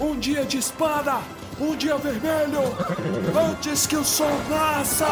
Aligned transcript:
Um 0.00 0.18
dia 0.18 0.46
de 0.46 0.56
espada, 0.56 1.18
um 1.60 1.76
dia 1.76 1.94
vermelho, 1.98 2.62
antes 3.50 3.86
que 3.86 3.96
o 3.96 4.02
sol 4.02 4.30
nasça! 4.48 5.06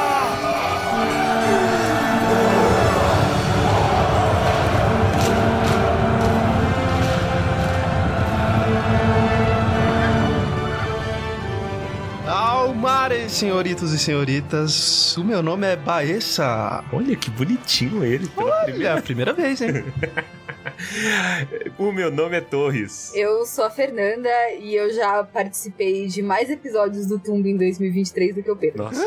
Almares, 12.26 13.32
senhoritos 13.32 13.92
e 13.92 13.98
senhoritas, 13.98 15.14
o 15.18 15.22
meu 15.22 15.42
nome 15.42 15.66
é 15.66 15.76
Baessa. 15.76 16.82
Olha 16.90 17.14
que 17.14 17.28
bonitinho 17.28 18.02
ele. 18.02 18.26
Pela 18.28 18.46
Olha, 18.46 18.64
primeira... 18.64 19.02
primeira 19.02 19.32
vez, 19.34 19.60
hein? 19.60 19.84
o 21.78 21.92
meu 21.92 22.10
nome 22.10 22.36
é 22.36 22.40
Torres. 22.40 23.12
Eu 23.14 23.44
sou 23.44 23.64
a 23.64 23.70
Fernanda 23.70 24.28
e 24.60 24.74
eu 24.74 24.92
já 24.92 25.24
participei 25.24 26.06
de 26.06 26.22
mais 26.22 26.48
episódios 26.48 27.06
do 27.06 27.18
Tumbo 27.18 27.48
em 27.48 27.56
2023 27.56 28.36
do 28.36 28.42
que 28.42 28.50
o 28.50 28.56
Pedro. 28.56 28.84
Nossa. 28.84 29.04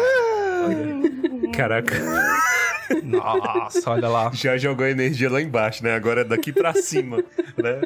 olha. 0.66 1.52
Caraca. 1.54 1.96
Nossa, 3.04 3.92
olha 3.92 4.10
lá. 4.10 4.32
Já 4.34 4.58
jogou 4.58 4.86
energia 4.86 5.32
lá 5.32 5.42
embaixo, 5.42 5.82
né? 5.84 5.96
Agora 5.96 6.22
é 6.22 6.24
daqui 6.26 6.52
pra 6.52 6.74
cima, 6.74 7.24
né? 7.58 7.80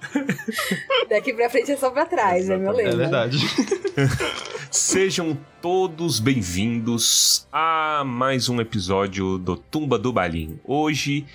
Daqui 1.10 1.34
pra 1.34 1.50
frente 1.50 1.72
é 1.72 1.76
só 1.76 1.90
pra 1.90 2.06
trás, 2.06 2.48
é 2.48 2.56
meu 2.56 2.72
Exatamente. 2.72 2.88
É 2.88 2.96
lema. 2.96 3.02
verdade. 3.02 3.38
Sejam 4.70 5.38
todos 5.60 6.18
bem-vindos 6.20 7.46
a 7.52 8.02
mais 8.06 8.48
um 8.48 8.60
episódio 8.62 9.36
do 9.36 9.56
Tumba 9.56 9.98
do 9.98 10.10
Balim. 10.10 10.58
Hoje 10.64 11.26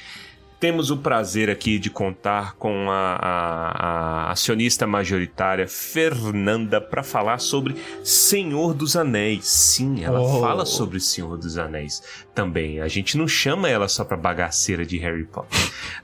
temos 0.59 0.91
o 0.91 0.97
prazer 0.97 1.49
aqui 1.49 1.79
de 1.79 1.89
contar 1.89 2.55
com 2.55 2.89
a, 2.91 3.15
a- 3.15 4.25
a 4.27 4.31
acionista 4.31 4.85
majoritária 4.85 5.67
Fernanda 5.67 6.81
para 6.81 7.01
falar 7.03 7.39
sobre 7.39 7.75
Senhor 8.03 8.73
dos 8.73 8.95
Anéis. 8.95 9.45
Sim, 9.47 10.03
ela 10.03 10.19
Oh. 10.19 10.41
fala 10.41 10.65
sobre 10.65 10.99
Senhor 10.99 11.37
dos 11.37 11.57
Anéis 11.57 12.03
também. 12.35 12.81
A 12.81 12.87
gente 12.87 13.17
não 13.17 13.27
chama 13.27 13.69
ela 13.69 13.87
só 13.87 14.03
pra 14.03 14.17
bagaceira 14.17 14.85
de 14.85 14.97
Harry 14.97 15.23
Potter, 15.25 15.57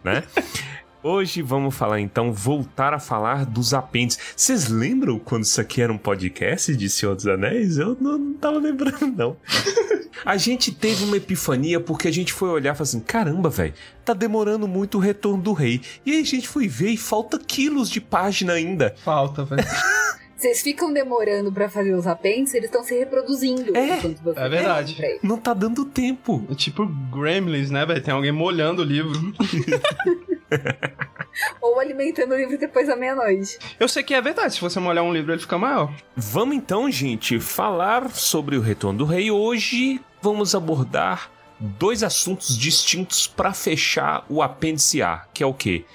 né? 0.04 0.24
Hoje 1.08 1.44
vamos 1.44 1.76
falar 1.76 2.00
então, 2.00 2.34
voltar 2.34 2.92
a 2.92 2.98
falar 2.98 3.46
dos 3.46 3.76
apêndices. 3.76 4.34
Vocês 4.36 4.70
lembram 4.70 5.20
quando 5.20 5.44
isso 5.44 5.62
aqui 5.62 5.80
era 5.80 5.94
um 5.94 6.00
podcast 6.00 6.76
de 6.76 6.90
Senhor 6.90 7.14
dos 7.14 7.28
Anéis? 7.28 7.78
Eu 7.78 7.96
não, 8.02 8.18
não 8.18 8.34
tava 8.34 8.58
lembrando, 8.58 9.14
não. 9.16 9.38
A 10.26 10.36
gente 10.36 10.74
teve 10.74 11.04
uma 11.04 11.18
epifania 11.18 11.80
porque 11.80 12.08
a 12.08 12.12
gente 12.12 12.34
foi 12.34 12.50
olhar 12.50 12.74
e 12.74 12.76
falou 12.76 12.88
assim: 12.88 13.00
caramba, 13.02 13.50
velho, 13.50 13.74
tá 14.04 14.14
demorando 14.14 14.68
muito 14.68 14.98
o 14.98 15.00
retorno 15.00 15.44
do 15.44 15.54
rei. 15.54 15.82
E 16.04 16.14
aí 16.14 16.22
a 16.22 16.26
gente 16.26 16.48
foi 16.48 16.68
ver 16.68 16.90
e 16.90 16.98
falta 16.98 17.38
quilos 17.38 17.88
de 17.92 18.02
página 18.02 18.54
ainda. 18.54 18.96
Falta, 19.04 19.46
velho. 19.46 19.62
Vocês 20.36 20.62
ficam 20.62 20.92
demorando 20.92 21.52
pra 21.52 21.70
fazer 21.70 21.94
os 21.94 22.08
apêndices, 22.08 22.56
eles 22.56 22.70
estão 22.70 22.84
se 22.84 22.98
reproduzindo. 22.98 23.76
É, 23.78 23.98
enquanto 23.98 24.24
você 24.24 24.40
é 24.40 24.50
verdade. 24.50 25.20
Não 25.22 25.38
tá 25.38 25.54
dando 25.54 25.86
tempo. 25.86 26.46
É 26.50 26.56
tipo 26.56 26.86
Gremlins, 26.86 27.70
né, 27.70 27.86
velho? 27.86 28.02
Tem 28.02 28.14
alguém 28.14 28.32
molhando 28.32 28.82
o 28.82 28.86
livro. 28.86 29.14
Ou 31.62 31.80
alimentando 31.80 32.34
o 32.34 32.38
livro 32.38 32.58
depois 32.58 32.88
da 32.88 32.96
meia-noite. 32.96 33.60
Eu 33.80 33.88
sei 33.88 34.04
que 34.04 34.14
é 34.14 34.22
verdade, 34.22 34.54
se 34.54 34.62
você 34.62 34.80
molhar 34.80 35.04
um 35.04 35.14
livro, 35.14 35.34
ele 35.34 35.42
fica 35.42 35.58
maior. 35.58 35.94
Vamos 36.16 36.56
então, 36.56 36.90
gente, 36.90 37.40
falar 37.40 38.10
sobre 38.12 38.56
o 38.56 38.62
retorno 38.62 39.00
do 39.00 39.06
rei. 39.06 39.30
Hoje 39.30 40.00
vamos 40.22 40.56
abordar 40.56 41.30
dois 41.60 42.04
assuntos 42.04 42.58
distintos 42.58 43.28
para 43.28 43.54
fechar 43.54 44.26
o 44.30 44.42
apêndice 44.42 45.02
A, 45.02 45.26
que 45.34 45.44
é 45.44 45.46
o 45.46 45.54
quê? 45.54 45.86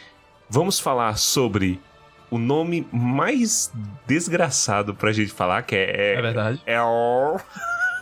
Vamos 0.48 0.80
falar 0.80 1.16
sobre 1.16 1.80
o 2.30 2.38
nome 2.38 2.86
mais 2.92 3.72
desgraçado 4.06 4.94
pra 4.94 5.12
gente 5.12 5.32
falar, 5.32 5.62
que 5.62 5.74
é, 5.74 6.14
É 6.14 6.22
verdade. 6.22 6.62
Eor, 6.66 7.42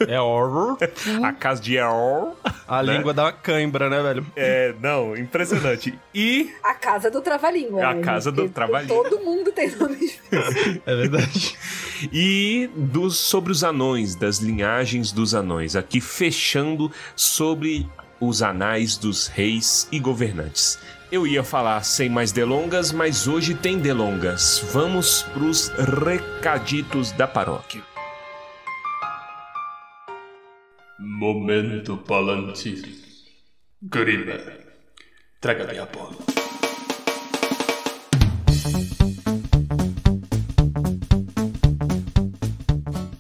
É 0.07 0.21
horror. 0.21 0.77
a 1.25 1.33
casa 1.33 1.61
de 1.63 1.77
Eor. 1.77 2.35
A 2.67 2.83
Né? 2.83 2.97
língua 2.97 3.13
uma 3.13 3.33
cãibra, 3.33 3.89
né, 3.89 4.03
velho? 4.03 4.27
É, 4.37 4.75
não, 4.81 5.17
impressionante. 5.17 5.99
E 6.15 6.53
A 6.63 6.75
casa 6.75 7.11
do 7.11 7.21
trava-língua. 7.21 7.85
A 7.85 7.95
né, 7.95 8.03
casa 8.03 8.31
do 8.31 8.49
trava-língua. 8.49 8.97
Todo 9.05 9.19
mundo 9.25 9.51
tem 9.53 9.75
nome 9.77 9.97
diferente. 9.97 10.83
É 10.87 10.95
verdade. 10.95 11.57
e 12.13 12.69
dos, 12.75 13.17
sobre 13.19 13.53
os 13.53 13.65
anões, 13.65 14.15
das 14.15 14.39
linhagens 14.39 15.11
dos 15.13 15.35
anões, 15.35 15.75
aqui 15.75 16.01
fechando 16.01 16.91
sobre 17.17 17.89
os 18.21 18.43
anais 18.43 18.97
dos 18.97 19.27
reis 19.29 19.89
e 19.91 19.99
governantes. 19.99 20.79
Eu 21.11 21.27
ia 21.27 21.43
falar 21.43 21.83
sem 21.85 22.11
mais 22.11 22.33
delongas, 22.33 22.93
mas 22.93 23.27
hoje 23.27 23.55
tem 23.55 23.79
delongas. 23.79 24.63
Vamos 24.73 25.23
pros 25.33 25.69
recaditos 25.69 27.13
da 27.13 27.27
paróquia. 27.27 27.81
Momento 31.01 31.97
Palantir. 31.97 32.83
Grima, 33.81 34.35
traga-me 35.41 35.79
a 35.79 35.87
bola. 35.87 36.17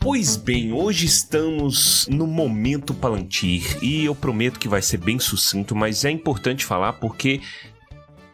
Pois 0.00 0.37
bem, 0.37 0.72
hoje 0.72 1.06
estamos 1.06 2.09
no 2.09 2.27
momento 2.27 2.93
Palantir 2.93 3.78
e 3.81 4.06
eu 4.06 4.15
prometo 4.17 4.59
que 4.59 4.67
vai 4.67 4.83
ser 4.83 4.97
bem 4.97 5.21
sucinto, 5.21 5.77
mas 5.77 6.05
é 6.05 6.11
importante 6.11 6.65
falar 6.65 6.94
porque 6.94 7.41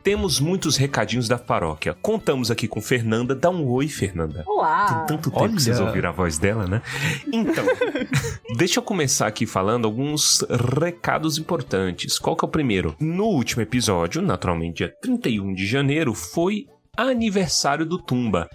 temos 0.04 0.38
muitos 0.38 0.76
recadinhos 0.76 1.26
da 1.26 1.38
paróquia. 1.38 1.96
Contamos 2.02 2.50
aqui 2.50 2.68
com 2.68 2.80
Fernanda. 2.80 3.34
Dá 3.34 3.48
um 3.48 3.66
oi, 3.66 3.88
Fernanda. 3.88 4.44
Tem 4.44 4.52
Olá! 4.52 5.06
tanto 5.08 5.30
tempo 5.30 5.42
olha. 5.42 5.54
que 5.54 5.62
vocês 5.62 5.80
ouviram 5.80 6.10
a 6.10 6.12
voz 6.12 6.38
dela, 6.38 6.66
né? 6.66 6.82
Então, 7.32 7.64
deixa 8.54 8.80
eu 8.80 8.82
começar 8.82 9.26
aqui 9.26 9.46
falando 9.46 9.86
alguns 9.86 10.44
recados 10.78 11.38
importantes. 11.38 12.18
Qual 12.18 12.36
que 12.36 12.44
é 12.44 12.46
o 12.46 12.50
primeiro? 12.50 12.94
No 13.00 13.24
último 13.24 13.62
episódio, 13.62 14.20
naturalmente 14.20 14.76
dia 14.76 14.94
31 15.00 15.54
de 15.54 15.66
janeiro, 15.66 16.12
foi 16.12 16.66
aniversário 16.96 17.86
do 17.86 17.98
Tumba. 17.98 18.48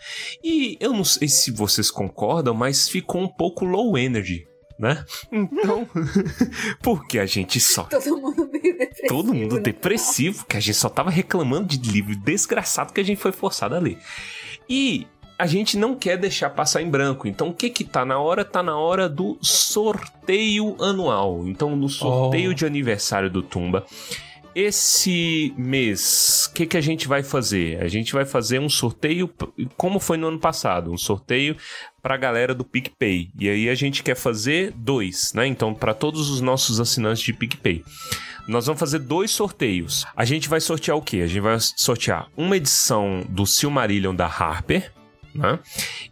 E 0.43 0.77
eu 0.79 0.93
não 0.93 1.03
sei 1.03 1.27
se 1.27 1.51
vocês 1.51 1.89
concordam, 1.89 2.53
mas 2.53 2.87
ficou 2.87 3.21
um 3.21 3.27
pouco 3.27 3.65
low 3.65 3.97
energy, 3.97 4.45
né? 4.79 5.03
Então, 5.31 5.87
porque 6.81 7.19
a 7.19 7.25
gente 7.25 7.59
só 7.59 7.83
Todo 7.83 8.17
mundo 8.17 8.49
meio 8.51 8.77
depressivo. 8.77 9.07
Todo 9.07 9.33
mundo 9.33 9.55
né? 9.57 9.61
depressivo, 9.61 10.45
que 10.45 10.57
a 10.57 10.59
gente 10.59 10.75
só 10.77 10.87
tava 10.89 11.09
reclamando 11.09 11.67
de 11.77 11.91
livro 11.91 12.15
desgraçado 12.15 12.93
que 12.93 13.01
a 13.01 13.03
gente 13.03 13.19
foi 13.19 13.31
forçado 13.33 13.75
a 13.75 13.79
ler. 13.79 13.97
E 14.69 15.05
a 15.37 15.45
gente 15.47 15.77
não 15.77 15.95
quer 15.95 16.17
deixar 16.17 16.49
passar 16.49 16.81
em 16.81 16.89
branco. 16.89 17.27
Então 17.27 17.49
o 17.49 17.53
que 17.53 17.69
que 17.69 17.83
tá 17.83 18.03
na 18.05 18.19
hora? 18.19 18.43
Tá 18.43 18.61
na 18.63 18.77
hora 18.77 19.07
do 19.07 19.37
sorteio 19.41 20.75
anual. 20.81 21.47
Então 21.47 21.75
no 21.75 21.89
sorteio 21.89 22.51
Oh. 22.51 22.53
de 22.53 22.65
aniversário 22.65 23.29
do 23.29 23.41
Tumba, 23.41 23.85
esse 24.59 25.53
mês, 25.57 26.47
o 26.49 26.53
que, 26.53 26.65
que 26.65 26.77
a 26.77 26.81
gente 26.81 27.07
vai 27.07 27.23
fazer? 27.23 27.81
A 27.81 27.87
gente 27.87 28.13
vai 28.13 28.25
fazer 28.25 28.59
um 28.59 28.69
sorteio, 28.69 29.29
como 29.77 29.99
foi 29.99 30.17
no 30.17 30.27
ano 30.27 30.39
passado, 30.39 30.91
um 30.91 30.97
sorteio 30.97 31.55
para 32.01 32.15
a 32.15 32.17
galera 32.17 32.53
do 32.53 32.65
PicPay. 32.65 33.31
E 33.39 33.49
aí 33.49 33.69
a 33.69 33.75
gente 33.75 34.03
quer 34.03 34.15
fazer 34.15 34.71
dois, 34.75 35.31
né? 35.33 35.47
Então, 35.47 35.73
para 35.73 35.93
todos 35.93 36.29
os 36.29 36.41
nossos 36.41 36.79
assinantes 36.79 37.23
de 37.23 37.33
PicPay. 37.33 37.83
Nós 38.47 38.65
vamos 38.65 38.79
fazer 38.79 38.99
dois 38.99 39.31
sorteios. 39.31 40.05
A 40.15 40.25
gente 40.25 40.49
vai 40.49 40.59
sortear 40.59 40.97
o 40.97 41.01
quê? 41.01 41.17
A 41.17 41.27
gente 41.27 41.41
vai 41.41 41.57
sortear 41.59 42.27
uma 42.35 42.57
edição 42.57 43.23
do 43.29 43.45
Silmarillion 43.45 44.15
da 44.15 44.25
Harper, 44.25 44.91
né? 45.33 45.59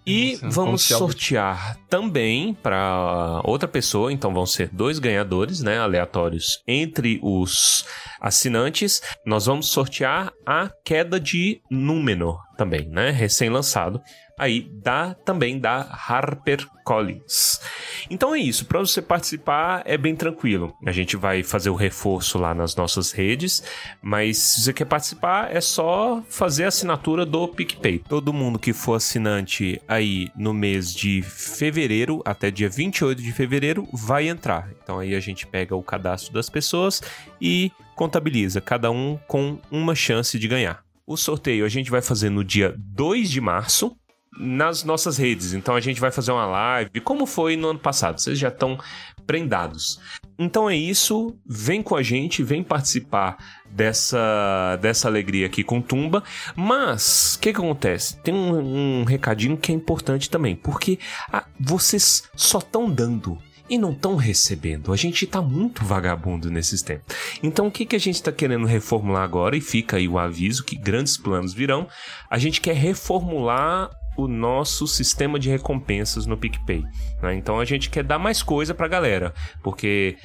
E 0.06 0.34
Nossa, 0.34 0.50
vamos 0.50 0.56
como 0.56 0.78
se 0.78 0.94
algo- 0.94 1.06
sortear 1.08 1.78
também 1.90 2.54
para 2.54 3.42
outra 3.44 3.68
pessoa, 3.68 4.12
então 4.12 4.34
vão 4.34 4.46
ser 4.46 4.70
dois 4.72 5.00
ganhadores, 5.00 5.62
né, 5.62 5.80
aleatórios 5.80 6.62
entre 6.68 7.20
os 7.24 7.86
assinantes. 8.22 9.02
Nós 9.26 9.46
vamos 9.46 9.68
sortear 9.68 10.32
a 10.46 10.70
queda 10.84 11.20
de 11.20 11.62
Númenor 11.70 12.40
também, 12.58 12.88
né, 12.90 13.12
recém-lançado. 13.12 14.02
Aí 14.38 14.70
dá 14.72 15.16
também 15.26 15.58
da 15.58 15.80
Harper 15.80 16.68
Collins. 16.84 17.60
Então 18.08 18.36
é 18.36 18.40
isso, 18.40 18.66
para 18.66 18.80
você 18.80 19.02
participar 19.02 19.82
é 19.84 19.98
bem 19.98 20.16
tranquilo. 20.16 20.76
A 20.86 20.92
gente 20.92 21.18
vai 21.18 21.42
fazer 21.42 21.72
o 21.72 21.76
reforço 21.76 22.38
lá 22.38 22.54
nas 22.54 22.76
nossas 22.76 23.12
redes, 23.12 23.64
mas 24.00 24.38
se 24.38 24.62
você 24.62 24.74
quer 24.74 24.86
participar 24.86 25.52
é 25.52 25.60
só 25.60 26.24
fazer 26.30 26.66
a 26.66 26.68
assinatura 26.68 27.26
do 27.26 27.48
PicPay. 27.48 27.98
Todo 28.08 28.32
mundo 28.32 28.60
que 28.60 28.74
for 28.74 28.94
assinante 28.94 29.82
aí 29.88 30.30
no 30.36 30.54
mês 30.54 30.94
de 30.94 31.24
fevereiro 31.24 32.22
até 32.24 32.52
dia 32.52 32.70
28 32.70 33.20
de 33.20 33.32
fevereiro 33.32 33.88
vai 33.92 34.28
entrar. 34.28 34.70
Então 34.84 35.00
aí 35.00 35.16
a 35.16 35.20
gente 35.20 35.48
pega 35.48 35.76
o 35.76 35.82
cadastro 35.82 36.32
das 36.32 36.48
pessoas 36.48 37.02
e 37.42 37.72
contabiliza 37.96 38.62
cada 38.62 38.92
um 38.92 39.18
com 39.28 39.60
uma 39.72 39.96
chance 39.96 40.38
de 40.38 40.48
ganhar. 40.48 40.84
O 41.08 41.18
sorteio 41.18 41.66
a 41.66 41.70
gente 41.70 41.90
vai 41.90 42.02
fazer 42.02 42.30
no 42.30 42.44
dia 42.44 42.76
2 42.78 43.32
de 43.32 43.42
março 43.42 43.98
nas 44.40 44.84
nossas 44.84 45.18
redes. 45.18 45.54
Então 45.54 45.76
a 45.76 45.80
gente 45.80 46.00
vai 46.00 46.12
fazer 46.12 46.32
uma 46.32 46.46
live, 46.46 47.00
como 47.02 47.26
foi 47.26 47.56
no 47.56 47.70
ano 47.70 47.80
passado. 47.80 48.20
Vocês 48.20 48.38
já 48.38 48.50
estão 48.50 48.78
prendados. 49.26 50.00
então 50.40 50.70
é 50.70 50.76
isso. 50.76 51.36
Vem 51.46 51.84
com 51.84 51.96
a 51.96 52.02
gente, 52.02 52.42
vem 52.44 52.64
participar 52.64 53.38
dessa, 53.70 54.78
dessa 54.82 55.08
alegria 55.08 55.46
aqui 55.46 55.64
com 55.64 55.82
Tumba. 55.82 56.24
Mas, 56.56 57.36
o 57.36 57.40
que, 57.40 57.52
que 57.52 57.60
acontece? 57.60 58.18
Tem 58.22 58.34
um, 58.34 59.02
um 59.02 59.04
recadinho 59.04 59.58
que 59.58 59.72
é 59.72 59.76
importante 59.76 60.30
também, 60.30 60.56
porque 60.56 60.98
ah, 61.32 61.46
vocês 61.60 62.24
só 62.36 62.60
estão 62.60 62.90
dando 62.90 63.38
e 63.70 63.78
não 63.78 63.92
estão 63.92 64.16
recebendo. 64.16 64.94
A 64.94 64.96
gente 64.96 65.28
tá 65.28 65.42
muito 65.42 65.84
vagabundo 65.84 66.50
nesses 66.50 66.82
tempos. 66.82 67.16
Então 67.44 67.68
o 67.68 67.72
que, 67.72 67.86
que 67.86 67.96
a 67.96 68.00
gente 68.00 68.24
tá 68.24 68.32
querendo 68.32 68.66
reformular 68.66 69.24
agora? 69.24 69.58
E 69.58 69.62
fica 69.62 69.98
aí 69.98 70.08
o 70.08 70.18
aviso 70.18 70.64
que 70.64 70.78
grandes 70.78 71.18
planos 71.18 71.54
virão. 71.54 71.88
A 72.30 72.38
gente 72.38 72.62
quer 72.62 72.76
reformular 72.76 73.90
o 74.18 74.28
nosso 74.28 74.88
sistema 74.88 75.40
de 75.40 75.50
recompensas 75.50 76.26
no 76.26 76.36
PicPay. 76.36 76.84
Né? 77.22 77.36
Então 77.36 77.60
a 77.60 77.66
gente 77.66 77.90
quer 77.90 78.04
dar 78.04 78.18
mais 78.18 78.42
coisa 78.42 78.74
pra 78.74 78.88
galera, 78.88 79.34
porque 79.64 80.18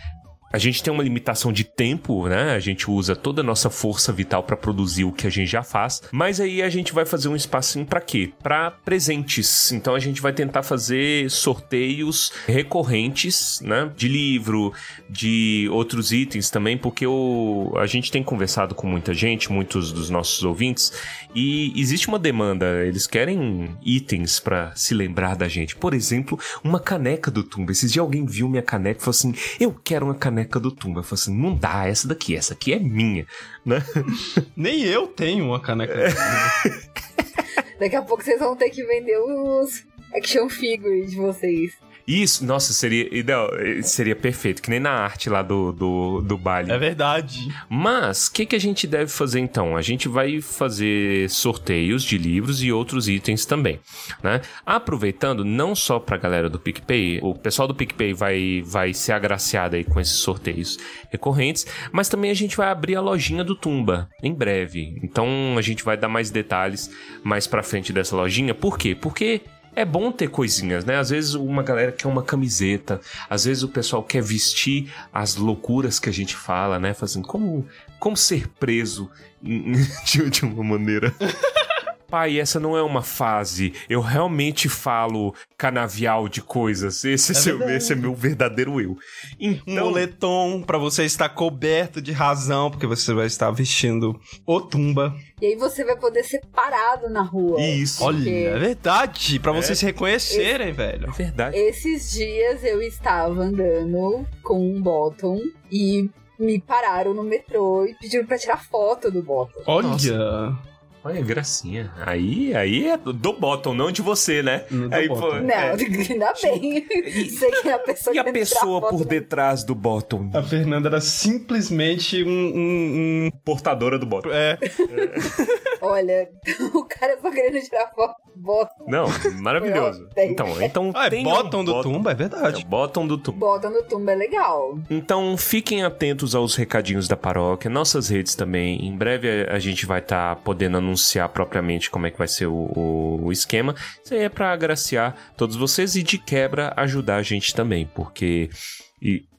a 0.52 0.58
gente 0.58 0.82
tem 0.82 0.92
uma 0.92 1.02
limitação 1.02 1.50
de 1.50 1.64
tempo, 1.64 2.28
né? 2.28 2.52
A 2.52 2.60
gente 2.60 2.90
usa 2.90 3.16
toda 3.16 3.40
a 3.40 3.44
nossa 3.44 3.70
força 3.70 4.12
vital 4.12 4.42
para 4.42 4.56
produzir 4.56 5.04
o 5.04 5.12
que 5.12 5.26
a 5.26 5.30
gente 5.30 5.50
já 5.50 5.62
faz. 5.62 6.02
Mas 6.12 6.40
aí 6.40 6.62
a 6.62 6.68
gente 6.68 6.92
vai 6.92 7.06
fazer 7.06 7.28
um 7.28 7.34
espacinho 7.34 7.86
para 7.86 8.00
quê? 8.00 8.30
Para 8.42 8.70
presentes. 8.70 9.72
Então 9.72 9.94
a 9.94 9.98
gente 9.98 10.20
vai 10.20 10.32
tentar 10.32 10.62
fazer 10.62 11.30
sorteios 11.30 12.32
recorrentes, 12.46 13.62
né? 13.62 13.90
De 13.96 14.08
livro, 14.08 14.74
de 15.08 15.68
outros 15.72 16.12
itens 16.12 16.50
também, 16.50 16.76
porque 16.76 17.06
o, 17.06 17.72
a 17.78 17.86
gente 17.86 18.12
tem 18.12 18.22
conversado 18.22 18.74
com 18.74 18.86
muita 18.86 19.14
gente, 19.14 19.50
muitos 19.50 19.90
dos 19.90 20.10
nossos 20.10 20.44
ouvintes, 20.44 20.92
e 21.34 21.72
existe 21.80 22.08
uma 22.08 22.18
demanda. 22.18 22.84
Eles 22.84 23.06
querem 23.06 23.74
itens 23.82 24.38
para 24.38 24.74
se 24.76 24.92
lembrar 24.92 25.34
da 25.34 25.48
gente. 25.48 25.74
Por 25.76 25.94
exemplo, 25.94 26.38
uma 26.62 26.78
caneca 26.78 27.30
do 27.30 27.42
Tumba. 27.42 27.72
Esses 27.72 27.90
dias 27.90 28.02
alguém 28.02 28.26
viu 28.26 28.48
minha 28.48 28.62
caneca 28.62 29.00
e 29.00 29.02
falou 29.02 29.16
assim: 29.16 29.34
Eu 29.58 29.74
quero 29.82 30.04
uma 30.04 30.14
caneca 30.14 30.41
caneca 30.42 30.60
do 30.60 30.70
Tumba. 30.70 31.00
Eu 31.00 31.04
falei 31.04 31.22
assim, 31.22 31.36
não 31.36 31.54
dá 31.54 31.86
essa 31.86 32.06
daqui, 32.08 32.36
essa 32.36 32.54
aqui 32.54 32.72
é 32.72 32.78
minha, 32.78 33.26
né? 33.64 33.78
Nem 34.56 34.82
eu 34.82 35.06
tenho 35.06 35.46
uma 35.46 35.60
caneca 35.60 35.94
do 35.94 36.14
Tumba. 36.14 36.92
Daqui 37.78 37.96
a 37.96 38.02
pouco 38.02 38.22
vocês 38.22 38.38
vão 38.38 38.54
ter 38.54 38.70
que 38.70 38.84
vender 38.84 39.18
os 39.18 39.84
action 40.14 40.48
figures 40.48 41.10
de 41.10 41.16
vocês. 41.16 41.72
Isso, 42.06 42.44
nossa, 42.44 42.72
seria 42.72 43.08
ideal, 43.16 43.48
seria 43.82 44.16
perfeito, 44.16 44.60
que 44.60 44.70
nem 44.70 44.80
na 44.80 44.90
arte 44.90 45.30
lá 45.30 45.42
do, 45.42 45.72
do, 45.72 46.20
do 46.20 46.36
baile. 46.36 46.72
É 46.72 46.78
verdade. 46.78 47.48
Mas, 47.68 48.26
o 48.26 48.32
que, 48.32 48.46
que 48.46 48.56
a 48.56 48.60
gente 48.60 48.86
deve 48.86 49.10
fazer 49.10 49.40
então? 49.40 49.76
A 49.76 49.82
gente 49.82 50.08
vai 50.08 50.40
fazer 50.40 51.28
sorteios 51.30 52.02
de 52.02 52.18
livros 52.18 52.62
e 52.62 52.72
outros 52.72 53.08
itens 53.08 53.46
também, 53.46 53.78
né? 54.22 54.40
Aproveitando, 54.66 55.44
não 55.44 55.74
só 55.74 55.98
pra 55.98 56.16
galera 56.16 56.48
do 56.48 56.58
PicPay, 56.58 57.20
o 57.22 57.34
pessoal 57.34 57.68
do 57.68 57.74
PicPay 57.74 58.12
vai, 58.12 58.62
vai 58.64 58.92
ser 58.92 59.12
agraciado 59.12 59.76
aí 59.76 59.84
com 59.84 60.00
esses 60.00 60.16
sorteios 60.16 60.78
recorrentes, 61.10 61.66
mas 61.92 62.08
também 62.08 62.30
a 62.30 62.34
gente 62.34 62.56
vai 62.56 62.68
abrir 62.68 62.96
a 62.96 63.00
lojinha 63.00 63.44
do 63.44 63.54
Tumba 63.54 64.08
em 64.22 64.34
breve. 64.34 64.98
Então, 65.02 65.28
a 65.56 65.62
gente 65.62 65.84
vai 65.84 65.96
dar 65.96 66.08
mais 66.08 66.30
detalhes 66.30 66.90
mais 67.22 67.46
pra 67.46 67.62
frente 67.62 67.92
dessa 67.92 68.16
lojinha. 68.16 68.54
Por 68.54 68.76
quê? 68.78 68.94
Porque 68.94 69.40
é 69.74 69.84
bom 69.84 70.12
ter 70.12 70.28
coisinhas, 70.28 70.84
né? 70.84 70.98
Às 70.98 71.10
vezes 71.10 71.34
uma 71.34 71.62
galera 71.62 71.92
quer 71.92 72.06
uma 72.08 72.22
camiseta, 72.22 73.00
às 73.28 73.44
vezes 73.44 73.62
o 73.62 73.68
pessoal 73.68 74.02
quer 74.02 74.22
vestir 74.22 74.92
as 75.12 75.36
loucuras 75.36 75.98
que 75.98 76.08
a 76.08 76.12
gente 76.12 76.36
fala, 76.36 76.78
né? 76.78 76.94
Fazendo 76.94 77.26
como, 77.26 77.66
como 77.98 78.16
ser 78.16 78.48
preso 78.60 79.10
de, 79.42 80.30
de 80.30 80.44
uma 80.44 80.62
maneira. 80.62 81.14
Pai, 82.12 82.38
essa 82.38 82.60
não 82.60 82.76
é 82.76 82.82
uma 82.82 83.00
fase. 83.00 83.72
Eu 83.88 84.02
realmente 84.02 84.68
falo 84.68 85.34
canavial 85.56 86.28
de 86.28 86.42
coisas. 86.42 87.02
Esse 87.06 87.32
é, 87.32 87.34
seu, 87.34 87.70
esse 87.70 87.94
é 87.94 87.96
meu 87.96 88.14
verdadeiro 88.14 88.78
eu. 88.78 88.98
Então, 89.40 89.62
um 89.66 89.86
moletom 89.86 90.60
para 90.60 90.76
você 90.76 91.04
estar 91.04 91.30
coberto 91.30 92.02
de 92.02 92.12
razão, 92.12 92.70
porque 92.70 92.86
você 92.86 93.14
vai 93.14 93.24
estar 93.24 93.50
vestindo 93.50 94.20
o 94.44 94.60
tumba. 94.60 95.16
E 95.40 95.46
aí 95.46 95.56
você 95.56 95.86
vai 95.86 95.96
poder 95.96 96.22
ser 96.22 96.42
parado 96.52 97.08
na 97.08 97.22
rua. 97.22 97.58
Isso. 97.62 98.04
Olha, 98.04 98.30
é 98.30 98.58
verdade. 98.58 99.38
Para 99.38 99.52
vocês 99.52 99.78
é. 99.78 99.80
se 99.80 99.86
reconhecerem, 99.86 100.68
Esse, 100.68 100.76
velho. 100.76 101.08
É 101.08 101.12
verdade. 101.12 101.56
Esses 101.56 102.10
dias 102.10 102.62
eu 102.62 102.82
estava 102.82 103.40
andando 103.40 104.26
com 104.42 104.60
um 104.60 104.82
bottom 104.82 105.40
e 105.70 106.10
me 106.38 106.60
pararam 106.60 107.14
no 107.14 107.22
metrô 107.22 107.86
e 107.86 107.94
pediram 107.94 108.26
para 108.26 108.36
tirar 108.36 108.62
foto 108.62 109.10
do 109.10 109.22
bottom. 109.22 109.62
Olha. 109.66 109.88
Nossa. 109.88 110.71
Olha, 111.04 111.20
gracinha. 111.20 111.92
Aí, 112.06 112.54
aí 112.54 112.88
é 112.88 112.96
do 112.96 113.32
bottom, 113.32 113.74
não 113.74 113.90
de 113.90 114.00
você, 114.00 114.42
né? 114.42 114.64
Não, 114.70 114.88
aí, 114.96 115.08
pô, 115.08 115.34
não 115.34 115.50
é... 115.50 115.72
ainda 116.10 116.32
bem. 116.40 116.86
E, 116.90 117.30
Sei 117.30 117.50
que 117.50 117.68
é 117.68 117.72
a 117.72 117.78
pessoa 117.78 118.14
e 118.14 118.18
a 118.18 118.24
pessoa 118.24 118.88
por 118.88 119.04
detrás 119.04 119.64
do 119.64 119.74
bottom? 119.74 120.30
A 120.32 120.42
Fernanda 120.42 120.88
era 120.88 121.00
simplesmente 121.00 122.22
um, 122.22 122.28
um, 122.28 123.26
um... 123.26 123.30
portadora 123.44 123.98
do 123.98 124.06
bottom. 124.06 124.30
É. 124.30 124.58
é. 124.60 124.62
Olha, 125.82 126.28
o 126.72 126.84
cara 126.84 127.18
só 127.20 127.30
querendo 127.30 127.60
tirar 127.60 127.90
foto 127.92 128.14
bottom. 128.36 128.84
Não, 128.86 129.06
maravilhoso. 129.40 130.08
Então, 130.16 130.62
então 130.62 130.92
ah, 130.94 131.06
é 131.06 131.22
bottom 131.22 131.60
um 131.60 131.64
do 131.64 131.72
bottom. 131.72 131.92
Tumba, 131.92 132.10
é 132.12 132.14
verdade. 132.14 132.62
É, 132.62 132.64
bottom 132.64 133.06
do 133.06 133.18
Tumba. 133.18 133.38
Bottom 133.38 133.72
do 133.72 133.82
Tumba 133.82 134.12
é 134.12 134.14
legal. 134.14 134.78
Então, 134.88 135.36
fiquem 135.36 135.82
atentos 135.82 136.34
aos 136.36 136.54
recadinhos 136.54 137.08
da 137.08 137.16
paróquia, 137.16 137.68
nossas 137.68 138.08
redes 138.08 138.36
também. 138.36 138.86
Em 138.86 138.96
breve 138.96 139.46
a 139.48 139.58
gente 139.58 139.84
vai 139.84 139.98
estar 139.98 140.36
tá 140.36 140.40
podendo 140.40 140.78
anunciar 140.78 140.91
propriamente 141.28 141.90
como 141.90 142.06
é 142.06 142.10
que 142.10 142.18
vai 142.18 142.28
ser 142.28 142.46
o, 142.46 142.54
o, 142.54 143.24
o 143.24 143.32
esquema. 143.32 143.74
Isso 144.04 144.14
aí 144.14 144.20
é 144.20 144.28
para 144.28 144.52
agraciar 144.52 145.16
todos 145.36 145.56
vocês 145.56 145.94
e 145.96 146.02
de 146.02 146.18
quebra 146.18 146.72
ajudar 146.76 147.16
a 147.16 147.22
gente 147.22 147.54
também, 147.54 147.86
porque 147.94 148.50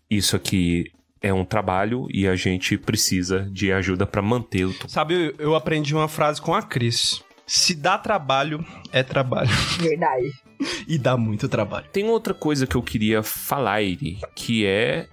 isso 0.09 0.35
aqui 0.35 0.91
é 1.21 1.33
um 1.33 1.45
trabalho 1.45 2.07
e 2.11 2.27
a 2.27 2.35
gente 2.35 2.77
precisa 2.77 3.47
de 3.51 3.71
ajuda 3.71 4.05
para 4.05 4.21
manter 4.21 4.65
o 4.65 4.73
Sabe, 4.87 5.33
eu 5.39 5.55
aprendi 5.55 5.95
uma 5.95 6.07
frase 6.07 6.41
com 6.41 6.53
a 6.53 6.61
Cris. 6.61 7.23
Se 7.47 7.73
dá 7.75 7.97
trabalho, 7.97 8.65
é 8.91 9.03
trabalho. 9.03 9.49
Verdade. 9.79 10.31
e 10.87 10.97
dá 10.97 11.17
muito 11.17 11.47
trabalho. 11.47 11.87
Tem 11.91 12.05
outra 12.09 12.33
coisa 12.33 12.67
que 12.67 12.75
eu 12.75 12.81
queria 12.81 13.23
falar, 13.23 13.81
Iri, 13.81 14.19
que 14.35 14.65
é 14.65 15.07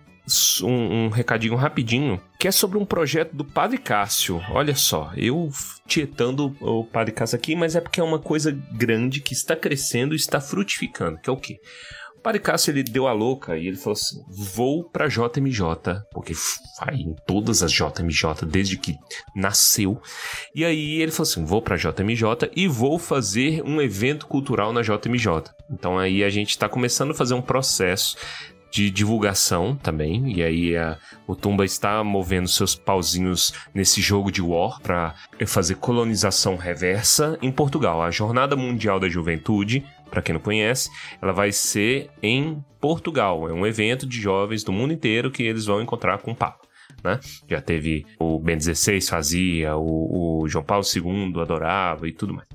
um, 0.63 1.05
um, 1.05 1.09
recadinho 1.09 1.55
rapidinho, 1.55 2.21
que 2.39 2.49
é 2.49 2.51
sobre 2.51 2.79
um 2.79 2.85
projeto 2.85 3.35
do 3.35 3.45
Padre 3.45 3.79
Cássio. 3.79 4.41
Olha 4.51 4.75
só, 4.75 5.13
eu 5.17 5.51
tietando 5.87 6.57
o 6.61 6.85
Padre 6.85 7.13
Cássio 7.13 7.37
aqui, 7.37 7.55
mas 7.55 7.77
é 7.77 7.81
porque 7.81 8.01
é 8.01 8.05
uma 8.05 8.19
coisa 8.19 8.57
grande 8.73 9.21
que 9.21 9.33
está 9.33 9.57
crescendo 9.57 10.15
e 10.15 10.17
está 10.17 10.41
frutificando, 10.41 11.19
que 11.19 11.29
é 11.29 11.33
o 11.33 11.37
quê? 11.37 11.59
O 12.21 12.23
Padre 12.23 12.39
Cássio, 12.39 12.73
ele 12.73 12.83
deu 12.83 13.07
a 13.09 13.15
louca 13.15 13.57
e 13.57 13.67
ele 13.67 13.79
falou 13.79 13.95
assim, 13.95 14.23
vou 14.29 14.85
pra 14.85 15.09
JMJ, 15.09 16.03
porque 16.13 16.35
vai 16.79 16.97
em 16.97 17.15
todas 17.27 17.63
as 17.63 17.73
JMJ 17.73 18.45
desde 18.47 18.77
que 18.77 18.95
nasceu. 19.35 19.99
E 20.55 20.63
aí 20.63 21.01
ele 21.01 21.11
falou 21.11 21.31
assim, 21.31 21.47
vou 21.47 21.63
pra 21.63 21.79
JMJ 21.79 22.51
e 22.55 22.69
vou 22.69 22.99
fazer 22.99 23.63
um 23.63 23.81
evento 23.81 24.27
cultural 24.27 24.71
na 24.71 24.83
JMJ. 24.83 25.51
Então 25.71 25.99
aí 25.99 26.23
a 26.23 26.29
gente 26.29 26.51
está 26.51 26.69
começando 26.69 27.13
a 27.13 27.15
fazer 27.15 27.33
um 27.33 27.41
processo 27.41 28.19
de 28.71 28.91
divulgação 28.91 29.75
também. 29.77 30.33
E 30.33 30.43
aí 30.43 30.77
a, 30.77 30.97
o 31.27 31.35
Tumba 31.35 31.65
está 31.65 32.03
movendo 32.05 32.49
seus 32.49 32.75
pauzinhos 32.75 33.53
nesse 33.75 34.01
jogo 34.01 34.31
de 34.31 34.43
War 34.43 34.81
para 34.81 35.15
fazer 35.47 35.77
colonização 35.77 36.57
reversa 36.57 37.39
em 37.43 37.51
Portugal. 37.51 38.03
A 38.03 38.11
Jornada 38.11 38.57
Mundial 38.57 39.01
da 39.01 39.09
Juventude 39.09 39.85
para 40.11 40.21
quem 40.21 40.33
não 40.35 40.41
conhece, 40.41 40.91
ela 41.23 41.33
vai 41.33 41.53
ser 41.53 42.11
em 42.23 42.63
Portugal. 42.81 43.49
É 43.49 43.53
um 43.53 43.67
evento 43.67 44.07
de 44.07 44.21
jovens 44.21 44.65
do 44.65 44.73
mundo 44.73 44.93
inteiro 44.93 45.31
que 45.31 45.43
eles 45.43 45.67
vão 45.67 45.81
encontrar 45.81 46.19
com 46.19 46.33
o 46.33 46.37
Papa. 46.37 46.69
Né? 47.03 47.19
Já 47.49 47.61
teve 47.63 48.05
o 48.19 48.39
Ben 48.39 48.61
XVI 48.61 49.01
fazia, 49.01 49.77
o, 49.77 50.43
o 50.43 50.49
João 50.49 50.65
Paulo 50.65 50.85
II 50.85 51.41
adorava 51.41 52.09
e 52.09 52.13
tudo 52.13 52.35
mais. 52.35 52.49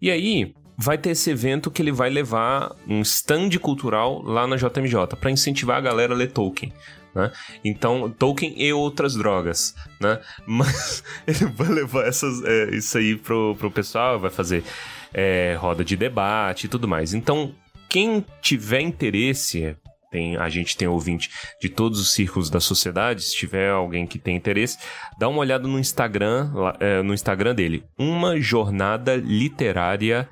E 0.00 0.10
aí, 0.10 0.54
vai 0.76 0.98
ter 0.98 1.10
esse 1.10 1.30
evento 1.30 1.70
que 1.70 1.82
ele 1.82 1.92
vai 1.92 2.10
levar 2.10 2.74
um 2.88 3.00
stand 3.02 3.50
cultural 3.60 4.22
lá 4.22 4.46
na 4.46 4.56
JMJ 4.56 5.16
para 5.20 5.30
incentivar 5.30 5.78
a 5.78 5.80
galera 5.80 6.14
a 6.14 6.16
ler 6.16 6.32
Tolkien. 6.32 6.72
Né? 7.14 7.30
Então, 7.64 8.10
Tolkien 8.10 8.54
e 8.56 8.72
outras 8.72 9.14
drogas, 9.14 9.74
né? 10.00 10.18
Mas 10.46 11.04
ele 11.26 11.46
vai 11.46 11.68
levar 11.68 12.06
essas, 12.06 12.42
é, 12.44 12.74
isso 12.74 12.96
aí 12.96 13.16
pro, 13.16 13.54
pro 13.56 13.70
pessoal, 13.70 14.18
vai 14.18 14.30
fazer 14.30 14.64
é, 15.12 15.56
roda 15.58 15.84
de 15.84 15.96
debate 15.96 16.64
e 16.64 16.68
tudo 16.68 16.88
mais. 16.88 17.12
Então, 17.12 17.54
quem 17.88 18.24
tiver 18.40 18.80
interesse, 18.80 19.76
tem, 20.10 20.36
a 20.36 20.48
gente 20.48 20.76
tem 20.76 20.88
ouvinte 20.88 21.30
de 21.60 21.68
todos 21.68 22.00
os 22.00 22.12
círculos 22.12 22.48
da 22.48 22.60
sociedade. 22.60 23.22
Se 23.22 23.36
tiver 23.36 23.70
alguém 23.70 24.06
que 24.06 24.18
tem 24.18 24.36
interesse, 24.36 24.78
dá 25.18 25.28
uma 25.28 25.40
olhada 25.40 25.68
no 25.68 25.78
Instagram, 25.78 26.50
é, 26.80 27.02
no 27.02 27.12
Instagram 27.12 27.54
dele. 27.54 27.84
Uma 27.98 28.40
jornada 28.40 29.16
literária 29.16 30.28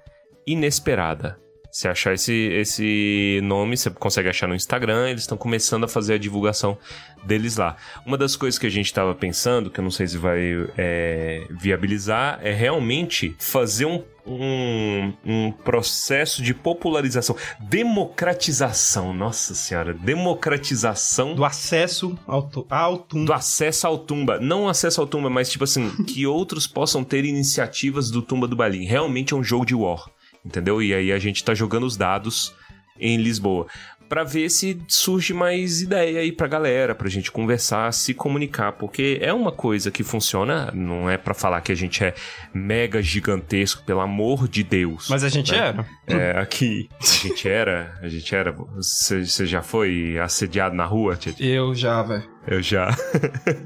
inesperada. 0.52 1.38
Se 1.73 1.87
achar 1.87 2.14
esse, 2.14 2.33
esse 2.33 3.40
nome, 3.45 3.76
você 3.76 3.90
consegue 3.90 4.28
achar 4.28 4.49
no 4.49 4.57
Instagram. 4.57 5.09
Eles 5.09 5.23
estão 5.23 5.38
começando 5.38 5.85
a 5.85 5.88
fazer 5.88 6.14
a 6.14 6.19
divulgação 6.19 6.76
deles 7.23 7.57
lá. 7.57 7.76
Uma 8.04 8.19
das 8.19 8.35
coisas 8.35 8.59
que 8.59 8.66
a 8.66 8.71
gente 8.71 8.87
estava 8.87 9.14
pensando, 9.14 9.71
que 9.71 9.78
eu 9.78 9.85
não 9.85 9.90
sei 9.90 10.09
se 10.09 10.19
vai 10.19 10.40
é, 10.76 11.47
viabilizar, 11.50 12.40
é 12.42 12.52
realmente 12.52 13.37
fazer 13.38 13.85
um, 13.85 14.02
um, 14.26 15.12
um 15.25 15.52
processo 15.52 16.42
de 16.42 16.52
popularização, 16.52 17.37
democratização. 17.61 19.14
Nossa 19.14 19.54
senhora, 19.54 19.95
democratização 19.95 21.37
Do 21.37 21.45
acesso 21.45 22.19
ao, 22.26 22.50
ao 22.69 22.99
tumba. 22.99 23.26
do 23.26 23.33
acesso 23.33 23.87
ao 23.87 23.97
Tumba. 23.97 24.40
Não 24.40 24.69
acesso 24.69 25.00
ao 25.00 25.07
Tumba, 25.07 25.30
mas 25.30 25.49
tipo 25.49 25.62
assim, 25.62 25.88
que 26.04 26.26
outros 26.26 26.66
possam 26.66 27.04
ter 27.04 27.25
iniciativas 27.25 28.11
do 28.11 28.23
Tumba 28.23 28.49
do 28.49 28.57
Balim. 28.57 28.85
Realmente 28.85 29.35
é 29.35 29.37
um 29.37 29.45
jogo 29.45 29.64
de 29.64 29.75
war, 29.75 30.11
entendeu? 30.44 30.82
E 30.82 30.94
aí 30.94 31.12
a 31.12 31.18
gente 31.18 31.44
tá 31.44 31.54
jogando 31.54 31.87
os 31.87 31.97
dados 31.97 32.54
em 32.99 33.16
Lisboa. 33.16 33.66
Pra 34.09 34.25
ver 34.25 34.50
se 34.50 34.76
surge 34.88 35.32
mais 35.32 35.80
ideia 35.82 36.18
aí 36.18 36.32
pra 36.32 36.49
galera, 36.49 36.97
pra 36.97 37.09
gente 37.09 37.30
conversar, 37.30 37.92
se 37.92 38.12
comunicar, 38.12 38.73
porque 38.73 39.20
é 39.23 39.32
uma 39.32 39.52
coisa 39.52 39.88
que 39.88 40.02
funciona, 40.02 40.68
não 40.75 41.09
é 41.09 41.16
pra 41.16 41.32
falar 41.32 41.61
que 41.61 41.70
a 41.70 41.76
gente 41.76 42.02
é 42.02 42.12
mega 42.52 43.00
gigantesco, 43.00 43.85
pelo 43.85 44.00
amor 44.00 44.49
de 44.49 44.64
Deus. 44.64 45.06
Mas 45.09 45.23
a 45.23 45.28
gente 45.28 45.52
né? 45.52 45.59
era. 45.59 45.87
É, 46.09 46.40
aqui, 46.40 46.88
a 47.00 47.06
gente 47.06 47.49
era, 47.49 47.97
a 48.02 48.09
gente 48.09 48.35
era, 48.35 48.50
você 48.50 49.47
já 49.47 49.62
foi 49.62 50.18
assediado 50.18 50.75
na 50.75 50.85
rua, 50.85 51.14
Tia? 51.14 51.35
Eu 51.38 51.73
já, 51.73 52.02
velho. 52.02 52.28
Eu 52.47 52.62
já. 52.62 52.97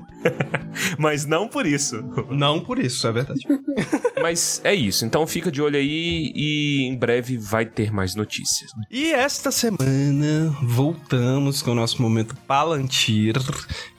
Mas 0.99 1.25
não 1.25 1.49
por 1.49 1.67
isso. 1.67 2.03
Não 2.31 2.61
por 2.61 2.79
isso, 2.79 3.07
é 3.07 3.13
verdade. 3.13 3.47
Mas 4.21 4.61
é 4.65 4.75
isso. 4.75 5.05
Então 5.05 5.27
fica 5.27 5.51
de 5.51 5.63
olho 5.63 5.77
aí 5.77 6.33
e 6.35 6.83
em 6.83 6.97
breve 6.97 7.37
vai 7.37 7.67
ter 7.67 7.93
mais 7.93 8.15
notícias. 8.15 8.71
E 8.91 9.13
esta 9.13 9.51
semana 9.51 10.57
voltamos 10.63 11.63
com 11.63 11.71
o 11.73 11.75
nosso 11.75 12.01
momento 12.03 12.35
Palantir, 12.47 13.35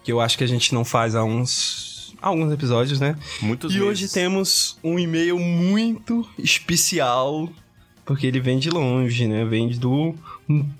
que 0.03 0.11
eu 0.11 0.19
acho 0.19 0.37
que 0.37 0.43
a 0.43 0.47
gente 0.47 0.73
não 0.73 0.83
faz 0.83 1.15
há 1.15 1.23
uns 1.23 1.95
alguns 2.21 2.51
episódios, 2.51 2.99
né? 2.99 3.15
Muitos 3.41 3.71
e 3.71 3.77
meses. 3.77 3.87
hoje 3.87 4.09
temos 4.11 4.77
um 4.83 4.97
e-mail 4.97 5.37
muito 5.37 6.27
especial, 6.39 7.49
porque 8.05 8.27
ele 8.27 8.39
vem 8.39 8.59
de 8.59 8.69
longe, 8.69 9.27
né? 9.27 9.43
Vem 9.43 9.69
do 9.69 10.13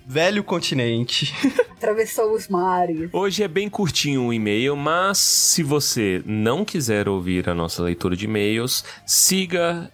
velho 0.06 0.44
continente. 0.44 1.34
Atravessou 1.76 2.34
os 2.34 2.48
mares. 2.48 3.10
Hoje 3.12 3.42
é 3.44 3.48
bem 3.48 3.68
curtinho 3.68 4.28
o 4.28 4.34
e-mail, 4.34 4.76
mas 4.76 5.18
se 5.18 5.64
você 5.64 6.22
não 6.26 6.64
quiser 6.64 7.10
ouvir 7.10 7.50
a 7.50 7.56
nossa 7.56 7.82
leitura 7.82 8.16
de 8.16 8.26
e-mails, 8.26 8.86
siga 9.06 9.92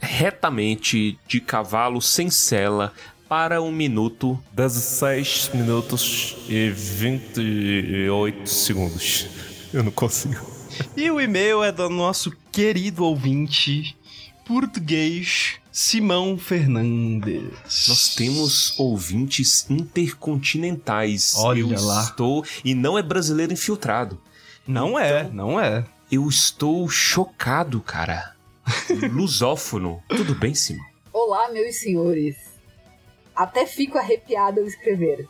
retamente 0.00 1.18
de 1.26 1.40
cavalo 1.40 2.02
sem 2.02 2.28
sela 2.28 2.92
para 3.28 3.62
um 3.62 3.72
minuto, 3.72 4.38
16 4.52 5.52
minutos 5.54 6.36
e 6.48 6.70
28 6.70 8.48
segundos. 8.48 9.28
Eu 9.72 9.82
não 9.82 9.92
consigo. 9.92 10.44
E 10.96 11.10
o 11.10 11.20
e-mail 11.20 11.62
é 11.62 11.70
do 11.70 11.88
nosso 11.88 12.32
querido 12.52 13.04
ouvinte 13.04 13.96
português 14.44 15.58
Simão 15.76 16.38
Fernandes. 16.38 17.50
Nós 17.88 18.14
temos 18.14 18.78
ouvintes 18.78 19.68
intercontinentais. 19.68 21.34
Olha 21.36 21.62
Eu 21.62 21.84
lá. 21.84 22.04
estou 22.04 22.44
e 22.64 22.76
não 22.76 22.96
é 22.96 23.02
brasileiro 23.02 23.52
infiltrado. 23.52 24.16
Não 24.68 24.96
é, 24.96 25.28
não 25.32 25.58
é. 25.58 25.84
Eu 26.12 26.28
estou 26.28 26.88
chocado, 26.88 27.80
cara. 27.80 28.36
Lusófono. 29.12 30.00
Tudo 30.08 30.36
bem, 30.36 30.54
Simão? 30.54 30.86
Olá, 31.12 31.50
meus 31.50 31.74
senhores. 31.80 32.36
Até 33.34 33.66
fico 33.66 33.98
arrepiado 33.98 34.60
ao 34.60 34.66
escrever. 34.68 35.28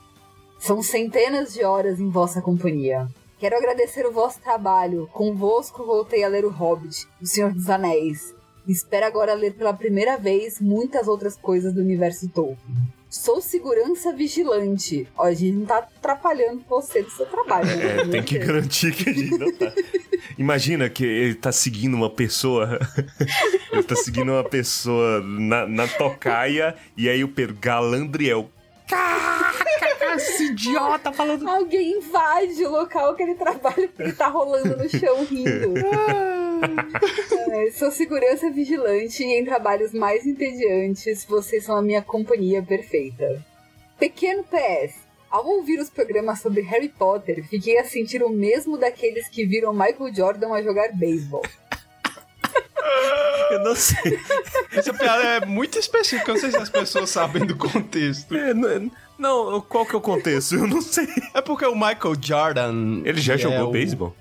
São 0.58 0.82
centenas 0.82 1.54
de 1.54 1.64
horas 1.64 1.98
em 1.98 2.10
vossa 2.10 2.42
companhia. 2.42 3.08
Quero 3.38 3.56
agradecer 3.56 4.04
o 4.04 4.12
vosso 4.12 4.38
trabalho. 4.42 5.08
Convosco 5.10 5.86
voltei 5.86 6.22
a 6.22 6.28
ler 6.28 6.44
O 6.44 6.50
Hobbit, 6.50 7.08
O 7.18 7.24
Senhor 7.26 7.50
dos 7.50 7.70
Anéis. 7.70 8.34
Espero 8.66 9.06
agora 9.06 9.34
ler 9.34 9.54
pela 9.54 9.74
primeira 9.74 10.16
vez 10.16 10.60
muitas 10.60 11.06
outras 11.06 11.36
coisas 11.36 11.72
do 11.72 11.80
universo 11.80 12.28
Tolkien. 12.28 12.76
Sou 13.08 13.40
segurança 13.40 14.12
vigilante. 14.12 15.06
Ó, 15.16 15.24
a 15.24 15.32
gente 15.32 15.52
não 15.52 15.66
tá 15.66 15.78
atrapalhando 15.78 16.64
você 16.68 17.00
do 17.00 17.10
seu 17.10 17.26
trabalho, 17.26 17.66
né? 17.66 18.00
É, 18.00 18.06
tem 18.08 18.22
que 18.22 18.38
garantir 18.38 18.92
que 18.92 19.08
a 19.08 19.12
gente 19.12 19.38
não 19.38 19.52
tá. 19.52 19.72
Imagina 20.36 20.90
que 20.90 21.04
ele 21.04 21.34
tá 21.34 21.52
seguindo 21.52 21.94
uma 21.94 22.10
pessoa. 22.10 22.78
ele 23.70 23.84
tá 23.84 23.94
seguindo 23.94 24.32
uma 24.32 24.42
pessoa 24.42 25.20
na, 25.20 25.64
na 25.64 25.86
tocaia 25.86 26.74
e 26.96 27.08
aí 27.08 27.22
o 27.22 27.28
Pedro 27.28 27.56
Galandriel. 27.60 28.50
Caraca, 28.88 30.16
esse 30.16 30.46
idiota 30.46 31.12
falando. 31.12 31.48
Alguém 31.48 31.98
invade 31.98 32.64
o 32.64 32.70
local 32.70 33.14
que 33.14 33.22
ele 33.22 33.34
trabalha 33.34 33.88
porque 33.88 34.02
ele 34.02 34.12
tá 34.12 34.26
rolando 34.26 34.76
no 34.76 34.88
chão 34.88 35.24
rindo. 35.24 35.74
É, 37.56 37.70
sou 37.70 37.90
segurança 37.92 38.50
vigilante 38.50 39.22
e 39.22 39.38
em 39.38 39.44
trabalhos 39.44 39.92
mais 39.92 40.26
entediantes, 40.26 41.24
vocês 41.24 41.64
são 41.64 41.76
a 41.76 41.82
minha 41.82 42.02
companhia 42.02 42.60
perfeita. 42.62 43.44
Pequeno 43.98 44.42
PS. 44.44 45.04
Ao 45.30 45.44
ouvir 45.46 45.78
os 45.80 45.88
programas 45.90 46.40
sobre 46.40 46.62
Harry 46.62 46.88
Potter, 46.88 47.44
fiquei 47.48 47.78
a 47.78 47.84
sentir 47.84 48.22
o 48.22 48.28
mesmo 48.28 48.76
daqueles 48.78 49.28
que 49.28 49.44
viram 49.44 49.72
Michael 49.72 50.14
Jordan 50.14 50.52
a 50.52 50.62
jogar 50.62 50.92
beisebol. 50.96 51.42
Eu 53.50 53.60
não 53.64 53.74
sei. 53.76 54.18
Essa 54.72 54.92
piada 54.92 55.22
é 55.24 55.46
muito 55.46 55.78
específica, 55.78 56.30
eu 56.30 56.34
não 56.34 56.40
sei 56.40 56.50
se 56.50 56.56
as 56.56 56.70
pessoas 56.70 57.10
sabem 57.10 57.44
do 57.44 57.56
contexto. 57.56 58.34
É, 58.36 58.54
não, 58.54 58.90
não, 59.18 59.60
qual 59.60 59.84
que 59.86 59.94
é 59.94 59.98
o 59.98 60.00
contexto? 60.00 60.54
Eu 60.56 60.66
não 60.66 60.80
sei. 60.80 61.06
É 61.34 61.40
porque 61.40 61.66
o 61.66 61.74
Michael 61.74 62.14
Jordan. 62.20 63.02
Ele 63.04 63.20
já 63.20 63.34
é 63.34 63.38
jogou 63.38 63.68
o- 63.68 63.70
beisebol? 63.72 64.14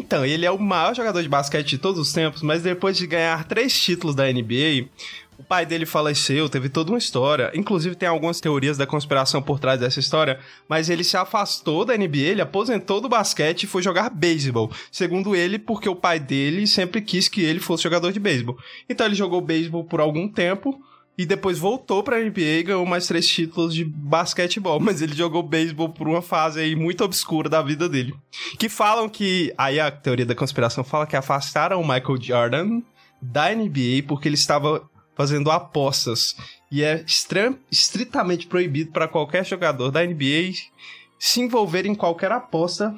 Então, 0.00 0.24
ele 0.24 0.46
é 0.46 0.50
o 0.50 0.58
maior 0.58 0.94
jogador 0.94 1.22
de 1.22 1.28
basquete 1.28 1.68
de 1.68 1.78
todos 1.78 2.00
os 2.00 2.10
tempos, 2.10 2.40
mas 2.40 2.62
depois 2.62 2.96
de 2.96 3.06
ganhar 3.06 3.44
três 3.44 3.78
títulos 3.78 4.16
da 4.16 4.24
NBA, 4.32 4.88
o 5.38 5.44
pai 5.44 5.66
dele 5.66 5.84
faleceu, 5.84 6.48
teve 6.48 6.70
toda 6.70 6.90
uma 6.90 6.98
história. 6.98 7.50
Inclusive, 7.54 7.94
tem 7.94 8.08
algumas 8.08 8.40
teorias 8.40 8.78
da 8.78 8.86
conspiração 8.86 9.42
por 9.42 9.60
trás 9.60 9.78
dessa 9.78 10.00
história, 10.00 10.40
mas 10.66 10.88
ele 10.88 11.04
se 11.04 11.18
afastou 11.18 11.84
da 11.84 11.94
NBA, 11.94 12.16
ele 12.16 12.40
aposentou 12.40 12.98
do 12.98 13.10
basquete 13.10 13.64
e 13.64 13.66
foi 13.66 13.82
jogar 13.82 14.08
beisebol. 14.08 14.72
Segundo 14.90 15.36
ele, 15.36 15.58
porque 15.58 15.88
o 15.88 15.94
pai 15.94 16.18
dele 16.18 16.66
sempre 16.66 17.02
quis 17.02 17.28
que 17.28 17.42
ele 17.42 17.60
fosse 17.60 17.82
jogador 17.82 18.10
de 18.10 18.18
beisebol. 18.18 18.56
Então, 18.88 19.04
ele 19.04 19.14
jogou 19.14 19.42
beisebol 19.42 19.84
por 19.84 20.00
algum 20.00 20.26
tempo. 20.26 20.82
E 21.20 21.26
depois 21.26 21.58
voltou 21.58 22.02
pra 22.02 22.18
NBA 22.18 22.40
e 22.40 22.62
ganhou 22.62 22.86
mais 22.86 23.06
três 23.06 23.28
títulos 23.28 23.74
de 23.74 23.84
basquetebol. 23.84 24.80
Mas 24.80 25.02
ele 25.02 25.14
jogou 25.14 25.42
beisebol 25.42 25.90
por 25.90 26.08
uma 26.08 26.22
fase 26.22 26.60
aí 26.60 26.74
muito 26.74 27.04
obscura 27.04 27.46
da 27.46 27.60
vida 27.60 27.86
dele. 27.90 28.14
Que 28.58 28.70
falam 28.70 29.06
que. 29.06 29.52
Aí 29.58 29.78
a 29.78 29.90
teoria 29.90 30.24
da 30.24 30.34
conspiração 30.34 30.82
fala 30.82 31.06
que 31.06 31.14
afastaram 31.14 31.78
o 31.78 31.86
Michael 31.86 32.22
Jordan 32.22 32.80
da 33.20 33.54
NBA 33.54 34.04
porque 34.08 34.28
ele 34.28 34.34
estava 34.34 34.88
fazendo 35.14 35.50
apostas. 35.50 36.34
E 36.72 36.82
é 36.82 37.04
estritamente 37.70 38.46
proibido 38.46 38.90
para 38.90 39.06
qualquer 39.06 39.44
jogador 39.44 39.90
da 39.90 40.02
NBA 40.02 40.54
se 41.18 41.42
envolver 41.42 41.84
em 41.84 41.94
qualquer 41.94 42.32
aposta 42.32 42.94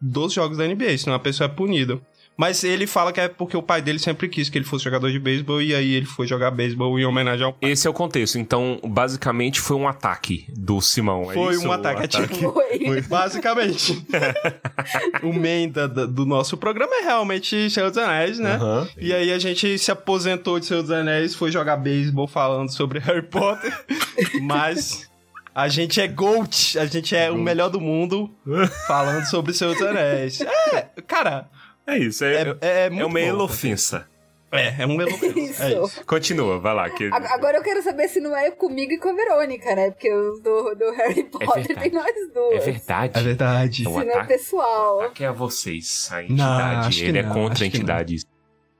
dos 0.00 0.32
jogos 0.32 0.58
da 0.58 0.64
NBA, 0.64 0.96
senão 0.96 1.16
a 1.16 1.18
pessoa 1.18 1.50
é 1.50 1.52
punida. 1.52 2.00
Mas 2.40 2.62
ele 2.62 2.86
fala 2.86 3.12
que 3.12 3.20
é 3.20 3.26
porque 3.26 3.56
o 3.56 3.62
pai 3.62 3.82
dele 3.82 3.98
sempre 3.98 4.28
quis 4.28 4.48
que 4.48 4.56
ele 4.56 4.64
fosse 4.64 4.84
jogador 4.84 5.10
de 5.10 5.18
beisebol 5.18 5.60
e 5.60 5.74
aí 5.74 5.92
ele 5.94 6.06
foi 6.06 6.24
jogar 6.24 6.52
beisebol 6.52 6.96
em 6.96 7.04
homenagem 7.04 7.44
ao 7.44 7.52
pai. 7.52 7.68
Esse 7.72 7.88
é 7.88 7.90
o 7.90 7.92
contexto. 7.92 8.38
Então, 8.38 8.80
basicamente, 8.84 9.60
foi 9.60 9.76
um 9.76 9.88
ataque 9.88 10.46
do 10.56 10.80
Simão. 10.80 11.32
é 11.32 11.34
Foi 11.34 11.54
isso? 11.56 11.66
um 11.66 11.72
ataque, 11.72 12.04
é 12.04 12.06
tipo- 12.06 12.52
Foi. 12.52 13.00
Basicamente. 13.02 14.06
o 15.22 15.32
main 15.32 15.68
da- 15.68 15.88
da- 15.88 16.06
do 16.06 16.24
nosso 16.24 16.56
programa 16.56 16.94
é 17.00 17.00
realmente 17.02 17.68
Senhor 17.70 17.88
dos 17.90 17.98
Anéis, 17.98 18.38
né? 18.38 18.54
Aham. 18.54 18.88
E 18.96 19.12
aí 19.12 19.32
a 19.32 19.38
gente 19.40 19.76
se 19.76 19.90
aposentou 19.90 20.60
de 20.60 20.66
Senhor 20.66 20.82
dos 20.82 20.92
Anéis, 20.92 21.34
foi 21.34 21.50
jogar 21.50 21.76
beisebol 21.76 22.28
falando 22.28 22.72
sobre 22.72 23.00
Harry 23.00 23.22
Potter, 23.26 23.76
mas 24.42 25.08
a 25.52 25.66
gente 25.66 26.00
é 26.00 26.06
GOAT, 26.06 26.78
a 26.78 26.86
gente 26.86 27.16
é 27.16 27.30
o 27.32 27.36
melhor 27.36 27.68
do 27.68 27.80
mundo 27.80 28.30
falando 28.86 29.24
sobre 29.24 29.52
Senhor 29.52 29.72
dos 29.74 29.82
Anéis. 29.82 30.40
É, 30.40 30.82
cara, 31.06 31.48
É 31.88 31.98
isso. 31.98 32.24
é, 32.24 32.34
É, 32.42 32.56
é, 32.60 32.86
é, 32.86 32.90
muito 32.90 33.06
uma 33.06 33.18
bom. 33.18 33.26
elofensa. 33.26 34.06
É, 34.50 34.82
é 34.82 34.86
um 34.86 35.00
elogio. 35.00 35.38
Isso. 35.38 35.62
É 35.62 35.72
isso. 35.82 36.04
Continua, 36.06 36.58
vai 36.58 36.74
lá. 36.74 36.88
Que... 36.88 37.10
Agora 37.12 37.58
eu 37.58 37.62
quero 37.62 37.82
saber 37.82 38.08
se 38.08 38.18
não 38.20 38.34
é 38.36 38.50
comigo 38.50 38.92
e 38.92 38.98
com 38.98 39.10
a 39.10 39.12
Verônica, 39.12 39.74
né? 39.74 39.90
Porque 39.90 40.10
os 40.12 40.40
do, 40.40 40.74
do 40.74 40.90
Harry 40.92 41.24
Potter 41.24 41.54
verdade. 41.66 41.80
tem 41.80 41.92
nós 41.92 42.14
duas. 42.32 42.54
É 42.54 42.58
verdade. 42.58 43.18
É 43.18 43.22
verdade. 43.22 43.82
Então, 43.82 43.98
Se 44.00 44.04
não 44.06 44.20
é 44.20 44.24
pessoal. 44.24 45.00
Ataque 45.00 45.24
é 45.24 45.26
a 45.26 45.32
vocês, 45.32 46.08
a 46.10 46.16
Não, 46.16 46.22
entidade. 46.22 46.98
que 47.00 47.04
Ele 47.08 47.18
é 47.18 47.22
não, 47.22 47.32
contra 47.34 47.52
acho 47.54 47.64
a 47.64 47.66
entidade 47.66 48.16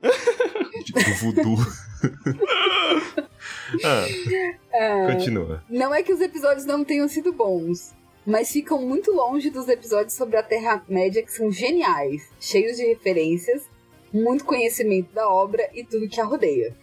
do 0.01 1.13
voodoo. 1.19 1.57
ah, 3.85 4.05
É, 4.73 5.05
continua. 5.13 5.63
não 5.69 5.93
é 5.93 6.01
que 6.01 6.11
os 6.13 6.21
episódios 6.21 6.65
não 6.65 6.83
tenham 6.83 7.07
sido 7.07 7.31
bons, 7.31 7.93
mas 8.29 8.51
ficam 8.51 8.79
muito 8.79 9.11
longe 9.11 9.49
dos 9.49 9.67
episódios 9.67 10.13
sobre 10.13 10.37
a 10.37 10.43
Terra-média 10.43 11.23
que 11.23 11.33
são 11.33 11.51
geniais, 11.51 12.29
cheios 12.39 12.77
de 12.77 12.85
referências, 12.85 13.63
muito 14.13 14.45
conhecimento 14.45 15.11
da 15.11 15.27
obra 15.27 15.67
e 15.73 15.83
tudo 15.83 16.07
que 16.07 16.21
a 16.21 16.25
rodeia. 16.25 16.75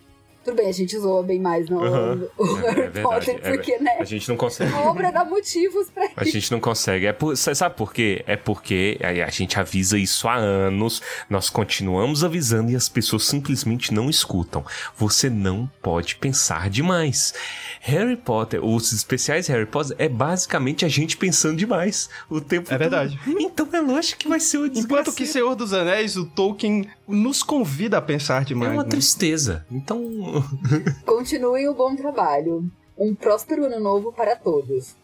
Tudo 0.47 0.59
bem, 0.59 0.69
a 0.69 0.73
gente 0.73 0.97
zoa 0.97 1.25
bem 1.25 1.41
mais 1.41 1.69
no 1.69 1.81
o 1.81 1.85
É, 1.85 1.89
é 1.89 2.71
Harry 2.71 2.81
verdade, 2.83 3.03
Potter, 3.03 3.41
é 3.43 3.57
porque, 3.57 3.79
né? 3.79 3.97
A 3.99 4.05
gente 4.05 4.29
não 4.29 4.37
consegue. 4.37 4.73
A 4.73 4.81
obra 4.83 5.11
dá 5.11 5.25
motivos 5.25 5.91
pra 5.91 6.09
A 6.17 6.23
gente 6.25 6.53
não 6.53 6.61
consegue. 6.61 7.07
É 7.07 7.13
por, 7.13 7.37
sabe 7.37 7.75
por 7.75 7.93
quê? 7.93 8.23
É 8.29 8.37
porque 8.37 8.97
a 9.03 9.29
gente 9.29 9.59
avisa 9.59 9.99
isso 9.99 10.29
há 10.29 10.37
anos, 10.37 11.03
nós 11.29 11.51
continuamos 11.51 12.23
avisando 12.23 12.71
e 12.71 12.77
as 12.77 12.89
pessoas 12.89 13.25
simplesmente 13.25 13.93
não 13.93 14.09
escutam. 14.09 14.65
Você 14.97 15.29
não 15.29 15.69
pode 15.83 16.15
pensar 16.15 16.71
demais. 16.71 17.35
Harry 17.81 18.17
Potter, 18.17 18.65
os 18.65 18.93
especiais 18.93 19.49
Harry 19.49 19.67
Potter, 19.67 19.97
é 19.99 20.09
basicamente 20.09 20.85
a 20.85 20.89
gente 20.89 21.17
pensando 21.17 21.57
demais 21.57 22.09
o 22.31 22.41
tempo 22.41 22.73
É 22.73 22.79
verdade. 22.79 23.19
todo. 23.25 23.41
Então 23.41 23.69
é 23.73 23.81
lógico 23.81 24.21
que 24.21 24.29
vai 24.29 24.39
ser 24.39 24.59
o 24.59 24.67
Enquanto 24.67 25.13
que 25.13 25.27
Senhor 25.27 25.57
dos 25.57 25.73
Anéis, 25.73 26.17
o 26.17 26.25
Tolkien 26.25 26.89
nos 27.09 27.43
convida 27.43 27.99
a 27.99 28.03
pensar 28.03 28.43
É 28.43 28.45
demais. 28.45 28.73
uma 28.73 28.85
né? 28.85 28.89
tristeza. 28.89 29.67
Então. 29.71 30.36
Continuem 31.05 31.69
o 31.69 31.75
bom 31.75 31.95
trabalho. 31.95 32.71
Um 32.97 33.15
próspero 33.15 33.65
ano 33.65 33.81
novo 33.81 34.13
para 34.13 34.37
todos. 34.37 34.95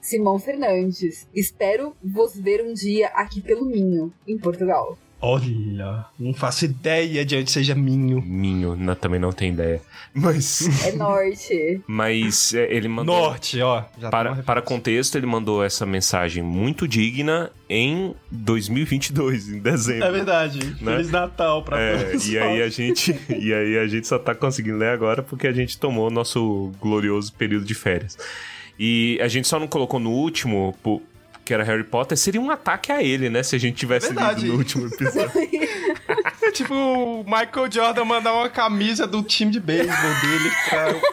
Simão 0.00 0.38
Fernandes. 0.38 1.26
Espero 1.34 1.94
vos 2.02 2.36
ver 2.36 2.64
um 2.64 2.72
dia 2.72 3.08
aqui 3.08 3.40
pelo 3.40 3.66
Minho, 3.66 4.12
em 4.26 4.38
Portugal. 4.38 4.96
Olha, 5.22 6.06
não 6.18 6.32
faço 6.32 6.64
ideia 6.64 7.24
de 7.26 7.36
onde 7.36 7.50
seja 7.50 7.74
Minho. 7.74 8.22
Minho, 8.22 8.74
não- 8.74 8.94
também 8.94 9.20
não 9.20 9.32
tem 9.32 9.52
ideia. 9.52 9.82
Mas. 10.14 10.86
É 10.86 10.92
norte. 10.92 11.80
Mas 11.86 12.54
é, 12.54 12.72
ele 12.74 12.88
mandou. 12.88 13.14
Norte, 13.14 13.60
ó. 13.60 13.82
Já 13.98 14.08
tá 14.08 14.10
Para, 14.10 14.36
para 14.36 14.62
contexto, 14.62 15.16
ele 15.16 15.26
mandou 15.26 15.62
essa 15.62 15.84
mensagem 15.84 16.42
muito 16.42 16.88
digna 16.88 17.50
em 17.68 18.14
2022, 18.30 19.48
em 19.50 19.58
dezembro. 19.58 20.04
É 20.06 20.10
verdade. 20.10 20.58
Né? 20.80 20.92
Feliz 20.96 21.10
Natal 21.10 21.62
pra 21.62 21.78
É, 21.78 22.02
todos. 22.04 22.28
e 22.28 22.38
aí 22.38 22.62
a 22.62 22.68
gente 22.68 23.14
e 23.28 23.52
aí 23.52 23.78
a 23.78 23.86
gente 23.86 24.08
só 24.08 24.18
tá 24.18 24.34
conseguindo 24.34 24.78
ler 24.78 24.88
agora 24.88 25.22
porque 25.22 25.46
a 25.46 25.52
gente 25.52 25.78
tomou 25.78 26.08
o 26.08 26.10
nosso 26.10 26.72
glorioso 26.80 27.32
período 27.34 27.64
de 27.66 27.74
férias. 27.74 28.16
E 28.78 29.18
a 29.22 29.28
gente 29.28 29.46
só 29.46 29.58
não 29.60 29.68
colocou 29.68 30.00
no 30.00 30.10
último, 30.10 30.74
po- 30.82 31.02
que 31.50 31.54
era 31.54 31.64
Harry 31.64 31.82
Potter, 31.82 32.16
seria 32.16 32.40
um 32.40 32.48
ataque 32.48 32.92
a 32.92 33.02
ele, 33.02 33.28
né? 33.28 33.42
Se 33.42 33.56
a 33.56 33.58
gente 33.58 33.74
tivesse 33.74 34.14
verdade. 34.14 34.42
lido 34.42 34.52
no 34.52 34.58
último 34.60 34.86
episódio. 34.86 35.32
É 36.40 36.50
tipo 36.54 36.72
o 36.72 37.24
Michael 37.24 37.68
Jordan 37.68 38.04
mandar 38.04 38.32
uma 38.34 38.48
camisa 38.48 39.04
do 39.04 39.20
time 39.20 39.50
de 39.50 39.58
beisebol 39.58 40.14
dele 40.20 40.50
pra... 40.68 40.94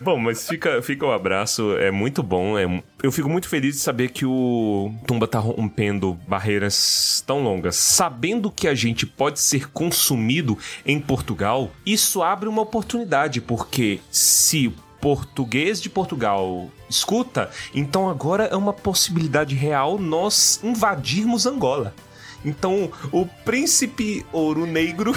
Bom, 0.00 0.18
mas 0.18 0.48
fica, 0.48 0.82
fica 0.82 1.06
o 1.06 1.12
abraço, 1.12 1.76
é 1.78 1.90
muito 1.90 2.22
bom. 2.22 2.58
É, 2.58 2.66
eu 3.02 3.10
fico 3.10 3.28
muito 3.28 3.48
feliz 3.48 3.76
de 3.76 3.80
saber 3.80 4.10
que 4.10 4.26
o 4.26 4.92
Tumba 5.06 5.26
tá 5.26 5.38
rompendo 5.38 6.12
barreiras 6.28 7.24
tão 7.26 7.42
longas. 7.42 7.76
Sabendo 7.76 8.50
que 8.50 8.68
a 8.68 8.74
gente 8.74 9.06
pode 9.06 9.40
ser 9.40 9.70
consumido 9.70 10.58
em 10.84 11.00
Portugal, 11.00 11.70
isso 11.86 12.22
abre 12.22 12.50
uma 12.50 12.60
oportunidade, 12.60 13.40
porque 13.40 13.98
se 14.10 14.74
português 15.04 15.82
de 15.82 15.90
Portugal 15.90 16.70
escuta, 16.88 17.50
então 17.74 18.08
agora 18.08 18.44
é 18.44 18.56
uma 18.56 18.72
possibilidade 18.72 19.54
real 19.54 19.98
nós 19.98 20.58
invadirmos 20.64 21.44
Angola. 21.44 21.94
Então, 22.42 22.90
o 23.12 23.26
príncipe 23.44 24.24
ouro 24.32 24.64
negro 24.64 25.12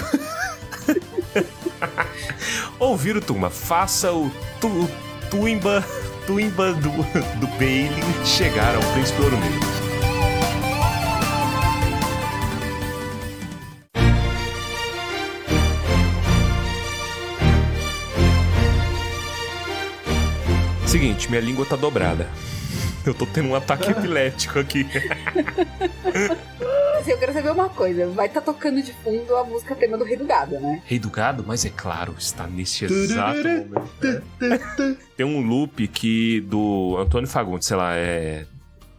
Ouvir 2.78 3.16
o 3.16 3.22
Tumba, 3.22 3.48
faça 3.48 4.12
o, 4.12 4.30
tu, 4.60 4.68
Tuimba, 5.30 5.82
Tuimba 6.26 6.74
do, 6.74 6.90
do 7.40 7.46
Bailey 7.58 8.04
chegar 8.26 8.74
ao 8.74 8.82
Príncipe 8.92 9.22
Ouro 9.22 9.38
Negro. 9.38 9.77
Seguinte, 21.08 21.30
minha 21.30 21.40
língua 21.40 21.64
tá 21.64 21.74
dobrada. 21.74 22.28
Eu 23.06 23.14
tô 23.14 23.24
tendo 23.24 23.48
um 23.48 23.54
ataque 23.54 23.88
epilético 23.92 24.58
aqui. 24.58 24.86
Assim, 27.00 27.12
eu 27.12 27.18
quero 27.18 27.32
saber 27.32 27.50
uma 27.50 27.70
coisa. 27.70 28.08
Vai 28.08 28.26
estar 28.26 28.42
tocando 28.42 28.82
de 28.82 28.92
fundo 28.92 29.34
a 29.34 29.42
música 29.42 29.74
tema 29.74 29.96
do 29.96 30.04
Rei 30.04 30.18
do 30.18 30.26
Gado, 30.26 30.60
né? 30.60 30.82
Rei 30.84 30.98
do 30.98 31.08
Gado, 31.08 31.42
mas 31.46 31.64
é 31.64 31.70
claro, 31.70 32.14
está 32.18 32.46
nesse 32.46 32.84
exato 32.84 33.38
momento. 33.38 34.98
Tem 35.16 35.24
um 35.24 35.40
loop 35.40 35.88
que 35.88 36.42
do 36.42 36.98
Antônio 36.98 37.26
Fagundes, 37.26 37.66
sei 37.66 37.76
lá, 37.78 37.94
é 37.94 38.44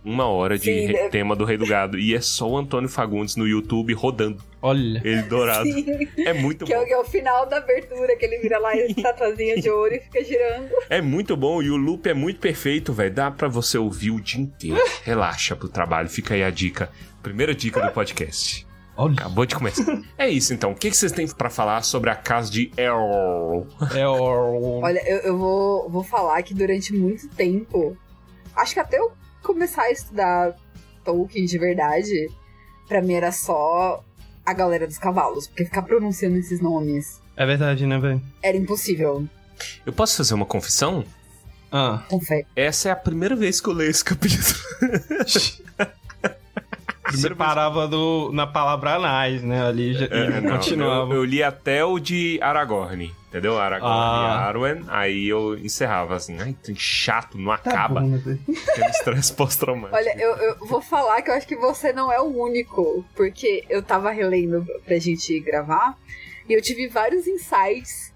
uma 0.03 0.25
hora 0.27 0.57
de 0.57 0.65
Sim, 0.65 0.85
re- 0.87 1.09
tema 1.09 1.35
do 1.35 1.43
Rei 1.45 1.57
do 1.57 1.65
Gado. 1.67 1.97
E 1.99 2.15
é 2.15 2.21
só 2.21 2.47
o 2.49 2.57
Antônio 2.57 2.87
Fagundes 2.89 3.35
no 3.35 3.47
YouTube 3.47 3.93
rodando 3.93 4.41
Olha. 4.61 5.01
ele 5.03 5.21
dourado. 5.23 5.63
Sim. 5.63 5.85
É 6.25 6.33
muito 6.33 6.65
Que 6.65 6.73
é, 6.73 6.77
bom. 6.77 6.83
o, 6.83 6.87
que 6.87 6.93
é 6.93 6.97
o 6.97 7.03
final 7.03 7.45
da 7.45 7.57
abertura, 7.57 8.15
que 8.15 8.25
ele 8.25 8.39
vira 8.39 8.57
lá 8.59 8.75
e 8.75 8.81
a 8.81 8.85
estatuazinha 8.87 9.57
de 9.61 9.69
ouro 9.69 9.93
e 9.93 9.99
fica 9.99 10.23
girando. 10.23 10.69
É 10.89 11.01
muito 11.01 11.35
bom 11.35 11.61
e 11.61 11.69
o 11.69 11.75
loop 11.77 12.07
é 12.07 12.13
muito 12.13 12.39
perfeito, 12.39 12.93
velho. 12.93 13.13
Dá 13.13 13.29
pra 13.29 13.47
você 13.47 13.77
ouvir 13.77 14.11
o 14.11 14.19
dia 14.21 14.41
inteiro. 14.41 14.81
Relaxa 15.03 15.55
pro 15.55 15.67
trabalho. 15.69 16.09
Fica 16.09 16.33
aí 16.33 16.43
a 16.43 16.49
dica. 16.49 16.89
Primeira 17.21 17.53
dica 17.53 17.81
do 17.81 17.91
podcast. 17.91 18.65
Olha. 18.95 19.13
Acabou 19.13 19.45
de 19.45 19.55
começar. 19.55 20.01
É 20.17 20.27
isso 20.29 20.53
então. 20.53 20.71
O 20.71 20.75
que 20.75 20.89
que 20.89 20.97
vocês 20.97 21.11
têm 21.13 21.25
pra 21.27 21.49
falar 21.49 21.81
sobre 21.83 22.09
a 22.09 22.15
casa 22.15 22.51
de 22.51 22.69
Errol? 22.77 23.65
É 23.95 24.05
o... 24.07 24.79
Olha, 24.81 25.01
eu, 25.09 25.17
eu 25.19 25.37
vou, 25.37 25.89
vou 25.89 26.03
falar 26.03 26.41
que 26.43 26.53
durante 26.53 26.93
muito 26.93 27.29
tempo, 27.29 27.95
acho 28.55 28.73
que 28.73 28.79
até 28.81 28.97
eu 28.99 29.11
começar 29.53 29.83
a 29.83 29.91
estudar 29.91 30.55
Tolkien 31.03 31.45
de 31.45 31.57
verdade, 31.57 32.29
pra 32.87 33.01
mim 33.01 33.13
era 33.13 33.31
só 33.31 34.03
a 34.45 34.53
galera 34.53 34.85
dos 34.85 34.97
cavalos, 34.97 35.47
porque 35.47 35.65
ficar 35.65 35.81
pronunciando 35.81 36.37
esses 36.37 36.59
nomes 36.61 37.19
É 37.35 37.45
verdade, 37.45 37.85
né, 37.87 37.97
velho? 37.99 38.21
era 38.43 38.55
impossível. 38.57 39.27
Eu 39.85 39.91
posso 39.93 40.17
fazer 40.17 40.33
uma 40.35 40.45
confissão? 40.45 41.03
Ah. 41.71 42.03
Fé. 42.25 42.45
Essa 42.55 42.89
é 42.89 42.91
a 42.91 42.95
primeira 42.95 43.35
vez 43.35 43.59
que 43.61 43.69
eu 43.69 43.73
leio 43.73 43.89
esse 43.91 44.03
capítulo. 44.03 44.57
Você 47.11 47.33
parava 47.33 47.87
do, 47.87 48.31
na 48.31 48.45
palavra 48.45 48.95
anais, 48.95 49.41
né? 49.43 49.65
Ali 49.65 49.93
já, 49.95 50.05
É, 50.05 50.41
não, 50.41 50.57
continuava. 50.57 51.13
Eu, 51.13 51.17
eu 51.17 51.23
li 51.25 51.41
até 51.41 51.83
o 51.83 51.97
de 51.99 52.39
Aragorn, 52.41 53.11
entendeu? 53.29 53.57
Aragorn 53.57 53.93
Ah. 53.93 54.25
e 54.43 54.47
Arwen, 54.47 54.83
aí 54.89 55.27
eu 55.29 55.57
encerrava 55.57 56.15
assim, 56.15 56.37
ai, 56.39 56.55
que 56.61 56.75
chato, 56.75 57.37
não 57.37 57.55
Tá 57.57 57.71
acaba. 57.71 58.01
bom, 58.01 58.07
né? 58.07 58.17
Aquele 58.69 58.89
estresse 58.89 59.33
pós-traumático. 59.33 59.95
Olha, 59.95 60.15
eu, 60.21 60.35
eu 60.35 60.65
vou 60.65 60.81
falar 60.81 61.21
que 61.21 61.29
eu 61.29 61.35
acho 61.35 61.47
que 61.47 61.55
você 61.55 61.93
não 61.93 62.11
é 62.11 62.19
o 62.19 62.25
único, 62.25 63.05
porque 63.15 63.63
eu 63.69 63.81
tava 63.81 64.11
relendo 64.11 64.65
pra 64.85 64.97
gente 64.99 65.39
gravar 65.39 65.95
e 66.47 66.53
eu 66.53 66.61
tive 66.61 66.87
vários 66.87 67.27
insights 67.27 68.11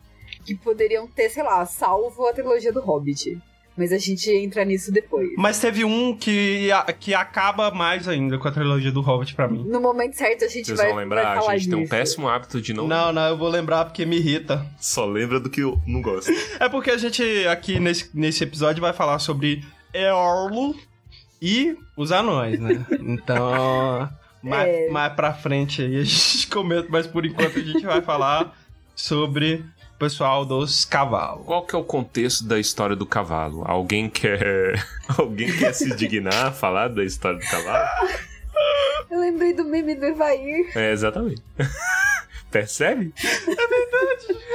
que 0.45 0.55
poderiam 0.55 1.07
ter, 1.07 1.29
sei 1.29 1.43
lá, 1.43 1.65
salvo 1.65 2.27
a 2.27 2.33
trilogia 2.33 2.73
do 2.73 2.81
Hobbit. 2.81 3.39
Mas 3.75 3.91
a 3.91 3.97
gente 3.97 4.29
entra 4.29 4.63
nisso 4.63 4.91
depois. 4.91 5.29
Mas 5.35 5.59
teve 5.59 5.83
um 5.83 6.15
que, 6.15 6.69
que 6.99 7.13
acaba 7.13 7.71
mais 7.71 8.07
ainda 8.07 8.37
com 8.37 8.47
a 8.47 8.51
trilogia 8.51 8.91
do 8.91 9.01
Hobbit 9.01 9.33
pra 9.33 9.47
mim. 9.47 9.63
No 9.67 9.81
momento 9.81 10.13
certo 10.15 10.45
a 10.45 10.47
gente 10.47 10.67
Vocês 10.67 10.77
vai, 10.77 10.89
vão 10.89 10.97
lembrar, 10.97 11.39
a 11.39 11.57
gente 11.57 11.69
tem 11.69 11.77
um 11.79 11.81
disso. 11.81 11.89
péssimo 11.89 12.27
hábito 12.29 12.61
de 12.61 12.71
não... 12.71 12.87
Não, 12.87 13.11
não, 13.11 13.27
eu 13.29 13.37
vou 13.37 13.49
lembrar 13.49 13.85
porque 13.85 14.05
me 14.05 14.17
irrita. 14.17 14.63
Só 14.79 15.05
lembra 15.05 15.39
do 15.39 15.49
que 15.49 15.61
eu 15.61 15.81
não 15.87 16.01
gosto. 16.01 16.31
É 16.59 16.69
porque 16.69 16.91
a 16.91 16.97
gente 16.97 17.23
aqui 17.47 17.79
nesse, 17.79 18.09
nesse 18.13 18.43
episódio 18.43 18.79
vai 18.79 18.93
falar 18.93 19.17
sobre 19.17 19.63
Eorlo 19.91 20.75
e 21.41 21.75
os 21.97 22.11
anões, 22.11 22.59
né? 22.59 22.85
Então, 22.99 24.07
mais, 24.43 24.67
É. 24.69 24.89
mais 24.89 25.13
pra 25.13 25.33
frente 25.33 25.81
aí 25.81 25.95
a 25.97 26.03
gente 26.03 26.47
comenta, 26.53 26.87
mas 26.91 27.07
por 27.07 27.25
enquanto 27.25 27.57
a 27.57 27.61
gente 27.63 27.83
vai 27.85 28.01
falar 28.01 28.55
sobre 28.95 29.65
pessoal 30.03 30.43
dos 30.45 30.83
cavalos. 30.83 31.45
Qual 31.45 31.65
que 31.65 31.73
é 31.73 31.79
o 31.79 31.83
contexto 31.83 32.43
da 32.43 32.59
história 32.59 32.93
do 32.95 33.05
cavalo? 33.05 33.63
Alguém 33.65 34.09
quer... 34.09 34.85
Alguém 35.17 35.49
quer 35.57 35.73
se 35.73 35.95
dignar 35.95 36.47
a 36.47 36.51
falar 36.51 36.89
da 36.89 37.05
história 37.05 37.39
do 37.39 37.45
cavalo? 37.45 37.87
Eu 39.09 39.19
lembrei 39.19 39.53
do 39.53 39.63
meme 39.63 39.95
do 39.95 40.05
Evair. 40.05 40.71
É, 40.75 40.91
exatamente. 40.91 41.41
Percebe? 42.51 43.13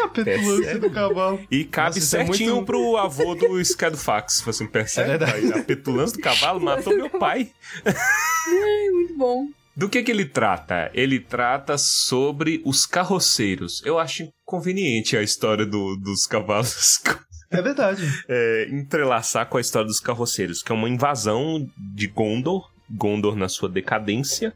A 0.05 0.09
petulância 0.09 0.79
do 0.79 0.91
cavalo. 0.91 1.41
E 1.51 1.65
cabe 1.65 1.97
Nossa, 1.99 2.19
é 2.21 2.25
certinho 2.27 2.57
muito- 2.57 2.67
pro 2.67 2.97
avô 2.97 3.35
do 3.35 3.65
Scadofax. 3.65 4.43
Você 4.43 4.67
percebe? 4.67 5.11
É 5.13 5.19
verdade. 5.19 5.53
A 5.59 5.65
petulância 5.65 6.17
do 6.17 6.23
cavalo 6.23 6.61
matou 6.61 6.95
meu 6.95 7.11
pai. 7.11 7.51
Ai, 7.85 8.91
muito 8.93 9.15
bom. 9.17 9.49
Do 9.79 9.89
que 9.89 10.03
que 10.03 10.11
ele 10.11 10.25
trata? 10.25 10.91
Ele 10.93 11.21
trata 11.21 11.79
sobre 11.79 12.61
os 12.65 12.85
carroceiros. 12.85 13.81
Eu 13.85 13.97
acho 13.99 14.29
conveniente 14.45 15.17
a 15.17 15.23
história 15.23 15.65
do- 15.65 15.97
dos 15.97 16.27
cavalos 16.27 17.01
É 17.51 17.63
verdade. 17.63 18.03
é, 18.29 18.67
entrelaçar 18.73 19.47
com 19.49 19.57
a 19.57 19.61
história 19.61 19.87
dos 19.87 20.01
carroceiros, 20.01 20.63
que 20.63 20.73
é 20.73 20.75
uma 20.75 20.89
invasão 20.89 21.65
de 21.95 22.09
Gondor, 22.09 22.69
Gondor 22.91 23.37
na 23.37 23.49
sua 23.49 23.69
decadência, 23.69 24.53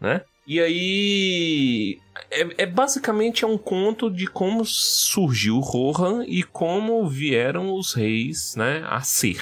né? 0.00 0.22
E 0.46 0.60
aí 0.60 1.98
é, 2.30 2.64
é 2.64 2.66
basicamente 2.66 3.44
é 3.44 3.46
um 3.46 3.56
conto 3.56 4.10
de 4.10 4.26
como 4.26 4.64
surgiu 4.64 5.58
Rohan 5.60 6.24
e 6.26 6.42
como 6.42 7.08
vieram 7.08 7.72
os 7.74 7.94
reis, 7.94 8.54
né, 8.56 8.84
a 8.88 9.00
ser 9.02 9.40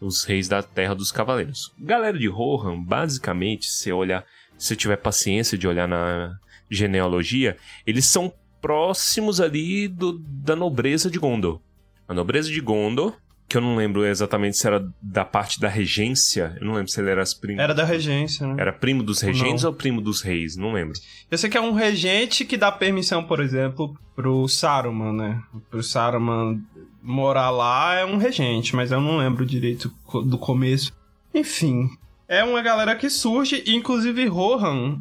os 0.00 0.24
reis 0.24 0.48
da 0.48 0.62
Terra 0.62 0.94
dos 0.94 1.12
Cavaleiros. 1.12 1.70
Galera 1.78 2.18
de 2.18 2.26
Rohan, 2.26 2.82
basicamente, 2.82 3.66
se 3.66 3.92
olhar, 3.92 4.24
se 4.62 4.76
tiver 4.76 4.96
paciência 4.96 5.58
de 5.58 5.66
olhar 5.66 5.88
na 5.88 6.36
genealogia, 6.70 7.56
eles 7.84 8.06
são 8.06 8.32
próximos 8.60 9.40
ali 9.40 9.88
do, 9.88 10.20
da 10.20 10.54
nobreza 10.54 11.10
de 11.10 11.18
Gondor. 11.18 11.60
A 12.06 12.14
nobreza 12.14 12.48
de 12.48 12.60
Gondor, 12.60 13.14
que 13.48 13.56
eu 13.56 13.60
não 13.60 13.74
lembro 13.74 14.06
exatamente 14.06 14.56
se 14.56 14.64
era 14.64 14.88
da 15.02 15.24
parte 15.24 15.58
da 15.58 15.68
regência, 15.68 16.56
eu 16.60 16.66
não 16.66 16.74
lembro 16.74 16.92
se 16.92 17.00
ele 17.00 17.10
era 17.10 17.22
as 17.22 17.34
primos. 17.34 17.60
Era 17.60 17.74
da 17.74 17.84
regência, 17.84 18.46
né? 18.46 18.54
Era 18.56 18.72
primo 18.72 19.02
dos 19.02 19.20
regentes 19.20 19.64
Não. 19.64 19.70
ou 19.70 19.76
primo 19.76 20.00
dos 20.00 20.22
reis? 20.22 20.56
Não 20.56 20.72
lembro. 20.72 20.94
Eu 21.28 21.36
sei 21.36 21.50
que 21.50 21.58
é 21.58 21.60
um 21.60 21.72
regente 21.72 22.44
que 22.44 22.56
dá 22.56 22.70
permissão, 22.70 23.24
por 23.24 23.40
exemplo, 23.40 23.98
pro 24.14 24.46
Saruman, 24.46 25.12
né? 25.12 25.42
Pro 25.70 25.82
Saruman 25.82 26.62
morar 27.02 27.50
lá 27.50 27.94
é 27.94 28.04
um 28.04 28.16
regente, 28.16 28.76
mas 28.76 28.92
eu 28.92 29.00
não 29.00 29.16
lembro 29.18 29.44
direito 29.44 29.92
do 30.24 30.38
começo. 30.38 30.92
Enfim, 31.34 31.90
é 32.28 32.42
uma 32.44 32.62
galera 32.62 32.94
que 32.94 33.10
surge, 33.10 33.62
inclusive 33.66 34.26
Rohan 34.26 34.98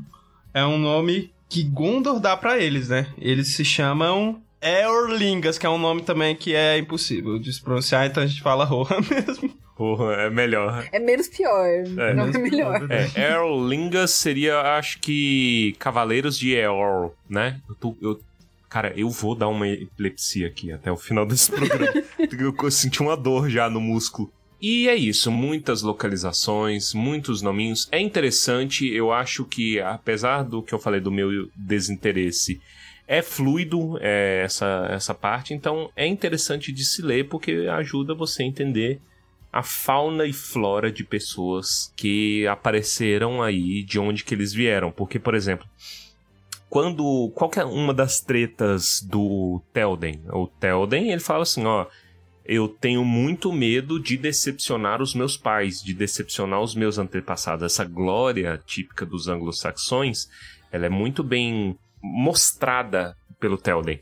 é 0.53 0.65
um 0.65 0.77
nome 0.77 1.31
que 1.49 1.63
Gondor 1.63 2.19
dá 2.19 2.36
pra 2.36 2.57
eles, 2.57 2.89
né? 2.89 3.07
Eles 3.17 3.49
se 3.49 3.65
chamam 3.65 4.41
Eorlingas, 4.62 5.57
que 5.57 5.65
é 5.65 5.69
um 5.69 5.77
nome 5.77 6.01
também 6.01 6.36
que 6.36 6.55
é 6.55 6.77
impossível 6.77 7.39
de 7.39 7.51
se 7.51 7.62
pronunciar, 7.62 8.05
então 8.05 8.23
a 8.23 8.27
gente 8.27 8.41
fala 8.41 8.63
Rohan 8.65 9.01
mesmo. 9.10 9.53
Porra, 9.75 10.13
é 10.13 10.29
melhor. 10.29 10.88
É 10.91 10.99
menos 10.99 11.27
pior, 11.27 11.65
É, 11.67 12.13
não 12.13 12.25
é 12.25 12.27
menos 12.27 12.38
melhor. 12.38 12.88
É, 12.89 13.34
Eorlingas 13.34 14.12
seria, 14.12 14.60
acho 14.77 14.99
que, 14.99 15.75
Cavaleiros 15.79 16.38
de 16.38 16.53
Eor, 16.53 17.12
né? 17.27 17.60
Eu 17.67 17.75
tô, 17.75 17.97
eu, 17.99 18.21
cara, 18.69 18.93
eu 18.95 19.10
vou 19.10 19.34
dar 19.34 19.47
uma 19.47 19.67
epilepsia 19.67 20.47
aqui 20.47 20.71
até 20.71 20.91
o 20.91 20.97
final 20.97 21.25
desse 21.25 21.51
programa. 21.51 21.91
eu 22.63 22.71
senti 22.71 23.01
uma 23.01 23.17
dor 23.17 23.49
já 23.49 23.69
no 23.69 23.81
músculo. 23.81 24.31
E 24.62 24.88
é 24.88 24.95
isso, 24.95 25.32
muitas 25.32 25.82
localizações, 25.82 26.93
muitos 26.93 27.41
nominhos. 27.41 27.89
É 27.91 28.00
interessante, 28.00 28.88
eu 28.88 29.12
acho 29.12 29.43
que, 29.43 29.80
apesar 29.80 30.43
do 30.43 30.62
que 30.62 30.71
eu 30.71 30.78
falei 30.78 31.02
do 31.02 31.12
meu 31.12 31.50
desinteresse, 31.56 32.62
é 33.08 33.24
fluido 33.24 33.97
é, 34.00 34.43
essa, 34.45 34.88
essa 34.91 35.15
parte, 35.15 35.54
então 35.54 35.89
é 35.95 36.06
interessante 36.06 36.71
de 36.71 36.86
se 36.86 37.02
ler 37.02 37.28
porque 37.28 37.67
ajuda 37.71 38.13
você 38.13 38.43
a 38.43 38.45
entender 38.45 39.02
a 39.52 39.63
fauna 39.63 40.26
e 40.26 40.32
flora 40.32 40.91
de 40.91 41.04
pessoas 41.04 41.91
que 41.95 42.45
apareceram 42.47 43.41
aí, 43.41 43.84
de 43.84 44.00
onde 44.00 44.24
que 44.24 44.34
eles 44.34 44.54
vieram. 44.54 44.91
Porque, 44.91 45.19
por 45.19 45.36
exemplo, 45.36 45.67
quando 46.69 47.30
qualquer 47.36 47.65
uma 47.65 47.93
das 47.93 48.21
tretas 48.21 49.02
do 49.02 49.62
Telden, 49.74 50.21
o 50.32 50.47
Telden, 50.47 51.12
ele 51.12 51.19
fala 51.19 51.43
assim, 51.43 51.65
ó, 51.65 51.86
eu 52.45 52.67
tenho 52.67 53.06
muito 53.06 53.51
medo 53.51 53.99
de 53.99 54.17
decepcionar 54.17 55.01
os 55.01 55.13
meus 55.13 55.38
pais, 55.38 55.82
de 55.82 55.93
decepcionar 55.93 56.62
os 56.62 56.75
meus 56.75 56.97
antepassados. 56.97 57.63
Essa 57.63 57.86
glória 57.86 58.62
típica 58.65 59.06
dos 59.06 59.27
anglo-saxões, 59.27 60.27
ela 60.71 60.86
é 60.86 60.89
muito 60.89 61.23
bem 61.23 61.77
mostrada 62.01 63.15
pelo 63.39 63.58
Telden. 63.58 63.99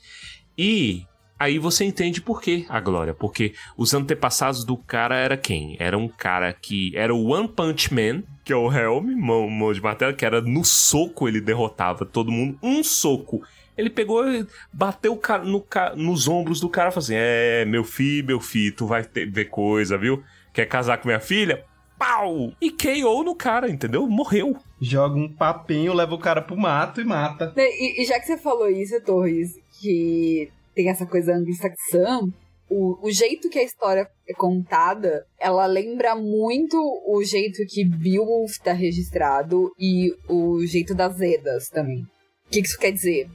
E 0.58 1.06
aí 1.38 1.60
você 1.60 1.86
entende 1.86 2.22
por 2.22 2.42
que 2.42 2.66
a 2.70 2.80
glória, 2.80 3.14
porque 3.14 3.54
os 3.78 3.94
antepassados 3.94 4.64
do 4.64 4.78
cara 4.78 5.16
era 5.16 5.38
quem? 5.38 5.76
Era 5.80 5.98
um 5.98 6.08
cara 6.08 6.54
que 6.54 6.92
era 6.96 7.14
o 7.14 7.28
One 7.28 7.48
Punch 7.48 7.94
Man, 7.94 8.24
que 8.44 8.54
é 8.54 8.56
o 8.56 8.72
Helm, 8.72 9.16
mão, 9.16 9.50
mão 9.50 9.74
de 9.74 9.82
martelo, 9.82 10.16
que 10.16 10.26
era 10.26 10.42
no 10.42 10.64
soco 10.66 11.28
ele 11.28 11.42
derrotava 11.42 12.06
todo 12.06 12.32
mundo, 12.32 12.58
um 12.62 12.84
soco. 12.84 13.42
Ele 13.80 13.90
pegou 13.90 14.30
e 14.30 14.46
bateu 14.74 15.20
no, 15.46 15.66
nos 15.96 16.28
ombros 16.28 16.60
do 16.60 16.70
cara 16.70 16.90
e 16.90 16.92
falou 16.92 17.04
assim: 17.04 17.16
É, 17.16 17.64
meu 17.66 17.84
filho, 17.84 18.28
meu 18.28 18.40
filho, 18.42 18.76
tu 18.76 18.86
vai 18.86 19.04
ter, 19.04 19.26
ver 19.26 19.46
coisa, 19.46 19.98
viu? 19.98 20.22
Quer 20.54 20.66
casar 20.66 20.98
com 20.98 21.08
minha 21.08 21.20
filha? 21.20 21.64
Pau! 21.98 22.52
E 22.62 22.72
KO 22.72 23.24
no 23.24 23.36
cara, 23.36 23.70
entendeu? 23.70 24.06
Morreu. 24.08 24.58
Joga 24.82 25.16
um 25.16 25.34
papinho, 25.34 25.94
leva 25.94 26.14
o 26.14 26.20
cara 26.20 26.42
pro 26.42 26.58
mato 26.58 27.00
e 27.00 27.06
mata. 27.06 27.54
Né, 27.56 27.64
E, 27.64 28.02
e 28.02 28.06
já 28.06 28.20
que 28.20 28.26
você 28.26 28.38
falou 28.38 28.70
isso, 28.70 29.02
Torres, 29.02 29.52
que 29.80 30.50
tem 30.76 30.90
essa 30.90 31.06
coisa 31.06 31.34
anglo-saxã, 31.34 32.22
o, 32.70 33.08
o 33.08 33.12
jeito 33.12 33.50
que 33.50 33.60
a 33.60 33.64
história 33.64 34.08
é 34.28 34.34
contada, 34.34 35.26
ela 35.40 35.66
lembra 35.66 36.16
muito 36.16 36.78
o 37.08 37.24
jeito 37.24 37.66
que 37.68 37.84
Beowulf 37.84 38.58
tá 38.64 38.74
registrado 38.74 39.72
e 39.80 40.14
o 40.28 40.66
jeito 40.66 40.94
das 40.94 41.20
Edas 41.20 41.68
também. 41.70 42.02
O 42.48 42.52
que 42.52 42.62
que 42.62 42.68
isso 42.68 42.80
quer 42.80 42.92
dizer? 42.92 43.30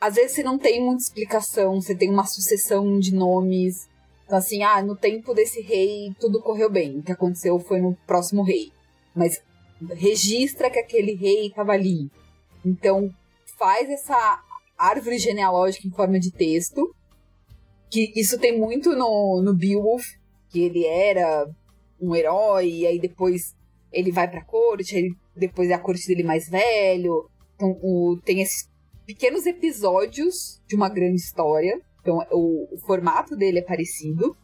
Às 0.00 0.14
vezes 0.14 0.32
você 0.32 0.42
não 0.42 0.58
tem 0.58 0.82
muita 0.82 1.02
explicação, 1.02 1.80
você 1.80 1.94
tem 1.94 2.10
uma 2.10 2.24
sucessão 2.24 2.98
de 2.98 3.14
nomes. 3.14 3.86
Então, 4.24 4.38
assim, 4.38 4.62
ah, 4.62 4.82
no 4.82 4.96
tempo 4.96 5.34
desse 5.34 5.60
rei 5.60 6.14
tudo 6.18 6.40
correu 6.40 6.70
bem. 6.70 6.98
O 6.98 7.02
que 7.02 7.12
aconteceu 7.12 7.58
foi 7.58 7.80
no 7.80 7.94
próximo 8.06 8.42
rei. 8.42 8.72
Mas 9.14 9.42
registra 9.90 10.70
que 10.70 10.78
aquele 10.78 11.14
rei 11.14 11.48
estava 11.48 11.72
ali. 11.72 12.10
Então, 12.64 13.14
faz 13.58 13.90
essa 13.90 14.42
árvore 14.78 15.18
genealógica 15.18 15.86
em 15.86 15.90
forma 15.92 16.18
de 16.18 16.30
texto. 16.30 16.94
Que 17.90 18.12
isso 18.16 18.38
tem 18.38 18.58
muito 18.58 18.96
no, 18.96 19.42
no 19.42 19.54
Beowulf, 19.54 20.04
que 20.48 20.60
ele 20.60 20.86
era 20.86 21.46
um 22.00 22.14
herói, 22.14 22.70
e 22.70 22.86
aí 22.86 22.98
depois 22.98 23.54
ele 23.92 24.12
vai 24.12 24.30
pra 24.30 24.44
corte, 24.44 24.96
aí 24.96 25.10
depois 25.36 25.68
é 25.68 25.74
a 25.74 25.78
corte 25.78 26.06
dele 26.06 26.22
mais 26.22 26.48
velho. 26.48 27.28
Então, 27.56 27.76
o, 27.82 28.18
tem 28.24 28.40
esses 28.40 28.69
pequenos 29.10 29.44
episódios 29.44 30.62
de 30.68 30.76
uma 30.76 30.88
grande 30.88 31.16
história. 31.20 31.80
Então, 32.00 32.24
o, 32.30 32.72
o 32.72 32.78
formato 32.78 33.34
dele 33.34 33.58
é 33.58 33.62
parecido. 33.62 34.36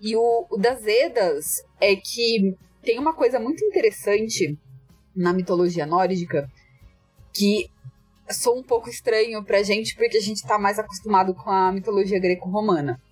E 0.00 0.14
o, 0.14 0.46
o 0.48 0.56
das 0.56 0.86
Edas 0.86 1.56
é 1.80 1.96
que 1.96 2.56
tem 2.80 2.96
uma 2.96 3.12
coisa 3.12 3.40
muito 3.40 3.64
interessante 3.64 4.56
na 5.16 5.32
mitologia 5.32 5.84
nórdica 5.84 6.48
que 7.34 7.68
sou 8.30 8.56
um 8.56 8.62
pouco 8.62 8.88
estranho 8.88 9.42
pra 9.42 9.64
gente 9.64 9.96
porque 9.96 10.18
a 10.18 10.22
gente 10.22 10.46
tá 10.46 10.58
mais 10.58 10.78
acostumado 10.78 11.34
com 11.34 11.50
a 11.50 11.72
mitologia 11.72 12.20
greco-romana. 12.20 13.02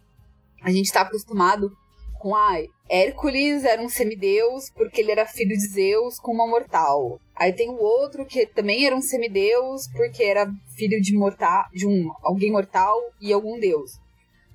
A 0.62 0.70
gente 0.70 0.92
tá 0.92 1.00
acostumado 1.00 1.76
com, 2.20 2.36
ai, 2.36 2.68
Hércules 2.88 3.64
era 3.64 3.82
um 3.82 3.88
semideus 3.88 4.70
porque 4.70 5.00
ele 5.00 5.10
era 5.10 5.26
filho 5.26 5.56
de 5.56 5.66
Zeus 5.66 6.20
com 6.20 6.32
uma 6.32 6.46
mortal. 6.46 7.20
Aí 7.36 7.52
tem 7.52 7.68
o 7.68 7.78
outro 7.78 8.24
que 8.24 8.46
também 8.46 8.86
era 8.86 8.96
um 8.96 9.02
semideus 9.02 9.86
porque 9.94 10.22
era 10.22 10.50
filho 10.74 11.00
de 11.00 11.14
mortal, 11.14 11.64
de 11.72 11.86
um 11.86 12.10
alguém 12.22 12.50
mortal 12.50 12.98
e 13.20 13.30
algum 13.32 13.60
deus. 13.60 13.92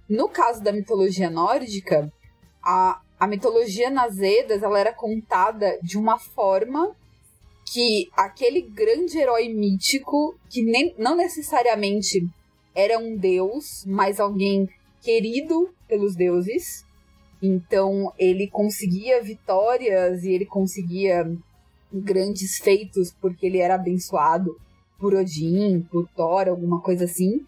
No 0.09 0.27
caso 0.27 0.63
da 0.63 0.71
mitologia 0.71 1.29
nórdica, 1.29 2.11
a, 2.63 2.99
a 3.19 3.27
mitologia 3.27 3.89
nas 3.91 4.17
Edas 4.19 4.63
ela 4.63 4.79
era 4.79 4.91
contada 4.91 5.79
de 5.83 5.97
uma 5.97 6.17
forma 6.17 6.95
que 7.71 8.09
aquele 8.17 8.61
grande 8.61 9.17
herói 9.17 9.47
mítico, 9.47 10.35
que 10.49 10.63
nem, 10.63 10.93
não 10.97 11.15
necessariamente 11.15 12.27
era 12.75 12.97
um 12.97 13.15
deus, 13.15 13.85
mas 13.85 14.19
alguém 14.19 14.67
querido 15.01 15.69
pelos 15.87 16.15
deuses, 16.15 16.83
então 17.41 18.11
ele 18.17 18.49
conseguia 18.49 19.21
vitórias 19.21 20.23
e 20.23 20.31
ele 20.31 20.45
conseguia 20.45 21.25
grandes 21.93 22.58
feitos 22.58 23.13
porque 23.19 23.45
ele 23.45 23.60
era 23.60 23.75
abençoado 23.75 24.56
por 24.99 25.15
Odin, 25.15 25.82
por 25.91 26.08
Thor, 26.15 26.47
alguma 26.47 26.82
coisa 26.82 27.06
assim. 27.06 27.45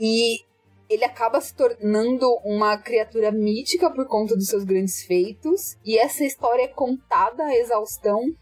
E 0.00 0.40
ele 0.88 1.04
acaba 1.04 1.40
se 1.40 1.54
tornando 1.54 2.26
uma 2.44 2.78
criatura 2.78 3.30
mítica 3.30 3.90
por 3.90 4.06
conta 4.06 4.34
dos 4.34 4.46
seus 4.46 4.64
grandes 4.64 5.02
feitos, 5.04 5.76
e 5.84 5.98
essa 5.98 6.24
história 6.24 6.62
é 6.62 6.68
contada 6.68 7.44
à 7.44 7.54
exaustão 7.54 8.34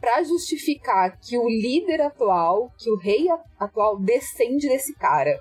para 0.00 0.22
justificar 0.22 1.18
que 1.20 1.36
o 1.36 1.48
líder 1.48 2.00
atual, 2.00 2.72
que 2.78 2.90
o 2.90 2.96
rei 2.96 3.26
atual 3.58 3.98
descende 3.98 4.68
desse 4.68 4.94
cara. 4.94 5.40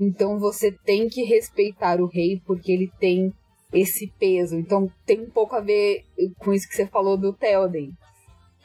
Então 0.00 0.38
você 0.38 0.70
tem 0.70 1.08
que 1.08 1.24
respeitar 1.24 2.00
o 2.00 2.06
rei 2.06 2.40
porque 2.46 2.70
ele 2.70 2.90
tem 3.00 3.32
esse 3.72 4.12
peso. 4.18 4.56
Então 4.56 4.90
tem 5.04 5.20
um 5.20 5.30
pouco 5.30 5.56
a 5.56 5.60
ver 5.60 6.04
com 6.38 6.52
isso 6.52 6.68
que 6.68 6.76
você 6.76 6.86
falou 6.86 7.16
do 7.16 7.32
Theoden. 7.32 7.92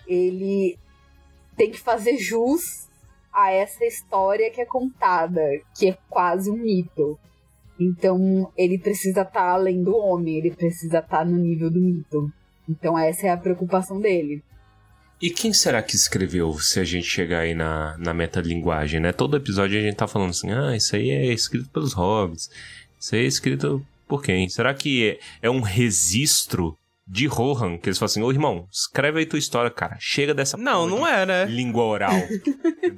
Ele 0.07 0.77
tem 1.55 1.71
que 1.71 1.79
fazer 1.79 2.17
jus 2.17 2.87
a 3.31 3.51
essa 3.51 3.83
história 3.85 4.51
que 4.51 4.61
é 4.61 4.65
contada, 4.65 5.41
que 5.77 5.89
é 5.89 5.97
quase 6.09 6.49
um 6.49 6.57
mito. 6.57 7.17
Então 7.79 8.51
ele 8.55 8.77
precisa 8.77 9.21
estar 9.21 9.49
além 9.49 9.83
do 9.83 9.95
homem, 9.95 10.37
ele 10.37 10.51
precisa 10.51 10.99
estar 10.99 11.25
no 11.25 11.37
nível 11.37 11.69
do 11.69 11.81
mito. 11.81 12.31
Então 12.69 12.97
essa 12.97 13.27
é 13.27 13.29
a 13.29 13.37
preocupação 13.37 13.99
dele. 13.99 14.43
E 15.21 15.29
quem 15.29 15.53
será 15.53 15.81
que 15.81 15.95
escreveu, 15.95 16.53
se 16.59 16.79
a 16.79 16.83
gente 16.83 17.07
chegar 17.07 17.39
aí 17.39 17.53
na, 17.53 17.97
na 17.97 18.13
metalinguagem, 18.13 18.99
né? 18.99 19.13
Todo 19.13 19.37
episódio 19.37 19.79
a 19.79 19.81
gente 19.81 19.95
tá 19.95 20.05
falando 20.05 20.31
assim, 20.31 20.51
ah, 20.51 20.75
isso 20.75 20.95
aí 20.95 21.11
é 21.11 21.31
escrito 21.31 21.69
pelos 21.69 21.93
hobbits, 21.93 22.49
isso 22.99 23.15
aí 23.15 23.23
é 23.23 23.27
escrito 23.27 23.85
por 24.13 24.21
quem? 24.21 24.47
Será 24.47 24.75
que 24.75 25.17
é, 25.41 25.49
um 25.49 25.59
registro 25.59 26.77
de 27.07 27.25
Rohan, 27.25 27.79
que 27.79 27.89
eles 27.89 27.97
falam 27.97 28.05
assim, 28.05 28.21
ô 28.21 28.31
irmão, 28.31 28.67
escreve 28.71 29.17
aí 29.17 29.25
tua 29.25 29.39
história, 29.39 29.71
cara, 29.71 29.97
chega 29.99 30.35
dessa 30.35 30.55
Não, 30.55 30.87
não 30.87 31.05
é, 31.05 31.25
né? 31.25 31.45
língua 31.45 31.83
oral. 31.83 32.13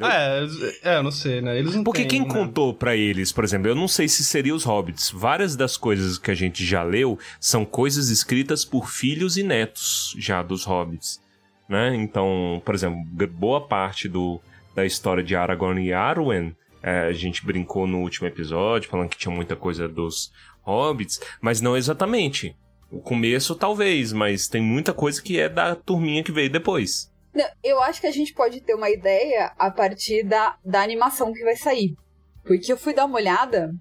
É, 0.01 0.45
é, 0.83 0.97
eu 0.97 1.03
não 1.03 1.11
sei, 1.11 1.41
né? 1.41 1.57
Eles 1.57 1.73
não 1.73 1.83
Porque 1.83 2.01
têm, 2.01 2.07
quem 2.07 2.21
né? 2.27 2.27
contou 2.27 2.73
pra 2.73 2.97
eles, 2.97 3.31
por 3.31 3.45
exemplo, 3.45 3.69
eu 3.69 3.75
não 3.75 3.87
sei 3.87 4.09
se 4.09 4.25
seria 4.25 4.53
os 4.53 4.65
hobbits. 4.65 5.09
Várias 5.09 5.55
das 5.55 5.77
coisas 5.77 6.17
que 6.17 6.29
a 6.29 6.33
gente 6.33 6.65
já 6.65 6.83
leu 6.83 7.17
são 7.39 7.63
coisas 7.63 8.09
escritas 8.09 8.65
por 8.65 8.89
filhos 8.89 9.37
e 9.37 9.43
netos 9.43 10.13
já 10.17 10.43
dos 10.43 10.65
hobbits, 10.65 11.21
né? 11.69 11.95
Então, 11.95 12.61
por 12.65 12.75
exemplo, 12.75 12.99
boa 13.29 13.65
parte 13.65 14.09
do 14.09 14.41
da 14.75 14.85
história 14.85 15.23
de 15.23 15.33
Aragorn 15.33 15.81
e 15.81 15.93
Arwen. 15.93 16.53
É, 16.83 17.07
a 17.07 17.13
gente 17.13 17.45
brincou 17.45 17.87
no 17.87 17.99
último 17.99 18.27
episódio, 18.27 18.89
falando 18.89 19.09
que 19.09 19.17
tinha 19.17 19.33
muita 19.33 19.55
coisa 19.55 19.87
dos 19.87 20.31
hobbits, 20.65 21.19
mas 21.41 21.61
não 21.61 21.77
exatamente. 21.77 22.55
O 22.91 22.99
começo, 22.99 23.55
talvez, 23.55 24.11
mas 24.11 24.47
tem 24.47 24.61
muita 24.61 24.93
coisa 24.93 25.21
que 25.21 25.39
é 25.39 25.49
da 25.49 25.75
turminha 25.75 26.23
que 26.23 26.31
veio 26.31 26.49
depois. 26.49 27.11
Não, 27.33 27.45
eu 27.63 27.81
acho 27.81 27.99
que 27.99 28.07
a 28.07 28.11
gente 28.11 28.33
pode 28.33 28.61
ter 28.61 28.73
uma 28.73 28.89
ideia 28.89 29.51
a 29.57 29.69
partir 29.69 30.23
da, 30.23 30.57
da 30.63 30.81
animação 30.81 31.33
que 31.33 31.43
vai 31.43 31.55
sair. 31.55 31.95
Porque 32.43 32.71
eu 32.71 32.77
fui 32.77 32.93
dar 32.93 33.05
uma 33.05 33.17
olhada 33.17 33.73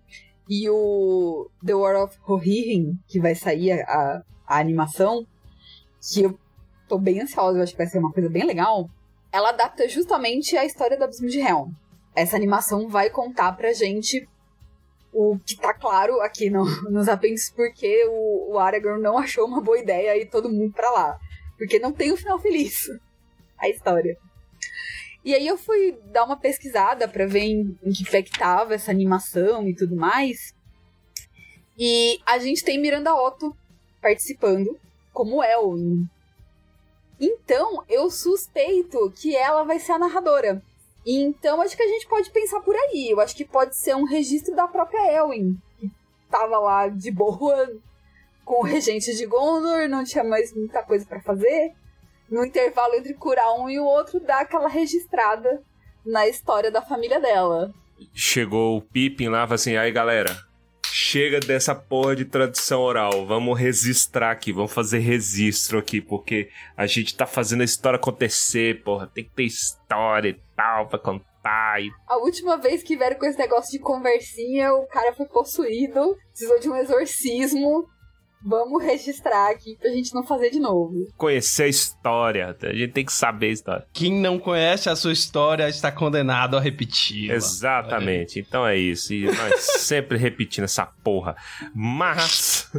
e 0.49 0.69
o 0.69 1.49
The 1.65 1.75
War 1.75 2.05
of 2.05 2.17
Rohirrim, 2.23 2.99
que 3.07 3.21
vai 3.21 3.35
sair 3.35 3.73
a, 3.73 4.23
a 4.47 4.59
animação, 4.59 5.27
que 6.13 6.23
eu 6.23 6.39
tô 6.89 6.99
bem 6.99 7.21
ansiosa, 7.21 7.59
eu 7.59 7.63
acho 7.63 7.73
que 7.73 7.79
vai 7.79 7.87
ser 7.87 7.99
uma 7.99 8.13
coisa 8.13 8.29
bem 8.29 8.45
legal, 8.45 8.89
ela 9.33 9.51
adapta 9.51 9.89
justamente 9.89 10.57
a 10.57 10.65
história 10.65 10.97
do 10.97 11.05
Abismo 11.05 11.29
de 11.29 11.41
Helm. 11.41 11.71
Essa 12.15 12.37
animação 12.37 12.89
vai 12.89 13.11
contar 13.11 13.53
pra 13.53 13.73
gente 13.73 14.29
o 15.15 15.39
que 15.39 15.57
tá 15.57 15.73
claro 15.73 16.21
aqui 16.21 16.51
no, 16.51 16.65
nos 16.91 17.09
apêndices 17.09 17.51
porque 17.51 18.05
o, 18.09 18.53
o 18.53 18.59
Aragorn 18.59 19.01
não 19.01 19.17
achou 19.17 19.47
uma 19.47 19.61
boa 19.61 19.79
ideia 19.79 20.17
ir 20.17 20.27
todo 20.27 20.51
mundo 20.51 20.73
pra 20.73 20.91
lá. 20.91 21.19
Porque 21.57 21.79
não 21.79 21.93
tem 21.93 22.13
um 22.13 22.17
final 22.17 22.39
feliz 22.39 22.87
a 23.57 23.69
história. 23.69 24.19
E 25.25 25.35
aí 25.35 25.47
eu 25.47 25.57
fui 25.57 25.99
dar 26.07 26.25
uma 26.25 26.37
pesquisada 26.37 27.09
para 27.09 27.27
ver 27.27 27.45
em, 27.45 27.79
em 27.83 27.93
que 27.93 28.05
pé 28.11 28.23
que 28.23 28.39
tava 28.39 28.75
essa 28.75 28.91
animação 28.91 29.67
e 29.67 29.75
tudo 29.75 29.97
mais. 29.97 30.53
E 31.79 32.21
a 32.27 32.39
gente 32.39 32.63
tem 32.63 32.79
Miranda 32.79 33.15
Otto 33.15 33.57
participando 34.03 34.79
como 35.13 35.43
Elwin. 35.43 36.07
Então, 37.19 37.85
eu 37.89 38.11
suspeito 38.11 39.11
que 39.13 39.35
ela 39.35 39.63
vai 39.63 39.79
ser 39.79 39.93
a 39.93 39.99
narradora. 39.99 40.63
Então, 41.07 41.61
acho 41.61 41.77
que 41.77 41.83
a 41.83 41.89
gente 41.89 42.07
pode 42.07 42.31
pensar 42.31 42.61
por 42.61 42.75
aí. 42.75 43.11
Eu 43.11 43.21
acho 43.21 43.37
que 43.37 43.45
pode 43.45 43.77
ser 43.77 43.95
um 43.95 44.05
registro 44.05 44.55
da 44.55 44.67
própria 44.67 45.13
Elwin, 45.13 45.57
que 45.79 45.91
tava 46.31 46.59
lá 46.59 46.89
de 46.89 47.11
boa 47.11 47.69
com 48.45 48.61
o 48.61 48.65
regente 48.65 49.15
de 49.15 49.27
Gondor, 49.27 49.89
não 49.89 50.05
tinha 50.05 50.23
mais 50.23 50.55
muita 50.55 50.83
coisa 50.83 51.05
para 51.07 51.21
fazer. 51.21 51.73
No 52.29 52.45
intervalo 52.45 52.95
entre 52.95 53.15
curar 53.15 53.55
um 53.55 53.69
e 53.69 53.79
o 53.79 53.85
outro, 53.85 54.21
dá 54.21 54.41
aquela 54.41 54.69
registrada 54.69 55.63
na 56.05 56.27
história 56.29 56.71
da 56.71 56.83
família 56.83 57.21
dela. 57.21 57.73
Chegou 58.13 58.77
o 58.77 58.83
Pippin 58.83 59.29
lá 59.29 59.43
falou 59.43 59.55
assim: 59.55 59.77
aí 59.77 59.91
galera, 59.91 60.44
chega 60.97 61.41
dessa 61.41 61.75
porra 61.75 62.15
de 62.15 62.25
tradição 62.25 62.81
oral, 62.81 63.27
vamos 63.27 63.59
registrar 63.59 64.31
aqui, 64.31 64.53
vamos 64.53 64.73
fazer 64.73 65.01
registro 65.01 65.77
aqui, 65.77 66.01
porque 66.01 66.49
a 66.77 66.87
gente 66.87 67.17
tá 67.17 67.27
fazendo 67.27 67.63
a 67.63 67.65
história 67.65 67.97
acontecer, 67.97 68.81
porra, 68.85 69.11
tem 69.13 69.25
que 69.25 69.31
ter 69.31 69.43
história 69.43 70.29
e 70.29 70.41
tal 70.55 70.87
pra 70.87 71.01
contar. 71.01 71.83
E... 71.83 71.91
A 72.07 72.19
última 72.19 72.57
vez 72.57 72.85
que 72.85 72.97
vieram 72.97 73.19
com 73.19 73.27
esse 73.27 73.37
negócio 73.37 73.73
de 73.73 73.81
conversinha, 73.81 74.73
o 74.73 74.87
cara 74.87 75.13
foi 75.13 75.27
possuído, 75.27 76.17
precisou 76.31 76.61
de 76.61 76.71
um 76.71 76.77
exorcismo. 76.77 77.89
Vamos 78.45 78.83
registrar 78.85 79.51
aqui 79.51 79.77
pra 79.81 79.91
gente 79.91 80.15
não 80.15 80.23
fazer 80.23 80.51
de 80.51 80.61
novo. 80.61 81.07
Conhecer 81.17 81.63
a 81.65 81.69
história, 81.69 82.57
a 82.63 82.73
gente 82.75 82.93
tem 82.93 83.05
que 83.05 83.13
saber 83.13 83.47
a 83.47 83.53
história. 83.53 83.87
Quem 83.93 84.13
não 84.13 84.39
conhece 84.39 84.91
a 84.91 84.97
sua 84.97 85.13
história 85.13 85.67
está 85.69 85.91
condenado 85.91 86.57
a 86.57 86.61
repetir. 86.61 87.31
Exatamente, 87.31 88.39
então 88.41 88.67
é 88.67 88.77
isso. 88.77 89.15
E 89.15 89.25
nós 89.25 89.61
sempre 89.81 90.19
repetindo 90.19 90.65
essa 90.65 90.85
porra. 90.85 91.35
Mas. 91.75 92.71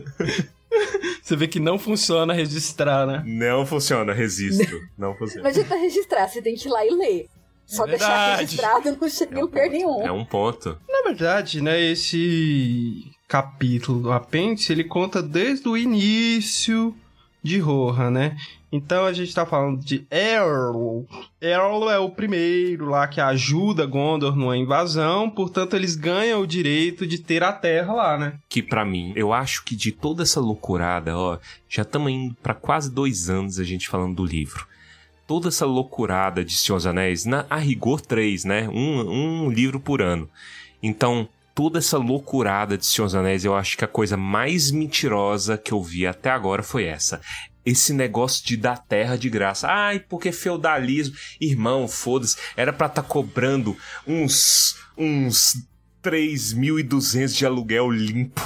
Você 1.22 1.36
vê 1.36 1.48
que 1.48 1.60
não 1.60 1.80
funciona 1.80 2.34
registrar, 2.34 3.08
né? 3.08 3.24
Não 3.26 3.66
funciona, 3.66 4.14
registro. 4.14 4.80
Não 4.98 5.10
Não 5.10 5.18
funciona. 5.18 5.48
adianta 5.50 5.76
registrar, 5.76 6.28
você 6.28 6.42
tem 6.42 6.56
que 6.56 6.68
ir 6.68 6.72
lá 6.72 6.86
e 6.86 6.90
ler. 6.92 7.28
Só 7.66 7.86
É 7.86 7.90
deixar 7.92 8.36
registrado 8.36 8.96
não 9.02 9.10
chega 9.10 9.34
É 9.34 9.36
em 9.36 9.38
um 9.40 9.42
lugar 9.46 9.64
ponto. 9.64 9.72
nenhum. 9.72 10.02
É 10.06 10.12
um 10.12 10.26
ponto. 10.26 10.78
Na 10.88 11.02
verdade, 11.02 11.62
né, 11.62 11.82
esse 11.82 13.12
capítulo 13.28 14.02
do 14.02 14.12
apêndice, 14.12 14.72
ele 14.72 14.84
conta 14.84 15.22
desde 15.22 15.68
o 15.68 15.78
início 15.78 16.96
de 17.42 17.60
Rohan, 17.60 18.10
né? 18.10 18.38
Então 18.72 19.06
a 19.06 19.14
gente 19.14 19.34
tá 19.34 19.46
falando 19.46 19.80
de 19.80 20.06
Erl. 20.12 21.06
Erl 21.40 21.90
é 21.90 22.00
o 22.00 22.10
primeiro 22.10 22.90
lá 22.90 23.08
que 23.08 23.22
ajuda 23.22 23.86
Gondor 23.86 24.36
numa 24.36 24.58
invasão, 24.58 25.30
portanto 25.30 25.76
eles 25.76 25.96
ganham 25.96 26.42
o 26.42 26.48
direito 26.48 27.06
de 27.08 27.20
ter 27.20 27.44
a 27.44 27.54
terra 27.54 27.94
lá, 27.94 28.18
né? 28.18 28.40
que 28.50 28.62
pra 28.62 28.84
mim, 28.84 29.14
eu 29.16 29.32
acho 29.32 29.64
que 29.64 29.76
de 29.76 29.92
toda 29.92 30.24
essa 30.24 30.40
loucurada, 30.40 31.16
ó, 31.18 31.38
já 31.70 31.84
estamos 31.84 32.12
indo 32.12 32.36
pra 32.42 32.54
quase 32.54 32.92
dois 32.92 33.30
anos 33.30 33.60
a 33.60 33.64
gente 33.64 33.88
falando 33.88 34.16
do 34.16 34.26
livro. 34.26 34.68
Toda 35.28 35.48
essa 35.48 35.66
loucurada 35.66 36.44
de 36.44 36.56
Senhor 36.56 36.78
dos 36.78 36.86
Anéis, 36.86 37.26
na, 37.26 37.46
a 37.50 37.58
rigor 37.58 38.02
três, 38.02 38.44
né? 38.44 38.68
Um, 38.70 39.46
um 39.46 39.50
livro 39.50 39.80
por 39.80 40.02
ano. 40.02 40.30
Então, 40.84 41.28
toda 41.56 41.80
essa 41.80 41.98
loucurada 41.98 42.78
de 42.78 42.86
Senhor 42.86 43.08
dos 43.08 43.16
Anéis, 43.16 43.44
eu 43.46 43.56
acho 43.56 43.78
que 43.78 43.86
a 43.86 43.88
coisa 43.88 44.16
mais 44.18 44.70
mentirosa 44.70 45.58
que 45.58 45.72
eu 45.72 45.82
vi 45.82 46.06
até 46.06 46.30
agora 46.30 46.62
foi 46.62 46.84
essa. 46.84 47.20
Esse 47.66 47.94
negócio 47.94 48.46
de 48.46 48.56
dar 48.58 48.78
terra 48.78 49.18
de 49.18 49.28
graça. 49.30 49.68
Ai, 49.68 50.00
porque 50.00 50.32
feudalismo. 50.32 51.16
Irmão, 51.42 51.88
foda-se. 51.88 52.38
Era 52.56 52.72
pra 52.72 52.86
estar 52.88 53.02
cobrando 53.02 53.76
uns. 54.06 54.76
uns 54.96 55.54
3.200 56.04 57.36
de 57.36 57.46
aluguel 57.48 57.90
limpo 57.90 58.40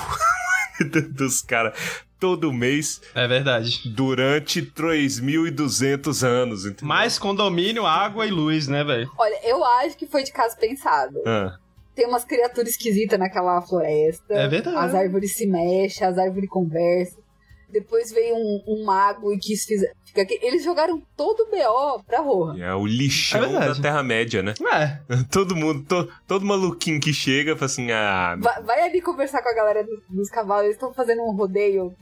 dos 1.12 1.42
caras 1.42 1.78
todo 2.18 2.54
mês 2.54 3.02
É 3.14 3.28
verdade. 3.28 3.82
durante 3.94 4.62
3.200 4.62 6.26
anos. 6.26 6.66
Entendeu? 6.66 6.88
Mais 6.88 7.20
condomínio, 7.20 7.86
água 7.86 8.26
e 8.26 8.32
luz, 8.32 8.68
né, 8.70 8.84
velho? 8.86 9.12
Olha, 9.18 9.40
eu 9.44 9.64
acho 9.66 9.98
que 9.98 10.08
foi 10.08 10.24
de 10.24 10.32
caso 10.32 10.56
pensado. 10.58 11.18
Ah, 11.26 11.58
Tem 12.00 12.08
umas 12.08 12.24
criaturas 12.24 12.70
esquisitas 12.70 13.20
naquela 13.20 13.62
floresta. 13.62 14.34
É 14.34 14.48
verdade. 14.48 14.78
As 14.78 14.96
árvores 14.96 15.36
se 15.36 15.46
mexem, 15.46 16.08
as 16.08 16.18
árvores 16.18 16.50
conversam. 16.50 17.20
Depois 17.70 18.10
veio 18.10 18.36
um, 18.36 18.64
um 18.66 18.86
mago 18.86 19.34
e 19.34 19.38
quis 19.38 19.66
fizer, 19.66 19.92
fica 20.06 20.22
aqui. 20.22 20.40
Eles 20.42 20.64
jogaram 20.64 21.02
todo 21.18 21.42
o 21.42 21.46
BO 21.52 22.02
pra 22.08 22.22
Rohan. 22.22 22.58
é 22.58 22.74
o 22.74 22.86
lixão 22.86 23.44
É 23.62 23.68
da 23.68 23.76
Terra-média, 23.76 24.42
né? 24.42 24.54
É, 24.74 24.98
Todo 25.30 25.58
mundo, 25.58 25.84
to- 25.84 26.10
todo 26.26 26.46
maluquinho 26.46 27.02
que 27.02 27.12
chega 27.14 27.56
fala 27.58 27.66
assim: 27.66 27.92
ah, 27.92 28.38
Vai, 28.40 28.64
vai 28.64 28.82
ali 28.84 29.02
conversar 29.02 29.44
com 29.44 29.50
a 29.50 29.54
galera 29.54 29.84
do- 29.84 30.02
dos 30.10 30.30
cavalos. 30.30 30.64
Eles 30.64 30.78
estão 30.78 30.94
fazendo 30.94 31.22
um 31.22 31.36
rodeio. 31.36 31.94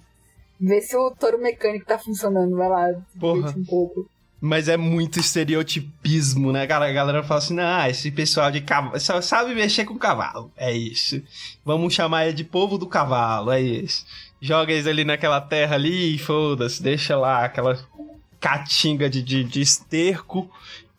Ver 0.62 0.82
se 0.82 0.96
o 0.96 1.10
touro 1.10 1.40
mecânico 1.40 1.86
tá 1.88 1.98
funcionando. 1.98 2.56
Vai 2.56 2.70
lá, 2.70 2.94
Porra. 3.20 3.50
um 3.58 3.66
pouco. 3.66 4.08
Mas 4.40 4.68
é 4.68 4.78
muito 4.78 5.20
estereotipismo, 5.20 6.52
né, 6.52 6.68
cara? 6.68 6.88
A 6.88 6.94
galera 6.94 7.24
fala 7.24 7.40
assim: 7.40 7.60
ah, 7.60 7.90
esse 7.90 8.12
pessoal 8.12 8.52
de 8.52 8.62
cavalo 8.62 9.00
só 9.00 9.20
sabe 9.20 9.56
mexer 9.56 9.86
com 9.86 9.98
cavalo. 9.98 10.52
É 10.56 10.72
isso. 10.72 11.22
Vamos 11.66 11.94
chamar 11.94 12.26
ele 12.26 12.34
de 12.34 12.44
povo 12.44 12.78
do 12.78 12.88
cavalo, 12.88 13.52
é 13.52 13.60
isso. 13.60 14.06
Joga 14.40 14.72
eles 14.72 14.86
ali 14.86 15.04
naquela 15.04 15.42
terra 15.42 15.76
ali 15.76 16.16
e 16.16 16.20
foda-se, 16.20 16.82
deixa 16.84 17.18
lá 17.18 17.44
aquela 17.44 17.80
catinga 18.40 19.10
de, 19.10 19.24
de, 19.24 19.44
de 19.44 19.62
esterco. 19.62 20.50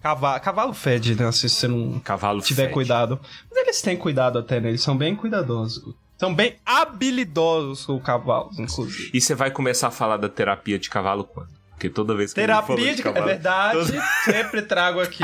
Cavalo, 0.02 0.40
cavalo 0.40 0.74
fede, 0.74 1.14
né? 1.14 1.30
Se 1.30 1.48
você 1.48 1.68
não 1.68 2.00
cavalo 2.00 2.40
tiver 2.40 2.64
fede. 2.64 2.74
cuidado. 2.74 3.20
Mas 3.50 3.62
eles 3.62 3.82
têm 3.82 3.96
cuidado 3.96 4.38
até, 4.38 4.60
né? 4.60 4.70
Eles 4.70 4.82
são 4.82 4.96
bem 4.96 5.14
cuidadosos. 5.14 5.94
São 6.16 6.34
bem 6.34 6.56
habilidosos 6.66 7.86
com 7.86 8.00
cavalos, 8.00 8.58
inclusive. 8.58 9.10
E 9.14 9.20
você 9.20 9.36
vai 9.36 9.52
começar 9.52 9.88
a 9.88 9.92
falar 9.92 10.16
da 10.16 10.28
terapia 10.28 10.76
de 10.76 10.90
cavalo 10.90 11.22
quando? 11.22 11.57
Porque 11.78 11.88
toda 11.88 12.12
vez 12.12 12.32
que 12.34 12.40
Terapia 12.40 12.92
de, 12.92 13.00
é 13.02 13.04
cavalo, 13.04 13.24
verdade, 13.26 13.78
todo- 13.78 14.02
sempre 14.24 14.62
trago 14.62 14.98
aqui. 15.00 15.22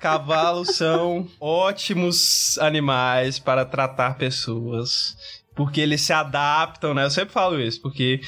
Cavalos 0.00 0.76
são 0.76 1.28
ótimos 1.38 2.58
animais 2.58 3.38
para 3.38 3.66
tratar 3.66 4.16
pessoas, 4.16 5.14
porque 5.54 5.78
eles 5.82 6.00
se 6.00 6.12
adaptam, 6.14 6.94
né? 6.94 7.04
Eu 7.04 7.10
sempre 7.10 7.34
falo 7.34 7.60
isso, 7.60 7.82
porque 7.82 8.22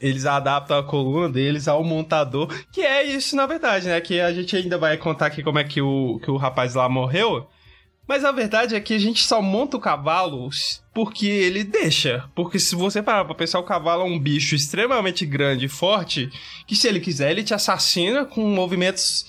eles 0.00 0.26
adaptam 0.26 0.78
a 0.78 0.82
coluna 0.82 1.28
deles 1.28 1.68
ao 1.68 1.84
montador, 1.84 2.48
que 2.72 2.80
é 2.80 3.04
isso 3.04 3.36
na 3.36 3.46
verdade, 3.46 3.86
né? 3.86 4.00
Que 4.00 4.20
a 4.20 4.32
gente 4.32 4.56
ainda 4.56 4.76
vai 4.76 4.96
contar 4.96 5.26
aqui 5.26 5.44
como 5.44 5.60
é 5.60 5.64
que 5.64 5.80
o, 5.80 6.18
que 6.24 6.30
o 6.30 6.36
rapaz 6.36 6.74
lá 6.74 6.88
morreu. 6.88 7.48
Mas 8.08 8.24
a 8.24 8.32
verdade 8.32 8.74
é 8.74 8.80
que 8.80 8.94
a 8.94 8.98
gente 8.98 9.22
só 9.22 9.42
monta 9.42 9.76
o 9.76 9.80
cavalo 9.80 10.48
porque 10.94 11.26
ele 11.26 11.62
deixa. 11.62 12.26
Porque 12.34 12.58
se 12.58 12.74
você 12.74 13.02
parar 13.02 13.26
pra 13.26 13.34
pensar, 13.34 13.58
o 13.58 13.64
cavalo 13.64 14.02
é 14.02 14.06
um 14.06 14.18
bicho 14.18 14.54
extremamente 14.54 15.26
grande 15.26 15.66
e 15.66 15.68
forte, 15.68 16.30
que 16.66 16.74
se 16.74 16.88
ele 16.88 17.00
quiser, 17.00 17.30
ele 17.30 17.44
te 17.44 17.52
assassina 17.52 18.24
com 18.24 18.40
movimentos. 18.40 19.26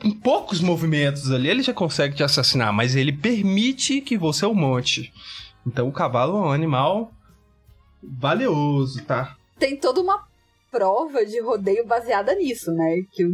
Com 0.00 0.10
poucos 0.10 0.60
movimentos 0.60 1.30
ali, 1.30 1.48
ele 1.48 1.62
já 1.62 1.74
consegue 1.74 2.16
te 2.16 2.22
assassinar, 2.22 2.72
mas 2.72 2.96
ele 2.96 3.12
permite 3.12 4.00
que 4.00 4.16
você 4.16 4.46
o 4.46 4.54
monte. 4.54 5.12
Então 5.66 5.86
o 5.86 5.92
cavalo 5.92 6.38
é 6.38 6.40
um 6.48 6.52
animal 6.52 7.12
valioso, 8.02 9.02
tá? 9.04 9.36
Tem 9.58 9.76
toda 9.76 10.00
uma 10.00 10.26
prova 10.70 11.24
de 11.24 11.40
rodeio 11.40 11.86
baseada 11.86 12.34
nisso, 12.34 12.72
né? 12.72 13.02
Que 13.12 13.24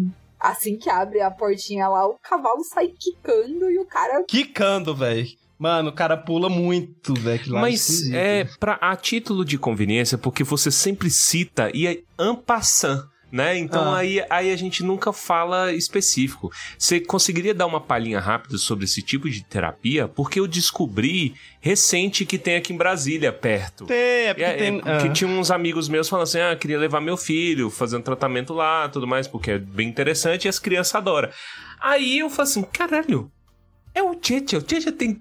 assim 0.41 0.77
que 0.77 0.89
abre 0.89 1.21
a 1.21 1.31
portinha 1.31 1.87
lá, 1.89 2.07
o 2.07 2.19
cavalo 2.19 2.65
sai 2.65 2.89
quicando 2.89 3.71
e 3.71 3.79
o 3.79 3.87
cara. 3.87 4.25
Quicando, 4.27 4.95
velho. 4.95 5.29
Mano, 5.59 5.91
o 5.91 5.93
cara 5.93 6.17
pula 6.17 6.49
muito, 6.49 7.13
velho. 7.13 7.53
lá 7.53 7.61
Mas 7.61 7.81
esquisito. 7.81 8.15
é 8.17 8.45
pra, 8.59 8.79
a 8.81 8.97
título 8.97 9.45
de 9.45 9.59
conveniência, 9.59 10.17
porque 10.17 10.43
você 10.43 10.71
sempre 10.71 11.11
cita 11.11 11.71
e 11.75 11.87
é 11.87 12.03
en 12.19 12.35
passant. 12.35 13.07
Né? 13.31 13.57
Então 13.59 13.93
Ah. 13.95 13.99
aí, 13.99 14.25
aí 14.29 14.53
a 14.53 14.57
gente 14.57 14.83
nunca 14.83 15.13
fala 15.13 15.73
específico. 15.73 16.51
Você 16.79 17.01
conseguiria 17.01 17.55
dar 17.55 17.67
uma 17.67 17.81
palhinha 17.81 18.21
rápida 18.21 18.59
sobre 18.59 18.85
esse 18.85 19.03
tipo 19.03 19.29
de 19.29 19.43
terapia? 19.45 20.09
Porque 20.09 20.41
eu 20.41 20.47
descobri 20.47 21.35
recente 21.61 22.25
que 22.25 22.39
tem 22.39 22.57
aqui 22.57 22.73
em 22.73 22.77
Brasília, 22.77 23.33
perto. 23.33 23.87
Tem, 23.87 23.97
é 23.97 24.35
porque 24.35 24.45
É, 24.45 24.51
é, 24.51 24.57
tem. 24.57 24.81
porque 24.81 25.09
ah. 25.09 25.13
tinha 25.13 25.29
uns 25.31 25.51
amigos 25.51 25.89
meus 25.89 26.09
falando 26.09 26.25
assim: 26.25 26.41
ah, 26.41 26.57
queria 26.57 26.79
levar 26.79 27.01
meu 27.01 27.17
filho, 27.17 27.71
fazendo 27.71 28.03
tratamento 28.03 28.53
lá, 28.53 28.89
tudo 28.89 29.07
mais, 29.07 29.29
porque 29.29 29.53
é 29.53 29.59
bem 29.59 29.89
interessante 29.89 30.45
e 30.45 30.49
as 30.49 30.59
crianças 30.59 30.95
adoram. 30.95 31.29
Aí 31.81 32.19
eu 32.19 32.29
falo 32.31 32.49
assim: 32.49 32.63
caralho, 32.63 33.31
é 33.95 34.03
o 34.03 34.15
Tchetcha, 34.15 34.59
o 34.59 34.63
Tchetcha 34.63 34.93
tem. 34.93 35.21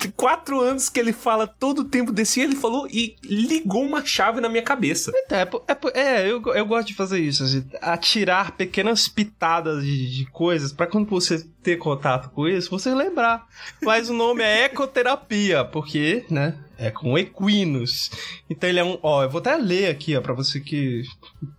Tem 0.00 0.10
quatro 0.16 0.60
anos 0.60 0.88
que 0.88 0.98
ele 0.98 1.12
fala 1.12 1.46
todo 1.46 1.80
o 1.80 1.84
tempo 1.84 2.10
desse, 2.10 2.40
ele 2.40 2.56
falou 2.56 2.86
e 2.88 3.16
ligou 3.22 3.84
uma 3.84 4.04
chave 4.04 4.40
na 4.40 4.48
minha 4.48 4.62
cabeça. 4.62 5.12
É, 5.30 5.42
é, 5.42 6.00
é, 6.00 6.30
eu, 6.30 6.42
eu 6.42 6.66
gosto 6.66 6.88
de 6.88 6.94
fazer 6.94 7.20
isso, 7.20 7.44
assim, 7.44 7.64
atirar 7.82 8.52
pequenas 8.52 9.08
pitadas 9.08 9.84
de, 9.84 10.10
de 10.10 10.26
coisas 10.26 10.72
pra 10.72 10.86
quando 10.86 11.08
você 11.08 11.46
ter 11.62 11.76
contato 11.76 12.30
com 12.30 12.48
isso, 12.48 12.70
você 12.70 12.94
lembrar. 12.94 13.46
Mas 13.82 14.08
o 14.08 14.14
nome 14.14 14.42
é 14.42 14.64
ecoterapia, 14.64 15.64
porque, 15.64 16.24
né, 16.30 16.56
é 16.78 16.90
com 16.90 17.18
equinos. 17.18 18.10
Então 18.48 18.70
ele 18.70 18.80
é 18.80 18.84
um, 18.84 18.98
ó, 19.02 19.22
eu 19.22 19.28
vou 19.28 19.40
até 19.40 19.54
ler 19.56 19.90
aqui, 19.90 20.16
ó, 20.16 20.22
pra 20.22 20.32
você 20.32 20.60
que 20.60 21.02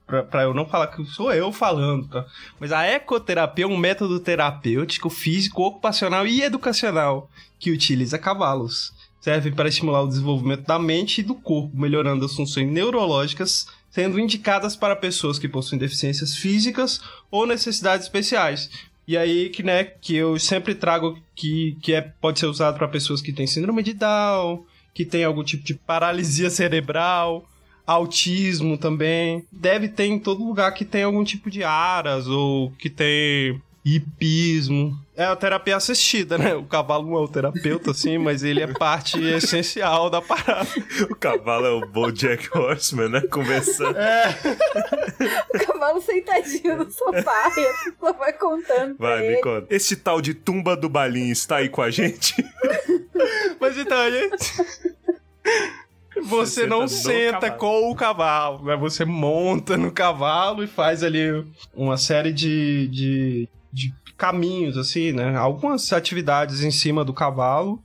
pra, 0.08 0.24
pra 0.24 0.44
eu 0.44 0.54
não 0.54 0.66
falar 0.66 0.88
que 0.88 1.06
sou 1.06 1.32
eu 1.32 1.52
falando, 1.54 2.08
tá? 2.08 2.26
Mas 2.60 2.72
a 2.72 2.88
ecoterapia 2.88 3.66
é 3.66 3.68
um 3.68 3.78
método 3.78 4.20
terapêutico, 4.20 5.12
físico, 5.12 5.62
ocupacional 5.62 6.26
e 6.26 6.42
educacional 6.42 7.30
que 7.62 7.72
utiliza 7.72 8.18
cavalos. 8.18 8.92
Serve 9.22 9.52
para 9.52 9.70
estimular 9.70 10.02
o 10.02 10.08
desenvolvimento 10.08 10.66
da 10.66 10.80
mente 10.80 11.22
e 11.22 11.24
do 11.24 11.36
corpo, 11.36 11.78
melhorando 11.78 12.26
as 12.26 12.36
funções 12.36 12.68
neurológicas, 12.68 13.68
sendo 13.92 14.20
indicadas 14.20 14.76
para 14.76 14.96
pessoas 14.96 15.38
que 15.38 15.48
possuem 15.48 15.80
deficiências 15.80 16.36
físicas 16.36 17.00
ou 17.30 17.46
necessidades 17.46 18.08
especiais. 18.08 18.72
E 19.08 19.16
aí 19.16 19.50
que, 19.50 19.62
né, 19.62 19.84
que 19.84 20.16
eu 20.16 20.40
sempre 20.40 20.74
trago 20.74 21.20
que, 21.36 21.78
que 21.84 21.94
é, 21.94 22.02
pode 22.02 22.40
ser 22.40 22.48
usado 22.48 22.78
para 22.78 22.88
pessoas 22.88 23.22
que 23.22 23.32
têm 23.32 23.46
síndrome 23.46 23.84
de 23.84 23.94
Down, 23.94 24.66
que 24.94 25.06
tem 25.06 25.24
algum 25.24 25.44
tipo 25.44 25.64
de 25.64 25.76
paralisia 25.76 26.50
cerebral, 26.50 27.48
autismo 27.86 28.76
também. 28.76 29.46
Deve 29.52 29.88
ter 29.88 30.06
em 30.06 30.18
todo 30.18 30.44
lugar 30.44 30.74
que 30.74 30.86
tem 30.86 31.04
algum 31.04 31.24
tipo 31.24 31.52
de 31.52 31.64
aras 31.64 32.28
ou 32.28 32.72
que 32.72 32.90
tem 32.90 33.62
hipismo. 33.84 34.98
É 35.16 35.26
a 35.26 35.36
terapia 35.36 35.76
assistida, 35.76 36.38
né? 36.38 36.56
O 36.56 36.64
cavalo 36.64 37.06
não 37.08 37.18
é 37.18 37.22
o 37.22 37.28
terapeuta, 37.28 37.92
assim, 37.92 38.18
mas 38.18 38.44
ele 38.44 38.62
é 38.62 38.68
parte 38.68 39.20
essencial 39.24 40.10
da 40.10 40.22
parada. 40.22 40.68
O 41.10 41.16
cavalo 41.16 41.66
é 41.66 41.70
o 41.72 41.86
Bojack 41.88 42.50
Horseman, 42.58 43.10
né? 43.10 43.22
Conversando. 43.22 43.96
O 45.54 45.66
cavalo 45.66 46.02
sentadinho 46.02 46.78
no 46.78 46.92
sofá 46.92 47.52
e 47.58 47.66
a 47.66 47.74
pessoa 47.92 48.14
vai 48.14 48.34
contando. 48.34 48.96
pra 48.96 49.10
Vai, 49.10 49.26
ele. 49.26 49.36
me 49.36 49.42
conta. 49.42 49.68
Esse 49.70 49.96
tal 49.96 50.22
de 50.22 50.34
tumba 50.34 50.76
do 50.76 50.90
balinho 50.90 51.32
está 51.32 51.58
aí 51.58 51.70
com 51.70 51.82
a 51.82 51.92
gente? 51.92 52.36
Mas 53.60 53.78
então, 53.78 54.10
gente. 54.12 54.54
Você 56.24 56.24
Você 56.24 56.68
não 56.68 56.88
senta 56.88 57.08
no 57.10 57.14
senta 57.14 57.40
cavalo. 57.52 57.58
com 57.60 57.92
o 57.92 57.96
cavalo, 57.96 58.66
né? 58.66 58.76
Você 58.76 59.06
monta 59.06 59.78
no 59.78 59.92
cavalo 59.92 60.64
e 60.64 60.68
faz 60.68 61.04
ali 61.04 61.46
uma 61.74 61.98
série 61.98 62.34
de, 62.34 62.88
de, 62.88 63.50
de 63.72 63.94
caminhos, 64.18 64.78
assim, 64.78 65.12
né? 65.12 65.36
Algumas 65.36 65.92
atividades 65.92 66.64
em 66.64 66.72
cima 66.72 67.04
do 67.04 67.14
cavalo. 67.14 67.82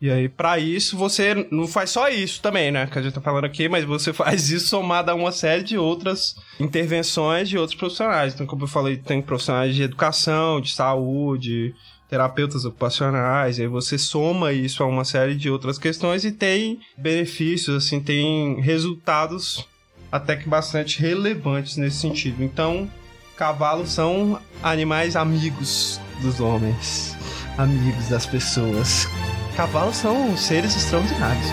E 0.00 0.10
aí, 0.10 0.28
pra 0.28 0.58
isso, 0.58 0.96
você 0.96 1.46
não 1.50 1.66
faz 1.66 1.90
só 1.90 2.08
isso 2.08 2.42
também, 2.42 2.70
né? 2.70 2.86
Que 2.86 2.98
a 2.98 3.02
gente 3.02 3.14
tá 3.14 3.20
falando 3.20 3.44
aqui, 3.44 3.68
mas 3.68 3.84
você 3.84 4.12
faz 4.14 4.50
isso 4.50 4.68
somado 4.68 5.10
a 5.10 5.14
uma 5.14 5.32
série 5.32 5.62
de 5.62 5.78
outras 5.78 6.36
intervenções 6.60 7.48
de 7.48 7.58
outros 7.58 7.78
profissionais. 7.78 8.34
Então, 8.34 8.46
como 8.46 8.64
eu 8.64 8.68
falei, 8.68 8.96
tem 8.96 9.22
profissionais 9.22 9.74
de 9.74 9.82
educação, 9.82 10.60
de 10.60 10.72
saúde, 10.72 11.74
terapeutas 12.08 12.64
ocupacionais, 12.64 13.58
e 13.58 13.62
aí 13.62 13.68
você 13.68 13.98
soma 13.98 14.52
isso 14.52 14.82
a 14.82 14.86
uma 14.86 15.04
série 15.04 15.34
de 15.34 15.50
outras 15.50 15.78
questões 15.78 16.24
e 16.24 16.30
tem 16.30 16.80
benefícios, 16.96 17.84
assim, 17.84 18.00
tem 18.00 18.60
resultados 18.60 19.66
até 20.10 20.36
que 20.36 20.48
bastante 20.48 21.00
relevantes 21.00 21.76
nesse 21.76 21.96
sentido. 21.96 22.42
Então, 22.42 22.88
cavalos 23.36 23.90
são 23.90 24.40
animais 24.62 25.14
amigos 25.14 26.00
dos 26.22 26.40
homens, 26.40 27.14
amigos 27.58 28.08
das 28.08 28.24
pessoas. 28.24 29.06
Cavalos 29.54 29.96
são 29.96 30.36
seres 30.36 30.74
extraordinários. 30.74 31.46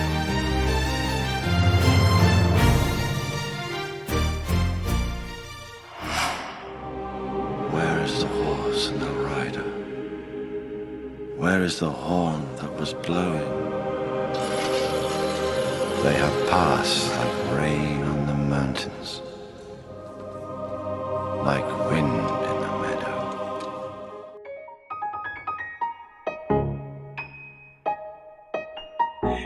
Where 7.70 8.04
is 8.04 8.18
the 8.18 8.28
horse 8.28 8.88
and 8.88 9.00
the 9.00 9.10
rider? 9.22 9.64
Where 11.38 11.64
is 11.64 11.78
the 11.78 11.90
horn 11.90 12.46
that 12.56 12.72
was 12.80 12.94
blowing? 12.94 13.62
They 16.02 16.14
have 16.14 16.50
passed 16.50 17.10
like 17.16 17.60
rain 17.60 18.02
on 18.02 18.26
the 18.26 18.34
mountains, 18.34 19.22
like 21.44 21.66
wind 21.90 22.08
in 22.08 22.56
the 22.62 22.70
meadow. 22.80 23.14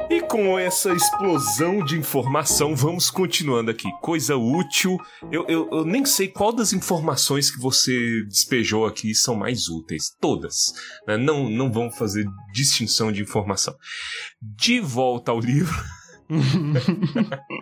E 0.08 0.20
com 0.20 0.56
essa 0.56 0.92
explosão 0.92 1.84
de 1.84 1.98
informação, 1.98 2.76
vamos 2.76 3.11
continuando 3.11 3.72
aqui. 3.72 3.90
Coisa 4.00 4.37
útil. 4.37 4.96
Eu, 5.32 5.44
eu, 5.48 5.68
eu 5.72 5.84
nem 5.84 6.04
sei 6.06 6.28
qual 6.28 6.52
das 6.52 6.72
informações 6.72 7.50
que 7.50 7.61
você 7.61 8.24
despejou 8.28 8.87
aqui 8.87 9.12
são 9.12 9.34
mais 9.34 9.68
úteis. 9.68 10.14
Todas. 10.20 10.72
né? 11.06 11.16
Não, 11.16 11.50
não 11.50 11.72
vamos 11.72 11.98
fazer 11.98 12.24
distinção 12.52 13.11
de 13.11 13.22
informação. 13.22 13.74
De 14.40 14.78
volta 14.78 15.32
ao 15.32 15.40
livro. 15.40 15.76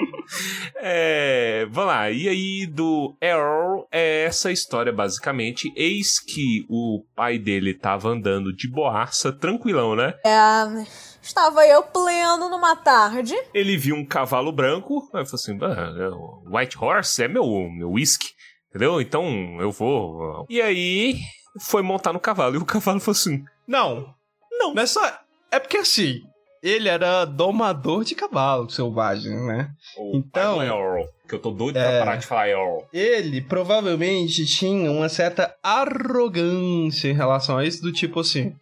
é, 0.76 1.66
vamos 1.70 1.90
lá, 1.90 2.10
e 2.10 2.28
aí 2.28 2.66
do 2.66 3.16
Errol 3.20 3.86
é 3.90 4.24
essa 4.24 4.50
história 4.50 4.92
basicamente. 4.92 5.72
Eis 5.76 6.18
que 6.20 6.64
o 6.68 7.04
pai 7.14 7.38
dele 7.38 7.74
tava 7.74 8.08
andando 8.08 8.52
de 8.54 8.68
boaça, 8.68 9.32
tranquilão, 9.32 9.94
né? 9.94 10.14
É, 10.24 10.84
estava 11.22 11.66
eu 11.66 11.82
pleno 11.82 12.48
numa 12.48 12.76
tarde. 12.76 13.34
Ele 13.52 13.76
viu 13.76 13.96
um 13.96 14.04
cavalo 14.04 14.52
branco, 14.52 15.08
aí 15.12 15.24
falou 15.24 15.34
assim: 15.34 15.58
ah, 15.62 15.92
é 15.98 16.56
White 16.56 16.78
Horse 16.78 17.22
é 17.22 17.28
meu, 17.28 17.44
meu 17.70 17.90
whisky, 17.92 18.28
entendeu? 18.68 19.00
Então 19.00 19.60
eu 19.60 19.70
vou. 19.70 20.46
E 20.48 20.60
aí 20.60 21.18
foi 21.60 21.82
montar 21.82 22.12
no 22.12 22.20
cavalo, 22.20 22.54
e 22.54 22.58
o 22.58 22.64
cavalo 22.64 23.00
falou 23.00 23.16
assim: 23.16 23.44
Não, 23.66 24.14
não, 24.52 24.86
só. 24.86 25.20
É 25.50 25.58
porque 25.58 25.78
assim, 25.78 26.22
ele 26.68 26.88
era 26.88 27.24
domador 27.24 28.04
de 28.04 28.14
cavalo 28.14 28.68
selvagem, 28.70 29.34
né? 29.46 29.70
Então- 30.12 30.12
Então. 30.14 30.62
Earl, 30.62 31.04
que 31.28 31.34
eu 31.34 31.38
tô 31.38 31.50
doido 31.50 31.76
É. 31.76 31.82
pra 31.88 31.98
parar 32.06 32.16
de 32.16 32.26
falar 32.26 32.48
Earl. 32.48 32.78
Ele 32.92 33.40
provavelmente 33.40 34.44
tinha 34.46 34.90
uma 34.90 35.08
certa 35.08 35.54
arrogância 35.62 37.08
em 37.08 37.14
relação 37.14 37.56
a 37.58 37.64
isso, 37.64 37.82
do 37.82 37.92
tipo 37.92 38.20
assim: 38.20 38.54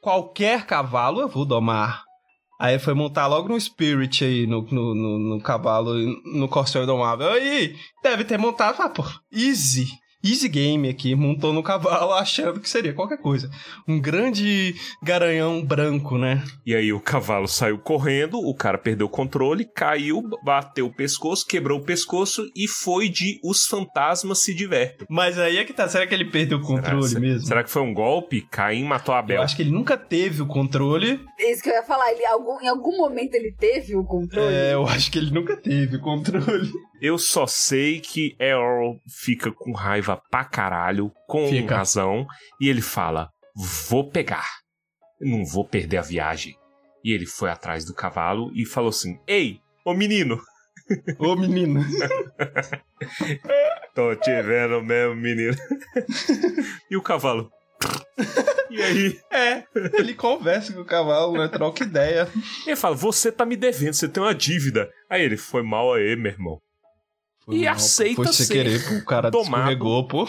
qualquer 0.00 0.66
cavalo 0.66 1.20
eu 1.20 1.28
vou 1.28 1.44
domar. 1.44 2.04
Aí 2.58 2.78
foi 2.78 2.94
montar 2.94 3.26
logo 3.26 3.48
no 3.48 3.60
Spirit 3.60 4.24
aí, 4.24 4.46
no, 4.46 4.62
no, 4.62 4.94
no, 4.94 5.18
no 5.18 5.40
cavalo, 5.42 5.92
no 6.24 6.48
Corsair 6.48 6.86
Domável. 6.86 7.28
Aí 7.30 7.76
deve 8.02 8.24
ter 8.24 8.38
montado, 8.38 8.80
ah, 8.80 8.88
pô, 8.88 9.04
easy. 9.30 9.86
Easy 10.24 10.48
game 10.48 10.88
aqui, 10.88 11.14
montou 11.14 11.52
no 11.52 11.62
cavalo 11.62 12.12
achando 12.14 12.60
que 12.60 12.68
seria 12.68 12.92
qualquer 12.92 13.18
coisa. 13.18 13.50
Um 13.86 14.00
grande 14.00 14.74
garanhão 15.02 15.64
branco, 15.64 16.18
né? 16.18 16.42
E 16.64 16.74
aí 16.74 16.92
o 16.92 17.00
cavalo 17.00 17.46
saiu 17.46 17.78
correndo, 17.78 18.38
o 18.38 18.54
cara 18.54 18.78
perdeu 18.78 19.06
o 19.06 19.10
controle, 19.10 19.64
caiu, 19.64 20.22
bateu 20.42 20.86
o 20.86 20.92
pescoço, 20.92 21.46
quebrou 21.46 21.78
o 21.78 21.84
pescoço 21.84 22.42
e 22.56 22.66
foi 22.68 23.08
de 23.08 23.38
Os 23.44 23.66
Fantasmas 23.66 24.42
Se 24.42 24.54
Divertem. 24.54 25.06
Mas 25.08 25.38
aí 25.38 25.58
é 25.58 25.64
que 25.64 25.72
tá, 25.72 25.88
será 25.88 26.06
que 26.06 26.14
ele 26.14 26.30
perdeu 26.30 26.58
o 26.58 26.62
controle 26.62 27.08
será, 27.08 27.20
mesmo? 27.20 27.46
Será 27.46 27.62
que 27.64 27.70
foi 27.70 27.82
um 27.82 27.94
golpe? 27.94 28.42
Caim 28.50 28.84
matou 28.84 29.14
a 29.14 29.18
Eu 29.18 29.22
Abel. 29.22 29.42
acho 29.42 29.54
que 29.56 29.62
ele 29.62 29.70
nunca 29.70 29.96
teve 29.96 30.42
o 30.42 30.46
controle. 30.46 31.20
É 31.38 31.52
isso 31.52 31.62
que 31.62 31.68
eu 31.68 31.74
ia 31.74 31.82
falar. 31.82 32.10
Ele, 32.10 32.24
algum, 32.26 32.60
em 32.60 32.68
algum 32.68 32.96
momento 32.96 33.34
ele 33.34 33.52
teve 33.52 33.94
o 33.96 34.04
controle. 34.04 34.52
É, 34.54 34.74
eu 34.74 34.86
acho 34.86 35.10
que 35.10 35.18
ele 35.18 35.30
nunca 35.30 35.56
teve 35.56 35.96
o 35.96 36.00
controle. 36.00 36.70
Eu 37.00 37.18
só 37.18 37.46
sei 37.46 38.00
que 38.00 38.36
Earl 38.40 38.96
fica 39.08 39.52
com 39.52 39.72
raiva 39.72 40.20
pra 40.30 40.44
caralho, 40.44 41.12
com 41.26 41.48
Fica. 41.48 41.76
razão, 41.76 42.26
e 42.60 42.68
ele 42.68 42.82
fala: 42.82 43.30
Vou 43.88 44.10
pegar, 44.10 44.46
não 45.20 45.44
vou 45.44 45.66
perder 45.66 45.98
a 45.98 46.02
viagem. 46.02 46.56
E 47.04 47.12
ele 47.12 47.26
foi 47.26 47.50
atrás 47.50 47.84
do 47.84 47.94
cavalo 47.94 48.50
e 48.54 48.64
falou 48.64 48.90
assim: 48.90 49.18
Ei, 49.26 49.60
ô 49.84 49.94
menino, 49.94 50.40
Ô, 51.18 51.36
menino. 51.36 51.80
tô 53.94 54.14
te 54.16 54.42
vendo 54.42 54.82
mesmo, 54.82 55.16
menino. 55.16 55.54
e 56.90 56.96
o 56.96 57.02
cavalo? 57.02 57.50
e 58.70 58.82
aí? 58.82 59.20
É, 59.30 59.64
ele 59.94 60.14
conversa 60.14 60.72
com 60.72 60.80
o 60.80 60.84
cavalo, 60.84 61.36
né? 61.36 61.48
Troca 61.48 61.84
ideia. 61.84 62.28
Ele 62.66 62.76
fala: 62.76 62.94
Você 62.94 63.32
tá 63.32 63.44
me 63.44 63.56
devendo, 63.56 63.94
você 63.94 64.08
tem 64.08 64.22
uma 64.22 64.34
dívida. 64.34 64.88
Aí 65.10 65.22
ele: 65.22 65.36
Foi 65.36 65.62
mal 65.62 65.92
aí, 65.92 66.16
meu 66.16 66.32
irmão. 66.32 66.60
E 67.48 67.64
Não, 67.64 67.72
aceita 67.72 68.24
Foi 68.24 68.32
ser 68.32 68.52
querer, 68.52 68.92
o 69.00 69.04
cara 69.04 69.30
tomado. 69.30 69.78
pô. 70.08 70.26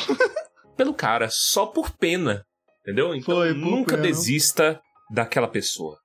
pelo 0.75 0.93
cara, 0.93 1.27
só 1.31 1.65
por 1.65 1.89
pena. 1.97 2.43
Entendeu? 2.81 3.13
Então 3.15 3.35
Foi, 3.35 3.53
nunca 3.53 3.91
pena. 3.95 4.03
desista 4.03 4.79
daquela 5.11 5.47
pessoa. 5.47 5.97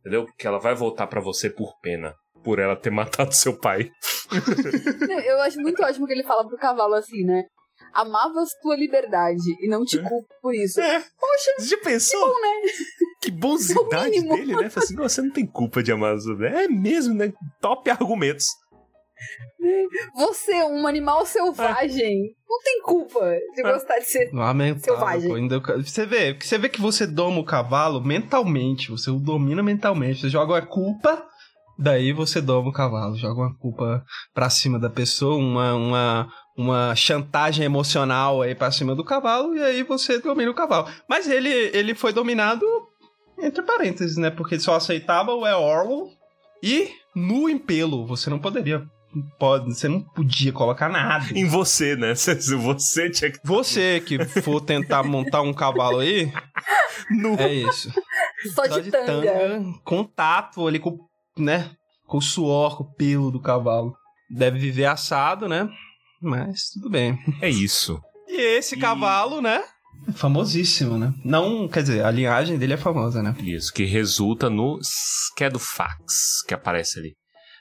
Entendeu? 0.00 0.24
Porque 0.26 0.46
ela 0.46 0.58
vai 0.58 0.74
voltar 0.74 1.06
pra 1.06 1.20
você 1.20 1.50
por 1.50 1.72
pena. 1.82 2.14
Por 2.44 2.58
ela 2.58 2.74
ter 2.76 2.90
matado 2.90 3.34
seu 3.34 3.58
pai. 3.58 3.90
Eu 5.26 5.40
acho 5.42 5.60
muito 5.60 5.82
ótimo 5.82 6.06
que 6.06 6.12
ele 6.12 6.22
fala 6.24 6.46
pro 6.46 6.56
cavalo 6.56 6.94
assim, 6.94 7.24
né? 7.24 7.44
Amavas 7.92 8.50
tua 8.62 8.76
liberdade 8.76 9.42
e 9.60 9.68
não 9.68 9.84
te 9.84 9.98
culpo 10.00 10.28
por 10.40 10.54
isso. 10.54 10.80
É. 10.80 11.00
Poxa, 11.00 11.68
já 11.68 11.76
pensou? 11.78 12.20
bom, 12.28 12.40
né? 12.40 12.70
Que 13.20 13.30
bonzidade 13.32 14.20
dele, 14.22 14.54
né? 14.56 14.70
Fala 14.70 14.84
assim, 14.84 14.94
"Não, 14.94 15.02
você 15.08 15.20
não 15.22 15.30
tem 15.32 15.44
culpa 15.46 15.82
de 15.82 15.90
amar 15.90 16.14
É 16.42 16.68
mesmo, 16.68 17.14
né? 17.14 17.32
Top 17.60 17.90
argumentos. 17.90 18.46
Você, 20.14 20.62
um 20.64 20.86
animal 20.86 21.24
selvagem, 21.26 22.34
não 22.48 22.60
tem 22.62 22.82
culpa 22.82 23.20
de 23.54 23.60
É. 23.66 23.72
gostar 23.72 23.98
de 23.98 24.06
ser. 24.06 24.30
Lamentável. 24.32 24.82
Selvagem. 24.96 25.34
ainda- 25.34 25.60
Você 25.82 26.06
vê, 26.06 26.34
você 26.40 26.58
vê 26.58 26.68
que 26.68 26.80
você 26.80 27.06
doma 27.06 27.38
o 27.40 27.44
cavalo 27.44 28.00
mentalmente, 28.02 28.90
você 28.90 29.10
o 29.10 29.18
domina 29.18 29.62
mentalmente, 29.62 30.20
você 30.22 30.28
joga 30.28 30.56
a 30.58 30.66
culpa, 30.66 31.24
daí 31.78 32.12
você 32.12 32.40
doma 32.40 32.68
o 32.70 32.72
cavalo, 32.72 33.16
joga 33.16 33.40
uma 33.40 33.54
culpa 33.58 34.04
pra 34.34 34.48
cima 34.50 34.78
da 34.78 34.90
pessoa, 34.90 35.36
uma, 35.36 35.74
uma, 35.74 36.32
uma 36.56 36.94
chantagem 36.96 37.64
emocional 37.64 38.42
aí 38.42 38.54
pra 38.54 38.70
cima 38.72 38.94
do 38.94 39.04
cavalo, 39.04 39.54
e 39.56 39.62
aí 39.62 39.82
você 39.82 40.18
domina 40.18 40.50
o 40.50 40.54
cavalo. 40.54 40.88
Mas 41.08 41.28
ele, 41.28 41.50
ele 41.76 41.94
foi 41.94 42.12
dominado 42.12 42.64
entre 43.38 43.62
parênteses, 43.62 44.16
né? 44.16 44.30
Porque 44.30 44.54
ele 44.56 44.62
só 44.62 44.74
aceitava 44.74 45.32
o 45.34 45.46
Eorl 45.46 46.08
e 46.62 46.90
nu 47.14 47.48
em 47.48 47.58
pelo, 47.58 48.06
você 48.06 48.28
não 48.28 48.38
poderia. 48.38 48.82
Pode, 49.38 49.74
você 49.74 49.88
não 49.88 50.00
podia 50.02 50.52
colocar 50.52 50.88
nada. 50.88 51.26
Em 51.36 51.44
você, 51.44 51.96
né? 51.96 52.14
Se 52.16 52.34
você 52.56 53.10
tinha 53.10 53.30
que. 53.30 53.38
Você 53.44 54.00
que 54.00 54.24
for 54.42 54.60
tentar 54.60 55.02
montar 55.02 55.42
um 55.42 55.52
cavalo 55.52 55.98
aí, 55.98 56.32
Nu. 57.10 57.34
é 57.38 57.52
isso. 57.52 57.92
Só 58.54 58.66
de, 58.66 58.90
tanga. 58.90 59.32
contato 59.84 60.66
ali 60.66 60.78
com, 60.78 60.96
né, 61.36 61.70
com 62.06 62.18
o 62.18 62.22
suor, 62.22 62.76
com 62.76 62.84
o 62.84 62.94
pelo 62.94 63.30
do 63.30 63.40
cavalo. 63.40 63.94
Deve 64.30 64.58
viver 64.58 64.84
assado, 64.86 65.48
né? 65.48 65.68
Mas 66.22 66.70
tudo 66.72 66.88
bem. 66.88 67.18
É 67.42 67.48
isso. 67.50 68.00
E 68.28 68.40
esse 68.58 68.76
E- 68.76 68.78
cavalo, 68.78 69.40
né? 69.40 69.62
É 70.08 70.12
famosíssimo, 70.12 70.96
né? 70.96 71.12
Não, 71.24 71.66
quer 71.68 71.82
dizer, 71.82 72.04
a 72.04 72.10
linhagem 72.10 72.56
dele 72.56 72.74
é 72.74 72.76
famosa, 72.78 73.22
né? 73.22 73.34
Isso, 73.40 73.72
que 73.72 73.84
resulta 73.84 74.48
no 74.48 74.78
Skedofax, 74.82 76.42
que 76.46 76.54
aparece 76.54 76.98
ali. 76.98 77.14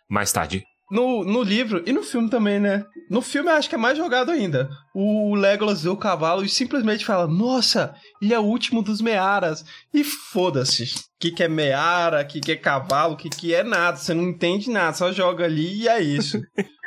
Mais 0.10 0.32
tarde. 0.32 0.64
No, 0.92 1.24
no 1.24 1.44
livro 1.44 1.84
e 1.86 1.94
no 1.94 2.02
filme 2.02 2.30
também, 2.30 2.60
né? 2.60 2.84
No 3.10 3.22
filme 3.22 3.50
eu 3.50 3.56
acho 3.56 3.70
que 3.70 3.76
é 3.76 3.78
mais 3.78 3.98
jogado 3.98 4.32
ainda. 4.32 4.70
O 4.94 5.36
Legolas 5.36 5.84
vê 5.84 5.90
o 5.90 5.98
cavalo 5.98 6.44
e 6.44 6.50
simplesmente 6.50 7.06
fala: 7.06 7.28
Nossa, 7.28 7.94
ele 8.22 8.34
é 8.34 8.40
o 8.40 8.44
último 8.44 8.82
dos 8.82 9.02
Mearas. 9.02 9.64
E 9.94 10.04
foda-se. 10.04 10.84
O 10.84 11.20
que, 11.20 11.32
que 11.32 11.44
é 11.44 11.48
Meara, 11.48 12.22
o 12.22 12.28
que, 12.28 12.40
que 12.40 12.52
é 12.54 12.56
cavalo, 12.56 13.14
o 13.14 13.18
que, 13.18 13.30
que 13.30 13.54
é 13.54 13.64
nada. 13.64 13.98
Você 13.98 14.14
não 14.14 14.24
entende 14.24 14.70
nada, 14.70 14.94
só 14.94 15.12
joga 15.12 15.46
ali 15.46 15.84
e 15.84 15.88
é 15.88 16.02
isso. 16.02 16.42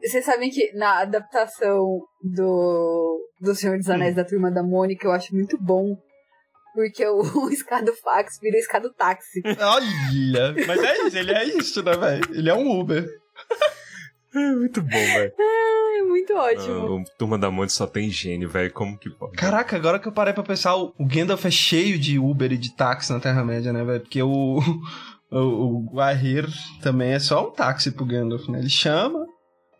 Vocês 0.00 0.24
sabem 0.24 0.50
que 0.50 0.72
na 0.74 1.00
adaptação 1.00 2.00
do, 2.22 3.20
do 3.40 3.54
Senhor 3.54 3.76
dos 3.76 3.90
Anéis 3.90 4.14
da 4.14 4.24
Turma 4.24 4.52
da 4.52 4.62
Mônica 4.62 5.06
eu 5.06 5.12
acho 5.12 5.34
muito 5.34 5.58
bom. 5.60 5.96
Porque 6.74 7.04
o, 7.06 7.20
o 7.46 7.50
escado 7.50 7.92
fax 7.94 8.38
vira 8.40 8.56
escado 8.56 8.92
táxi. 8.94 9.42
Olha, 9.44 10.54
mas 10.66 10.80
é 10.80 11.06
isso, 11.06 11.18
ele 11.18 11.32
é 11.32 11.44
isso, 11.44 11.82
né, 11.82 11.96
velho? 11.96 12.24
Ele 12.30 12.48
é 12.48 12.54
um 12.54 12.78
Uber. 12.78 13.04
É 14.34 14.52
muito 14.54 14.82
bom, 14.82 14.90
velho. 14.90 15.32
É 15.98 16.02
muito 16.02 16.32
ótimo. 16.32 17.00
O 17.00 17.04
Turma 17.18 17.36
da 17.36 17.50
Monte 17.50 17.72
só 17.72 17.84
tem 17.84 18.08
gênio, 18.08 18.48
velho. 18.48 18.72
Como 18.72 18.96
que 18.96 19.10
pode? 19.10 19.32
Caraca, 19.36 19.74
agora 19.74 19.98
que 19.98 20.06
eu 20.06 20.12
parei 20.12 20.32
pra 20.32 20.44
pensar, 20.44 20.76
o 20.76 20.94
Gandalf 21.00 21.44
é 21.44 21.50
cheio 21.50 21.98
de 21.98 22.20
Uber 22.20 22.52
e 22.52 22.56
de 22.56 22.72
táxi 22.76 23.12
na 23.12 23.18
Terra-média, 23.18 23.72
né, 23.72 23.82
velho? 23.82 24.00
Porque 24.00 24.22
o, 24.22 24.60
o, 25.28 25.38
o 25.38 25.90
Guahir 25.90 26.46
também 26.80 27.14
é 27.14 27.18
só 27.18 27.48
um 27.48 27.50
táxi 27.50 27.90
pro 27.90 28.06
Gandalf, 28.06 28.48
né? 28.48 28.60
Ele 28.60 28.70
chama, 28.70 29.26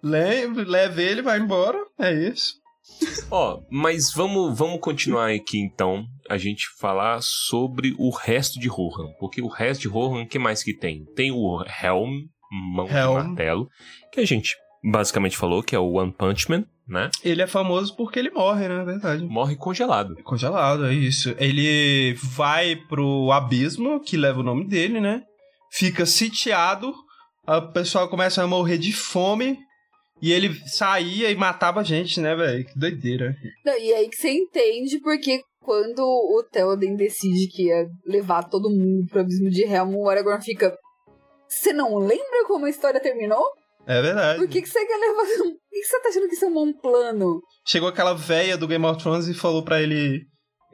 leva, 0.03 0.64
leva 0.66 1.01
ele, 1.01 1.22
vai 1.22 1.38
embora, 1.38 1.78
é 1.96 2.12
isso. 2.12 2.55
Ó, 3.30 3.61
mas 3.70 4.12
vamos, 4.12 4.59
vamos 4.59 4.80
continuar 4.80 5.30
aqui 5.30 5.59
então. 5.59 6.05
A 6.28 6.36
gente 6.36 6.66
falar 6.80 7.20
sobre 7.22 7.94
o 7.99 8.11
resto 8.11 8.59
de 8.59 8.68
Rohan. 8.68 9.12
Porque 9.20 9.40
o 9.40 9.49
resto 9.49 9.82
de 9.82 9.88
Rohan, 9.88 10.22
o 10.22 10.28
que 10.28 10.38
mais 10.38 10.62
que 10.62 10.76
tem? 10.76 11.05
Tem 11.14 11.30
o 11.30 11.62
Helm, 11.62 12.26
mão 12.74 12.88
Helm. 12.88 13.09
de 13.09 13.24
martelo, 13.28 13.68
que 14.12 14.20
a 14.20 14.26
gente 14.26 14.56
basicamente 14.82 15.36
falou 15.36 15.62
que 15.62 15.74
é 15.74 15.78
o 15.78 15.92
One 15.92 16.12
Punch 16.12 16.50
Man, 16.50 16.64
né? 16.86 17.11
Ele 17.22 17.42
é 17.42 17.46
famoso 17.46 17.94
porque 17.96 18.18
ele 18.18 18.30
morre, 18.30 18.68
né? 18.68 18.80
É 18.80 18.84
verdade. 18.84 19.24
Morre 19.24 19.56
congelado. 19.56 20.16
Congelado, 20.22 20.86
é 20.86 20.94
isso. 20.94 21.34
Ele 21.38 22.14
vai 22.14 22.76
pro 22.76 23.30
abismo, 23.32 24.00
que 24.00 24.16
leva 24.16 24.40
o 24.40 24.44
nome 24.44 24.66
dele, 24.66 25.00
né? 25.00 25.22
Fica 25.70 26.06
sitiado, 26.06 26.94
o 27.46 27.72
pessoal 27.72 28.09
começa 28.09 28.42
a 28.42 28.46
morrer 28.46 28.78
de 28.78 28.92
fome. 28.92 29.59
E 30.20 30.32
ele 30.32 30.52
saía 30.66 31.30
e 31.30 31.36
matava 31.36 31.84
gente, 31.84 32.20
né, 32.20 32.34
velho? 32.34 32.64
Que 32.64 32.76
doideira. 32.76 33.36
Não, 33.64 33.78
e 33.78 33.94
aí 33.94 34.09
que 34.09 34.16
você 34.16 34.30
entende 34.30 34.98
porque 35.00 35.42
quando 35.61 36.00
o 36.00 36.42
Theoden 36.50 36.96
decide 36.96 37.46
que 37.48 37.66
ia 37.66 37.86
levar 38.04 38.42
todo 38.44 38.70
mundo 38.70 39.06
pro 39.09 39.20
abismo 39.20 39.48
de 39.48 39.62
Helm, 39.62 39.94
o 39.94 40.09
Aragorn 40.09 40.42
fica. 40.42 40.76
Você 41.48 41.72
não 41.72 41.98
lembra 41.98 42.46
como 42.46 42.66
a 42.66 42.70
história 42.70 43.00
terminou? 43.00 43.44
É 43.89 44.03
verdade. 44.03 44.39
Por 44.39 44.49
que, 44.49 44.61
que 44.61 44.68
você 44.68 44.84
quer 44.84 44.97
levar. 44.97 45.24
Por 45.49 45.59
que, 45.70 45.80
que 45.80 45.84
você 45.84 46.01
tá 46.01 46.09
achando 46.11 46.28
que 46.28 46.34
isso 46.34 46.45
é 46.45 46.49
um 46.49 46.55
bom 46.55 46.72
plano? 46.74 47.41
Chegou 47.66 47.89
aquela 47.89 48.12
véia 48.12 48.57
do 48.57 48.68
Game 48.68 48.84
of 48.84 49.03
Thrones 49.03 49.26
e 49.28 49.34
falou 49.34 49.62
pra 49.64 49.80
ele. 49.80 50.26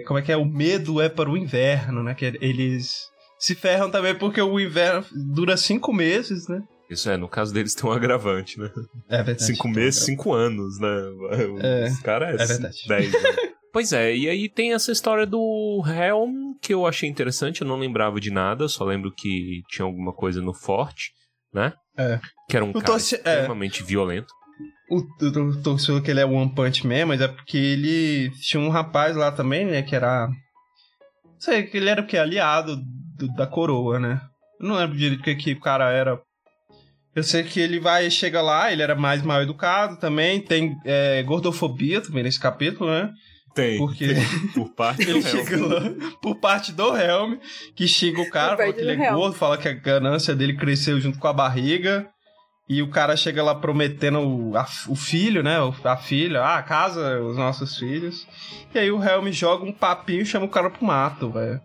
Como 0.07 0.19
é 0.19 0.23
que 0.23 0.33
é? 0.33 0.37
O 0.37 0.45
medo 0.45 1.01
é 1.01 1.09
para 1.09 1.31
o 1.31 1.37
inverno, 1.37 2.03
né? 2.03 2.15
Que 2.15 2.25
eles 2.41 3.09
se 3.39 3.55
ferram 3.55 3.91
também 3.91 4.15
porque 4.19 4.41
o 4.43 4.59
inverno 4.59 5.05
dura 5.33 5.57
cinco 5.57 5.93
meses, 5.93 6.49
né? 6.49 6.61
Isso 6.91 7.09
é, 7.09 7.17
no 7.17 7.29
caso 7.29 7.55
deles 7.55 7.75
tem 7.75 7.89
um 7.89 7.93
agravante, 7.93 8.59
né? 8.59 8.71
É 9.09 9.17
verdade. 9.23 9.45
Cinco 9.45 9.69
meses, 9.69 10.05
cinco 10.05 10.33
anos, 10.33 10.79
né? 10.81 10.89
É, 11.63 11.85
Os 11.89 12.01
caras 12.01 12.41
é 12.41 12.47
verdade. 12.47 12.77
Dez, 12.89 13.13
né? 13.13 13.19
Pois 13.73 13.93
é, 13.93 14.15
e 14.17 14.29
aí 14.29 14.49
tem 14.49 14.73
essa 14.73 14.93
história 14.93 15.27
do 15.27 15.83
Helm, 15.85 16.55
que 16.63 16.73
eu 16.73 16.87
achei 16.87 17.09
interessante, 17.09 17.61
eu 17.63 17.67
não 17.67 17.77
lembrava 17.77 18.21
de 18.21 18.31
nada, 18.31 18.69
só 18.69 18.85
lembro 18.85 19.13
que 19.13 19.63
tinha 19.69 19.85
alguma 19.85 20.13
coisa 20.13 20.41
no 20.41 20.55
forte, 20.55 21.11
né? 21.55 21.73
É. 21.97 22.19
Que 22.49 22.57
era 22.57 22.65
um 22.65 22.71
O 22.71 22.73
cara 22.75 22.85
torce- 22.87 23.15
é. 23.17 23.19
extremamente 23.19 23.83
violento. 23.83 24.27
O, 24.91 24.99
o, 24.99 25.73
o 25.75 25.79
falou 25.79 26.03
que 26.03 26.11
ele 26.11 26.21
é 26.21 26.27
One 26.27 26.55
Punch 26.55 26.87
Man, 26.87 27.07
mas 27.07 27.21
é 27.21 27.29
porque 27.29 27.57
ele 27.57 28.31
tinha 28.43 28.61
um 28.61 28.69
rapaz 28.69 29.17
lá 29.17 29.33
também, 29.33 29.65
né? 29.65 29.83
Que 29.83 29.95
era. 29.97 30.27
Não 30.27 31.41
sei, 31.41 31.63
que 31.65 31.77
ele 31.77 31.89
era 31.89 32.03
o 32.03 32.07
quê? 32.07 32.19
Aliado 32.19 32.77
do- 33.17 33.33
da 33.35 33.47
coroa, 33.47 33.99
né? 33.99 34.21
Eu 34.61 34.69
não 34.69 34.77
lembro 34.77 34.97
direito 34.97 35.21
o 35.21 35.25
que, 35.25 35.35
que 35.35 35.53
o 35.53 35.61
cara 35.61 35.91
era. 35.91 36.21
Eu 37.15 37.23
sei 37.23 37.45
que 37.45 37.61
ele 37.61 37.79
vai, 37.79 38.11
chega 38.11 38.43
lá, 38.43 38.73
ele 38.73 38.83
era 38.83 38.95
mais 38.97 39.23
mal 39.23 39.41
educado 39.41 39.97
também, 39.99 40.41
tem 40.41 40.77
é, 40.85 41.23
gordofobia 41.23 42.01
também 42.01 42.25
nesse 42.25 42.41
capítulo, 42.41 42.91
né? 42.91 43.11
Tem. 43.55 43.79
Porque 43.79 44.15
Por 44.55 44.71
parte 44.71 45.05
do 45.07 45.19
Helm. 45.19 45.69
lá 45.69 46.11
por 46.21 46.35
parte 46.37 46.73
do 46.73 46.97
Helm, 46.97 47.35
que 47.77 47.87
xinga 47.87 48.21
o 48.21 48.29
cara, 48.31 48.57
fala 48.57 48.73
que 48.73 48.81
ele 48.81 48.93
é 49.01 49.07
Helm. 49.07 49.15
gordo, 49.15 49.37
fala 49.37 49.57
que 49.57 49.69
a 49.69 49.73
ganância 49.73 50.35
dele 50.35 50.57
cresceu 50.57 51.01
junto 51.01 51.19
com 51.19 51.29
a 51.29 51.33
barriga. 51.33 52.09
E 52.67 52.81
o 52.81 52.89
cara 52.89 53.15
chega 53.15 53.43
lá 53.43 53.55
prometendo 53.55 54.21
o, 54.21 54.57
a- 54.57 54.67
o 54.89 54.97
filho, 54.97 55.43
né? 55.43 55.59
A 55.85 55.97
filha, 55.99 56.43
ah, 56.43 56.63
casa 56.63 57.21
os 57.21 57.37
nossos 57.37 57.77
filhos. 57.79 58.27
E 58.75 58.79
aí 58.79 58.91
o 58.91 59.03
Helm 59.05 59.29
joga 59.31 59.65
um 59.67 59.73
papinho 59.73 60.23
e 60.23 60.27
chama 60.27 60.47
o 60.47 60.49
cara 60.49 60.71
pro 60.71 60.83
mato, 60.85 61.29
velho. 61.31 61.61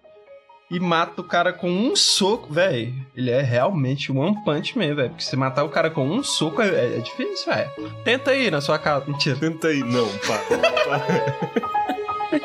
E 0.70 0.78
mata 0.80 1.22
o 1.22 1.24
cara 1.24 1.52
com 1.54 1.72
um 1.72 1.96
soco, 1.96 2.54
velho. 2.54 2.94
Ele 3.16 3.32
é 3.32 3.42
realmente 3.42 4.12
um 4.12 4.20
One 4.20 4.44
Punch 4.44 4.78
Man, 4.78 4.94
velho. 4.94 5.10
Porque 5.10 5.24
você 5.24 5.36
matar 5.38 5.64
o 5.64 5.70
cara 5.70 5.90
com 5.90 6.06
um 6.08 6.22
soco 6.22 6.62
é, 6.62 6.68
é- 6.68 6.98
é 6.98 7.00
difícil, 7.00 7.52
velho. 7.52 7.72
Tenta 8.04 8.32
aí 8.32 8.52
na 8.52 8.60
sua 8.60 8.78
casa. 8.78 9.06
Mentira. 9.08 9.38
Tenta 9.38 9.70
aí, 9.70 9.80
não, 9.80 10.08
para. 10.20 10.58
para. 10.86 11.79
Where 12.30 12.42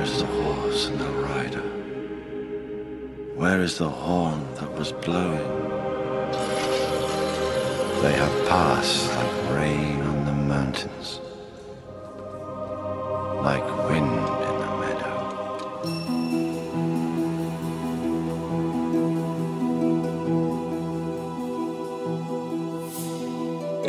is 0.00 0.20
the 0.20 0.26
horse 0.26 0.86
and 0.86 1.00
the 1.00 1.10
rider? 1.10 1.66
Where 3.34 3.62
is 3.62 3.78
the 3.78 3.88
horn 3.88 4.46
that 4.54 4.72
was 4.78 4.92
blowing? 4.92 5.48
They 8.02 8.12
have 8.12 8.48
passed 8.48 9.12
like 9.16 9.50
rain 9.56 10.02
on 10.02 10.24
the 10.24 10.32
mountains, 10.32 11.20
like 13.42 13.66
wind 13.88 14.17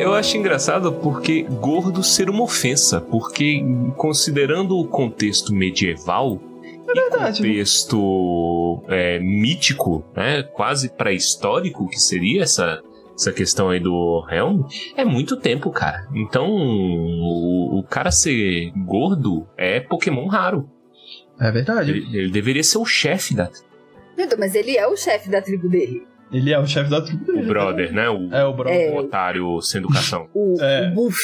Eu 0.00 0.14
acho 0.14 0.34
engraçado 0.38 0.90
porque 0.94 1.42
gordo 1.42 2.02
ser 2.02 2.30
uma 2.30 2.42
ofensa, 2.42 3.02
porque 3.02 3.62
considerando 3.98 4.78
o 4.78 4.88
contexto 4.88 5.52
medieval, 5.52 6.40
verdade, 6.86 7.42
né? 7.42 7.48
contexto 7.48 8.82
é, 8.88 9.18
mítico, 9.18 10.02
né? 10.16 10.42
Quase 10.42 10.88
pré-histórico 10.88 11.86
que 11.86 12.00
seria 12.00 12.44
essa, 12.44 12.80
essa 13.14 13.30
questão 13.30 13.68
aí 13.68 13.78
do 13.78 14.26
Helm, 14.30 14.62
é 14.96 15.04
muito 15.04 15.36
tempo, 15.36 15.70
cara. 15.70 16.08
Então, 16.14 16.48
o, 16.48 17.78
o 17.78 17.82
cara 17.82 18.10
ser 18.10 18.72
gordo 18.86 19.46
é 19.54 19.80
Pokémon 19.80 20.26
raro. 20.28 20.66
É 21.38 21.50
verdade. 21.50 21.90
Ele, 21.90 22.18
ele 22.18 22.30
deveria 22.30 22.64
ser 22.64 22.78
o 22.78 22.86
chefe 22.86 23.34
da 23.34 23.50
Então, 24.16 24.38
mas 24.38 24.54
ele 24.54 24.78
é 24.78 24.88
o 24.88 24.96
chefe 24.96 25.28
da 25.28 25.42
tribo 25.42 25.68
dele. 25.68 26.08
Ele 26.32 26.52
é 26.52 26.58
o 26.58 26.66
chefe 26.66 26.88
da 26.90 27.00
tribo 27.00 27.24
o 27.24 27.34
dele. 27.34 27.46
brother, 27.46 27.92
né? 27.92 28.08
O, 28.08 28.28
É 28.32 28.44
o 28.44 28.52
brother. 28.52 28.92
o 28.92 28.96
otário 28.98 29.60
sem 29.62 29.78
educação. 29.80 30.28
O, 30.34 30.54
É. 30.60 30.88
o 30.90 30.94
Buff. 30.94 31.18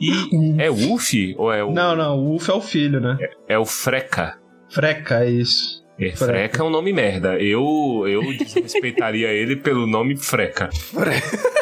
E 0.00 0.60
é 0.62 0.68
Woof 0.70 1.34
ou 1.38 1.52
é 1.52 1.64
o 1.64 1.72
Não, 1.72 1.96
não, 1.96 2.18
o 2.18 2.34
Uf 2.36 2.50
é 2.50 2.54
o 2.54 2.60
filho, 2.60 3.00
né? 3.00 3.16
é 3.48 3.58
o 3.58 3.64
Freca? 3.64 4.38
Freca, 4.70 5.24
é 5.24 5.30
isso. 5.30 5.82
É, 5.98 6.10
Freca. 6.10 6.24
Freca 6.26 6.62
é 6.62 6.64
um 6.64 6.70
nome 6.70 6.92
merda. 6.92 7.38
Eu 7.40 8.04
eu 8.06 8.20
desrespeitaria 8.36 9.28
ele 9.28 9.56
pelo 9.56 9.86
nome 9.86 10.16
Freca. 10.16 10.68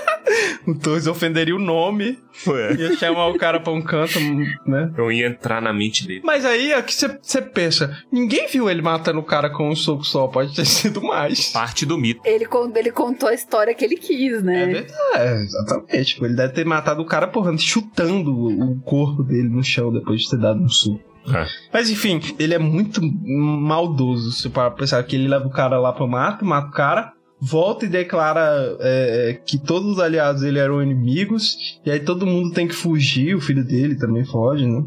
O 0.67 0.75
Torres 0.75 1.07
ofenderia 1.07 1.55
o 1.55 1.59
nome, 1.59 2.19
Ué. 2.47 2.75
ia 2.75 2.97
chamar 2.97 3.29
o 3.29 3.39
cara 3.39 3.61
pra 3.61 3.73
um 3.73 3.81
canto, 3.83 4.19
né? 4.67 4.93
Eu 4.97 5.13
ia 5.13 5.27
entrar 5.29 5.63
na 5.63 5.73
mente 5.73 6.07
dele. 6.07 6.23
Mas 6.25 6.45
aí 6.45 6.73
é 6.73 6.83
que 6.83 6.93
você 6.93 7.41
pensa, 7.43 7.97
ninguém 8.11 8.49
viu 8.49 8.69
ele 8.69 8.83
matando 8.83 9.21
o 9.21 9.25
cara 9.25 9.49
com 9.51 9.69
um 9.71 9.77
soco 9.77 10.05
só, 10.05 10.27
pode 10.27 10.55
ter 10.55 10.65
sido 10.67 11.01
mais. 11.03 11.51
Parte 11.53 11.87
do 11.87 11.97
mito. 11.97 12.21
Ele, 12.25 12.47
ele 12.77 12.91
contou 12.91 13.29
a 13.29 13.35
história 13.35 13.75
que 13.75 13.85
ele 13.85 13.97
quis, 13.97 14.39
É 14.39 14.43
né? 14.43 14.67
verdade, 14.67 14.93
é, 15.15 15.43
exatamente. 15.43 16.05
Tipo, 16.05 16.27
ele 16.27 16.35
deve 16.35 16.53
ter 16.53 16.65
matado 16.65 17.01
o 17.03 17.07
cara, 17.07 17.27
porra, 17.29 17.57
chutando 17.57 18.33
o 18.35 18.81
corpo 18.81 19.23
dele 19.23 19.49
no 19.49 19.63
chão 19.63 19.93
depois 19.93 20.23
de 20.23 20.31
ter 20.31 20.39
dado 20.39 20.61
um 20.63 20.69
soco. 20.69 21.01
É. 21.29 21.45
Mas 21.73 21.91
enfim, 21.91 22.21
ele 22.39 22.55
é 22.55 22.59
muito 22.59 23.01
maldoso. 23.03 24.31
Se 24.33 24.49
para 24.49 24.71
pensar 24.71 25.03
que 25.03 25.17
ele 25.17 25.29
leva 25.29 25.47
o 25.47 25.51
cara 25.51 25.79
lá 25.79 25.93
pro 25.93 26.07
mato, 26.07 26.45
mata 26.45 26.69
o 26.69 26.71
cara, 26.71 27.13
volta 27.41 27.85
e 27.85 27.89
declara 27.89 28.77
é, 28.81 29.41
que 29.47 29.59
todos 29.59 29.93
os 29.93 29.99
aliados 29.99 30.43
dele 30.43 30.59
eram 30.59 30.83
inimigos, 30.83 31.57
e 31.85 31.91
aí 31.91 32.01
todo 32.01 32.27
mundo 32.27 32.53
tem 32.53 32.67
que 32.69 32.75
fugir, 32.75 33.35
o 33.35 33.41
filho 33.41 33.65
dele 33.65 33.97
também 33.97 34.25
foge, 34.25 34.67
né? 34.67 34.83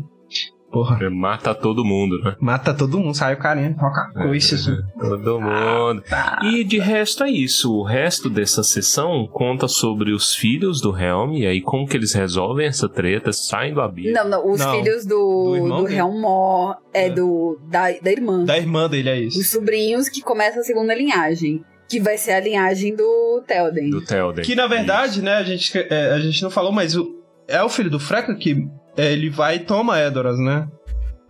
Porra, 0.71 0.99
Ele 1.01 1.09
Mata 1.09 1.55
todo 1.55 1.83
mundo, 1.83 2.19
né? 2.23 2.35
mata 2.39 2.75
todo 2.75 2.99
mundo, 2.99 3.15
sai 3.15 3.33
o 3.33 3.39
carinha, 3.39 3.73
toca 3.75 4.01
a 4.01 4.23
coice 4.27 4.53
assim. 4.53 4.75
Todo 4.99 5.41
mundo. 5.41 6.03
E 6.43 6.63
de 6.63 6.77
resto 6.77 7.23
é 7.23 7.31
isso. 7.31 7.73
O 7.73 7.81
resto 7.83 8.29
dessa 8.29 8.61
sessão 8.61 9.27
conta 9.33 9.67
sobre 9.67 10.11
os 10.13 10.35
filhos 10.35 10.79
do 10.79 10.95
Helm 10.95 11.33
e 11.33 11.47
aí 11.47 11.59
como 11.59 11.87
que 11.87 11.97
eles 11.97 12.13
resolvem 12.13 12.67
essa 12.67 12.87
treta, 12.87 13.33
saem 13.33 13.73
do 13.73 13.81
abismo. 13.81 14.13
Não, 14.13 14.29
não, 14.29 14.47
os 14.51 14.59
Não. 14.59 14.71
filhos 14.75 15.07
do, 15.07 15.55
Do 15.57 15.67
do, 15.77 15.83
dele. 15.85 15.95
Helmor 15.97 16.77
é, 16.93 17.07
É. 17.07 17.09
do 17.09 17.59
da, 17.67 17.91
da 17.99 18.11
irmã. 18.11 18.45
Da 18.45 18.55
irmã 18.55 18.87
dele, 18.87 19.09
é 19.09 19.19
isso. 19.21 19.39
Os 19.39 19.49
sobrinhos 19.49 20.07
que 20.07 20.21
começam 20.21 20.61
a 20.61 20.63
segunda 20.63 20.93
linhagem. 20.93 21.63
Que 21.89 21.99
vai 21.99 22.17
ser 22.17 22.33
a 22.33 22.39
linhagem 22.39 22.95
do 22.95 23.43
Telden. 23.47 23.89
Do 23.89 24.05
Telden. 24.05 24.45
Que 24.45 24.55
na 24.55 24.67
verdade, 24.67 25.21
né, 25.21 25.33
a 25.35 25.43
gente, 25.43 25.75
é, 25.77 26.11
a 26.13 26.19
gente 26.19 26.41
não 26.43 26.51
falou, 26.51 26.71
mas 26.71 26.95
o, 26.95 27.19
é 27.47 27.61
o 27.63 27.69
filho 27.69 27.89
do 27.89 27.99
Freca 27.99 28.35
que 28.35 28.67
é, 28.95 29.11
ele 29.11 29.29
vai 29.29 29.55
e 29.55 29.59
toma 29.59 29.99
Edoras, 29.99 30.37
né? 30.39 30.67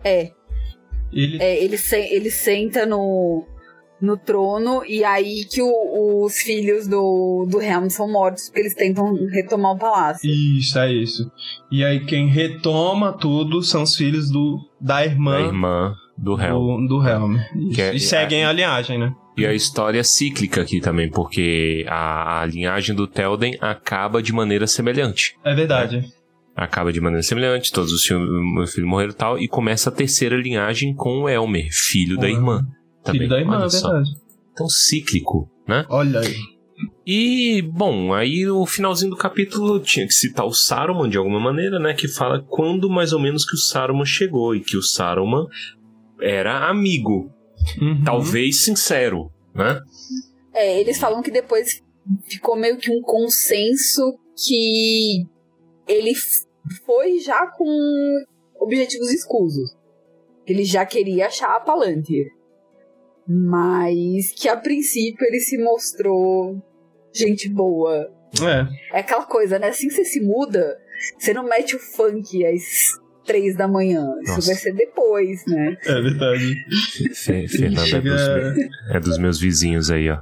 É, 0.04 0.30
Ele 1.12 1.38
é 1.42 1.62
ele, 1.64 1.76
se, 1.78 1.96
ele 1.96 2.30
senta 2.30 2.84
no, 2.86 3.44
no 4.00 4.16
trono 4.16 4.82
e 4.86 5.02
aí 5.04 5.44
que 5.44 5.60
o- 5.62 6.24
os 6.24 6.36
filhos 6.36 6.86
do, 6.86 7.46
do 7.50 7.60
Helm 7.60 7.88
são 7.88 8.10
mortos 8.10 8.46
porque 8.48 8.60
eles 8.60 8.74
tentam 8.74 9.12
retomar 9.30 9.72
o 9.72 9.78
palácio. 9.78 10.28
Isso, 10.30 10.78
é 10.78 10.92
isso. 10.92 11.30
E 11.70 11.84
aí 11.84 12.04
quem 12.06 12.28
retoma 12.28 13.12
tudo 13.12 13.62
são 13.62 13.82
os 13.82 13.94
filhos 13.96 14.30
do 14.30 14.58
da 14.80 15.04
irmã, 15.04 15.36
A 15.36 15.40
irmã 15.46 15.94
do 16.16 16.40
Helm. 16.40 16.86
do, 16.86 16.98
do 16.98 17.08
Helm. 17.08 17.36
Isso. 17.56 17.74
Que 17.74 17.82
é- 17.82 17.94
e 17.94 18.00
seguem 18.00 18.44
a 18.44 18.52
linhagem, 18.52 18.98
né? 18.98 19.12
E 19.40 19.46
a 19.46 19.54
história 19.54 20.00
é 20.00 20.02
cíclica 20.02 20.62
aqui 20.62 20.80
também, 20.80 21.10
porque 21.10 21.84
a, 21.88 22.42
a 22.42 22.46
linhagem 22.46 22.94
do 22.94 23.06
Telden 23.06 23.56
acaba 23.60 24.22
de 24.22 24.32
maneira 24.32 24.66
semelhante. 24.66 25.36
É 25.44 25.54
verdade. 25.54 26.04
Acaba 26.54 26.92
de 26.92 27.00
maneira 27.00 27.22
semelhante, 27.22 27.72
todos 27.72 27.92
os 27.92 28.04
filhos, 28.04 28.74
filhos 28.74 28.88
morreram 28.88 29.12
e 29.12 29.16
tal, 29.16 29.38
e 29.38 29.48
começa 29.48 29.88
a 29.88 29.92
terceira 29.92 30.36
linhagem 30.36 30.94
com 30.94 31.22
o 31.22 31.28
Elmer, 31.28 31.68
filho 31.70 32.18
da 32.18 32.28
irmã. 32.28 32.66
Também. 33.02 33.20
Filho 33.20 33.30
da 33.30 33.38
irmã, 33.38 33.64
é 33.64 33.68
verdade. 33.68 34.10
Então, 34.52 34.68
cíclico, 34.68 35.50
né? 35.66 35.86
Olha 35.88 36.20
aí. 36.20 36.36
E, 37.06 37.62
bom, 37.62 38.12
aí 38.12 38.44
no 38.44 38.64
finalzinho 38.66 39.10
do 39.10 39.16
capítulo 39.16 39.80
tinha 39.80 40.06
que 40.06 40.12
citar 40.12 40.46
o 40.46 40.52
Saruman 40.52 41.08
de 41.08 41.16
alguma 41.16 41.40
maneira, 41.40 41.78
né? 41.78 41.94
Que 41.94 42.08
fala 42.08 42.44
quando 42.48 42.88
mais 42.88 43.12
ou 43.12 43.20
menos 43.20 43.44
que 43.44 43.54
o 43.54 43.58
Saruman 43.58 44.04
chegou 44.04 44.54
e 44.54 44.60
que 44.60 44.76
o 44.76 44.82
Saruman 44.82 45.46
era 46.20 46.68
amigo, 46.68 47.30
Uhum. 47.80 48.02
talvez 48.04 48.64
sincero, 48.64 49.30
né? 49.54 49.80
É, 50.52 50.80
eles 50.80 50.98
falam 50.98 51.22
que 51.22 51.30
depois 51.30 51.82
ficou 52.24 52.56
meio 52.56 52.76
que 52.76 52.90
um 52.90 53.00
consenso 53.00 54.18
que 54.36 55.24
ele 55.86 56.12
foi 56.84 57.18
já 57.18 57.46
com 57.46 58.24
objetivos 58.58 59.12
escusos. 59.12 59.76
Ele 60.46 60.64
já 60.64 60.84
queria 60.84 61.26
achar 61.26 61.54
a 61.56 61.60
Palantir. 61.60 62.26
Mas 63.26 64.32
que 64.32 64.48
a 64.48 64.56
princípio 64.56 65.24
ele 65.24 65.40
se 65.40 65.56
mostrou 65.58 66.60
gente 67.12 67.48
boa. 67.48 68.12
É. 68.42 68.96
É 68.96 69.00
aquela 69.00 69.24
coisa, 69.24 69.58
né? 69.58 69.68
Assim 69.68 69.88
que 69.88 69.94
você 69.94 70.04
se 70.04 70.20
muda, 70.20 70.80
você 71.18 71.32
não 71.32 71.44
mete 71.44 71.76
o 71.76 71.78
funk 71.78 72.44
às 72.44 72.99
três 73.24 73.56
da 73.56 73.66
manhã. 73.68 74.04
Isso 74.22 74.34
Nossa. 74.34 74.46
vai 74.46 74.54
ser 74.56 74.72
depois, 74.72 75.44
né? 75.46 75.76
É 75.86 76.00
verdade. 76.00 76.54
Fe- 77.14 77.48
Fernanda 77.48 77.82
é 77.82 77.86
Chega- 77.86 78.10
dos, 78.10 78.54
me- 78.56 78.68
é 78.90 79.00
dos 79.00 79.18
meus 79.18 79.38
vizinhos 79.40 79.90
aí, 79.90 80.10
ó. 80.10 80.18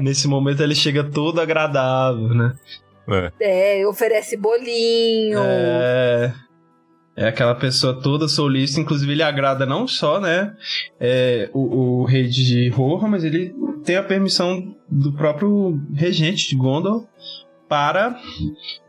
Nesse 0.00 0.26
momento 0.28 0.62
ele 0.62 0.74
chega 0.74 1.04
todo 1.04 1.40
agradável, 1.40 2.28
né? 2.34 2.54
É. 3.40 3.80
É, 3.80 3.86
oferece 3.86 4.36
bolinho. 4.36 5.38
É. 5.40 6.34
É 7.16 7.26
aquela 7.26 7.54
pessoa 7.56 8.00
toda 8.00 8.28
solista, 8.28 8.80
inclusive 8.80 9.10
ele 9.10 9.24
agrada 9.24 9.66
não 9.66 9.88
só, 9.88 10.20
né, 10.20 10.54
é, 11.00 11.50
o, 11.52 12.02
o 12.02 12.04
rei 12.04 12.28
de 12.28 12.68
Rohan, 12.68 13.08
mas 13.08 13.24
ele 13.24 13.52
tem 13.84 13.96
a 13.96 14.04
permissão 14.04 14.76
do 14.88 15.12
próprio 15.12 15.80
regente 15.92 16.48
de 16.48 16.54
Gondor 16.54 17.08
para 17.68 18.18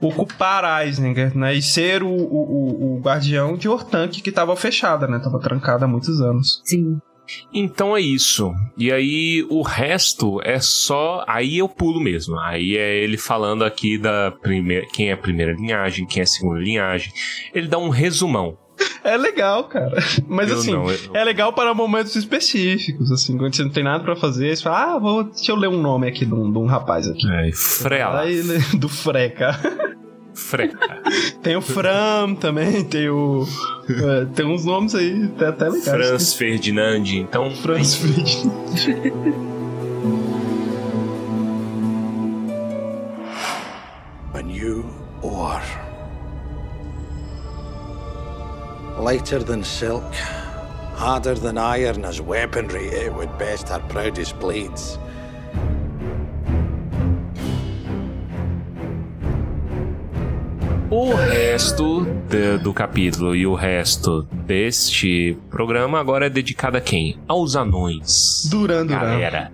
ocupar 0.02 0.88
Isengard, 0.88 1.38
né, 1.38 1.54
e 1.56 1.62
ser 1.62 2.04
o, 2.04 2.08
o, 2.10 2.96
o- 2.96 3.00
guardião 3.02 3.58
de 3.58 3.68
Orthanc 3.68 4.22
que 4.22 4.30
estava 4.30 4.56
fechada, 4.56 5.08
né, 5.08 5.18
estava 5.18 5.40
trancada 5.40 5.86
há 5.86 5.88
muitos 5.88 6.22
anos. 6.22 6.62
Sim. 6.64 7.00
Então 7.54 7.96
é 7.96 8.02
isso. 8.02 8.52
E 8.76 8.92
aí 8.92 9.46
o 9.52 9.62
resto 9.62 10.42
é 10.44 10.60
só. 10.60 11.24
Aí 11.28 11.60
eu 11.60 11.70
pulo 11.70 12.00
mesmo. 12.00 12.40
Aí 12.40 12.76
é 12.76 12.98
ele 13.04 13.18
falando 13.20 13.64
aqui 13.64 14.00
da 14.00 14.32
primeira. 14.42 14.88
Quem 14.92 15.10
é 15.10 15.14
a 15.14 15.18
primeira 15.18 15.54
linhagem, 15.54 16.08
quem 16.08 16.22
é 16.22 16.24
a 16.24 16.28
segunda 16.28 16.60
linhagem. 16.60 17.14
Ele 17.54 17.68
dá 17.68 17.78
um 17.78 17.90
resumão. 17.90 18.58
É 19.04 19.16
legal, 19.18 19.64
cara. 19.66 19.98
Mas 20.28 20.50
Eu 20.50 20.58
assim, 20.58 20.72
não, 20.72 20.90
eu- 20.90 21.00
é 21.14 21.24
legal 21.24 21.54
para 21.54 21.74
momentos 21.74 22.16
específicos, 22.16 23.12
assim, 23.12 23.38
quando 23.38 23.56
você 23.56 23.64
não 23.64 23.70
tem 23.72 23.84
nada 23.84 24.04
pra 24.04 24.16
fazer, 24.16 24.56
você 24.56 24.64
fala, 24.64 24.96
ah, 24.96 25.00
vou, 25.00 25.24
deixa 25.24 25.52
eu 25.52 25.56
ler 25.56 25.68
um 25.70 25.82
nome 25.82 26.08
aqui 26.08 26.26
de 26.26 26.34
um, 26.34 26.52
de 26.52 26.58
um 26.58 26.66
rapaz 26.66 27.08
aqui. 27.08 27.30
É, 27.32 27.50
Frela. 27.54 28.22
Aí, 28.22 28.42
do 28.78 28.88
Freca. 28.90 29.58
Freca. 30.34 30.78
Tem 31.44 31.56
o 31.58 31.62
Fram 31.62 32.36
também, 32.36 32.84
tem 32.86 33.10
o. 33.10 33.46
é, 33.90 34.26
tem 34.34 34.46
uns 34.46 34.64
nomes 34.64 34.94
aí 34.96 35.26
até, 35.36 35.48
até 35.48 35.66
legais. 35.70 35.84
Franz 35.90 36.34
Ferdinand. 36.34 37.04
Então. 37.08 37.50
Franz 37.52 37.96
Fried. 37.96 38.50
Lighter 49.10 49.39
than 49.41 49.64
silk, 49.64 50.14
harder 50.93 51.34
than 51.34 51.57
iron 51.57 52.05
as 52.05 52.22
weaponry, 52.22 52.89
it 52.89 53.12
would 53.12 53.36
best 53.39 53.72
our 53.72 53.80
proudest 53.89 54.38
blades. 54.39 54.99
O 60.91 61.14
resto 61.14 62.05
de- 62.28 62.57
do 62.60 62.74
capítulo 62.74 63.36
e 63.36 63.45
o 63.45 63.53
resto 63.53 64.24
deste 64.45 65.38
programa 65.49 65.99
agora 65.99 66.26
é 66.26 66.30
dedicado 66.30 66.78
a 66.78 66.82
quem? 66.82 67.18
Aos 67.28 67.55
anões. 67.55 68.47
Duran 68.49 68.86
Duran. 68.86 68.99
Galera. 68.99 69.51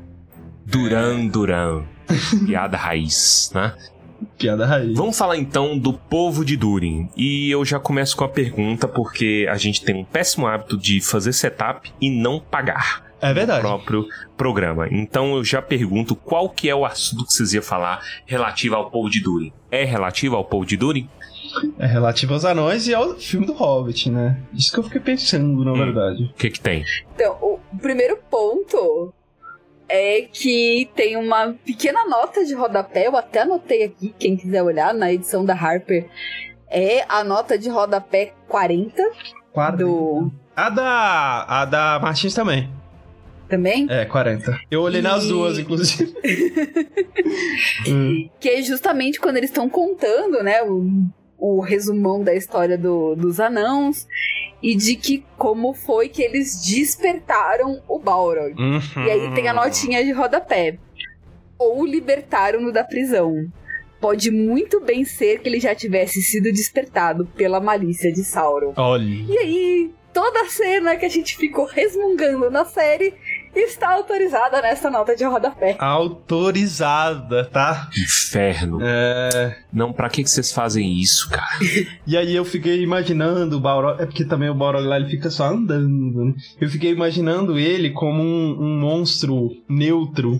Duran 0.65 1.27
Duran. 1.27 1.83
Piada 2.45 2.77
raiz, 2.77 3.51
né? 3.53 3.73
Piada 4.37 4.65
raiz. 4.65 4.95
Vamos 4.95 5.17
falar 5.17 5.37
então 5.37 5.77
do 5.77 5.93
povo 5.93 6.43
de 6.43 6.55
Durin. 6.57 7.09
E 7.15 7.49
eu 7.49 7.63
já 7.65 7.79
começo 7.79 8.15
com 8.15 8.23
a 8.23 8.29
pergunta, 8.29 8.87
porque 8.87 9.47
a 9.49 9.57
gente 9.57 9.83
tem 9.83 9.95
um 9.95 10.03
péssimo 10.03 10.47
hábito 10.47 10.77
de 10.77 11.01
fazer 11.01 11.33
setup 11.33 11.91
e 12.01 12.09
não 12.09 12.39
pagar. 12.39 13.05
É 13.21 13.33
verdade. 13.33 13.61
próprio 13.61 14.05
programa. 14.37 14.87
Então 14.91 15.35
eu 15.35 15.43
já 15.43 15.61
pergunto 15.61 16.15
qual 16.15 16.49
que 16.49 16.69
é 16.69 16.75
o 16.75 16.85
assunto 16.85 17.25
que 17.25 17.33
vocês 17.33 17.53
iam 17.53 17.63
falar 17.63 18.01
relativo 18.25 18.75
ao 18.75 18.91
Paul 18.91 19.09
de 19.09 19.21
Durin. 19.21 19.51
É 19.71 19.83
relativo 19.83 20.35
ao 20.35 20.45
Paul 20.45 20.65
de 20.65 20.77
Durin? 20.77 21.09
É 21.79 21.85
relativo 21.87 22.33
aos 22.33 22.43
anões 22.43 22.87
e 22.87 22.93
ao 22.93 23.15
filme 23.15 23.45
do 23.47 23.53
Hobbit, 23.53 24.09
né? 24.09 24.37
Isso 24.53 24.71
que 24.71 24.79
eu 24.79 24.83
fiquei 24.83 24.99
pensando, 24.99 25.63
na 25.63 25.71
verdade. 25.71 26.25
O 26.25 26.33
que 26.33 26.49
que 26.49 26.59
tem? 26.59 26.83
Então, 27.15 27.37
o 27.41 27.59
primeiro 27.81 28.17
ponto 28.29 29.13
é 29.89 30.27
que 30.31 30.89
tem 30.95 31.15
uma 31.17 31.55
pequena 31.65 32.05
nota 32.05 32.43
de 32.45 32.53
rodapé, 32.53 33.07
eu 33.07 33.15
até 33.15 33.41
anotei 33.41 33.83
aqui, 33.83 34.13
quem 34.17 34.35
quiser 34.35 34.61
olhar, 34.63 34.93
na 34.93 35.11
edição 35.11 35.43
da 35.45 35.53
Harper, 35.53 36.07
é 36.69 37.05
a 37.07 37.23
nota 37.23 37.57
de 37.57 37.69
rodapé 37.69 38.33
40 38.47 39.01
Quadro. 39.53 39.87
do... 39.87 40.31
A 40.55 40.69
da. 40.69 41.45
A 41.47 41.65
da 41.65 41.99
Martins 42.01 42.33
também. 42.33 42.69
Também? 43.49 43.85
É, 43.89 44.05
40. 44.05 44.57
Eu 44.71 44.81
olhei 44.81 45.01
nas 45.01 45.25
E- 45.25 45.27
duas, 45.29 45.59
inclusive. 45.59 46.15
Hum. 47.87 48.29
Que 48.39 48.49
é 48.49 48.61
justamente 48.61 49.19
quando 49.19 49.37
eles 49.37 49.49
estão 49.49 49.69
contando, 49.69 50.41
né, 50.43 50.63
o, 50.63 50.85
o 51.47 51.59
resumão 51.61 52.23
da 52.23 52.33
história 52.33 52.77
do- 52.77 53.15
dos 53.15 53.39
anãos 53.39 54.07
e 54.63 54.75
de 54.75 54.95
que 54.95 55.23
como 55.37 55.73
foi 55.73 56.09
que 56.09 56.23
eles 56.23 56.59
despertaram 56.65 57.81
o 57.87 57.99
Balrog. 57.99 58.53
Uhum. 58.59 59.05
E 59.05 59.11
aí 59.11 59.33
tem 59.35 59.47
a 59.47 59.53
notinha 59.53 60.03
de 60.03 60.11
rodapé. 60.11 60.77
Ou 61.57 61.85
libertaram-no 61.85 62.71
da 62.71 62.83
prisão. 62.83 63.31
Pode 64.01 64.29
muito 64.31 64.81
bem 64.81 65.05
ser 65.05 65.39
que 65.39 65.47
ele 65.47 65.59
já 65.59 65.73
tivesse 65.75 66.21
sido 66.21 66.51
despertado 66.51 67.25
pela 67.35 67.59
malícia 67.59 68.11
de 68.11 68.23
Sauron. 68.23 68.73
Olha. 68.75 69.03
E 69.03 69.37
aí, 69.37 69.91
toda 70.13 70.41
a 70.41 70.49
cena 70.49 70.95
que 70.95 71.05
a 71.05 71.09
gente 71.09 71.37
ficou 71.37 71.65
resmungando 71.65 72.49
na 72.51 72.65
série 72.65 73.13
está 73.59 73.93
autorizada 73.93 74.61
nessa 74.61 74.89
nota 74.89 75.15
de 75.15 75.23
rodapé. 75.23 75.75
Autorizada, 75.79 77.45
tá? 77.45 77.89
Inferno. 77.97 78.79
É. 78.81 79.57
Não, 79.71 79.91
pra 79.93 80.09
que 80.09 80.23
que 80.23 80.29
vocês 80.29 80.51
fazem 80.51 80.93
isso, 80.99 81.29
cara? 81.29 81.45
E 82.07 82.15
aí 82.15 82.35
eu 82.35 82.45
fiquei 82.45 82.81
imaginando 82.83 83.57
o 83.57 83.59
Balrog. 83.59 84.01
É 84.01 84.05
porque 84.05 84.25
também 84.25 84.49
o 84.49 84.53
Balrog 84.55 84.85
lá 84.85 84.97
ele 84.97 85.09
fica 85.09 85.29
só 85.29 85.45
andando. 85.45 86.25
né? 86.25 86.33
Eu 86.59 86.69
fiquei 86.69 86.91
imaginando 86.91 87.57
ele 87.57 87.89
como 87.91 88.21
um, 88.21 88.57
um 88.59 88.79
monstro 88.79 89.49
neutro 89.67 90.39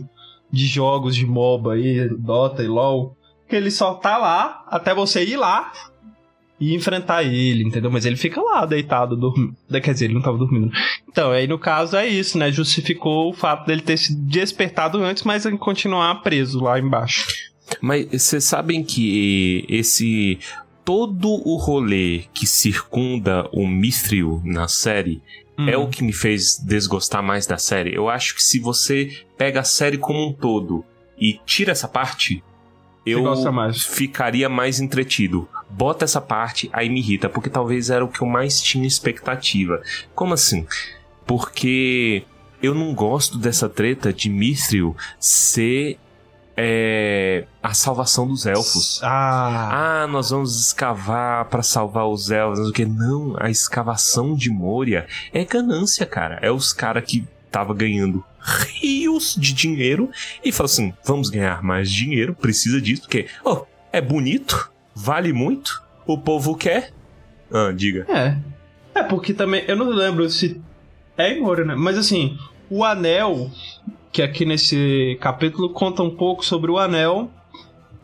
de 0.51 0.67
jogos 0.67 1.15
de 1.15 1.25
MOBA 1.25 1.73
aí, 1.73 2.07
Dota 2.17 2.63
e 2.63 2.67
LoL. 2.67 3.15
Que 3.47 3.55
ele 3.55 3.71
só 3.71 3.93
tá 3.95 4.17
lá 4.17 4.63
até 4.67 4.93
você 4.93 5.23
ir 5.23 5.37
lá 5.37 5.71
e 6.59 6.73
enfrentar 6.73 7.23
ele, 7.23 7.63
entendeu? 7.63 7.91
Mas 7.91 8.05
ele 8.05 8.15
fica 8.15 8.41
lá 8.41 8.65
deitado, 8.65 9.15
dormindo. 9.15 9.55
Quer 9.69 9.93
dizer, 9.93 10.05
ele 10.05 10.13
não 10.13 10.21
tava 10.21 10.37
dormindo. 10.37 10.71
Então, 11.09 11.31
aí 11.31 11.47
no 11.47 11.59
caso 11.59 11.95
é 11.97 12.07
isso, 12.07 12.37
né? 12.37 12.51
Justificou 12.51 13.29
o 13.29 13.33
fato 13.33 13.65
dele 13.65 13.81
ter 13.81 13.97
se 13.97 14.15
despertado 14.15 14.97
antes, 15.03 15.23
mas 15.23 15.45
continuar 15.59 16.15
preso 16.21 16.61
lá 16.61 16.79
embaixo. 16.79 17.27
Mas 17.81 18.07
vocês 18.11 18.43
sabem 18.43 18.83
que 18.83 19.65
esse 19.67 20.39
todo 20.85 21.27
o 21.45 21.57
rolê 21.57 22.23
que 22.33 22.45
circunda 22.45 23.49
o 23.51 23.67
Mithril 23.67 24.41
na 24.45 24.67
série 24.67 25.21
é 25.57 25.77
Hum. 25.77 25.83
o 25.83 25.87
que 25.87 26.03
me 26.03 26.13
fez 26.13 26.59
desgostar 26.59 27.23
mais 27.23 27.47
da 27.47 27.57
série. 27.57 27.95
Eu 27.95 28.09
acho 28.09 28.35
que 28.35 28.43
se 28.43 28.59
você 28.59 29.09
pega 29.37 29.61
a 29.61 29.63
série 29.63 29.97
como 29.97 30.27
um 30.27 30.33
todo 30.33 30.83
e 31.19 31.39
tira 31.45 31.71
essa 31.71 31.87
parte, 31.87 32.43
eu 33.05 33.23
gosta 33.23 33.51
mais. 33.51 33.81
ficaria 33.83 34.49
mais 34.49 34.79
entretido. 34.79 35.47
Bota 35.69 36.05
essa 36.05 36.21
parte, 36.21 36.69
aí 36.71 36.89
me 36.89 36.99
irrita, 36.99 37.27
porque 37.27 37.49
talvez 37.49 37.89
era 37.89 38.05
o 38.05 38.07
que 38.07 38.21
eu 38.21 38.27
mais 38.27 38.61
tinha 38.61 38.87
expectativa. 38.87 39.81
Como 40.13 40.33
assim? 40.33 40.65
Porque 41.25 42.23
eu 42.61 42.73
não 42.73 42.93
gosto 42.93 43.37
dessa 43.37 43.67
treta 43.67 44.13
de 44.13 44.29
Mithril 44.29 44.95
ser 45.19 45.99
é, 46.57 47.45
a 47.61 47.73
salvação 47.73 48.27
dos 48.27 48.45
elfos. 48.45 49.01
Ah. 49.03 50.03
Ah, 50.03 50.07
nós 50.07 50.29
vamos 50.29 50.67
escavar 50.67 51.45
pra 51.45 51.61
salvar 51.61 52.07
os 52.07 52.31
elfos, 52.31 52.59
não 52.59 52.65
sei 52.65 52.71
o 52.71 52.73
que. 52.73 52.85
Não, 52.85 53.35
a 53.39 53.49
escavação 53.49 54.35
de 54.35 54.49
Moria 54.49 55.05
é 55.33 55.43
ganância, 55.43 56.05
cara. 56.05 56.39
É 56.41 56.51
os 56.51 56.71
caras 56.71 57.03
que 57.05 57.27
tava 57.51 57.73
ganhando 57.73 58.23
rios 58.79 59.35
de 59.37 59.53
dinheiro 59.53 60.09
e 60.43 60.51
falou 60.51 60.65
assim: 60.65 60.93
vamos 61.03 61.29
ganhar 61.29 61.61
mais 61.63 61.91
dinheiro, 61.91 62.33
precisa 62.35 62.79
disso, 62.79 63.03
porque, 63.03 63.27
oh, 63.43 63.65
é 63.91 63.99
bonito, 63.99 64.71
vale 64.95 65.33
muito, 65.33 65.81
o 66.07 66.17
povo 66.17 66.55
quer. 66.55 66.91
Ah, 67.51 67.71
diga. 67.75 68.05
É. 68.09 68.37
É, 68.99 69.03
porque 69.03 69.33
também. 69.33 69.63
Eu 69.67 69.75
não 69.75 69.89
lembro 69.89 70.27
se. 70.29 70.61
É 71.17 71.31
em 71.31 71.41
ouro, 71.43 71.65
né? 71.65 71.75
Mas 71.75 71.97
assim, 71.97 72.37
o 72.69 72.83
anel. 72.83 73.51
Que 74.11 74.21
aqui 74.21 74.45
nesse 74.45 75.17
capítulo 75.19 75.69
conta 75.69 76.01
um 76.01 76.09
pouco 76.09 76.45
sobre 76.45 76.71
o 76.71 76.79
anel. 76.79 77.29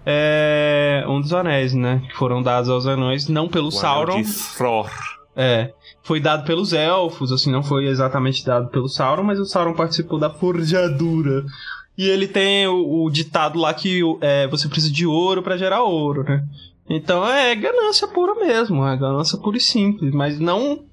É. 0.05 1.05
Um 1.07 1.21
dos 1.21 1.33
anéis, 1.33 1.73
né? 1.73 2.01
Que 2.09 2.15
foram 2.15 2.41
dados 2.43 2.69
aos 2.69 2.85
anões, 2.85 3.27
não 3.27 3.47
pelo 3.47 3.67
O 3.67 3.71
Sauron. 3.71 4.13
anel 4.13 4.23
de 4.25 4.33
Thor. 4.57 4.89
É. 5.35 5.73
Foi 6.03 6.19
dado 6.19 6.43
pelos 6.45 6.73
elfos, 6.73 7.31
assim, 7.31 7.51
não 7.51 7.63
foi 7.63 7.85
exatamente 7.85 8.43
dado 8.43 8.69
pelo 8.69 8.89
Sauron, 8.89 9.23
mas 9.23 9.39
o 9.39 9.45
Sauron 9.45 9.73
participou 9.73 10.19
da 10.19 10.29
forjadura. 10.29 11.45
E 11.97 12.09
ele 12.09 12.27
tem 12.27 12.67
o, 12.67 13.03
o 13.05 13.09
ditado 13.11 13.59
lá 13.59 13.73
que 13.73 14.01
é, 14.19 14.47
você 14.47 14.67
precisa 14.67 14.91
de 14.91 15.05
ouro 15.05 15.43
pra 15.43 15.57
gerar 15.57 15.83
ouro, 15.83 16.23
né? 16.23 16.43
Então 16.93 17.25
é 17.25 17.55
ganância 17.55 18.05
pura 18.05 18.35
mesmo, 18.35 18.85
é 18.85 18.97
ganância 18.97 19.37
pura 19.37 19.55
e 19.55 19.61
simples, 19.61 20.13
mas 20.13 20.37
não, 20.39 20.83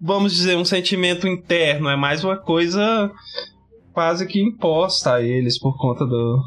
vamos 0.00 0.34
dizer, 0.34 0.56
um 0.56 0.64
sentimento 0.64 1.28
interno, 1.28 1.88
é 1.88 1.94
mais 1.94 2.24
uma 2.24 2.36
coisa 2.36 3.12
quase 3.92 4.26
que 4.26 4.42
imposta 4.42 5.14
a 5.14 5.22
eles 5.22 5.56
por 5.56 5.78
conta 5.78 6.04
do, 6.04 6.42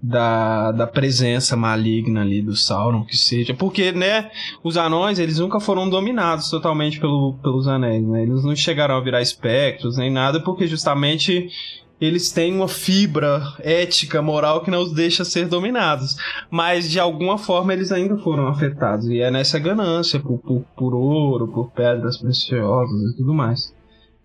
da, 0.00 0.70
da 0.70 0.86
presença 0.86 1.56
maligna 1.56 2.20
ali 2.20 2.40
do 2.40 2.54
Sauron, 2.54 3.04
que 3.04 3.16
seja. 3.16 3.54
Porque, 3.54 3.90
né, 3.90 4.30
os 4.62 4.76
anões, 4.76 5.18
eles 5.18 5.40
nunca 5.40 5.58
foram 5.58 5.90
dominados 5.90 6.48
totalmente 6.48 7.00
pelo, 7.00 7.34
pelos 7.42 7.66
anéis, 7.66 8.06
né? 8.06 8.22
Eles 8.22 8.44
não 8.44 8.54
chegaram 8.54 8.96
a 8.96 9.00
virar 9.00 9.20
espectros 9.20 9.96
nem 9.96 10.10
nada, 10.10 10.40
porque 10.40 10.68
justamente 10.68 11.50
eles 12.04 12.32
têm 12.32 12.52
uma 12.54 12.66
fibra 12.66 13.40
ética, 13.60 14.20
moral 14.20 14.62
que 14.62 14.70
não 14.70 14.80
os 14.82 14.92
deixa 14.92 15.24
ser 15.24 15.46
dominados. 15.46 16.16
Mas 16.50 16.90
de 16.90 16.98
alguma 16.98 17.38
forma 17.38 17.72
eles 17.72 17.92
ainda 17.92 18.16
foram 18.18 18.48
afetados. 18.48 19.06
E 19.08 19.20
é 19.20 19.30
nessa 19.30 19.58
ganância 19.58 20.18
por, 20.18 20.38
por, 20.38 20.64
por 20.76 20.94
ouro, 20.94 21.46
por 21.46 21.70
pedras 21.70 22.18
preciosas 22.18 23.12
e 23.12 23.16
tudo 23.16 23.32
mais. 23.32 23.72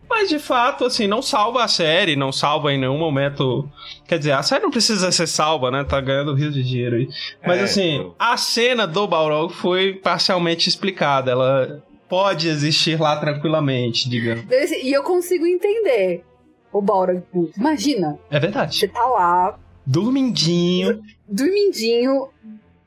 Mas 0.09 0.29
de 0.29 0.39
fato, 0.39 0.85
assim, 0.85 1.05
não 1.05 1.21
salva 1.21 1.63
a 1.63 1.67
série, 1.67 2.15
não 2.15 2.31
salva 2.31 2.71
em 2.73 2.79
nenhum 2.79 2.97
momento. 2.97 3.69
Quer 4.07 4.17
dizer, 4.17 4.31
a 4.31 4.41
série 4.41 4.63
não 4.63 4.71
precisa 4.71 5.11
ser 5.11 5.27
salva, 5.27 5.69
né? 5.69 5.83
Tá 5.83 5.99
ganhando 6.01 6.33
rios 6.33 6.53
de 6.53 6.63
dinheiro 6.63 6.95
aí. 6.95 7.07
Mas 7.45 7.59
É, 7.59 7.63
assim, 7.63 7.97
eu- 7.97 8.15
a 8.17 8.37
cena 8.37 8.87
do 8.87 9.05
Balrog 9.05 9.53
foi 9.53 9.93
parcialmente 9.93 10.69
explicada. 10.69 11.29
Ela 11.31 11.83
pode 12.09 12.47
existir 12.47 12.99
lá 12.99 13.17
tranquilamente, 13.17 14.09
digamos. 14.09 14.45
E 14.81 14.91
eu 14.93 15.03
consigo 15.03 15.45
entender 15.45 16.23
o 16.71 16.81
Balrog. 16.81 17.21
puto. 17.31 17.57
Imagina, 17.59 18.17
É 18.29 18.39
verdade. 18.39 18.77
você 18.77 18.87
tá 18.87 19.05
lá, 19.05 19.57
Dormindinho. 19.85 21.01
dormindinho, 21.27 22.27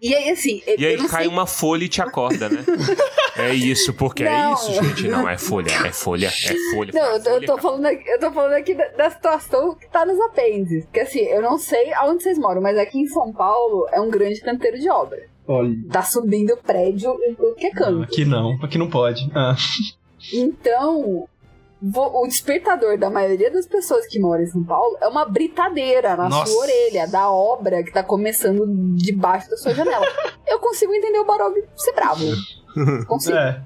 e 0.02 0.14
aí 0.14 0.30
assim... 0.30 0.62
E 0.78 0.84
aí 0.86 0.96
não 0.96 1.08
cai 1.08 1.24
sei- 1.24 1.32
uma 1.32 1.46
folha 1.46 1.84
e 1.84 1.88
te 1.88 2.00
acorda, 2.02 2.48
né? 2.48 2.64
é 3.36 3.54
isso, 3.54 3.92
porque 3.94 4.22
é 4.24 4.30
Não. 4.30 4.54
isso, 4.54 4.72
gente. 4.72 5.08
Não, 5.08 5.28
é 5.28 5.36
folha, 5.38 5.70
é 5.86 5.92
folha, 5.92 6.26
é 6.26 6.54
folha. 6.72 6.90
Não, 6.94 7.06
eu 7.16 7.22
tô, 7.22 7.30
eu 7.30 7.34
folha, 7.34 7.46
tô 7.46 7.58
falando 7.58 7.86
aqui, 7.86 8.08
eu 8.10 8.20
tô 8.20 8.32
falando 8.32 8.52
aqui 8.52 8.74
da, 8.74 8.88
da 8.88 9.10
situação 9.10 9.74
que 9.74 9.88
tá 9.88 10.04
nos 10.06 10.18
apêndices. 10.20 10.84
Porque 10.84 11.00
assim, 11.00 11.20
eu 11.20 11.40
não 11.42 11.58
sei 11.58 11.92
aonde 11.94 12.22
vocês 12.22 12.38
moram, 12.38 12.60
mas 12.62 12.76
aqui 12.78 12.98
em 12.98 13.06
São 13.06 13.32
Paulo 13.32 13.86
é 13.92 14.00
um 14.00 14.10
grande 14.10 14.40
canteiro 14.40 14.78
de 14.78 14.88
obra. 14.90 15.22
Olha. 15.46 15.74
Tá 15.90 16.02
subindo 16.02 16.56
prédio 16.58 17.18
em 17.24 17.34
tudo 17.34 17.54
que 17.56 17.66
é 17.66 17.70
canto. 17.70 18.02
Aqui 18.02 18.24
não, 18.24 18.58
aqui 18.62 18.78
não 18.78 18.88
pode. 18.88 19.30
Ah. 19.34 19.56
Então, 20.32 21.26
o 21.82 22.26
despertador 22.26 22.98
da 22.98 23.08
maioria 23.08 23.50
das 23.50 23.66
pessoas 23.66 24.06
que 24.06 24.18
moram 24.20 24.42
em 24.42 24.46
São 24.46 24.62
Paulo 24.62 24.98
é 25.00 25.08
uma 25.08 25.24
britadeira 25.24 26.16
na 26.16 26.28
Nossa. 26.28 26.52
sua 26.52 26.62
orelha, 26.62 27.06
da 27.08 27.30
obra 27.30 27.82
que 27.82 27.92
tá 27.92 28.02
começando 28.02 28.64
debaixo 28.96 29.48
da 29.50 29.56
sua 29.56 29.72
janela. 29.74 30.06
eu 30.46 30.58
consigo 30.58 30.92
entender 30.92 31.18
o 31.18 31.24
Barog 31.24 31.54
ser 31.76 31.92
bravo. 31.92 32.24
Consigo. 33.08 33.36
É. 33.36 33.62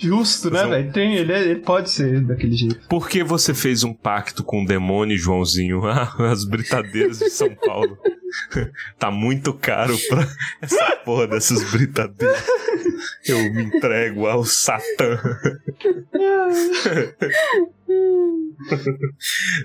Justo, 0.00 0.48
né, 0.50 0.64
velho? 0.64 0.92
Tem, 0.92 1.16
ele, 1.16 1.32
é- 1.32 1.40
ele 1.42 1.60
pode 1.60 1.90
ser 1.90 2.20
daquele 2.24 2.54
jeito. 2.54 2.86
Por 2.88 3.08
que 3.08 3.24
você 3.24 3.52
fez 3.52 3.82
um 3.82 3.92
pacto 3.92 4.44
com 4.44 4.62
o 4.62 4.66
demônio, 4.66 5.16
Joãozinho? 5.18 5.84
Ah, 5.86 6.14
as 6.30 6.44
britadeiras 6.44 7.18
de 7.18 7.28
São 7.30 7.52
Paulo. 7.56 7.98
tá 8.98 9.10
muito 9.10 9.52
caro 9.54 9.96
pra 10.08 10.26
essa 10.62 10.96
porra 11.04 11.26
dessas 11.26 11.70
britadeiras. 11.70 12.44
Eu 13.26 13.38
me 13.52 13.64
entrego 13.64 14.26
ao 14.26 14.44
Satã. 14.44 15.18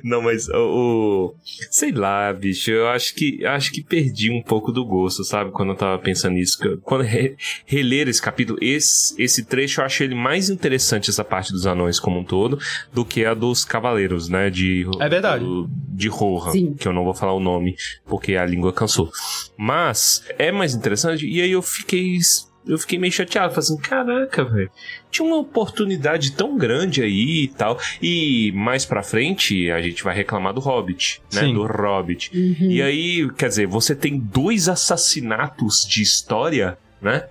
Não, 0.04 0.22
mas 0.22 0.48
o, 0.50 0.56
o- 0.56 1.36
sei 1.70 1.92
lá, 1.92 2.32
bicho, 2.32 2.72
eu 2.72 2.88
acho 2.88 3.14
que 3.16 3.46
acho 3.46 3.72
que 3.72 3.84
perdi 3.84 4.32
um 4.32 4.42
pouco 4.42 4.72
do 4.72 4.86
gosto, 4.86 5.24
sabe? 5.24 5.52
Quando 5.52 5.70
eu 5.70 5.76
tava 5.76 6.00
pensando 6.02 6.34
nisso, 6.36 6.58
que 6.60 6.68
eu- 6.68 6.78
quando 6.80 7.02
re, 7.04 7.36
reler 7.66 8.08
esse 8.08 8.22
capítulo, 8.22 8.58
esse, 8.62 9.20
esse 9.22 9.44
trecho 9.44 9.82
eu 9.82 9.86
achei 9.86 10.08
ele 10.08 10.16
mais 10.16 10.50
interessante 10.50 11.10
essa 11.10 11.24
parte 11.24 11.52
dos 11.52 11.66
anões 11.66 12.00
como 12.00 12.20
um 12.20 12.24
todo 12.24 12.58
do 12.94 13.04
que 13.04 13.26
a 13.26 13.34
dos 13.34 13.66
cavaleiros, 13.66 14.30
né? 14.30 14.50
De 14.50 14.86
É 15.00 15.10
verdade. 15.10 15.44
do- 15.44 15.70
de 15.96 16.08
Rohan, 16.08 16.52
Sim. 16.52 16.74
que 16.74 16.88
eu 16.88 16.94
não 16.94 17.04
vou 17.04 17.14
falar 17.14 17.34
o 17.34 17.40
nome 17.40 17.76
porque 18.06 18.36
a 18.36 18.46
língua 18.54 18.74
cansou. 18.74 19.12
Mas 19.58 20.24
é 20.38 20.52
mais 20.52 20.74
interessante 20.74 21.28
e 21.28 21.42
aí 21.42 21.52
eu 21.52 21.62
fiquei 21.62 22.20
eu 22.66 22.78
fiquei 22.78 22.98
meio 22.98 23.12
chateado, 23.12 23.54
falei 23.54 23.66
assim, 23.66 23.78
caraca, 23.78 24.44
velho. 24.46 24.72
Tinha 25.12 25.28
uma 25.28 25.38
oportunidade 25.38 26.32
tão 26.32 26.58
grande 26.58 27.02
aí 27.02 27.44
e 27.44 27.48
tal. 27.50 27.78
E 28.02 28.52
mais 28.56 28.86
pra 28.86 29.04
frente 29.04 29.70
a 29.70 29.82
gente 29.82 30.04
vai 30.04 30.16
reclamar 30.16 30.54
do 30.54 30.62
Hobbit, 30.62 31.22
né? 31.34 31.42
Sim. 31.42 31.54
Do 31.54 31.66
Hobbit. 31.66 32.32
Uhum. 32.34 32.72
E 32.72 32.82
aí, 32.82 33.30
quer 33.34 33.50
dizer, 33.50 33.68
você 33.68 33.94
tem 33.94 34.18
dois 34.18 34.70
assassinatos 34.70 35.86
de 35.86 36.02
história, 36.02 36.78
né? 37.02 37.26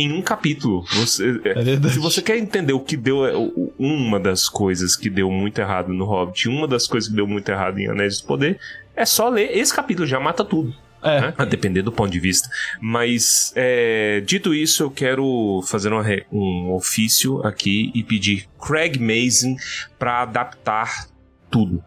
Em 0.00 0.12
um 0.12 0.22
capítulo. 0.22 0.84
Você, 0.94 1.40
É 1.44 1.62
verdade. 1.62 1.94
se 1.94 1.98
você 2.00 2.22
quer 2.22 2.36
entender 2.38 2.72
o 2.72 2.80
que 2.80 2.96
deu, 2.96 3.26
é, 3.26 3.32
uma 3.78 4.18
das 4.20 4.48
coisas 4.48 4.96
que 4.96 5.08
deu 5.10 5.30
muito 5.30 5.58
errado 5.60 5.92
no 5.92 6.04
Hobbit, 6.04 6.48
uma 6.48 6.66
das 6.68 6.86
coisas 6.86 7.08
que 7.10 7.16
deu 7.16 7.26
muito 7.26 7.48
errado 7.50 7.78
em 7.78 7.88
Anéis 7.88 8.20
do 8.20 8.26
Poder, 8.26 8.58
é 8.96 9.04
só 9.04 9.28
ler 9.28 9.56
esse 9.56 9.74
capítulo, 9.74 10.06
já 10.06 10.18
mata 10.20 10.44
tudo 10.44 10.74
É. 11.02 11.20
né? 11.20 11.34
A 11.38 11.44
depender 11.44 11.82
do 11.82 11.90
ponto 11.92 12.10
de 12.10 12.20
vista. 12.20 12.48
Mas, 12.80 13.52
é, 13.56 14.20
dito 14.26 14.52
isso, 14.54 14.82
eu 14.82 14.90
quero 14.90 15.62
fazer 15.66 15.90
re- 16.02 16.26
um 16.30 16.72
ofício 16.72 17.44
aqui 17.46 17.90
e 17.94 18.02
pedir 18.02 18.46
Craig 18.60 18.98
Mazin 18.98 19.56
para 19.98 20.22
adaptar 20.22 21.06
tudo. 21.50 21.82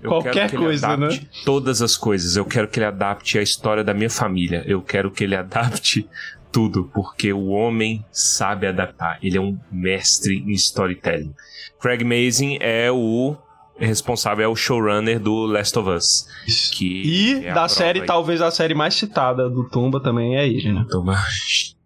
Eu 0.00 0.10
Qualquer 0.10 0.50
coisa, 0.52 0.88
adapte 0.88 1.28
Todas 1.44 1.82
as 1.82 1.96
coisas. 1.96 2.36
Eu 2.36 2.44
quero 2.44 2.68
que 2.68 2.78
ele 2.78 2.86
adapte 2.86 3.36
a 3.38 3.42
história 3.42 3.82
da 3.82 3.92
minha 3.92 4.08
família. 4.10 4.62
Eu 4.64 4.80
quero 4.80 5.10
que 5.10 5.24
ele 5.24 5.34
adapte 5.34 6.08
tudo, 6.52 6.90
porque 6.94 7.32
o 7.32 7.46
homem 7.48 8.04
sabe 8.10 8.66
adaptar. 8.66 9.18
Ele 9.22 9.36
é 9.38 9.40
um 9.40 9.58
mestre 9.70 10.38
em 10.38 10.52
storytelling. 10.52 11.34
Craig 11.80 12.02
Mazin 12.04 12.58
é 12.60 12.90
o 12.90 13.36
responsável, 13.78 14.44
é 14.44 14.48
o 14.48 14.56
showrunner 14.56 15.20
do 15.20 15.44
Last 15.46 15.78
of 15.78 15.90
Us. 15.90 16.26
Que 16.72 17.02
E 17.40 17.44
é 17.46 17.52
da 17.52 17.68
série, 17.68 18.00
aí. 18.00 18.06
talvez 18.06 18.40
a 18.40 18.50
série 18.50 18.74
mais 18.74 18.94
citada 18.94 19.50
do 19.50 19.68
Tumba 19.68 20.00
também 20.02 20.36
é 20.36 20.46
ele, 20.48 20.72
né? 20.72 20.86
Toma. 20.90 21.16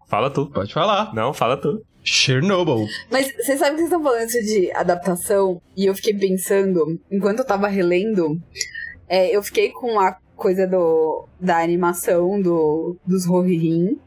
Fala 0.07 0.29
tu. 0.29 0.47
Pode 0.47 0.73
falar. 0.73 1.13
Não, 1.13 1.33
fala 1.33 1.57
tu. 1.57 1.81
Chernobyl. 2.03 2.87
Mas 3.11 3.27
vocês 3.35 3.59
sabem 3.59 3.75
que 3.75 3.81
vocês 3.81 3.91
estão 3.91 4.03
falando 4.03 4.27
isso 4.27 4.41
de 4.41 4.71
adaptação? 4.73 5.61
E 5.77 5.85
eu 5.85 5.93
fiquei 5.93 6.13
pensando, 6.15 6.99
enquanto 7.11 7.39
eu 7.39 7.45
tava 7.45 7.67
relendo, 7.67 8.41
é, 9.07 9.35
eu 9.35 9.43
fiquei 9.43 9.69
com 9.69 9.99
a 9.99 10.17
coisa 10.35 10.65
do, 10.65 11.27
da 11.39 11.61
animação 11.61 12.41
do, 12.41 12.97
dos 13.05 13.25
Rohirrim 13.27 13.99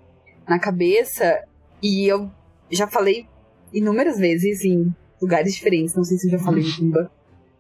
na 0.49 0.59
cabeça. 0.59 1.43
E 1.83 2.07
eu 2.07 2.31
já 2.71 2.87
falei 2.87 3.27
inúmeras 3.73 4.19
vezes 4.19 4.65
em 4.65 4.95
lugares 5.21 5.55
diferentes. 5.55 5.95
Não 5.95 6.05
sei 6.05 6.17
se 6.19 6.27
eu 6.27 6.33
já 6.33 6.39
falei 6.39 6.65
em 6.65 6.73
Tumba. 6.77 7.11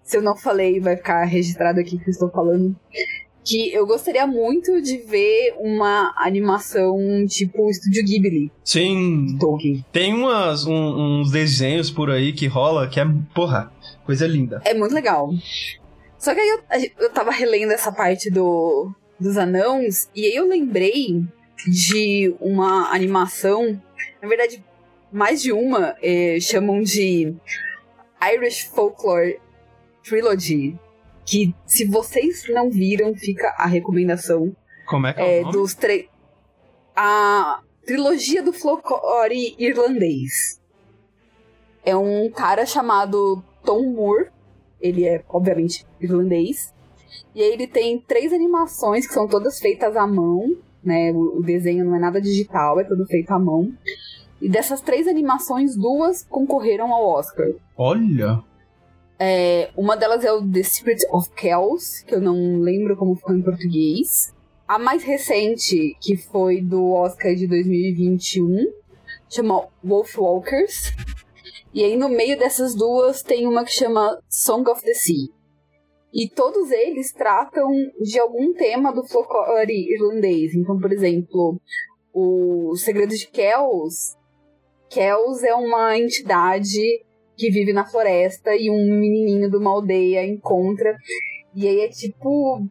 Se 0.03 0.16
eu 0.16 0.22
não 0.22 0.37
falei, 0.37 0.80
vai 0.80 0.97
ficar 0.97 1.24
registrado 1.24 1.80
aqui 1.80 1.99
que 1.99 2.09
eu 2.09 2.12
estou 2.12 2.30
falando. 2.30 2.76
Que 3.43 3.72
eu 3.74 3.87
gostaria 3.87 4.26
muito 4.26 4.80
de 4.80 4.99
ver 4.99 5.55
uma 5.59 6.14
animação 6.18 6.97
tipo 7.26 7.68
Estúdio 7.68 8.03
Ghibli, 8.05 8.51
Sim, 8.64 9.37
Tolkien. 9.39 9.85
tem 9.93 10.14
umas, 10.14 10.66
um- 10.66 11.20
uns 11.20 11.30
desenhos 11.30 11.91
por 11.91 12.11
aí 12.11 12.32
que 12.32 12.47
rola 12.47 12.89
que 12.89 12.99
é, 12.99 13.05
porra, 13.35 13.70
coisa 14.07 14.26
linda. 14.26 14.62
É 14.64 14.72
muito 14.72 14.95
legal. 14.95 15.28
Só 16.18 16.35
que 16.35 16.41
aí 16.41 16.49
eu, 16.49 17.05
eu 17.05 17.11
tava 17.12 17.30
relendo 17.30 17.72
essa 17.72 17.93
parte 17.93 18.30
do, 18.30 18.91
dos 19.20 19.37
anãos, 19.37 20.09
e 20.14 20.24
aí 20.24 20.35
eu 20.35 20.49
lembrei 20.49 21.22
de 21.66 22.34
uma 22.40 22.92
animação, 22.92 23.80
na 24.20 24.28
verdade, 24.28 24.64
mais 25.12 25.40
de 25.42 25.52
uma, 25.52 25.96
eh, 26.02 26.38
chamam 26.40 26.82
de 26.82 27.34
Irish 28.34 28.64
Folklore 28.74 29.40
Trilogy. 30.02 30.78
Que 31.26 31.55
se 31.64 31.86
vocês 31.86 32.44
não 32.50 32.70
viram, 32.70 33.14
fica 33.14 33.48
a 33.57 33.66
recomendação. 33.66 34.55
Como 34.86 35.07
é 35.07 35.14
que 35.14 35.20
é, 35.20 35.38
É, 35.38 35.40
o 35.40 35.42
nome? 35.44 35.52
dos 35.57 35.74
três. 35.74 36.07
A 36.94 37.61
trilogia 37.86 38.42
do 38.42 38.52
folclore 38.52 39.55
irlandês. 39.59 40.61
É 41.84 41.96
um 41.96 42.30
cara 42.30 42.66
chamado 42.66 43.42
Tom 43.64 43.90
Moore. 43.94 44.28
Ele 44.80 45.07
é, 45.07 45.24
obviamente, 45.28 45.86
irlandês. 46.00 46.74
E 47.34 47.42
aí 47.42 47.52
ele 47.52 47.66
tem 47.66 47.98
três 48.00 48.32
animações 48.32 49.07
que 49.07 49.14
são 49.14 49.26
todas 49.26 49.59
feitas 49.61 49.96
à 49.96 50.07
mão. 50.07 50.57
Né? 50.85 51.12
O, 51.12 51.41
desenho 51.43 51.85
não 51.85 51.97
é 51.97 51.99
nada 51.99 52.20
digital, 52.20 52.78
é 52.78 52.85
tudo 52.85 53.07
feito 53.07 53.30
à 53.30 53.39
mão. 53.39 53.72
E 54.41 54.49
dessas 54.49 54.80
três 54.80 55.09
animações, 55.09 55.76
duas 55.76 56.22
concorreram 56.22 56.93
ao 56.93 57.07
Oscar. 57.09 57.49
Olha. 57.76 58.43
É, 59.18 59.70
uma 59.76 59.97
delas 59.97 60.24
é 60.24 60.32
o 60.32 60.47
The 60.47 60.62
Secret 60.62 60.99
of 61.11 61.30
Kells, 61.30 62.05
que 62.05 62.14
eu 62.14 62.20
não 62.20 62.59
lembro 62.59 62.97
como 62.97 63.14
ficou 63.14 63.35
em 63.35 63.43
português. 63.43 64.35
A 64.66 64.78
mais 64.78 65.03
recente, 65.03 65.97
que 66.01 66.16
foi 66.16 66.61
do 66.61 66.93
Oscar 66.93 67.35
de 67.35 67.47
2021, 67.47 68.66
chama 69.28 69.66
Wolfwalkers. 69.82 70.93
E 71.72 71.82
aí 71.82 71.97
no 71.97 72.09
meio 72.09 72.39
dessas 72.39 72.74
duas 72.74 73.22
tem 73.22 73.47
uma 73.47 73.64
que 73.64 73.72
chama 73.72 74.18
Song 74.28 74.68
of 74.70 74.82
the 74.82 74.95
Sea. 74.95 75.28
E 76.15 76.29
todos 76.29 76.71
eles 76.71 77.12
tratam 77.12 77.69
de 78.01 78.21
algum 78.21 78.55
tema 78.55 78.93
do 78.93 79.05
folclore 79.05 79.93
irlandês. 79.93 80.55
Então, 80.55 80.79
por 80.79 80.93
exemplo, 80.93 81.61
o 82.12 82.77
Segredo 82.77 83.17
de 83.17 83.27
Kells. 83.27 84.17
Kells 84.89 85.45
é 85.45 85.53
uma 85.55 85.99
entidade 85.99 86.81
que 87.37 87.51
vive 87.51 87.73
na 87.73 87.85
floresta 87.85 88.55
e 88.55 88.71
um 88.71 89.01
menininho 89.01 89.51
de 89.51 89.57
uma 89.57 89.73
aldeia 89.73 90.25
encontra. 90.25 90.97
E 91.53 91.67
aí 91.67 91.81
é 91.81 91.89
tipo. 91.89 92.65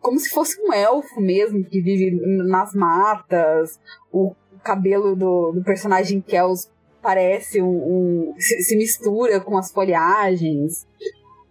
Como 0.00 0.18
se 0.18 0.28
fosse 0.28 0.60
um 0.62 0.72
elfo 0.72 1.20
mesmo, 1.20 1.64
que 1.64 1.80
vive 1.80 2.10
nas 2.46 2.74
matas. 2.74 3.80
O 4.12 4.34
cabelo 4.62 5.16
do, 5.16 5.52
do 5.52 5.64
personagem 5.64 6.20
Kells 6.20 6.70
parece 7.00 7.62
um. 7.62 7.66
um- 7.68 8.34
se, 8.36 8.60
se 8.62 8.76
mistura 8.76 9.40
com 9.40 9.56
as 9.56 9.72
folhagens. 9.72 10.86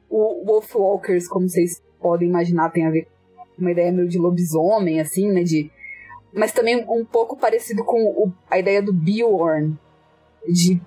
O 0.10 0.44
Wolfwalkers, 0.46 1.28
como 1.28 1.48
vocês 1.50 1.82
podem 2.00 2.28
imaginar, 2.30 2.70
tem 2.72 2.86
a 2.86 2.92
ver 2.92 3.08
com 3.36 3.62
uma 3.62 3.72
ideia 3.72 3.92
meio 3.92 4.08
de 4.08 4.18
lobisomem, 4.18 5.00
assim, 5.00 5.30
né? 5.32 5.44
De, 5.44 5.70
mas 6.34 6.52
também 6.52 6.86
um 6.90 7.04
pouco 7.04 7.36
parecido 7.36 7.84
com 7.84 8.04
o- 8.04 8.32
a 8.50 8.58
ideia 8.60 8.82
do 8.82 8.94
Beorn, 8.94 9.76
de 10.48 10.80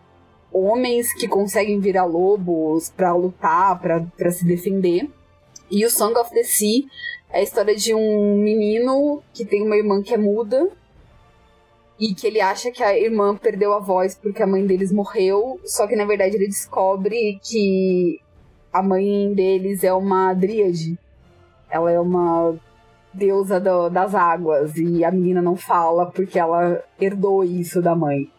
homens 0.53 1.13
que 1.13 1.29
conseguem 1.29 1.79
virar 1.81 2.05
lobos 2.05 2.91
pra 2.91 3.15
lutar, 3.15 3.79
pra 3.81 4.31
se 4.31 4.45
defender. 4.45 5.09
E 5.71 5.85
o 5.85 5.91
Song 5.91 6.19
of 6.19 6.31
the 6.33 6.43
Sea 6.43 6.83
é 7.31 7.39
a 7.39 7.43
história 7.43 7.77
de 7.77 7.95
um 7.95 8.37
menino 8.39 9.23
que 9.33 9.45
tem 9.45 9.63
uma 9.65 9.77
irmã 9.77 10.03
que 10.03 10.13
é 10.15 10.17
muda 10.19 10.69
e 11.99 12.15
que 12.15 12.27
ele 12.27 12.41
acha 12.41 12.71
que 12.71 12.83
a 12.83 12.99
irmã 12.99 13.37
perdeu 13.37 13.73
a 13.75 13.79
voz 13.79 14.15
porque 14.21 14.43
a 14.43 14.47
mãe 14.47 14.67
deles 14.67 14.91
morreu, 14.91 15.61
só 15.65 15.87
que 15.87 15.95
na 15.95 16.05
verdade 16.05 16.35
ele 16.37 16.47
descobre 16.49 17.39
que 17.43 18.19
a 18.73 18.83
mãe 18.83 19.33
deles 19.35 19.83
é 19.85 19.93
uma 19.93 20.33
dríade. 20.35 20.99
Ela 21.69 21.91
é 21.93 22.01
uma 22.01 22.55
deusa 23.13 23.59
do- 23.59 23.89
das 23.89 24.15
águas 24.15 24.77
e 24.77 25.05
a 25.05 25.11
menina 25.11 25.43
não 25.43 25.57
fala 25.57 26.07
porque 26.07 26.39
ela 26.39 26.83
herdou 27.01 27.43
isso 27.45 27.83
da 27.83 27.95
mãe. 27.95 28.31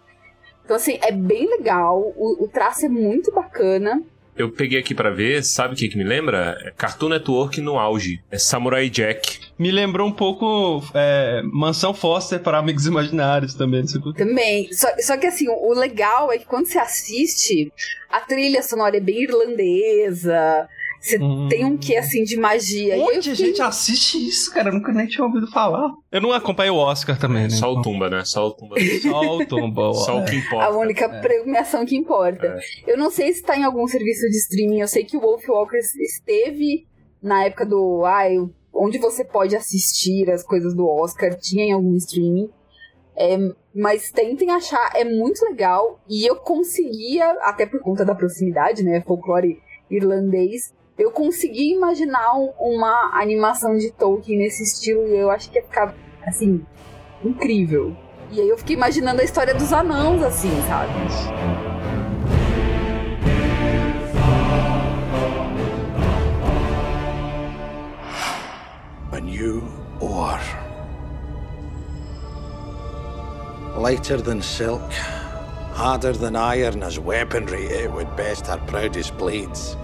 Então, 0.63 0.75
assim, 0.75 0.97
é 1.01 1.11
bem 1.11 1.49
legal. 1.49 1.99
O, 2.15 2.45
o 2.45 2.47
traço 2.47 2.86
é 2.86 2.89
muito 2.89 3.32
bacana. 3.34 4.01
Eu 4.36 4.49
peguei 4.49 4.79
aqui 4.79 4.95
pra 4.95 5.09
ver, 5.09 5.43
sabe 5.43 5.73
o 5.73 5.77
que 5.77 5.89
que 5.89 5.97
me 5.97 6.03
lembra? 6.03 6.57
É 6.61 6.71
Cartoon 6.71 7.09
Network 7.09 7.59
no 7.59 7.77
auge. 7.77 8.21
É 8.32 8.38
Samurai 8.38 8.89
Jack. 8.89 9.39
Me 9.59 9.71
lembrou 9.71 10.07
um 10.07 10.11
pouco 10.11 10.84
é, 10.93 11.41
Mansão 11.43 11.93
Foster 11.93 12.39
para 12.39 12.57
Amigos 12.57 12.86
Imaginários 12.86 13.53
também. 13.53 13.86
Também. 14.15 14.71
Só, 14.73 14.88
só 14.99 15.17
que, 15.17 15.27
assim, 15.27 15.47
o, 15.49 15.69
o 15.69 15.73
legal 15.73 16.32
é 16.32 16.38
que 16.38 16.45
quando 16.45 16.67
você 16.67 16.79
assiste, 16.79 17.71
a 18.09 18.21
trilha 18.21 18.63
sonora 18.63 18.97
é 18.97 19.01
bem 19.01 19.23
irlandesa. 19.23 20.67
Você 21.02 21.18
Hum. 21.20 21.47
tem 21.49 21.66
um 21.66 21.76
quê, 21.78 21.95
assim, 21.97 22.24
de 22.24 22.38
magia. 22.38 22.89
E 22.89 22.91
aí 22.91 22.99
eu 22.99 23.06
Onde 23.08 23.18
a 23.18 23.22
fiquei- 23.36 23.36
gente 23.47 23.62
assiste 23.62 24.24
isso, 24.28 24.54
cara? 24.54 24.70
Eu 24.70 24.74
nunca 24.74 24.91
nem 24.93 25.08
tinha 25.08 25.26
ouvido 25.26 25.49
falar. 25.52 25.89
Eu 26.12 26.22
não 26.22 26.32
acompanho 26.32 26.76
o 26.76 26.78
Oscar 26.78 27.18
também, 27.20 27.43
né? 27.43 27.49
Só 27.49 27.74
o 27.74 27.82
Tumba, 27.82 28.08
né? 28.08 28.24
Só 28.24 28.45
o 28.47 28.52
Tumba. 28.52 28.76
Só 29.02 29.38
o 29.38 29.45
Tomba. 29.47 29.93
Só 29.95 30.20
o 30.20 30.26
que 30.26 30.36
importa. 30.36 30.66
A 30.66 30.70
única 30.78 31.06
É. 31.06 31.20
premiação 31.22 31.84
que 31.88 31.95
importa. 31.97 32.45
É. 32.45 32.91
Eu 32.93 32.97
não 32.99 33.10
sei 33.10 33.34
se 33.34 33.41
tá 33.41 33.58
em 33.58 33.64
algum 33.64 33.88
serviço 33.88 34.30
de 34.30 34.38
streaming. 34.38 34.80
Eu 34.82 34.88
sei 34.88 35.04
que 35.04 35.18
o 35.18 35.20
Wolf 35.22 35.43
Walkers 35.49 35.95
esteve 35.95 36.86
na 37.22 37.45
época 37.45 37.66
do. 37.66 38.04
Ai, 38.06 38.36
onde 38.72 38.99
você 38.99 39.26
pode 39.26 39.56
assistir 39.56 40.30
as 40.30 40.43
coisas 40.43 40.76
do 40.76 40.88
Oscar. 40.88 41.36
Tinha 41.36 41.66
em 41.66 41.72
algum 41.72 41.95
streaming. 41.95 42.47
É, 43.18 43.38
Mas 43.74 44.12
tentem 44.12 44.52
achar, 44.52 44.91
é 44.95 45.04
muito 45.06 45.43
legal. 45.45 45.99
E 46.08 46.26
eu 46.30 46.36
conseguia, 46.36 47.32
até 47.41 47.66
por 47.66 47.80
conta 47.80 48.04
da 48.06 48.14
proximidade, 48.14 48.84
né? 48.84 49.02
Folclore 49.02 49.60
irlandês, 49.89 50.74
eu 51.02 51.12
consegui 51.12 51.74
imaginar 51.74 52.36
um- 52.36 52.54
uma 52.60 53.20
animação 53.20 53.76
de 53.76 53.91
Tolkien 53.91 54.38
nesse 54.38 54.62
estilo 54.62 55.08
e 55.08 55.18
eu 55.18 55.32
acho 55.32 55.49
que 55.49 55.58
ia 55.58 55.64
ficar, 55.64 55.95
assim, 56.28 56.64
incrível. 57.26 57.95
E 58.32 58.39
aí 58.39 58.47
eu 58.47 58.58
fiquei 58.58 58.76
imaginando 58.76 59.20
a 59.20 59.24
história 59.24 59.54
dos 59.56 59.74
anãos, 59.74 60.22
assim, 60.22 60.52
sabe? 60.68 60.91
A 69.12 69.20
new 69.20 69.64
ore. 69.99 70.41
Lighter 73.76 74.22
than 74.22 74.41
silk, 74.41 74.82
harder 75.74 76.14
than 76.16 76.36
iron 76.36 76.84
as 76.84 76.97
weaponry, 76.99 77.66
it 77.66 77.89
would 77.91 78.10
best 78.16 78.49
our 78.49 78.60
proudest 78.68 79.14
blades. 79.18 79.76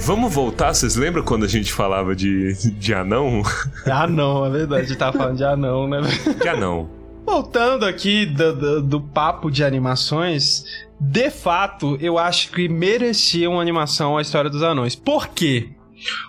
Vamos 0.00 0.34
voltar, 0.34 0.74
vocês 0.74 0.96
lembram 0.96 1.22
quando 1.24 1.44
a 1.44 1.48
gente 1.48 1.72
falava 1.72 2.14
de, 2.14 2.52
de 2.72 2.94
anão? 2.94 3.42
Anão, 3.86 4.44
é 4.44 4.50
verdade. 4.50 4.82
A 4.82 4.86
gente 4.86 4.98
tava 4.98 5.16
falando 5.16 5.36
de 5.36 5.44
anão, 5.44 5.88
né? 5.88 6.00
De 6.40 6.48
anão. 6.48 6.90
Voltando 7.24 7.86
aqui 7.86 8.26
do, 8.26 8.54
do, 8.54 8.82
do 8.82 9.00
papo 9.00 9.50
de 9.50 9.64
animações, 9.64 10.64
de 11.00 11.30
fato, 11.30 11.96
eu 12.00 12.18
acho 12.18 12.50
que 12.50 12.68
merecia 12.68 13.48
uma 13.48 13.62
animação 13.62 14.18
a 14.18 14.22
história 14.22 14.50
dos 14.50 14.62
anões. 14.62 14.94
Por 14.94 15.28
quê? 15.28 15.70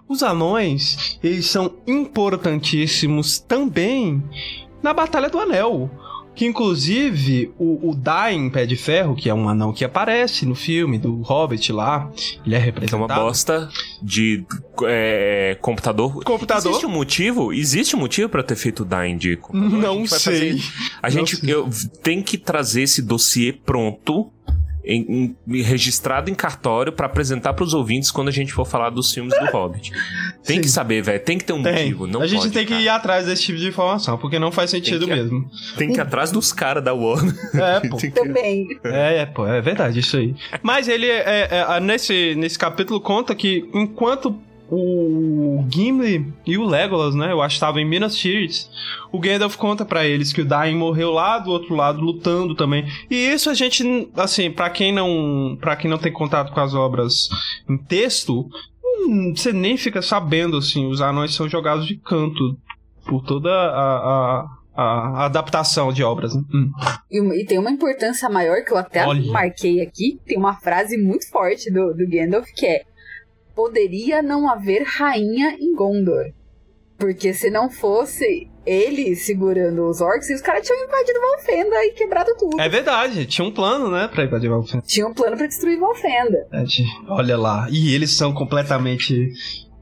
Os 0.08 0.24
anões, 0.24 1.20
eles 1.22 1.48
são 1.48 1.76
importantíssimos 1.86 3.40
também 3.40 4.24
na 4.82 4.94
Batalha 4.94 5.30
do 5.30 5.40
Anel. 5.40 5.90
Que 6.36 6.46
inclusive 6.46 7.52
o, 7.58 7.90
o 7.92 7.96
Dain 7.96 8.50
Pé 8.50 8.66
de 8.66 8.76
Ferro, 8.76 9.16
que 9.16 9.30
é 9.30 9.34
um 9.34 9.48
anão 9.48 9.72
que 9.72 9.86
aparece 9.86 10.46
no 10.46 10.54
filme 10.56 10.98
do 10.98 11.22
Hobbit 11.22 11.72
lá, 11.72 12.12
ele 12.46 12.56
é 12.56 12.58
É 12.58 12.60
uma 12.60 12.66
representado. 12.66 13.22
bosta 13.22 13.70
de 14.02 14.44
é, 14.84 15.58
computador. 15.62 16.24
Computador? 16.24 16.72
Existe 16.72 16.86
um 16.86 16.90
motivo? 16.92 17.54
Existe 17.54 17.96
um 17.96 18.00
motivo 18.00 18.28
pra 18.30 18.44
ter 18.44 18.56
feito 18.56 18.84
o 18.84 18.86
Dying 18.86 19.18
de 19.18 19.38
computador? 19.38 19.80
A 19.80 19.82
Não 19.82 20.06
vai 20.06 20.20
sei. 20.20 20.60
fazer- 20.60 20.64
A 21.02 21.10
gente 21.10 21.50
eu, 21.50 21.70
tem 22.04 22.22
que 22.22 22.38
trazer 22.38 22.82
esse 22.84 23.02
dossiê 23.02 23.54
pronto. 23.54 24.32
Em- 24.86 25.36
em- 25.48 25.62
registrado 25.62 26.30
em 26.30 26.36
cartório 26.36 26.92
pra 26.94 27.06
apresentar 27.08 27.54
pros 27.54 27.74
ouvintes 27.74 28.12
quando 28.12 28.28
a 28.28 28.32
gente 28.32 28.54
for 28.54 28.66
falar 28.66 28.90
dos 28.92 29.12
filmes 29.14 29.34
do 29.40 29.46
Hobbit. 29.48 29.92
Tem 30.44 30.58
Sim. 30.58 30.62
que 30.62 30.70
saber, 30.70 31.02
velho. 31.02 31.20
Tem 31.20 31.38
que 31.38 31.44
ter 31.44 31.54
um 31.54 31.64
Tem. 31.64 31.74
motivo. 31.74 32.08
Não 32.08 32.22
a 32.22 32.28
gente 32.28 32.42
pode, 32.42 32.54
tem 32.54 32.66
que 32.66 32.72
cara. 32.74 32.82
ir 32.84 32.90
atrás 32.90 33.26
desse 33.26 33.44
tipo 33.44 33.58
de 33.58 33.68
informação, 33.68 34.18
porque 34.18 34.38
não 34.38 34.52
faz 34.52 34.70
sentido 34.70 35.06
que- 35.08 35.14
mesmo. 35.16 35.50
Tem 35.78 35.92
que 35.92 35.98
ir 35.98 36.02
atrás 36.02 36.32
dos 36.32 36.54
caras 36.54 36.84
da 36.84 36.94
Warner. 36.94 37.34
É, 37.56 37.80
pô. 37.90 37.98
Tem 37.98 38.12
que- 38.12 38.20
Também. 38.20 38.68
É, 38.84 39.18
é, 39.22 39.26
pô, 39.26 39.48
é 39.48 39.60
verdade 39.62 40.00
isso 40.00 40.18
aí. 40.18 40.36
Mas 40.62 40.88
ele, 40.88 41.08
é, 41.08 41.48
é, 41.52 41.66
é, 41.78 41.80
nesse, 41.80 42.36
nesse 42.36 42.58
capítulo, 42.60 43.02
conta 43.02 43.34
que 43.34 43.68
enquanto 43.74 44.38
o 44.70 45.66
Gimli 45.70 46.34
e 46.46 46.58
o 46.58 46.66
Legolas, 46.66 47.14
né, 47.16 47.32
eu 47.32 47.42
acho 47.42 47.54
que 47.54 47.58
estavam 47.58 47.80
em 47.80 47.86
Minas 47.86 48.16
Tirith, 48.16 48.68
o 49.12 49.20
Gandalf 49.20 49.56
conta 49.56 49.86
pra 49.86 50.06
eles 50.06 50.34
que 50.34 50.42
o 50.42 50.46
Dain 50.46 50.76
morreu 50.76 51.12
lá 51.12 51.40
do 51.40 51.52
outro 51.52 51.76
lado, 51.76 52.02
lutando 52.02 52.56
também. 52.56 52.86
E 53.10 53.16
isso 53.16 53.50
a 53.50 53.54
gente, 53.54 53.84
assim, 54.16 54.50
pra 54.52 54.70
quem 54.70 54.94
não, 54.94 55.58
para 55.60 55.76
quem 55.76 55.90
não 55.90 55.98
tem 55.98 56.12
contato 56.12 56.52
com 56.52 56.60
as 56.60 56.74
obras 56.74 57.30
em 57.70 57.78
texto, 57.78 58.48
hum, 58.84 59.34
você 59.36 59.54
nem 59.54 59.78
fica 59.78 60.02
sabendo, 60.02 60.58
assim, 60.58 60.88
os 60.88 61.02
anões 61.02 61.34
são 61.34 61.48
jogados 61.48 61.86
de 61.86 61.98
canto 61.98 62.58
por 63.06 63.24
toda 63.24 63.50
a... 63.52 64.42
a 64.42 64.46
a 64.78 65.24
adaptação 65.24 65.94
de 65.94 66.04
obras. 66.04 66.36
né? 66.36 66.42
Hum. 66.54 66.70
E, 67.10 67.42
e 67.42 67.46
tem 67.46 67.58
uma 67.58 67.72
importância 67.72 68.30
maior 68.30 68.62
que 68.62 68.74
eu 68.74 68.78
até 68.78 69.08
Olha. 69.08 69.32
marquei 69.32 69.80
aqui. 69.82 70.20
Tem 70.26 70.38
uma 70.38 70.56
frase 70.56 70.98
muito 70.98 71.30
forte 71.30 71.72
do, 71.72 71.94
do 71.94 72.06
Gandalf 72.10 72.46
que 72.54 72.66
é: 72.66 72.84
Poderia 73.56 74.22
não 74.22 74.50
haver 74.50 74.84
rainha 74.84 75.56
em 75.60 75.74
Gondor. 75.74 76.26
Porque 76.98 77.34
se 77.34 77.50
não 77.50 77.70
fosse 77.70 78.50
ele 78.66 79.16
segurando 79.16 79.88
os 79.88 80.00
orcs, 80.02 80.30
os 80.30 80.42
caras 80.42 80.66
tinham 80.66 80.86
invadido 80.86 81.20
Valfenda 81.20 81.76
e 81.86 81.92
quebrado 81.92 82.32
tudo. 82.40 82.60
É 82.60 82.68
verdade, 82.70 83.26
tinha 83.26 83.46
um 83.46 83.52
plano, 83.52 83.92
né, 83.92 84.08
pra 84.08 84.24
invadir 84.24 84.50
Valfenda. 84.50 84.84
Tinha 84.88 85.06
um 85.06 85.14
plano 85.14 85.36
pra 85.38 85.46
destruir 85.46 85.78
Valfenda. 85.80 86.48
Olha 87.10 87.38
lá, 87.38 87.68
e 87.70 87.94
eles 87.94 88.12
são 88.12 88.34
completamente 88.34 89.32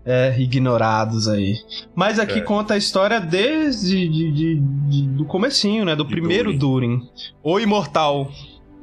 é, 0.06 0.36
ignorados 0.38 1.28
aí. 1.30 1.56
Mas 1.96 2.20
aqui 2.20 2.40
É. 2.40 2.42
conta 2.42 2.74
a 2.74 2.78
história 2.78 3.22
desde 3.22 4.06
de, 4.10 4.32
de- 4.34 4.60
de- 4.60 5.08
do 5.16 5.24
comecinho, 5.26 5.86
né, 5.86 5.96
do 5.96 6.04
De 6.04 6.10
primeiro 6.12 6.52
Durin. 6.58 7.00
O 7.42 7.58
Imortal, 7.60 8.30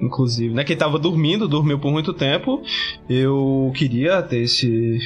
inclusive, 0.01 0.55
né, 0.55 0.65
quem 0.65 0.77
tava 0.77 0.99
dormindo, 0.99 1.47
dormiu 1.49 1.79
por 1.79 1.91
muito 1.93 2.13
tempo. 2.13 2.63
Eu 3.09 3.71
queria 3.75 4.23
ter 4.23 4.39
esse... 4.43 4.99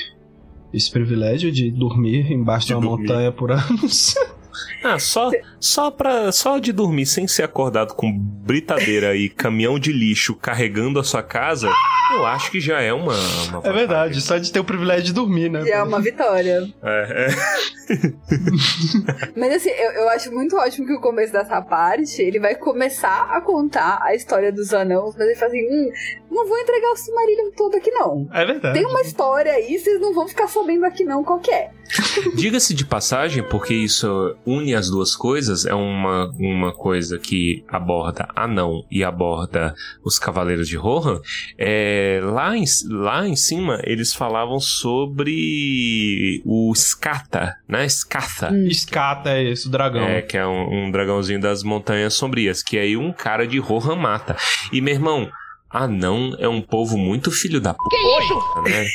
Esse 0.72 0.90
privilégio 0.90 1.53
de 1.53 1.70
dormir 1.70 2.32
embaixo 2.32 2.66
de, 2.66 2.72
De 2.72 2.78
uma 2.78 2.86
dormir. 2.88 3.03
montanha 3.09 3.30
por 3.32 3.53
anos. 3.53 4.14
Ah, 4.82 4.98
só, 4.98 5.30
só, 5.61 5.90
pra, 5.90 6.30
só 6.32 6.59
de 6.59 6.72
dormir 6.72 7.07
sem 7.07 7.26
ser 7.26 7.42
acordado 7.42 7.94
com 7.94 8.12
britadeira 8.12 9.16
e 9.16 9.28
caminhão 9.28 9.78
de 9.78 9.92
lixo 9.92 10.34
carregando 10.34 10.98
a 11.00 11.05
sua 11.05 11.22
casa, 11.22 11.70
eu 12.12 12.26
acho 12.26 12.50
que 12.50 12.61
já 12.61 12.80
é 12.80 12.92
uma. 12.92 13.14
uma 13.48 13.66
É 13.66 13.72
verdade, 13.72 14.20
só 14.20 14.38
de 14.38 14.52
ter 14.52 14.61
o 14.61 14.64
privilégio 14.64 15.05
de 15.05 15.12
dormir, 15.12 15.50
né? 15.50 15.62
E 15.64 15.70
é 15.70 15.82
uma 15.82 16.00
vitória. 16.00 16.68
É, 16.82 17.28
é. 17.28 17.64
Mas 19.36 19.55
assim, 19.55 19.70
eu, 19.70 19.90
eu 19.92 20.09
acho 20.11 20.32
muito 20.32 20.57
ótimo 20.57 20.86
que 20.86 20.94
o 20.94 21.00
começo 21.00 21.32
dessa 21.32 21.61
parte, 21.61 22.22
ele 22.22 22.38
vai 22.38 22.55
começar 22.55 23.28
a 23.30 23.40
contar 23.40 23.98
a 24.02 24.14
história 24.14 24.52
dos 24.52 24.72
anãos, 24.72 25.14
mas 25.16 25.26
ele 25.26 25.36
fala 25.36 25.50
assim, 25.50 25.66
hum, 25.70 25.90
não 26.35 26.47
vou 26.47 26.59
entregar 26.59 26.91
o 26.91 26.97
Silmarillion 26.97 27.51
todo 27.57 27.76
aqui 27.76 27.91
não. 27.91 28.28
É 28.32 28.45
verdade. 28.45 28.78
Tem 28.78 28.87
uma 28.87 29.01
história 29.01 29.53
aí, 29.53 29.78
vocês 29.78 30.01
não 30.01 30.12
vão 30.12 30.26
ficar 30.26 30.49
sabendo 30.49 30.85
aqui 30.85 31.05
não 31.05 31.22
qual 31.22 31.39
que 31.39 31.51
é. 31.51 31.70
Diga-se 32.35 32.74
de 32.74 32.85
passagem, 32.85 33.43
porque 33.43 33.74
isso 33.74 34.37
une 34.45 34.74
as 34.74 34.91
duas 34.91 35.14
coisas, 35.14 35.64
é 35.64 35.74
uma, 35.74 36.30
uma 36.39 36.72
coisa 36.72 37.18
que 37.18 37.64
aborda 37.68 38.28
Anão 38.35 38.85
e 38.91 39.05
aborda 39.05 39.74
os 40.05 40.18
Cavaleiros 40.18 40.68
de 40.68 40.76
Rohan. 40.76 41.20
É, 41.57 42.20
lá, 42.22 42.57
em, 42.57 42.64
lá 42.89 43.26
em 43.26 43.37
cima, 43.37 43.80
eles 43.85 44.12
falavam 44.14 44.59
sobre 44.59 46.43
o 46.45 46.72
Skata, 46.74 47.57
né? 47.68 47.87
Skatha. 47.87 48.51
Escata 48.66 49.30
é 49.30 49.51
esse, 49.51 49.68
o 49.68 49.70
dragão. 49.70 50.03
É, 50.03 50.22
que 50.22 50.37
é 50.37 50.47
um, 50.47 50.87
um 50.87 50.91
dragãozinho 50.91 51.41
das 51.41 51.62
montanhas 51.62 52.14
sombrias, 52.14 52.62
que 52.62 52.78
aí 52.78 52.97
um 52.97 53.12
cara 53.12 53.47
de 53.47 53.59
Rohan 53.59 53.97
mata. 53.97 54.37
E, 54.72 54.80
meu 54.80 54.95
irmão, 54.95 55.30
anão 55.75 56.35
é 56.39 56.49
um 56.49 56.61
povo 56.62 56.97
muito 56.97 57.31
filho 57.31 57.61
da 57.61 57.75
puta. 57.75 57.97
Que 57.97 57.97
isso? 58.25 58.62
Né? 58.62 58.87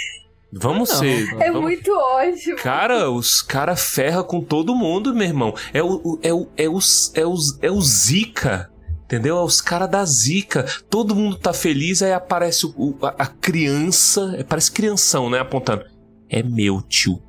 Vamos 0.51 0.89
ser. 0.89 1.27
É 1.39 1.47
vamos- 1.51 1.61
muito 1.61 1.91
ótimo. 1.91 2.55
Cara, 2.57 3.11
os 3.11 3.41
cara 3.41 3.75
ferra 3.75 4.23
com 4.23 4.41
todo 4.41 4.73
mundo, 4.75 5.13
meu 5.13 5.27
irmão. 5.27 5.53
É 5.73 5.83
o, 5.83 6.01
o- 6.03 6.19
é 6.23 6.33
o, 6.33 6.47
é 6.57 6.67
os, 6.67 7.11
é 7.15 7.25
os, 7.25 7.59
é 7.61 7.69
o 7.69 7.79
Zika. 7.81 8.71
Entendeu? 9.03 9.37
É 9.37 9.43
os 9.43 9.59
caras 9.61 9.89
da 9.89 10.03
Zika. 10.05 10.65
Todo 10.89 11.15
mundo 11.15 11.35
tá 11.35 11.51
feliz, 11.53 12.01
aí 12.01 12.13
aparece 12.13 12.65
o- 12.65 12.73
o- 12.77 12.97
a, 13.05 13.09
a 13.09 13.25
criança. 13.27 14.35
é, 14.37 14.43
Parece 14.43 14.71
crianção, 14.71 15.29
né? 15.29 15.39
Apontando. 15.39 15.83
É 16.29 16.41
meu, 16.41 16.81
tio. 16.81 17.21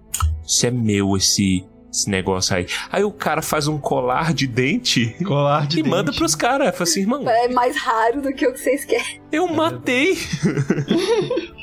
Isso 0.46 0.66
é 0.66 0.70
meu, 0.70 1.16
esse, 1.16 1.64
esse 1.92 2.08
negócio 2.08 2.54
aí. 2.56 2.66
Aí 2.90 3.02
o 3.04 3.10
cara 3.10 3.42
faz 3.42 3.66
um 3.66 3.78
colar 3.78 4.32
de 4.32 4.46
dente 4.46 5.14
Colar 5.24 5.66
de 5.66 5.80
e 5.80 5.82
manda 5.82 6.04
dente. 6.04 6.18
pros 6.18 6.34
caras. 6.34 6.70
Fala 6.72 6.82
assim, 6.84 7.00
irmão, 7.00 7.28
É 7.28 7.48
mais 7.48 7.76
raro 7.76 8.22
do 8.22 8.32
que 8.32 8.46
o 8.46 8.52
que 8.52 8.58
vocês 8.60 8.84
querem. 8.84 9.20
eu 9.32 9.48
matei. 9.48 10.16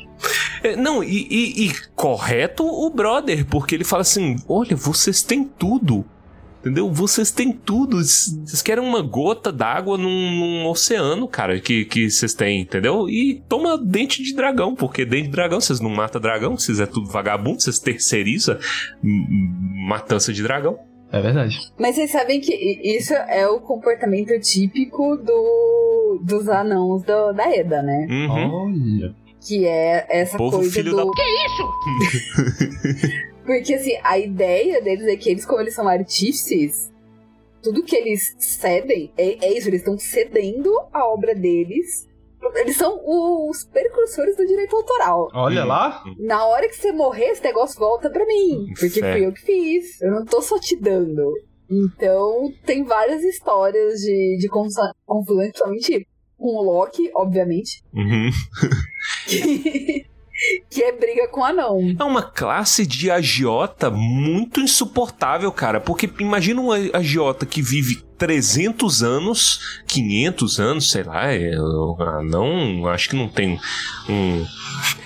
É, 0.64 0.76
Não, 0.76 1.04
e, 1.04 1.28
e- 1.30 1.68
e 1.68 1.74
correto 1.96 2.66
o 2.66 2.90
brother, 2.90 3.46
porque 3.46 3.76
ele 3.76 3.84
fala 3.84 4.02
assim: 4.02 4.36
olha, 4.50 4.76
vocês 4.76 5.22
têm 5.22 5.44
tudo. 5.44 6.04
Entendeu? 6.68 6.92
Vocês 6.92 7.32
têm 7.32 7.52
tudo. 7.52 7.98
Vocês 7.98 8.62
querem 8.62 8.84
uma 8.84 9.02
gota 9.02 9.52
d'água 9.52 9.98
num, 9.98 10.32
num 10.32 10.68
oceano, 10.68 11.28
cara, 11.28 11.60
que, 11.60 11.86
que 11.86 12.10
vocês 12.10 12.34
têm, 12.34 12.62
entendeu? 12.62 13.10
E 13.10 13.42
toma 13.48 13.78
dente 13.78 14.22
de 14.22 14.36
dragão, 14.36 14.76
porque 14.76 15.06
dente 15.06 15.26
de 15.28 15.32
dragão, 15.32 15.62
vocês 15.62 15.80
não 15.80 15.90
matam 15.90 16.20
dragão, 16.20 16.58
vocês 16.58 16.80
é 16.80 16.86
tudo 16.86 17.10
vagabundo, 17.10 17.62
vocês 17.62 17.80
terceirizam 17.80 18.58
hum, 19.04 19.86
matança 19.88 20.34
de 20.34 20.44
dragão. 20.44 20.78
É 21.12 21.22
verdade. 21.22 21.58
Mas 21.80 21.96
vocês 21.96 22.12
sabem 22.12 22.42
que 22.42 22.54
isso 22.84 23.14
é 23.14 23.48
o 23.48 23.62
comportamento 23.62 24.38
típico 24.42 25.16
do, 25.16 26.20
dos 26.22 26.50
anãos 26.50 27.02
do- 27.04 27.32
da 27.32 27.50
Eda, 27.56 27.82
né? 27.82 28.08
Uhum. 28.10 28.54
Olha. 28.54 29.16
Que 29.40 29.66
é 29.66 30.06
essa 30.10 30.38
Povo 30.38 30.58
coisa 30.58 30.72
filho 30.74 30.92
do... 30.92 30.98
da- 30.98 31.06
Porque 33.48 33.74
assim, 33.74 33.98
a 34.04 34.20
ideia 34.20 34.80
deles 34.82 35.08
é 35.08 35.16
que 35.16 35.32
eles, 35.32 35.44
como 35.46 35.62
eles 35.62 35.74
são 35.74 35.88
artífices, 35.88 36.92
tudo 37.64 37.82
que 37.84 37.96
eles 37.96 38.36
cedem 38.38 39.12
é, 39.18 39.44
é 39.48 39.58
isso, 39.58 39.68
eles 39.70 39.80
estão 39.82 39.98
cedendo 39.98 40.72
a 40.94 41.08
obra 41.08 41.34
deles 41.34 42.06
Eles 42.56 42.78
são 42.78 43.02
os 43.04 43.64
precursores 43.66 44.38
do 44.38 44.46
direito 44.46 44.76
autoral. 44.76 45.28
Olha 45.34 45.64
Hum. 45.64 45.68
lá. 45.68 46.04
Na 46.20 46.46
hora 46.46 46.68
que 46.70 46.76
você 46.78 46.92
morrer, 46.92 47.32
esse 47.32 47.44
negócio 47.44 47.80
volta 47.80 48.10
pra 48.12 48.26
mim. 48.26 48.68
Porque 48.80 49.00
Fé. 49.02 49.14
fui 49.14 49.26
eu 49.26 49.34
que 49.34 49.42
fiz. 49.42 50.00
Eu 50.02 50.12
não 50.12 50.24
tô 50.24 50.40
só 50.42 50.60
te 50.60 50.76
dando. 50.80 51.34
Então, 51.70 52.50
tem 52.66 52.84
várias 52.84 53.24
histórias 53.24 54.00
de, 54.02 54.38
de 54.40 54.48
confusão, 54.50 54.92
principalmente 55.42 56.08
com 56.38 56.48
o 56.58 56.62
Loki, 56.62 57.10
obviamente, 57.16 57.82
Uhum. 57.94 58.30
que, 59.28 60.06
que 60.70 60.84
é 60.84 60.92
briga 60.92 61.28
com 61.28 61.44
anão. 61.44 61.80
É 62.00 62.04
uma 62.04 62.22
classe 62.22 62.86
de 62.86 63.10
agiota 63.10 63.90
muito 63.90 64.60
insuportável, 64.60 65.52
cara. 65.52 65.80
Porque 65.80 66.10
imagina 66.20 66.62
um 66.62 66.72
agiota 66.72 67.46
que 67.46 67.62
vive 67.62 68.07
300 68.18 69.04
anos, 69.04 69.82
500 69.88 70.60
anos, 70.60 70.92
sei 70.92 71.04
lá. 71.04 71.32
É, 71.32 71.52
ah, 72.00 72.22
não, 72.24 72.88
acho 72.88 73.10
que 73.10 73.16
não 73.16 73.28
tem 73.28 73.60
um. 74.10 74.46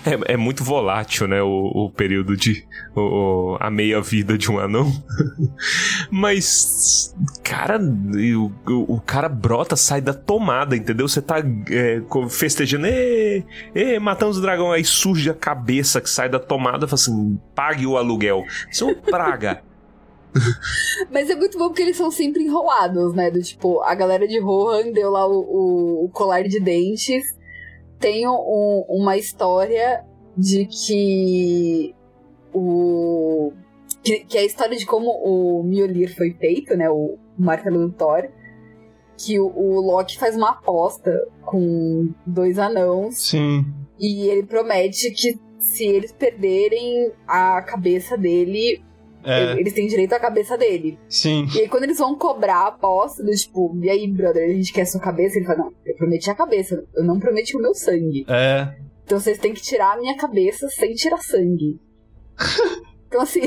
É, 0.05 0.33
é 0.33 0.37
muito 0.37 0.63
volátil, 0.63 1.27
né? 1.27 1.41
O, 1.41 1.71
o 1.85 1.91
período 1.91 2.35
de. 2.35 2.65
O, 2.95 3.57
a 3.59 3.69
meia-vida 3.69 4.37
de 4.37 4.49
um 4.49 4.59
anão. 4.59 4.91
Mas. 6.09 7.15
Cara, 7.43 7.79
o, 7.79 8.51
o, 8.67 9.01
cara 9.01 9.27
brota, 9.27 9.75
sai 9.75 10.01
da 10.01 10.13
tomada, 10.13 10.75
entendeu? 10.75 11.07
Você 11.07 11.21
tá 11.21 11.39
é, 11.69 12.01
festejando, 12.29 12.87
ê, 12.87 13.43
ê, 13.75 13.99
matamos 13.99 14.37
o 14.37 14.41
dragão, 14.41 14.71
aí 14.71 14.85
surge 14.85 15.29
a 15.29 15.33
cabeça 15.33 15.99
que 15.99 16.09
sai 16.09 16.29
da 16.29 16.39
tomada 16.39 16.85
e 16.85 16.87
fala 16.87 16.93
assim: 16.93 17.39
pague 17.53 17.85
o 17.85 17.97
aluguel. 17.97 18.45
Seu 18.71 18.95
praga. 18.95 19.61
Mas 21.11 21.29
é 21.29 21.35
muito 21.35 21.57
bom 21.57 21.67
porque 21.67 21.81
eles 21.81 21.97
são 21.97 22.09
sempre 22.11 22.43
enrolados, 22.43 23.13
né? 23.13 23.29
Do 23.29 23.41
tipo, 23.41 23.81
a 23.81 23.93
galera 23.95 24.27
de 24.27 24.39
Rohan 24.39 24.91
deu 24.91 25.09
lá 25.11 25.27
o, 25.27 25.39
o- 25.39 26.05
o 26.05 26.09
colar 26.09 26.43
de 26.43 26.59
dentes. 26.59 27.23
Tem 27.99 28.27
um- 28.27 28.85
uma 28.89 29.17
história 29.17 30.03
de 30.37 30.65
que 30.65 31.93
o. 32.53 33.51
Que, 34.03 34.19
que 34.25 34.37
é 34.37 34.41
a 34.41 34.45
história 34.45 34.75
de 34.77 34.85
como 34.85 35.09
o 35.11 35.63
Mjolnir 35.63 36.15
foi 36.15 36.31
feito, 36.33 36.75
né? 36.75 36.89
O 36.89 37.17
martelo 37.37 37.87
do 37.87 37.91
Thor. 37.93 38.27
Que 39.17 39.39
o, 39.39 39.45
o 39.55 39.79
Loki 39.81 40.17
faz 40.17 40.35
uma 40.35 40.49
aposta 40.49 41.11
com 41.43 42.09
dois 42.25 42.57
anãos 42.57 43.17
Sim. 43.29 43.63
e 43.99 44.27
ele 44.27 44.41
promete 44.43 45.11
que 45.11 45.37
se 45.59 45.85
eles 45.85 46.11
perderem 46.11 47.11
a 47.27 47.61
cabeça 47.61 48.17
dele, 48.17 48.83
É, 49.23 49.59
eles 49.59 49.73
têm 49.73 49.87
direito 49.87 50.13
à 50.13 50.19
cabeça 50.19 50.57
dele. 50.57 50.97
sim. 51.07 51.47
E 51.53 51.61
aí, 51.61 51.67
quando 51.69 51.83
eles 51.83 51.97
vão 51.97 52.15
cobrar 52.15 52.57
a 52.57 52.67
aposta, 52.67 53.23
do 53.23 53.31
tipo, 53.31 53.77
e 53.81 53.89
aí, 53.89 54.07
brother, 54.07 54.43
a 54.49 54.53
gente 54.53 54.73
quer 54.73 54.85
sua 54.85 55.01
cabeça? 55.01 55.37
Ele 55.37 55.45
fala, 55.45 55.59
não, 55.59 55.73
eu 55.85 55.95
prometi 55.95 56.29
a 56.29 56.35
cabeça, 56.35 56.83
eu 56.95 57.03
não 57.03 57.19
prometi 57.19 57.55
o 57.55 57.61
meu 57.61 57.73
sangue. 57.73 58.25
É. 58.27 58.75
Então 59.03 59.19
vocês 59.19 59.37
têm 59.37 59.53
que 59.53 59.61
tirar 59.61 59.93
a 59.93 59.97
minha 59.97 60.15
cabeça 60.17 60.67
sem 60.69 60.93
tirar 60.93 61.17
sangue. 61.19 61.79
Então, 63.11 63.23
assim, 63.23 63.41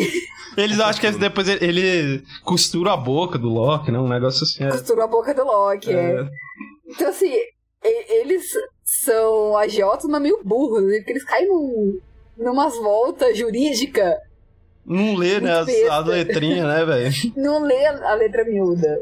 Eles 0.59 0.79
acham 0.79 1.01
que 1.01 1.19
depois 1.19 1.49
ele, 1.49 1.65
ele 1.65 2.23
costura 2.45 2.93
a 2.93 2.97
boca 2.99 3.39
do 3.39 3.49
Loki, 3.49 3.91
né? 3.91 3.99
Um 3.99 4.07
negócio 4.07 4.43
assim. 4.43 4.63
É. 4.63 4.71
costurou 4.71 5.03
a 5.03 5.09
boca 5.09 5.33
do 5.33 5.43
Loki. 5.43 5.91
é. 5.91 6.21
É. 6.21 6.29
Então, 6.87 7.09
assim, 7.09 7.33
eles 7.83 8.53
são 8.85 9.57
agiotas, 9.57 10.05
mas 10.11 10.21
meio 10.21 10.43
burros, 10.45 10.85
né? 10.85 10.99
porque 10.99 11.13
eles 11.13 11.25
caem 11.25 11.49
num, 11.49 11.99
numas 12.37 12.77
voltas 12.77 13.37
jurídicas, 13.39 14.15
Não 14.87 15.15
lê, 15.15 15.41
né? 15.41 15.53
As, 15.53 15.69
as 15.69 16.07
letrinhas, 16.07 16.67
né, 16.67 16.85
velho? 16.85 17.15
não 17.37 17.63
lê 17.63 17.87
a 17.87 18.15
letra 18.15 18.45
miúda. 18.45 19.01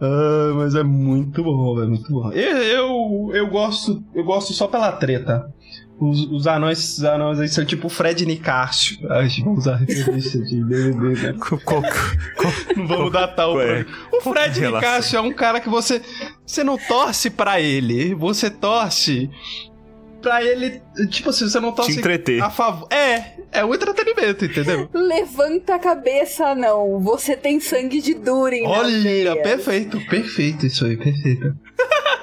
Ah, 0.00 0.52
mas 0.54 0.74
é 0.74 0.82
muito 0.82 1.42
bom, 1.42 1.76
velho. 1.76 1.88
Muito 1.88 2.10
bom. 2.10 2.32
Eu, 2.32 2.56
eu, 2.58 3.30
eu 3.34 3.46
gosto. 3.48 4.02
Eu 4.14 4.24
gosto 4.24 4.52
só 4.52 4.66
pela 4.66 4.92
treta. 4.92 5.52
Os, 5.98 6.24
os 6.30 6.46
anões, 6.46 6.96
os 6.96 7.04
anões 7.04 7.38
aí 7.38 7.48
são 7.48 7.64
tipo 7.64 7.86
o 7.86 7.90
Fred 7.90 8.24
Nicásio. 8.24 8.98
Acho 9.12 9.36
que 9.36 9.42
vamos 9.42 9.58
usar 9.60 9.74
a 9.74 9.76
referência 9.76 10.40
de 10.42 10.64
DVD, 10.64 11.32
né? 11.32 11.34
Não 12.74 12.86
vamos 12.86 13.12
datar 13.12 13.50
o 13.50 13.52
Qual 13.52 13.60
é? 13.60 13.86
O 14.10 14.20
Fred? 14.22 14.60
Nicásio 14.60 15.18
é 15.18 15.20
um 15.20 15.32
cara 15.32 15.60
que 15.60 15.68
você. 15.68 16.00
Você 16.46 16.64
não 16.64 16.78
torce 16.78 17.28
pra 17.28 17.60
ele. 17.60 18.14
Você 18.14 18.48
torce 18.48 19.30
pra 20.20 20.44
ele. 20.44 20.80
Tipo 21.10 21.30
assim, 21.30 21.48
você 21.48 21.58
não 21.60 21.72
torce 21.72 21.92
Te 21.92 21.98
entreter. 21.98 22.42
a 22.42 22.50
favor. 22.50 22.86
É, 22.92 23.34
é 23.52 23.64
o 23.64 23.74
entretenimento, 23.74 24.44
entendeu? 24.44 24.88
Levanta 24.94 25.74
a 25.74 25.78
cabeça, 25.78 26.54
não. 26.54 27.00
Você 27.00 27.36
tem 27.36 27.58
sangue 27.60 28.00
de 28.00 28.14
Durin. 28.14 28.64
Olha, 28.66 29.36
perfeito, 29.42 29.98
perfeito 30.08 30.66
isso 30.66 30.84
aí, 30.84 30.96
perfeito. 30.96 31.54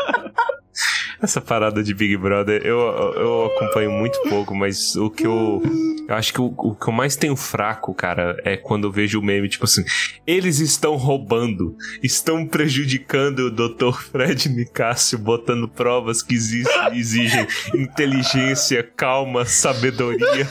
Essa 1.28 1.42
parada 1.42 1.84
de 1.84 1.94
Big 1.94 2.16
Brother, 2.16 2.62
eu, 2.66 2.80
eu 2.80 3.46
acompanho 3.48 3.92
muito 3.92 4.18
pouco, 4.30 4.56
mas 4.56 4.96
o 4.96 5.10
que 5.10 5.28
eu. 5.28 5.62
Eu 6.08 6.16
acho 6.16 6.32
que 6.32 6.40
o, 6.40 6.54
o 6.58 6.74
que 6.74 6.88
eu 6.88 6.94
mais 6.94 7.18
tenho 7.18 7.36
fraco, 7.36 7.94
cara, 7.94 8.38
é 8.46 8.56
quando 8.56 8.88
eu 8.88 8.92
vejo 8.94 9.20
o 9.20 9.22
meme, 9.22 9.50
tipo 9.50 9.66
assim, 9.66 9.84
eles 10.26 10.60
estão 10.60 10.96
roubando, 10.96 11.76
estão 12.02 12.46
prejudicando 12.48 13.40
o 13.40 13.52
Dr. 13.52 13.92
Fred 14.10 14.48
Nicásio, 14.48 15.20
botando 15.20 15.68
provas 15.68 16.24
que 16.24 16.34
exi- 16.34 16.64
exigem 16.94 17.46
inteligência, 17.76 18.90
calma, 18.96 19.44
sabedoria, 19.44 20.48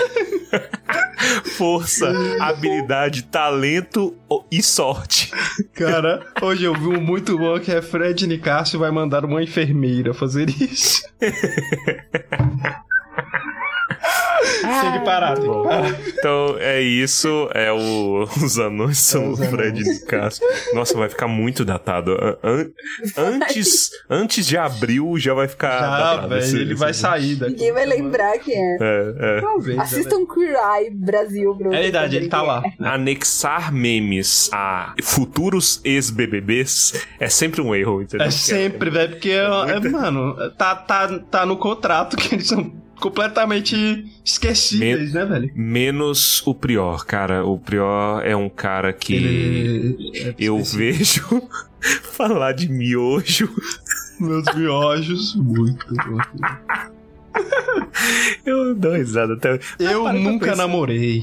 força, 1.56 2.12
habilidade, 2.40 3.24
talento 3.24 4.14
e 4.50 4.62
sorte. 4.62 5.30
Cara, 5.74 6.24
hoje 6.42 6.64
eu 6.64 6.74
vi 6.74 6.86
um 6.86 7.00
muito 7.00 7.38
bom 7.38 7.58
que 7.58 7.70
é 7.70 7.80
Fred 7.80 8.26
Nicásio 8.26 8.78
vai 8.78 8.90
mandar 8.90 9.24
uma 9.24 9.42
enfermeira 9.42 10.12
fazer 10.12 10.48
isso. 10.50 11.02
tem 14.82 14.92
que 14.92 15.04
parar, 15.04 15.34
tem 15.38 15.44
que 15.50 15.62
parar. 15.68 16.00
Então 16.08 16.56
é 16.58 16.80
isso, 16.80 17.48
é 17.54 17.72
o 17.72 18.24
os 18.42 18.58
anões 18.58 18.98
são 18.98 19.32
o 19.32 19.36
Fred 19.36 19.82
Nicásio. 19.82 20.44
Nossa, 20.74 20.96
vai 20.96 21.08
ficar 21.08 21.26
muito 21.28 21.64
datado. 21.64 22.12
An- 22.12 22.36
an- 22.42 22.70
antes, 23.16 23.90
antes 24.08 24.46
de 24.46 24.56
abril 24.56 25.14
já 25.18 25.34
vai 25.34 25.48
ficar 25.48 25.78
Já, 25.80 25.90
datado. 25.90 26.28
velho, 26.28 26.40
esse- 26.40 26.56
ele 26.56 26.64
esse- 26.72 26.74
vai 26.80 26.94
sair 26.94 27.36
daqui. 27.36 27.52
Ninguém 27.52 27.72
vai 27.72 27.86
lembrar 27.86 28.38
quem 28.38 28.54
é. 28.54 28.76
É, 28.80 29.14
é. 29.38 29.40
Talvez. 29.40 29.78
Assistam 29.78 30.26
Queer 30.26 30.56
Eye 30.56 30.90
Brasil, 30.90 31.54
Bruno. 31.54 31.74
É 31.74 31.82
verdade, 31.82 32.16
ele 32.16 32.28
tá 32.28 32.42
lá. 32.42 32.62
Anexar 32.80 33.72
memes 33.72 34.50
a 34.52 34.94
futuros 35.02 35.80
ex-BBBs 35.84 37.06
é 37.20 37.28
sempre 37.28 37.60
um 37.60 37.74
erro, 37.74 38.02
entendeu? 38.02 38.26
É 38.26 38.30
sempre, 38.30 38.90
velho, 38.90 39.10
porque, 39.12 39.30
é, 39.36 39.80
mano, 39.88 40.34
tá, 40.56 40.74
tá, 40.74 41.18
tá 41.30 41.46
no 41.46 41.56
contrato 41.56 42.16
que 42.16 42.34
eles 42.34 42.48
são 42.48 42.72
completamente 43.00 44.06
esquecíveis, 44.24 45.12
né, 45.12 45.24
velho? 45.24 45.50
Menos 45.54 46.44
o 46.46 46.54
Prior, 46.54 47.04
cara. 47.04 47.44
O 47.44 47.58
Prior 47.58 48.22
é 48.24 48.34
um 48.34 48.48
cara 48.48 48.92
que 48.92 49.14
Ele 49.14 50.12
é 50.14 50.34
eu 50.38 50.62
vejo 50.62 51.42
falar 52.12 52.52
de 52.52 52.68
miojo. 52.68 53.48
Meus 54.20 54.44
miojos, 54.54 55.34
muito. 55.36 55.86
Eu 58.44 58.74
dou 58.74 58.94
risada 58.94 59.34
até. 59.34 59.60
Eu 59.78 60.10
nunca 60.12 60.56
namorei, 60.56 61.22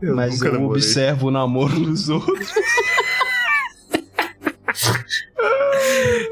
Eu 0.00 0.16
mas 0.16 0.32
nunca 0.34 0.46
eu 0.48 0.52
namorei. 0.54 0.82
observo 0.82 1.28
o 1.28 1.30
namoro 1.30 1.78
dos 1.80 2.08
outros. 2.08 2.48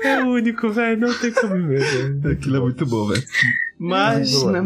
É 0.02 0.22
o 0.22 0.28
único, 0.30 0.70
velho. 0.70 0.98
Não 1.00 1.12
tem 1.14 1.30
como 1.32 1.54
ver. 1.68 1.82
Aquilo 2.32 2.56
é 2.56 2.60
muito 2.60 2.86
bom, 2.86 3.08
velho. 3.08 3.22
Mas, 3.82 4.44
né, 4.44 4.60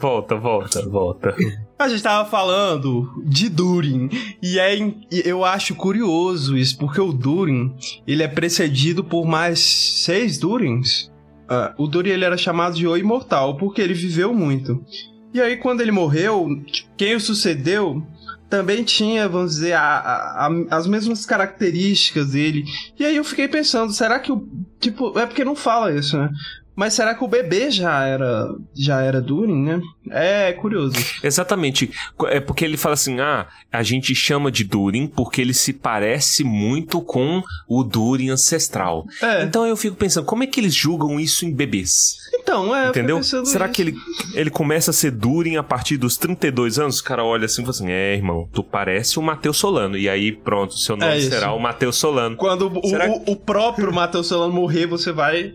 Volta, 0.00 0.34
volta, 0.34 0.88
volta. 0.88 1.34
a 1.78 1.88
gente 1.88 2.02
tava 2.02 2.28
falando 2.28 3.08
de 3.24 3.48
Durin, 3.48 4.08
e 4.42 4.58
é, 4.58 4.76
eu 5.24 5.44
acho 5.44 5.76
curioso 5.76 6.56
isso, 6.58 6.76
porque 6.76 7.00
o 7.00 7.12
Durin, 7.12 7.72
ele 8.06 8.24
é 8.24 8.28
precedido 8.28 9.04
por 9.04 9.24
mais 9.24 9.60
seis 9.60 10.36
Durins. 10.36 11.12
Ah, 11.48 11.72
o 11.78 11.86
Durin, 11.86 12.10
ele 12.10 12.24
era 12.24 12.36
chamado 12.36 12.74
de 12.74 12.88
O 12.88 12.96
Imortal, 12.96 13.56
porque 13.56 13.80
ele 13.80 13.94
viveu 13.94 14.34
muito. 14.34 14.84
E 15.32 15.40
aí, 15.40 15.56
quando 15.58 15.80
ele 15.80 15.92
morreu, 15.92 16.48
quem 16.96 17.14
o 17.14 17.20
sucedeu 17.20 18.02
também 18.50 18.82
tinha, 18.82 19.28
vamos 19.28 19.52
dizer, 19.52 19.74
a- 19.74 19.80
a- 19.80 20.46
a- 20.48 20.76
as 20.76 20.86
mesmas 20.88 21.24
características 21.24 22.30
dele. 22.32 22.64
E 22.98 23.04
aí 23.04 23.14
eu 23.16 23.22
fiquei 23.24 23.46
pensando, 23.46 23.92
será 23.92 24.18
que 24.18 24.32
o. 24.32 24.48
Tipo, 24.80 25.16
é 25.18 25.24
porque 25.26 25.44
não 25.44 25.54
fala 25.54 25.92
isso, 25.94 26.16
né? 26.18 26.30
Mas 26.76 26.92
será 26.92 27.14
que 27.14 27.24
o 27.24 27.28
bebê 27.28 27.70
já 27.70 28.04
era 28.04 28.48
já 28.74 29.00
era 29.00 29.20
Durin, 29.20 29.62
né? 29.62 29.80
É 30.10 30.52
curioso. 30.52 30.94
Exatamente. 31.22 31.90
É 32.26 32.38
porque 32.38 32.64
ele 32.64 32.76
fala 32.76 32.92
assim: 32.92 33.18
ah, 33.18 33.46
a 33.72 33.82
gente 33.82 34.14
chama 34.14 34.52
de 34.52 34.62
Durin 34.62 35.06
porque 35.06 35.40
ele 35.40 35.54
se 35.54 35.72
parece 35.72 36.44
muito 36.44 37.00
com 37.00 37.42
o 37.66 37.82
Durin 37.82 38.28
ancestral. 38.28 39.06
É, 39.22 39.42
Então 39.42 39.66
eu 39.66 39.76
fico 39.76 39.96
pensando, 39.96 40.26
como 40.26 40.44
é 40.44 40.46
que 40.46 40.60
eles 40.60 40.74
julgam 40.74 41.18
isso 41.18 41.46
em 41.46 41.52
bebês? 41.52 42.16
então, 42.38 42.76
é. 42.76 42.90
Entendeu? 42.90 43.22
Será 43.22 43.64
isso. 43.64 43.74
que 43.74 43.82
ele, 43.82 43.94
ele 44.34 44.50
começa 44.50 44.90
a 44.90 44.94
ser 44.94 45.10
Durin 45.10 45.56
a 45.56 45.62
partir 45.62 45.96
dos 45.96 46.16
32 46.16 46.78
anos? 46.78 47.00
O 47.00 47.04
cara 47.04 47.24
olha 47.24 47.46
assim 47.46 47.62
e 47.62 47.64
fala 47.64 47.74
assim: 47.74 47.90
é, 47.90 48.14
irmão, 48.14 48.48
tu 48.52 48.62
parece 48.62 49.18
o 49.18 49.22
Matheus 49.22 49.56
Solano. 49.56 49.96
E 49.96 50.08
aí, 50.08 50.30
pronto, 50.30 50.78
seu 50.78 50.96
nome 50.96 51.16
É 51.16 51.20
será 51.20 51.52
o 51.52 51.58
Matheus 51.58 51.96
Solano. 51.96 52.36
Quando 52.36 52.68
o, 52.68 52.78
o, 52.78 53.32
o 53.32 53.36
próprio 53.36 53.92
Matheus 53.92 54.28
Solano 54.28 54.52
morrer, 54.52 54.86
você 54.86 55.10
vai 55.10 55.54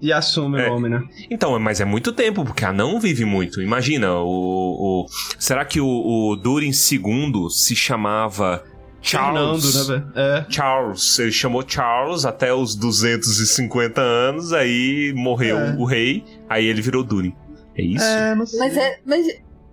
E 0.00 0.12
assume 0.12 0.60
É. 0.60 0.66
o 0.66 0.70
nome, 0.74 0.88
né? 0.88 1.02
Então, 1.30 1.58
mas 1.58 1.80
é 1.80 1.84
muito 1.84 2.12
tempo, 2.12 2.44
porque 2.44 2.64
anão 2.64 2.98
vive 2.98 3.24
muito. 3.24 3.60
Imagina, 3.60 4.14
o. 4.20 5.04
o- 5.04 5.06
será 5.38 5.64
que 5.64 5.80
o, 5.80 5.86
o 5.86 6.36
Durin 6.36 6.70
II 6.70 7.50
se 7.50 7.76
chamava 7.76 8.64
Fernando, 9.02 9.60
Charles? 9.60 9.88
né, 9.88 9.94
velho? 9.96 10.12
É. 10.16 10.46
Charles, 10.48 11.18
ele 11.18 11.32
chamou 11.32 11.62
Charles 11.66 12.24
até 12.24 12.52
os 12.54 12.74
250 12.74 14.00
anos, 14.00 14.52
aí 14.52 15.12
morreu 15.14 15.58
É. 15.58 15.74
o 15.78 15.84
rei, 15.84 16.24
aí 16.48 16.64
ele 16.66 16.80
virou 16.80 17.02
Durin. 17.04 17.34
É 17.76 17.82
isso? 17.82 18.04
É, 18.04 18.34
não 18.34 18.46
sei. 18.46 18.58
Mas, 18.58 18.76
é, 18.76 18.98
mas 19.04 19.26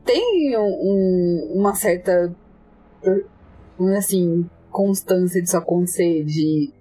tem 0.05 0.57
um- 0.57 0.61
um- 0.61 1.53
uma 1.59 1.73
certa 1.73 2.33
assim, 3.97 4.45
constância 4.71 5.41
disso 5.41 5.57
acontecer, 5.57 6.23
de 6.23 6.71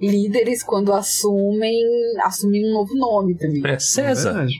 líderes 0.00 0.62
quando 0.62 0.92
assumem 0.92 1.76
assumem 2.22 2.66
um 2.68 2.72
novo 2.74 2.94
nome 2.94 3.34
também. 3.36 3.62
É 3.64 3.72
É 3.74 3.78
César. 3.78 4.32
verdade. 4.32 4.54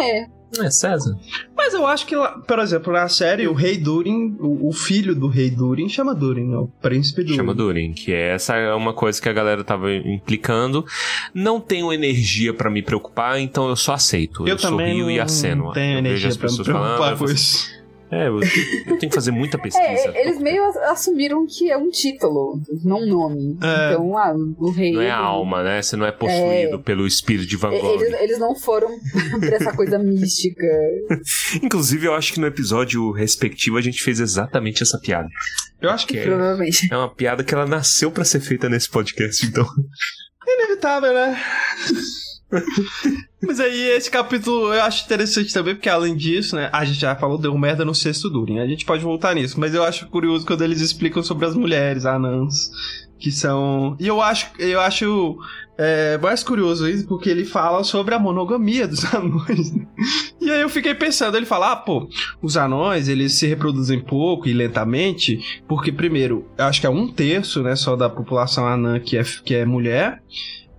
É, 0.00 0.26
É 0.64 0.70
César. 0.70 1.16
Mas 1.56 1.74
eu 1.74 1.86
acho 1.86 2.06
que, 2.06 2.14
por 2.46 2.58
exemplo, 2.60 2.92
na 2.92 3.08
série, 3.08 3.46
o 3.48 3.52
rei 3.52 3.76
Durin, 3.76 4.36
o, 4.38 4.68
o 4.68 4.72
filho 4.72 5.14
do 5.14 5.26
rei 5.28 5.50
Durin 5.50 5.88
chama 5.88 6.14
Durin, 6.14 6.46
né? 6.48 6.56
O 6.56 6.68
príncipe 6.80 7.22
Durin. 7.24 7.36
Chama 7.36 7.54
Durin, 7.54 7.92
que 7.92 8.12
é 8.12 8.34
essa 8.34 8.54
é 8.56 8.72
uma 8.74 8.94
coisa 8.94 9.20
que 9.20 9.28
a 9.28 9.32
galera 9.32 9.64
tava 9.64 9.92
implicando. 9.92 10.84
Não 11.34 11.60
tenho 11.60 11.92
energia 11.92 12.54
pra 12.54 12.70
me 12.70 12.82
preocupar, 12.82 13.40
então 13.40 13.68
eu 13.68 13.76
só 13.76 13.94
aceito. 13.94 14.42
Eu, 14.46 14.54
Eu, 14.54 14.56
também 14.56 14.88
sorrio 14.90 15.04
não, 15.04 15.10
e 15.10 15.20
aceno. 15.20 15.72
tenho 15.72 15.98
eu 15.98 16.02
vejo 16.02 16.08
energia 16.08 16.28
as 16.28 16.36
pra 16.36 16.46
me 16.48 16.56
pessoas 16.56 16.68
preocupar 16.68 16.98
falando. 16.98 17.18
com 17.18 17.24
isso. 17.26 17.83
É, 18.14 18.28
eu, 18.28 18.40
eu 18.40 18.98
tenho 18.98 19.10
que 19.10 19.14
fazer 19.14 19.30
muita 19.30 19.58
pesquisa. 19.58 19.84
é, 19.86 20.20
eles 20.22 20.38
meio 20.38 20.64
ass- 20.66 20.76
assumiram 20.76 21.46
que 21.46 21.70
é 21.70 21.76
um 21.76 21.90
título, 21.90 22.60
não 22.84 22.98
um 23.02 23.06
nome. 23.06 23.58
É. 23.62 23.92
Então, 23.92 24.16
ah, 24.16 24.34
o 24.58 24.70
rei. 24.70 24.92
Não 24.92 25.02
é 25.02 25.10
a 25.10 25.16
alma, 25.16 25.62
né? 25.62 25.82
Você 25.82 25.96
não 25.96 26.06
é 26.06 26.12
possuído 26.12 26.80
pelo 26.80 27.06
espírito 27.06 27.46
de 27.48 27.56
Van 27.56 27.70
Gogh. 27.70 28.00
Eles, 28.00 28.20
eles 28.20 28.38
não 28.38 28.54
foram 28.54 28.88
pra 29.40 29.56
essa 29.56 29.72
coisa 29.72 29.98
mística. 29.98 30.64
Inclusive, 31.62 32.06
eu 32.06 32.14
acho 32.14 32.32
que 32.32 32.40
no 32.40 32.46
episódio 32.46 33.10
respectivo 33.10 33.76
a 33.76 33.80
gente 33.80 34.02
fez 34.02 34.20
exatamente 34.20 34.82
essa 34.82 34.98
piada. 34.98 35.28
Eu 35.80 35.90
acho 35.90 36.06
que 36.06 36.14
Que 36.14 36.20
é, 36.20 36.24
Provavelmente. 36.24 36.88
é 36.92 36.96
uma 36.96 37.12
piada 37.14 37.42
que 37.44 37.52
ela 37.52 37.66
nasceu 37.66 38.10
pra 38.10 38.24
ser 38.24 38.40
feita 38.40 38.68
nesse 38.68 38.88
podcast, 38.88 39.44
então. 39.46 39.66
é 40.46 40.54
inevitável, 40.64 41.12
né? 41.12 41.36
Mas 43.46 43.60
aí, 43.60 43.90
esse 43.90 44.10
capítulo 44.10 44.72
eu 44.72 44.82
acho 44.82 45.04
interessante 45.04 45.52
também, 45.52 45.74
porque 45.74 45.88
além 45.88 46.16
disso, 46.16 46.56
né? 46.56 46.70
A 46.72 46.84
gente 46.84 47.00
já 47.00 47.14
falou, 47.14 47.38
deu 47.38 47.56
merda 47.58 47.84
no 47.84 47.94
sexto 47.94 48.30
Durin. 48.30 48.58
A 48.58 48.66
gente 48.66 48.84
pode 48.84 49.02
voltar 49.02 49.34
nisso, 49.34 49.60
mas 49.60 49.74
eu 49.74 49.84
acho 49.84 50.06
curioso 50.08 50.46
quando 50.46 50.62
eles 50.62 50.80
explicam 50.80 51.22
sobre 51.22 51.46
as 51.46 51.54
mulheres, 51.54 52.06
anãs, 52.06 52.70
que 53.18 53.30
são. 53.30 53.96
E 54.00 54.06
eu 54.06 54.20
acho, 54.22 54.50
eu 54.58 54.80
acho 54.80 55.38
é, 55.76 56.16
mais 56.18 56.42
curioso 56.42 56.88
isso, 56.88 57.06
porque 57.06 57.28
ele 57.28 57.44
fala 57.44 57.82
sobre 57.82 58.14
a 58.14 58.18
monogamia 58.18 58.86
dos 58.86 59.04
anões. 59.14 59.72
E 60.40 60.50
aí 60.50 60.60
eu 60.60 60.68
fiquei 60.68 60.94
pensando, 60.94 61.36
ele 61.36 61.46
fala, 61.46 61.72
ah, 61.72 61.76
pô, 61.76 62.08
os 62.40 62.56
anões, 62.56 63.08
eles 63.08 63.34
se 63.34 63.46
reproduzem 63.46 64.00
pouco 64.00 64.48
e 64.48 64.52
lentamente, 64.52 65.62
porque, 65.66 65.90
primeiro, 65.90 66.46
eu 66.56 66.64
acho 66.64 66.80
que 66.80 66.86
é 66.86 66.90
um 66.90 67.08
terço, 67.08 67.62
né, 67.62 67.74
só 67.76 67.96
da 67.96 68.08
população 68.08 68.66
anã 68.66 69.00
que 69.00 69.16
é, 69.16 69.24
que 69.44 69.54
é 69.54 69.64
mulher. 69.64 70.22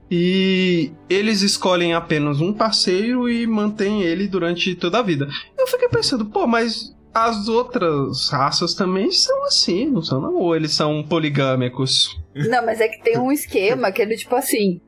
E 0.10 0.91
eles 1.10 1.41
escolhem 1.41 1.93
apenas 1.93 2.39
um 2.39 2.53
parceiro 2.53 3.28
e 3.30 3.47
mantêm 3.47 4.03
ele 4.03 4.28
durante 4.28 4.76
toda 4.76 4.99
a 4.99 5.01
vida. 5.01 5.28
Eu 5.58 5.68
fiquei 5.68 5.89
pensando, 5.89 6.26
pô, 6.26 6.45
mas 6.45 6.95
as 7.14 7.47
outras 7.47 8.30
raças 8.30 8.74
também 8.74 9.10
são 9.10 9.45
assim, 9.45 9.89
não 9.89 10.01
são 10.01 10.22
não? 10.22 10.36
Ou 10.36 10.56
eles 10.56 10.74
são 10.74 11.01
poligâmicos? 11.01 12.20
Não, 12.36 12.66
mas 12.66 12.82
é 12.82 12.88
que 12.88 13.01
tem 13.01 13.18
um 13.18 13.32
esquema 13.32 13.91
que 13.91 14.01
é 14.01 14.06
do 14.06 14.16
tipo 14.16 14.36
assim. 14.36 14.82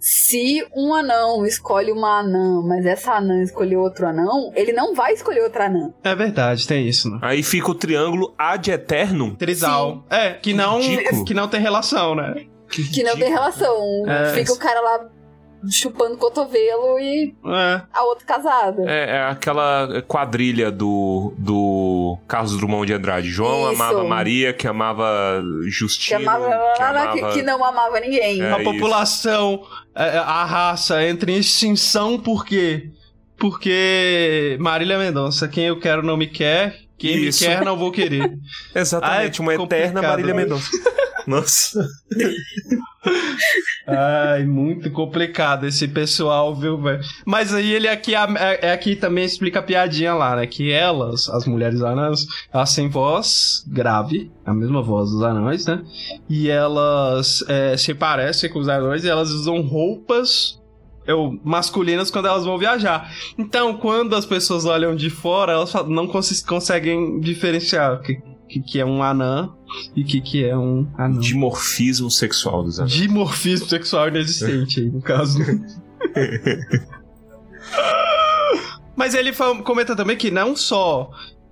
Se 0.00 0.62
um 0.76 0.92
anão 0.92 1.46
escolhe 1.46 1.90
uma 1.90 2.20
anã, 2.20 2.60
mas 2.62 2.84
essa 2.84 3.12
anã 3.14 3.42
escolheu 3.42 3.80
outro 3.80 4.06
anão, 4.06 4.52
ele 4.54 4.72
não 4.72 4.94
vai 4.94 5.14
escolher 5.14 5.42
outra 5.42 5.66
anã. 5.66 5.94
É 6.02 6.14
verdade, 6.14 6.66
tem 6.66 6.86
isso, 6.86 7.08
né? 7.08 7.18
Aí 7.22 7.42
fica 7.42 7.70
o 7.70 7.74
triângulo 7.74 8.34
ad 8.36 8.70
eternum. 8.70 9.34
Trisal. 9.34 10.04
É, 10.10 10.32
que 10.32 10.52
não, 10.52 10.80
Ridículo. 10.80 11.24
que 11.24 11.32
não 11.32 11.48
tem 11.48 11.60
relação, 11.60 12.14
né? 12.14 12.46
Que 12.82 13.02
não 13.02 13.16
tem 13.16 13.28
relação. 13.30 13.76
É. 14.08 14.34
Fica 14.34 14.52
o 14.52 14.58
cara 14.58 14.80
lá 14.80 15.00
chupando 15.70 16.18
cotovelo 16.18 16.98
e 17.00 17.34
É. 17.46 17.80
a 17.92 18.04
outra 18.04 18.26
casada. 18.26 18.82
É, 18.86 19.16
é 19.16 19.22
aquela 19.22 20.02
quadrilha 20.06 20.70
do, 20.70 21.32
do 21.38 22.18
Carlos 22.28 22.56
Drummond 22.58 22.86
de 22.86 22.92
Andrade. 22.92 23.30
João 23.30 23.72
Isso. 23.72 23.82
amava 23.82 24.04
Maria, 24.04 24.52
que 24.52 24.66
amava 24.68 25.42
Que, 25.64 25.70
Justino, 25.70 26.20
amava, 26.20 26.74
que 26.76 26.82
amava... 26.82 27.12
que, 27.12 27.38
que 27.38 27.42
não 27.42 27.64
amava 27.64 27.98
ninguém. 28.00 28.42
É. 28.42 28.52
a 28.52 28.60
isso. 28.60 28.64
população, 28.72 29.66
é, 29.94 30.18
a 30.18 30.44
raça 30.44 31.02
entra 31.02 31.30
em 31.30 31.38
extinção 31.38 32.18
por 32.18 32.44
quê? 32.44 32.90
Porque 33.38 34.56
Marília 34.60 34.98
Mendonça, 34.98 35.48
quem 35.48 35.64
eu 35.66 35.78
quero 35.78 36.02
não 36.02 36.16
me 36.16 36.26
quer, 36.26 36.76
quem 36.98 37.16
Isso. 37.24 37.42
me 37.42 37.48
quer 37.48 37.64
não 37.64 37.76
vou 37.76 37.90
querer. 37.90 38.38
Exatamente, 38.74 39.40
Ah, 39.40 39.42
uma 39.42 39.52
é 39.52 39.56
eterna 39.56 40.02
Marília 40.02 40.34
né? 40.34 40.42
Mendonça. 40.42 40.70
Nossa. 41.26 41.86
Ai, 43.86 44.44
muito 44.44 44.90
complicado 44.90 45.66
esse 45.66 45.86
pessoal, 45.86 46.54
viu, 46.54 46.80
velho? 46.80 47.00
Mas 47.26 47.52
aí 47.52 47.72
ele 47.72 47.86
aqui, 47.86 48.14
é, 48.14 48.58
é 48.62 48.72
aqui 48.72 48.96
também 48.96 49.24
explica 49.24 49.58
a 49.58 49.62
piadinha 49.62 50.14
lá, 50.14 50.36
né? 50.36 50.46
Que 50.46 50.70
elas, 50.72 51.28
as 51.28 51.46
mulheres 51.46 51.82
anãs, 51.82 52.26
elas 52.52 52.74
têm 52.74 52.88
voz 52.88 53.62
grave, 53.68 54.30
a 54.44 54.54
mesma 54.54 54.82
voz 54.82 55.10
dos 55.10 55.22
anões, 55.22 55.66
né? 55.66 55.82
E 56.28 56.48
elas 56.48 57.44
é, 57.48 57.76
se 57.76 57.94
parecem 57.94 58.50
com 58.50 58.58
os 58.58 58.68
anões 58.68 59.04
e 59.04 59.08
elas 59.08 59.30
usam 59.30 59.60
roupas 59.60 60.58
eu, 61.06 61.38
masculinas 61.44 62.10
quando 62.10 62.28
elas 62.28 62.46
vão 62.46 62.56
viajar. 62.56 63.12
Então, 63.36 63.76
quando 63.76 64.16
as 64.16 64.24
pessoas 64.24 64.64
olham 64.64 64.96
de 64.96 65.10
fora, 65.10 65.52
elas 65.52 65.74
não 65.86 66.06
cons- 66.06 66.42
conseguem 66.42 67.20
diferenciar 67.20 67.94
o 67.94 68.00
que, 68.00 68.18
que 68.62 68.80
é 68.80 68.84
um 68.86 69.02
anã 69.02 69.52
e 69.94 70.02
o 70.02 70.04
que, 70.04 70.20
que 70.20 70.44
é 70.44 70.56
um 70.56 70.86
anão. 70.96 71.20
Dimorfismo 71.20 72.10
sexual 72.10 72.62
dos 72.62 72.78
anões. 72.78 72.92
Dimorfismo 72.92 73.66
sexual 73.66 74.08
inexistente 74.08 74.80
aí, 74.80 74.86
no 74.90 75.00
caso. 75.02 75.38
Mas 78.96 79.14
ele 79.14 79.32
comenta 79.64 79.96
também 79.96 80.16
que 80.16 80.30
não 80.30 80.54
só 80.54 81.10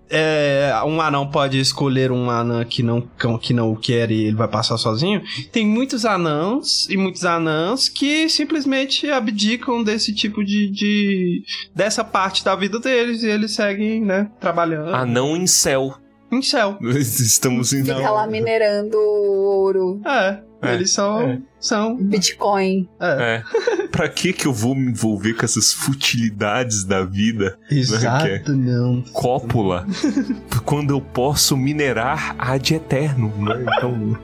é, 0.08 0.72
um 0.86 1.00
anão 1.00 1.26
pode 1.28 1.58
escolher 1.58 2.12
um 2.12 2.30
anã 2.30 2.64
que 2.64 2.82
não, 2.82 3.00
que 3.40 3.52
não 3.52 3.72
o 3.72 3.76
quer 3.76 4.10
e 4.10 4.24
ele 4.26 4.36
vai 4.36 4.46
passar 4.46 4.76
sozinho. 4.78 5.22
Tem 5.50 5.66
muitos 5.66 6.04
anãos 6.04 6.86
e 6.88 6.96
muitos 6.96 7.24
anãs 7.24 7.88
que 7.88 8.28
simplesmente 8.28 9.10
abdicam 9.10 9.82
desse 9.82 10.14
tipo 10.14 10.44
de, 10.44 10.70
de- 10.70 11.42
dessa 11.74 12.04
parte 12.04 12.44
da 12.44 12.54
vida 12.54 12.78
deles 12.78 13.22
e 13.22 13.26
eles 13.28 13.52
seguem, 13.54 14.00
né, 14.02 14.30
trabalhando 14.38 14.94
Anão 14.94 15.36
em 15.36 15.46
céu. 15.46 15.96
Em 16.36 16.42
céu. 16.42 16.78
Estamos 16.82 17.72
em... 17.72 17.84
Fica 17.84 18.10
lá 18.10 18.26
minerando 18.26 18.96
ouro, 18.98 20.00
É, 20.04 20.40
É, 20.62 20.74
eles 20.74 20.90
são, 20.90 21.20
é. 21.20 21.38
são, 21.60 21.96
Bitcoin. 21.96 22.88
é. 23.00 23.42
É. 23.78 23.86
pra 23.88 24.08
que 24.08 24.32
que 24.32 24.46
eu 24.46 24.52
vou 24.52 24.74
me 24.74 24.90
envolver 24.90 25.34
com 25.34 25.44
essas 25.44 25.72
futilidades 25.72 26.84
da 26.84 27.04
vida? 27.04 27.58
Exato, 27.70 28.54
não. 28.54 29.02
Cópula. 29.12 29.86
quando 30.64 30.90
eu 30.94 31.00
posso 31.00 31.56
minerar 31.56 32.34
ad 32.38 32.74
eterno, 32.74 33.32
né? 33.38 33.64
Então, 33.76 34.18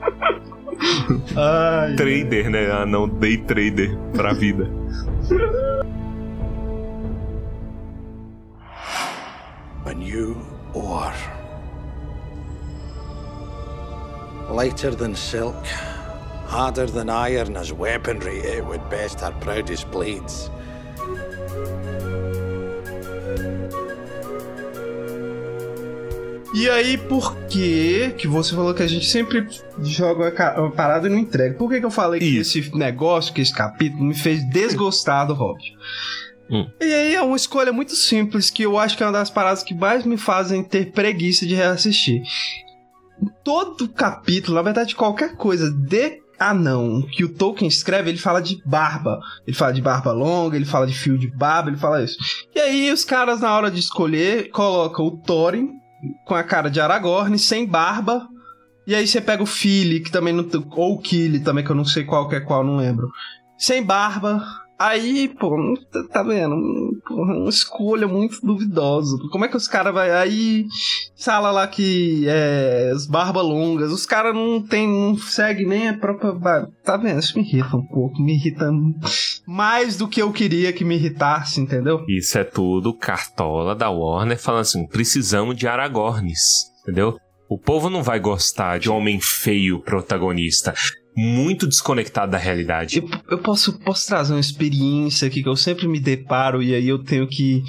Ai, 1.35 1.95
trader, 1.95 2.49
né? 2.49 2.71
Ah, 2.71 2.85
não, 2.85 3.07
day 3.07 3.37
trader 3.37 3.97
pra 4.13 4.31
vida. 4.33 4.69
A 9.85 9.93
new 9.93 10.37
ore. 10.73 11.38
Lighter 14.51 14.95
than 14.95 15.15
silk, 15.15 15.55
harder 16.47 16.87
than 16.87 17.09
iron 17.09 17.55
as 17.55 17.71
weaponry, 17.71 18.39
it 18.39 18.65
would 18.65 18.81
best 18.89 19.23
our 19.23 19.31
proudest 19.39 19.89
blades. 19.91 20.49
E 26.55 26.67
aí, 26.67 26.97
por 26.97 27.35
que 27.47 28.15
que 28.17 28.27
você 28.27 28.55
falou 28.55 28.73
que 28.73 28.81
a 28.81 28.87
gente 28.87 29.05
sempre 29.05 29.47
joga 29.83 30.33
uma 30.59 30.71
parada 30.71 31.07
e 31.07 31.09
não 31.11 31.17
entrega? 31.17 31.55
Por 31.55 31.69
que 31.69 31.79
que 31.79 31.85
eu 31.85 31.91
falei 31.91 32.19
que 32.19 32.25
Isso. 32.25 32.57
esse 32.57 32.75
negócio, 32.75 33.33
que 33.33 33.41
esse 33.41 33.53
capítulo 33.53 34.03
me 34.03 34.15
fez 34.15 34.43
desgostar 34.49 35.27
do 35.27 35.35
Hobbit? 35.35 35.77
Hum. 36.49 36.67
E 36.81 36.91
aí 36.91 37.15
é 37.15 37.21
uma 37.21 37.37
escolha 37.37 37.71
muito 37.71 37.95
simples 37.95 38.49
que 38.49 38.63
eu 38.63 38.79
acho 38.79 38.97
que 38.97 39.03
é 39.03 39.05
uma 39.05 39.11
das 39.13 39.29
paradas 39.29 39.61
que 39.61 39.75
mais 39.75 40.03
me 40.03 40.17
fazem 40.17 40.63
ter 40.63 40.91
preguiça 40.91 41.45
de 41.45 41.53
reassistir. 41.53 42.23
Todo 43.43 43.87
capítulo, 43.89 44.55
na 44.55 44.61
verdade 44.61 44.95
qualquer 44.95 45.35
coisa 45.35 45.71
de 45.71 46.21
anão 46.39 47.01
que 47.01 47.25
o 47.25 47.33
Tolkien 47.33 47.67
escreve, 47.67 48.09
ele 48.09 48.17
fala 48.17 48.41
de 48.41 48.61
barba. 48.65 49.19
Ele 49.45 49.55
fala 49.55 49.73
de 49.73 49.81
barba 49.81 50.11
longa, 50.11 50.55
ele 50.55 50.65
fala 50.65 50.87
de 50.87 50.93
fio 50.93 51.17
de 51.17 51.27
barba, 51.27 51.69
ele 51.69 51.77
fala 51.77 52.01
isso. 52.01 52.17
E 52.55 52.59
aí 52.59 52.91
os 52.91 53.03
caras, 53.03 53.41
na 53.41 53.53
hora 53.53 53.69
de 53.69 53.79
escolher, 53.79 54.49
colocam 54.51 55.05
o 55.05 55.17
Thorin 55.17 55.69
com 56.25 56.33
a 56.33 56.43
cara 56.43 56.69
de 56.69 56.79
Aragorn, 56.79 57.37
sem 57.37 57.67
barba. 57.67 58.27
E 58.87 58.95
aí 58.95 59.05
você 59.05 59.19
pega 59.19 59.43
o 59.43 59.45
Fili, 59.45 59.99
que 59.99 60.11
também 60.11 60.33
não. 60.33 60.47
Ou 60.71 60.95
o 60.95 60.99
Kili 60.99 61.41
também, 61.41 61.63
que 61.63 61.69
eu 61.69 61.75
não 61.75 61.85
sei 61.85 62.05
qual 62.05 62.27
que 62.27 62.35
é 62.35 62.39
qual, 62.39 62.63
não 62.63 62.77
lembro. 62.77 63.09
Sem 63.57 63.83
barba, 63.83 64.41
Aí, 64.79 65.27
pô, 65.27 65.57
tá- 65.91 66.07
tá 66.09 66.23
vendo? 66.23 66.55
Porra, 67.05 67.33
uma 67.37 67.49
escolha 67.49 68.07
muito 68.07 68.39
duvidosa. 68.41 69.17
Como 69.29 69.43
é 69.43 69.49
que 69.49 69.57
os 69.57 69.67
caras 69.67 69.93
vai 69.93 70.09
Aí, 70.11 70.65
fala 71.21 71.51
lá 71.51 71.67
que 71.67 72.23
é, 72.27 72.89
as 72.95 73.05
barbas 73.05 73.43
longas, 73.43 73.91
os 73.91 74.05
caras 74.05 74.33
não 74.33 74.61
tem, 74.61 74.87
não 74.87 75.17
segue 75.17 75.65
nem 75.65 75.89
a 75.89 75.97
própria. 75.97 76.31
ba- 76.31 76.67
Tá 76.85 76.95
vendo? 76.95 77.19
Isso 77.19 77.37
me 77.37 77.43
irrita 77.43 77.75
um 77.75 77.85
pouco. 77.85 78.21
Me 78.21 78.35
irrita 78.35 78.71
mais 79.45 79.97
do 79.97 80.07
que 80.07 80.21
eu 80.21 80.31
queria 80.31 80.71
que 80.71 80.85
me 80.85 80.95
irritasse, 80.95 81.59
entendeu? 81.59 82.03
Isso 82.07 82.37
é 82.37 82.43
tudo 82.45 82.93
cartola 82.93 83.75
da 83.75 83.89
Warner 83.89 84.39
falando 84.39 84.61
assim: 84.61 84.87
precisamos 84.87 85.55
de 85.57 85.67
Aragornes, 85.67 86.41
entendeu? 86.83 87.17
O 87.49 87.57
povo 87.57 87.89
não 87.89 88.03
vai 88.03 88.19
gostar 88.19 88.79
de 88.79 88.89
um 88.89 88.95
homem 88.95 89.19
feio 89.19 89.81
protagonista, 89.81 90.73
muito 91.15 91.67
desconectado 91.67 92.31
da 92.31 92.37
realidade. 92.37 92.99
Eu, 92.99 93.09
eu 93.31 93.37
posso, 93.39 93.79
posso 93.79 94.07
trazer 94.07 94.33
uma 94.33 94.39
experiência 94.39 95.27
aqui 95.27 95.43
que 95.43 95.49
eu 95.49 95.55
sempre 95.55 95.87
me 95.87 95.99
deparo 95.99 96.63
e 96.63 96.73
aí 96.73 96.87
eu 96.87 96.99
tenho 97.03 97.27
que 97.27 97.63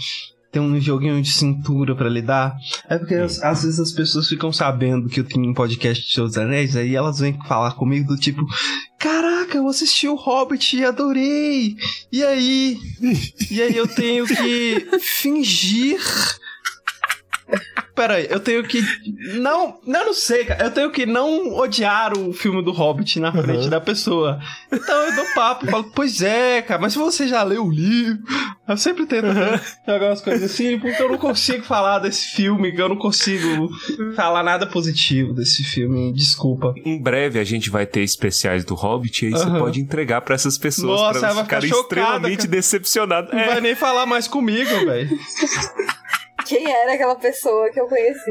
ter 0.51 0.61
um 0.61 0.81
joguinho 0.81 1.21
de 1.23 1.31
cintura 1.31 1.95
pra 1.95 2.09
lidar. 2.09 2.57
É 2.89 2.99
porque 2.99 3.15
às, 3.15 3.43
às 3.43 3.63
vezes 3.63 3.79
as 3.79 3.93
pessoas 3.93 4.29
ficam 4.29 4.53
sabendo 4.53 5.09
que 5.09 5.21
eu 5.21 5.25
tenho 5.25 5.49
um 5.49 5.55
podcast 5.55 6.05
de 6.05 6.13
Senhor 6.13 6.27
dos 6.27 6.37
Anéis, 6.37 6.77
aí 6.77 6.95
elas 6.95 7.21
vêm 7.21 7.39
falar 7.47 7.73
comigo 7.73 8.09
do 8.09 8.17
tipo: 8.17 8.45
Caraca, 8.99 9.57
eu 9.57 9.69
assisti 9.69 10.09
o 10.09 10.17
Hobbit 10.17 10.77
e 10.77 10.85
adorei! 10.85 11.77
E 12.11 12.23
aí? 12.25 12.79
E 13.51 13.61
aí 13.61 13.77
eu 13.77 13.87
tenho 13.87 14.27
que 14.27 14.99
fingir. 15.01 16.01
Peraí, 17.95 18.27
eu 18.31 18.41
tenho 18.41 18.63
que. 18.63 18.81
Não, 19.39 19.79
não, 19.87 20.07
não 20.07 20.15
sei, 20.15 20.45
cara. 20.45 20.65
Eu 20.65 20.71
tenho 20.71 20.91
que 20.91 21.05
não 21.05 21.55
odiar 21.55 22.17
o 22.17 22.33
filme 22.33 22.63
do 22.65 22.71
Hobbit 22.73 23.21
na 23.21 23.31
frente 23.31 23.69
da 23.69 23.81
pessoa. 23.81 24.41
Então 24.73 24.95
eu 25.03 25.15
dou 25.17 25.25
papo, 25.35 25.67
falo, 25.67 25.91
pois 25.95 26.23
é, 26.23 26.63
cara, 26.63 26.81
mas 26.81 26.93
se 26.95 26.99
você 26.99 27.29
já 27.29 27.43
leu 27.43 27.67
o 27.67 27.71
livro. 27.71 28.19
Eu 28.67 28.77
sempre 28.77 29.05
tento 29.05 29.27
jogar 29.87 30.07
umas 30.07 30.21
coisas 30.23 30.51
assim, 30.51 30.79
porque 30.79 31.03
eu 31.03 31.11
não 31.11 31.19
consigo 31.19 31.65
falar 31.65 31.99
desse 31.99 32.29
filme, 32.37 32.73
eu 32.75 32.89
não 32.89 32.97
consigo 32.97 33.69
falar 34.15 34.43
nada 34.45 34.65
positivo 34.67 35.35
desse 35.35 35.65
filme. 35.65 36.13
Desculpa. 36.13 36.73
Em 36.85 37.03
breve 37.03 37.39
a 37.41 37.45
gente 37.45 37.69
vai 37.69 37.85
ter 37.85 38.01
especiais 38.03 38.65
do 38.65 38.75
Hobbit 38.77 39.25
e 39.25 39.27
aí 39.29 39.33
você 39.33 39.45
Aham. 39.49 39.59
pode 39.59 39.81
entregar 39.81 40.21
pra 40.21 40.37
essas 40.37 40.57
pessoas 40.57 41.01
Nossa, 41.01 41.19
pra 41.19 41.29
ela 41.29 41.37
elas 41.41 41.45
ficar 41.45 41.61
ficarem 41.61 41.69
chocada, 41.69 42.01
extremamente 42.01 42.39
cara. 42.39 42.49
decepcionadas. 42.51 43.31
Não 43.33 43.39
É, 43.41 43.47
vai 43.47 43.61
nem 43.61 43.75
falar 43.75 44.07
mais 44.07 44.29
comigo, 44.29 44.71
velho. 44.87 45.19
Quem 46.51 46.71
era 46.71 46.95
aquela 46.95 47.15
pessoa 47.15 47.71
que 47.71 47.81
eu 47.81 47.87
conheci? 47.87 48.31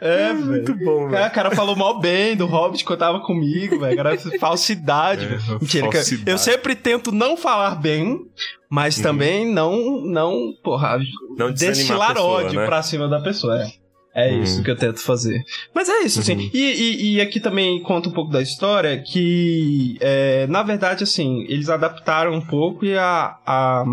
É, 0.00 0.32
muito 0.32 0.72
velho. 0.74 0.84
bom, 0.84 1.06
O 1.06 1.08
velho. 1.08 1.30
cara 1.32 1.50
falou 1.50 1.74
mal 1.74 1.98
bem 1.98 2.36
do 2.36 2.46
Hobbit 2.46 2.84
quando 2.84 2.98
tava 3.00 3.20
comigo, 3.20 3.80
velho. 3.80 3.98
Era 3.98 4.16
falsidade, 4.38 5.24
É. 5.26 5.52
Mentira, 5.60 5.86
cara. 5.88 5.96
falsidade. 6.04 6.30
Eu 6.30 6.38
sempre 6.38 6.74
tento 6.76 7.10
não 7.10 7.36
falar 7.36 7.74
bem, 7.74 8.18
mas 8.70 8.96
Uhum. 8.98 9.02
também 9.02 9.46
não, 9.52 10.00
não, 10.02 10.52
porra, 10.62 10.98
Não 11.36 11.52
destilar 11.52 12.14
pessoa, 12.14 12.44
ódio 12.44 12.60
né? 12.60 12.66
pra 12.66 12.82
cima 12.82 13.08
da 13.08 13.20
pessoa. 13.20 13.60
É, 14.14 14.30
é 14.30 14.32
Uhum. 14.32 14.42
isso 14.42 14.62
que 14.62 14.70
eu 14.70 14.76
tento 14.76 15.00
fazer. 15.00 15.42
Mas 15.74 15.88
é 15.88 15.98
isso, 16.02 16.20
assim. 16.20 16.34
Uhum. 16.36 16.50
E, 16.54 16.60
e, 16.60 17.14
e 17.16 17.20
aqui 17.20 17.40
também 17.40 17.82
conta 17.82 18.08
um 18.08 18.12
pouco 18.12 18.30
da 18.30 18.40
história 18.40 19.02
que, 19.02 19.96
é, 20.00 20.46
na 20.46 20.62
verdade, 20.62 21.02
assim, 21.04 21.44
eles 21.48 21.68
adaptaram 21.68 22.32
um 22.32 22.40
pouco 22.40 22.84
e 22.84 22.96
a. 22.96 23.36
a 23.44 23.84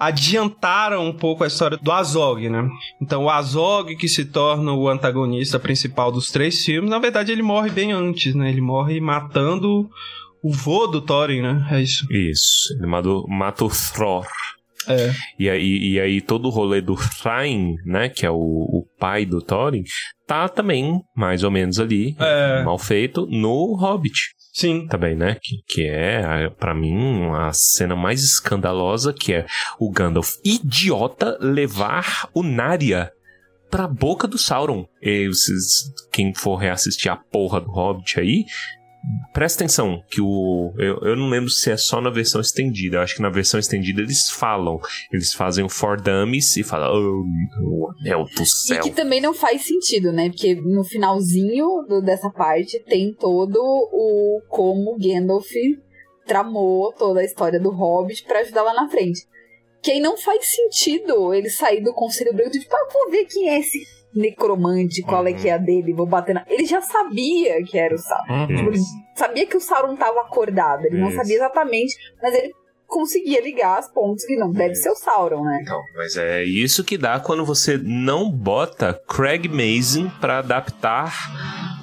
adiantaram 0.00 1.06
um 1.06 1.12
pouco 1.12 1.44
a 1.44 1.46
história 1.46 1.76
do 1.76 1.92
Azog, 1.92 2.48
né? 2.48 2.66
Então, 3.00 3.24
o 3.24 3.30
Azog, 3.30 3.94
que 3.96 4.08
se 4.08 4.24
torna 4.24 4.72
o 4.72 4.88
antagonista 4.88 5.58
principal 5.58 6.10
dos 6.10 6.30
três 6.30 6.64
filmes, 6.64 6.90
na 6.90 6.98
verdade, 6.98 7.30
ele 7.30 7.42
morre 7.42 7.70
bem 7.70 7.92
antes, 7.92 8.34
né? 8.34 8.48
Ele 8.48 8.62
morre 8.62 8.98
matando 9.00 9.88
o 10.42 10.50
vô 10.52 10.86
do 10.86 11.02
Thorin, 11.02 11.42
né? 11.42 11.68
É 11.70 11.82
isso. 11.82 12.06
Isso, 12.10 12.72
ele 12.78 12.86
matou, 12.86 13.26
mata 13.28 13.64
o 13.64 13.68
Thror. 13.68 14.26
É. 14.88 15.12
E 15.38 15.48
aí, 15.50 15.76
e 15.92 16.00
aí 16.00 16.20
todo 16.22 16.46
o 16.46 16.50
rolê 16.50 16.80
do 16.80 16.96
Thrain, 17.22 17.74
né, 17.84 18.08
que 18.08 18.24
é 18.24 18.30
o, 18.30 18.34
o 18.34 18.86
pai 18.98 19.26
do 19.26 19.42
Thorin, 19.42 19.84
tá 20.26 20.48
também 20.48 21.02
mais 21.14 21.44
ou 21.44 21.50
menos 21.50 21.78
ali, 21.78 22.16
É. 22.18 22.64
mal 22.64 22.78
feito, 22.78 23.26
no 23.26 23.74
Hobbit 23.74 24.18
Sim. 24.52 24.86
também, 24.88 25.14
né, 25.14 25.36
que, 25.40 25.62
que 25.68 25.86
é, 25.86 26.24
a- 26.24 26.50
pra 26.50 26.74
mim, 26.74 27.28
a 27.34 27.52
cena 27.52 27.94
mais 27.94 28.22
escandalosa, 28.22 29.12
que 29.12 29.32
é 29.32 29.46
o 29.78 29.90
Gandalf 29.90 30.36
idiota 30.44 31.38
levar 31.40 32.28
o 32.34 32.42
Narya 32.42 33.12
pra 33.70 33.86
boca 33.86 34.26
do 34.26 34.36
Sauron. 34.36 34.84
E 35.00 35.28
vocês, 35.28 35.92
quem 36.12 36.34
for 36.34 36.56
reassistir 36.56 37.10
a 37.10 37.16
porra 37.16 37.60
do 37.60 37.70
Hobbit 37.70 38.18
aí, 38.18 38.44
presta 39.32 39.62
atenção, 39.64 40.02
que 40.10 40.20
o. 40.20 40.72
Eu, 40.78 40.98
eu 41.02 41.16
não 41.16 41.28
lembro 41.28 41.48
se 41.50 41.70
é 41.70 41.76
só 41.76 42.00
na 42.00 42.10
versão 42.10 42.40
estendida. 42.40 42.96
Eu 42.96 43.00
acho 43.02 43.14
que 43.16 43.22
na 43.22 43.30
versão 43.30 43.58
estendida 43.58 44.00
eles 44.00 44.30
falam. 44.30 44.78
Eles 45.12 45.32
fazem 45.32 45.64
o 45.64 45.68
For 45.68 46.00
Dummies 46.00 46.56
e 46.56 46.62
falam. 46.62 46.90
Oh, 46.92 47.24
meu 47.24 47.88
anel 48.00 48.24
do 48.36 48.42
E 48.42 48.46
céu. 48.46 48.82
que 48.82 48.90
também 48.90 49.20
não 49.20 49.32
faz 49.34 49.64
sentido, 49.66 50.12
né? 50.12 50.28
Porque 50.30 50.54
no 50.54 50.84
finalzinho 50.84 51.82
do- 51.88 52.02
dessa 52.02 52.30
parte 52.30 52.78
tem 52.84 53.14
todo 53.14 53.58
o 53.58 54.40
como 54.48 54.96
Gandalf 54.98 55.46
tramou 56.26 56.92
toda 56.92 57.20
a 57.20 57.24
história 57.24 57.58
do 57.58 57.70
Hobbit 57.70 58.24
pra 58.24 58.40
ajudar 58.40 58.62
lá 58.62 58.74
na 58.74 58.88
frente. 58.88 59.26
Que 59.82 59.92
aí 59.92 60.00
não 60.00 60.16
faz 60.16 60.44
sentido 60.54 61.32
ele 61.34 61.48
sair 61.48 61.82
do 61.82 61.92
Conselho 61.94 62.34
Branco 62.34 62.50
tipo, 62.50 62.74
ah, 62.76 62.88
vou 62.92 63.10
ver 63.10 63.24
quem 63.24 63.48
é 63.48 63.58
esse 63.60 63.78
necromante, 64.14 65.02
qual 65.02 65.26
é 65.26 65.30
Uhum. 65.30 65.36
que 65.36 65.48
é 65.48 65.52
a 65.52 65.58
dele, 65.58 65.92
vou 65.92 66.06
bater 66.06 66.34
na... 66.34 66.44
Ele 66.48 66.64
já 66.66 66.80
sabia 66.80 67.62
que 67.64 67.78
era 67.78 67.94
o 67.94 67.98
Sauron. 67.98 68.46
Tipo, 68.46 68.70
ele 68.70 68.78
sabia 69.14 69.46
que 69.46 69.56
o 69.56 69.60
Sauron 69.60 69.96
tava 69.96 70.20
acordado, 70.20 70.84
ele 70.86 70.98
não 70.98 71.08
Isso. 71.08 71.16
sabia 71.16 71.36
exatamente, 71.36 71.94
mas 72.22 72.34
ele 72.34 72.50
conseguia 72.86 73.40
ligar 73.40 73.78
as 73.78 73.88
pontas 73.92 74.24
que 74.26 74.34
não, 74.36 74.50
deve 74.50 74.72
Isso. 74.72 74.82
ser 74.82 74.90
o 74.90 74.96
Sauron, 74.96 75.44
né? 75.44 75.60
Então, 75.62 75.80
mas 75.96 76.16
é 76.16 76.42
isso 76.42 76.82
que 76.82 76.98
dá 76.98 77.20
quando 77.20 77.44
você 77.44 77.78
não 77.80 78.28
bota 78.30 79.00
Craig 79.08 79.46
Mazin 79.48 80.10
pra 80.20 80.38
adaptar 80.38 81.12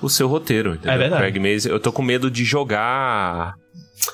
o 0.01 0.09
seu 0.09 0.27
roteiro. 0.27 0.71
Entendeu? 0.75 0.91
É 0.91 0.97
verdade. 0.97 1.21
Craig 1.21 1.39
Mazin, 1.39 1.69
eu 1.69 1.79
tô 1.79 1.93
com 1.93 2.01
medo 2.01 2.29
de 2.29 2.43
jogar 2.43 3.53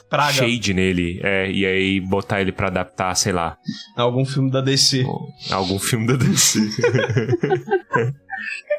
Praga. 0.09 0.33
shade 0.33 0.73
nele, 0.73 1.19
é, 1.23 1.51
e 1.51 1.65
aí 1.65 1.99
botar 1.99 2.41
ele 2.41 2.51
pra 2.51 2.67
adaptar, 2.67 3.15
sei 3.15 3.31
lá, 3.33 3.57
Algum 3.97 4.25
filme 4.25 4.51
da 4.51 4.61
DC. 4.61 5.03
algum 5.51 5.79
filme 5.79 6.07
da 6.07 6.15
DC. 6.15 6.59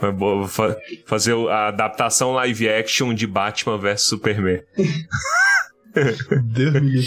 Foi 0.01 0.13
bom, 0.13 0.47
fa- 0.47 0.77
fazer 1.07 1.35
a 1.49 1.69
adaptação 1.69 2.33
live 2.33 2.69
action 2.69 3.15
de 3.15 3.27
Batman 3.27 3.79
vs 3.79 4.03
Superman. 4.09 4.61
Deus 6.53 6.83
me. 6.83 7.01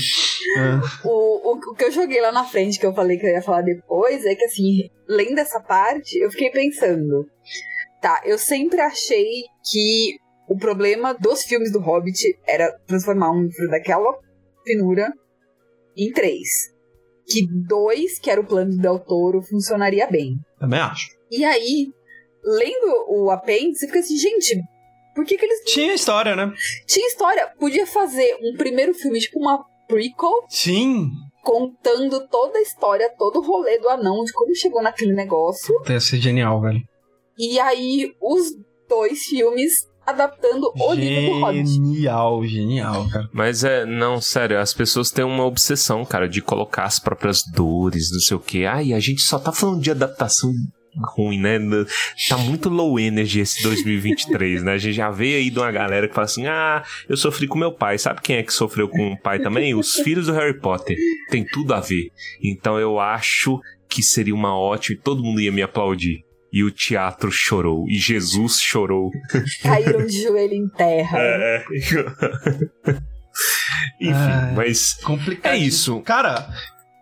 Ah. 0.57 0.82
O, 1.03 1.52
o, 1.53 1.72
o 1.72 1.76
que 1.76 1.84
eu 1.84 1.91
joguei 1.91 2.22
lá 2.22 2.32
na 2.32 2.45
frente, 2.45 2.80
que 2.80 2.86
eu 2.86 2.94
falei 2.94 3.18
que 3.18 3.26
eu 3.26 3.32
ia 3.32 3.41
falar 3.41 3.61
depois, 3.61 4.26
é 4.26 4.34
que 4.34 4.45
assim, 4.45 4.90
lendo 5.07 5.38
essa 5.40 5.60
parte, 5.60 6.18
eu 6.18 6.32
fiquei 6.32 6.49
pensando. 6.49 7.26
Tá, 8.02 8.22
eu 8.26 8.38
sempre 8.38 8.80
achei 8.80 9.44
que 9.69 10.18
o 10.48 10.57
problema 10.57 11.14
dos 11.14 11.44
filmes 11.44 11.72
do 11.72 11.80
Hobbit 11.80 12.40
era 12.48 12.72
transformar 12.88 13.32
um 13.32 13.44
livro 13.44 13.69
daquela 13.69 14.14
finura 14.65 15.11
em 15.95 16.11
três. 16.11 16.72
Que 17.28 17.45
dois, 17.68 18.18
que 18.19 18.30
era 18.30 18.40
o 18.40 18.45
plano 18.45 18.72
do 18.72 18.82
Del 18.82 18.99
Toro, 18.99 19.41
funcionaria 19.41 20.07
bem. 20.07 20.38
Também 20.57 20.80
acho. 20.80 21.10
E 21.30 21.44
aí, 21.44 21.88
lendo 22.44 23.06
o 23.10 23.30
apêndice, 23.30 23.86
fica 23.86 23.99
assim, 23.99 24.18
gente, 24.18 24.57
por 25.14 25.26
que, 25.26 25.38
que 25.38 25.44
eles. 25.44 25.64
Tinha 25.65 25.94
história, 25.94 26.36
né? 26.36 26.53
Tinha 26.86 27.07
história, 27.07 27.52
podia 27.60 27.86
fazer 27.86 28.38
um 28.41 28.56
primeiro 28.56 28.94
filme, 28.94 29.19
tipo 29.19 29.40
uma 29.40 29.65
prequel, 29.88 30.45
Sim. 30.48 31.10
contando 31.44 32.26
toda 32.30 32.60
a 32.60 32.61
história, 32.61 33.14
todo 33.18 33.40
o 33.40 33.45
rolê 33.45 33.78
do 33.80 33.90
anão, 33.90 34.24
de 34.24 34.32
como 34.32 34.56
chegou 34.56 34.82
naquele 34.82 35.14
negócio. 35.14 35.78
Deve 35.86 35.99
ser 35.99 36.18
genial, 36.18 36.61
velho. 36.61 36.80
E 37.38 37.60
aí, 37.60 38.14
os 38.22 38.53
dois 38.88 39.24
filmes 39.24 39.74
adaptando 40.07 40.71
o 40.73 40.93
livro 40.93 41.34
do 41.34 41.39
Hobbit. 41.39 41.69
Genial, 41.69 42.45
genial, 42.45 43.09
cara. 43.09 43.29
Mas 43.34 43.65
é, 43.65 43.85
não, 43.85 44.21
sério, 44.21 44.59
as 44.59 44.73
pessoas 44.73 45.11
têm 45.11 45.25
uma 45.25 45.43
obsessão, 45.43 46.05
cara, 46.05 46.29
de 46.29 46.41
colocar 46.41 46.85
as 46.85 46.97
próprias 46.97 47.43
dores, 47.53 48.09
não 48.11 48.19
sei 48.21 48.38
o 48.38 48.39
quê. 48.39 48.65
Ai, 48.65 48.93
a 48.93 48.99
gente 48.99 49.21
só 49.21 49.38
tá 49.38 49.51
falando 49.51 49.81
de 49.81 49.91
adaptação 49.91 50.51
ruim, 51.15 51.39
né? 51.39 51.59
Tá 52.27 52.38
muito 52.38 52.69
low 52.69 52.99
energy 52.99 53.41
esse 53.41 53.61
2023, 53.61 54.63
né? 54.63 54.73
A 54.73 54.77
gente 54.77 54.95
já 54.95 55.11
veio 55.11 55.38
aí 55.38 55.49
de 55.49 55.59
uma 55.59 55.71
galera 55.71 56.07
que 56.07 56.15
fala 56.15 56.25
assim: 56.25 56.47
ah, 56.47 56.84
eu 57.07 57.17
sofri 57.17 57.47
com 57.47 57.57
meu 57.57 57.71
pai. 57.71 57.97
Sabe 57.97 58.21
quem 58.21 58.38
é 58.38 58.43
que 58.43 58.53
sofreu 58.53 58.88
com 58.88 59.11
o 59.11 59.21
pai 59.21 59.39
também? 59.39 59.75
Os 59.75 59.95
filhos 59.95 60.27
do 60.27 60.34
Harry 60.34 60.59
Potter. 60.59 60.97
Tem 61.29 61.45
tudo 61.45 61.73
a 61.73 61.79
ver. 61.79 62.09
Então 62.41 62.79
eu 62.79 62.99
acho 62.99 63.59
que 63.89 64.01
seria 64.01 64.34
uma 64.34 64.57
ótima 64.57 64.97
e 64.97 65.01
todo 65.01 65.23
mundo 65.23 65.41
ia 65.41 65.51
me 65.51 65.61
aplaudir. 65.61 66.26
E 66.52 66.64
o 66.64 66.72
teatro 66.72 67.30
chorou. 67.32 67.88
E 67.90 67.95
Jesus 67.95 68.60
chorou. 68.61 69.11
Caíram 69.61 70.06
de 70.06 70.24
joelho 70.24 70.53
em 70.53 70.68
terra. 70.69 71.18
É. 71.19 71.64
Enfim, 74.02 74.14
Ai. 74.14 74.56
mas 74.56 74.94
Complicado. 75.03 75.53
é 75.53 75.57
isso. 75.57 76.02
Cara, 76.02 76.48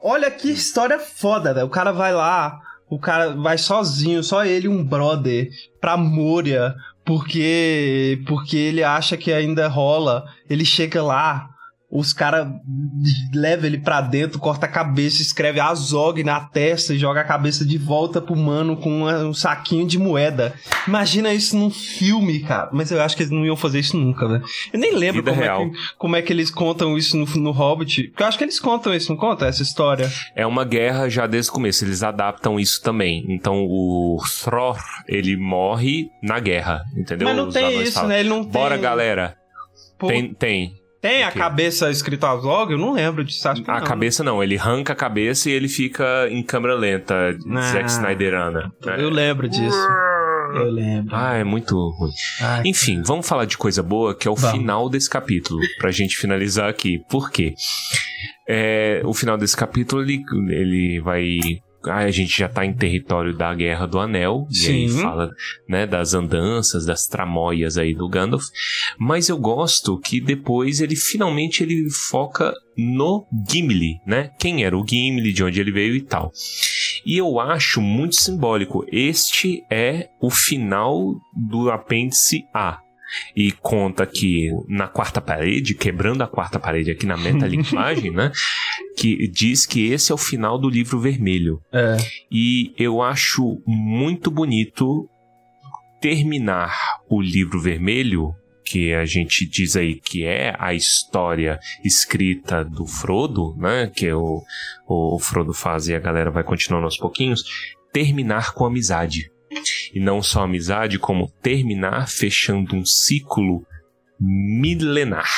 olha 0.02 0.30
que 0.32 0.50
história 0.52 1.00
foda, 1.00 1.54
velho. 1.54 1.68
O 1.68 1.70
cara 1.70 1.92
vai 1.92 2.14
lá, 2.14 2.60
o 2.90 3.00
cara 3.00 3.34
vai 3.36 3.58
sozinho, 3.58 4.24
só 4.24 4.46
ele 4.46 4.66
e 4.66 4.70
um 4.70 4.84
brother, 4.84 5.50
pra 5.80 5.96
Moria, 5.96 6.76
porque 7.06 8.22
porque 8.28 8.58
ele 8.58 8.84
acha 8.84 9.16
que 9.16 9.32
ainda 9.32 9.68
rola. 9.68 10.26
Ele 10.50 10.66
chega 10.66 11.02
lá, 11.02 11.48
Os 11.92 12.12
caras 12.14 12.48
levam 13.34 13.66
ele 13.66 13.78
pra 13.78 14.02
dentro, 14.02 14.40
corta 14.40 14.66
a 14.66 14.70
cabeça, 14.70 15.22
escreve 15.22 15.60
Azog 15.60 16.24
na 16.24 16.40
testa 16.42 16.94
e 16.94 16.98
joga 16.98 17.22
a 17.22 17.24
cabeça 17.24 17.64
de 17.66 17.78
volta 17.78 18.20
pro 18.20 18.36
mano 18.36 18.76
com 18.76 18.90
uma- 19.02 19.20
um 19.26 19.34
saquinho 19.34 19.86
de 19.88 19.98
moeda. 19.98 20.54
Imagina 20.88 21.34
isso 21.34 21.56
num 21.58 21.70
filme, 21.70 22.40
cara. 22.42 22.70
Mas 22.74 22.92
eu 22.92 23.02
acho 23.02 23.16
que 23.16 23.24
eles 23.24 23.32
não 23.32 23.46
iam 23.46 23.56
fazer 23.56 23.80
isso 23.80 23.96
nunca, 23.98 24.28
né? 24.28 24.42
Eu 24.74 24.80
nem 24.80 24.94
lembro 24.96 25.24
como 25.24 25.42
é, 25.44 25.48
que, 25.58 25.72
como 25.98 26.16
é 26.16 26.22
que 26.22 26.34
eles 26.34 26.50
contam 26.52 26.98
isso 26.98 27.16
no, 27.18 27.26
no 27.38 27.52
Hobbit. 27.52 28.10
Porque 28.10 28.24
eu 28.24 28.28
acho 28.28 28.38
que 28.38 28.44
eles 28.44 28.60
contam 28.60 28.94
isso, 28.94 29.12
não 29.12 29.18
conta? 29.18 29.46
Essa 29.46 29.62
história. 29.64 30.12
É 30.36 30.46
uma 30.46 30.66
guerra 30.66 31.08
já 31.08 31.28
desde 31.28 31.50
o 31.52 31.54
começo, 31.54 31.86
eles 31.86 32.04
adaptam 32.04 32.60
isso 32.60 32.82
também. 32.82 33.24
Então 33.30 33.64
o 33.64 34.18
Thror, 34.44 34.78
ele 35.08 35.38
morre 35.38 36.10
na 36.22 36.40
guerra, 36.40 36.84
entendeu? 36.98 37.28
Mas 37.28 37.38
não 37.38 37.48
Os 37.48 37.54
tem 37.54 37.82
isso, 37.82 37.94
falam, 37.94 38.10
né? 38.10 38.20
Ele 38.20 38.30
não 38.30 38.44
Bora, 38.44 38.76
tem... 38.76 38.84
galera. 38.84 39.36
Pô, 39.98 40.08
Tem, 40.08 40.34
tem. 40.34 40.74
Tem 41.08 41.24
a 41.24 41.32
cabeça 41.32 41.90
escrito 41.92 42.26
Azog? 42.26 42.72
Eu 42.72 42.78
não 42.78 42.94
lembro 42.94 43.24
disso. 43.24 43.48
Acho 43.48 43.62
que 43.64 43.70
A 43.72 43.80
não. 43.80 43.84
cabeça 43.88 44.24
não, 44.24 44.44
ele 44.44 44.58
arranca 44.58 44.94
a 44.94 44.96
cabeça 44.96 45.50
e 45.50 45.54
ele 45.54 45.68
fica 45.68 46.28
em 46.30 46.42
câmera 46.44 46.74
lenta, 46.76 47.38
Ah. 47.52 47.62
Zack 47.72 47.90
Snyderana. 47.92 48.72
Eu 48.98 49.10
lembro 49.10 49.48
disso. 49.48 49.88
Eu 50.56 50.72
lembro. 50.72 51.14
Ah, 51.16 51.34
é 51.36 51.44
muito 51.44 51.76
ruim. 51.76 52.12
Ai, 52.42 52.62
Enfim, 52.66 53.02
vamos 53.06 53.28
falar 53.28 53.46
de 53.46 53.58
coisa 53.58 53.84
boa, 53.84 54.16
que 54.16 54.28
é 54.28 54.32
o 54.32 54.36
Vamos. 54.36 54.58
final 54.58 54.90
desse 54.90 55.10
capítulo, 55.10 55.60
pra 55.80 55.92
gente 55.92 56.16
finalizar 56.18 56.70
aqui. 56.70 57.00
Por 57.10 57.30
quê? 57.30 57.54
É, 58.48 59.02
o 59.04 59.14
final 59.14 59.38
desse 59.38 59.58
capítulo, 59.58 60.02
ele, 60.02 60.24
ele 60.50 61.02
vai... 61.04 61.26
A 61.88 62.10
gente 62.12 62.38
já 62.38 62.48
tá 62.48 62.66
em 62.66 62.74
território 62.74 63.36
da 63.36 63.54
Guerra 63.54 63.86
do 63.86 64.00
Anel, 64.00 64.48
e 64.52 64.68
aí 64.68 64.90
Sim. 64.90 65.02
fala 65.02 65.30
né, 65.68 65.86
das 65.86 66.14
andanças, 66.14 66.86
das 66.86 67.08
tramóias 67.08 67.78
aí 67.78 67.94
do 67.94 68.08
Gandalf. 68.08 68.46
Mas 68.98 69.30
eu 69.30 69.38
gosto 69.38 70.00
que 70.00 70.20
depois 70.20 70.82
ele 70.82 70.96
finalmente 70.96 71.64
ele 71.64 71.90
foca 72.10 72.54
no 72.78 73.26
Gimli, 73.50 74.00
né? 74.06 74.32
Quem 74.40 74.64
era 74.64 74.78
o 74.78 74.86
Gimli, 74.86 75.32
de 75.32 75.44
onde 75.44 75.60
ele 75.60 75.72
veio 75.72 75.96
e 75.96 76.02
tal. 76.02 76.32
E 77.06 77.18
eu 77.18 77.40
acho 77.40 77.82
muito 77.82 78.16
simbólico. 78.16 78.86
Este 78.92 79.64
é 79.70 80.10
o 80.22 80.30
final 80.30 81.16
do 81.34 81.70
apêndice 81.70 82.46
A. 82.54 82.85
E 83.36 83.52
conta 83.52 84.06
que 84.06 84.50
na 84.68 84.88
quarta 84.88 85.22
parede, 85.22 85.76
quebrando 85.76 86.24
a 86.24 86.28
quarta 86.28 86.60
parede 86.60 86.92
aqui 86.92 87.06
na 87.06 87.18
metalinguagem, 87.18 88.12
né? 88.16 88.32
Que 88.98 89.28
diz 89.28 89.66
que 89.66 89.92
esse 89.92 90.12
é 90.12 90.16
o 90.16 90.18
final 90.18 90.58
do 90.58 90.70
livro 90.70 91.00
vermelho. 91.00 91.62
É. 91.72 91.98
E 92.32 92.74
eu 92.78 93.02
acho 93.02 93.62
muito 93.66 94.32
bonito 94.32 95.10
terminar 96.02 96.78
o 97.10 97.22
livro 97.22 97.60
vermelho, 97.60 98.34
que 98.66 98.94
a 98.94 99.06
gente 99.06 99.48
diz 99.48 99.76
aí 99.76 99.96
que 99.96 100.26
é 100.26 100.56
a 100.58 100.74
história 100.74 101.60
escrita 101.84 102.64
do 102.64 102.86
Frodo, 102.88 103.56
né? 103.58 103.92
Que 103.96 104.12
o, 104.12 104.42
o 104.88 105.20
Frodo 105.20 105.54
faz 105.54 105.88
e 105.88 105.96
a 105.96 106.00
galera 106.00 106.32
vai 106.32 106.44
continuando 106.44 106.86
aos 106.86 106.98
pouquinhos. 106.98 107.44
Terminar 107.94 108.54
com 108.54 108.66
amizade. 108.66 109.30
E 109.96 110.00
não 110.00 110.22
só 110.22 110.44
amizade, 110.44 111.00
como 111.00 111.32
terminar 111.42 112.10
fechando 112.10 112.76
um 112.76 112.86
ciclo 112.86 113.66
milenar, 114.20 115.30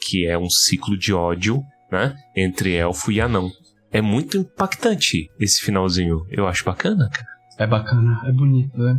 que 0.00 0.26
é 0.26 0.38
um 0.38 0.48
ciclo 0.48 0.96
de 0.96 1.12
ódio, 1.12 1.62
né? 1.92 2.16
Entre 2.34 2.74
elfo 2.74 3.12
e 3.12 3.20
anão. 3.20 3.50
É 3.92 4.00
muito 4.00 4.38
impactante 4.38 5.30
esse 5.38 5.60
finalzinho. 5.60 6.26
Eu 6.30 6.46
acho 6.48 6.64
bacana, 6.64 7.10
cara. 7.10 7.26
É 7.58 7.66
bacana, 7.66 8.22
é 8.26 8.32
bonito, 8.32 8.76
né? 8.78 8.98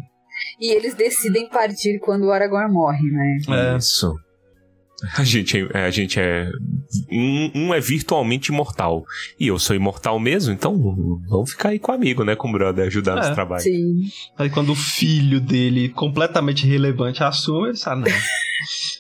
E 0.60 0.72
eles 0.72 0.94
decidem 0.94 1.49
partir 1.49 1.99
quando 1.99 2.26
o 2.26 2.31
Aragorn 2.31 2.72
morre, 2.72 3.10
né? 3.11 3.38
É. 3.49 3.77
Isso. 3.77 4.14
A 5.15 5.23
gente 5.23 5.67
é. 5.73 5.85
A 5.85 5.91
gente 5.91 6.19
é 6.19 6.49
um, 7.11 7.51
um 7.53 7.73
é 7.73 7.79
virtualmente 7.79 8.51
imortal. 8.51 9.05
E 9.39 9.47
eu 9.47 9.59
sou 9.59 9.75
imortal 9.75 10.19
mesmo, 10.19 10.51
então 10.53 10.75
vamos 11.27 11.51
ficar 11.51 11.69
aí 11.69 11.79
com 11.79 11.91
o 11.91 11.95
amigo, 11.95 12.23
né? 12.23 12.35
Com 12.35 12.49
o 12.49 12.51
brother, 12.51 12.87
ajudar 12.87 13.13
É. 13.13 13.15
nos 13.17 13.29
trabalhos. 13.29 13.63
Sim. 13.63 14.01
Aí 14.37 14.49
quando 14.49 14.71
o 14.71 14.75
filho 14.75 15.39
dele, 15.39 15.89
completamente 15.89 16.65
relevante, 16.65 17.23
assume, 17.23 17.69
ele 17.69 17.77
sabe, 17.77 18.09
não. 18.09 18.17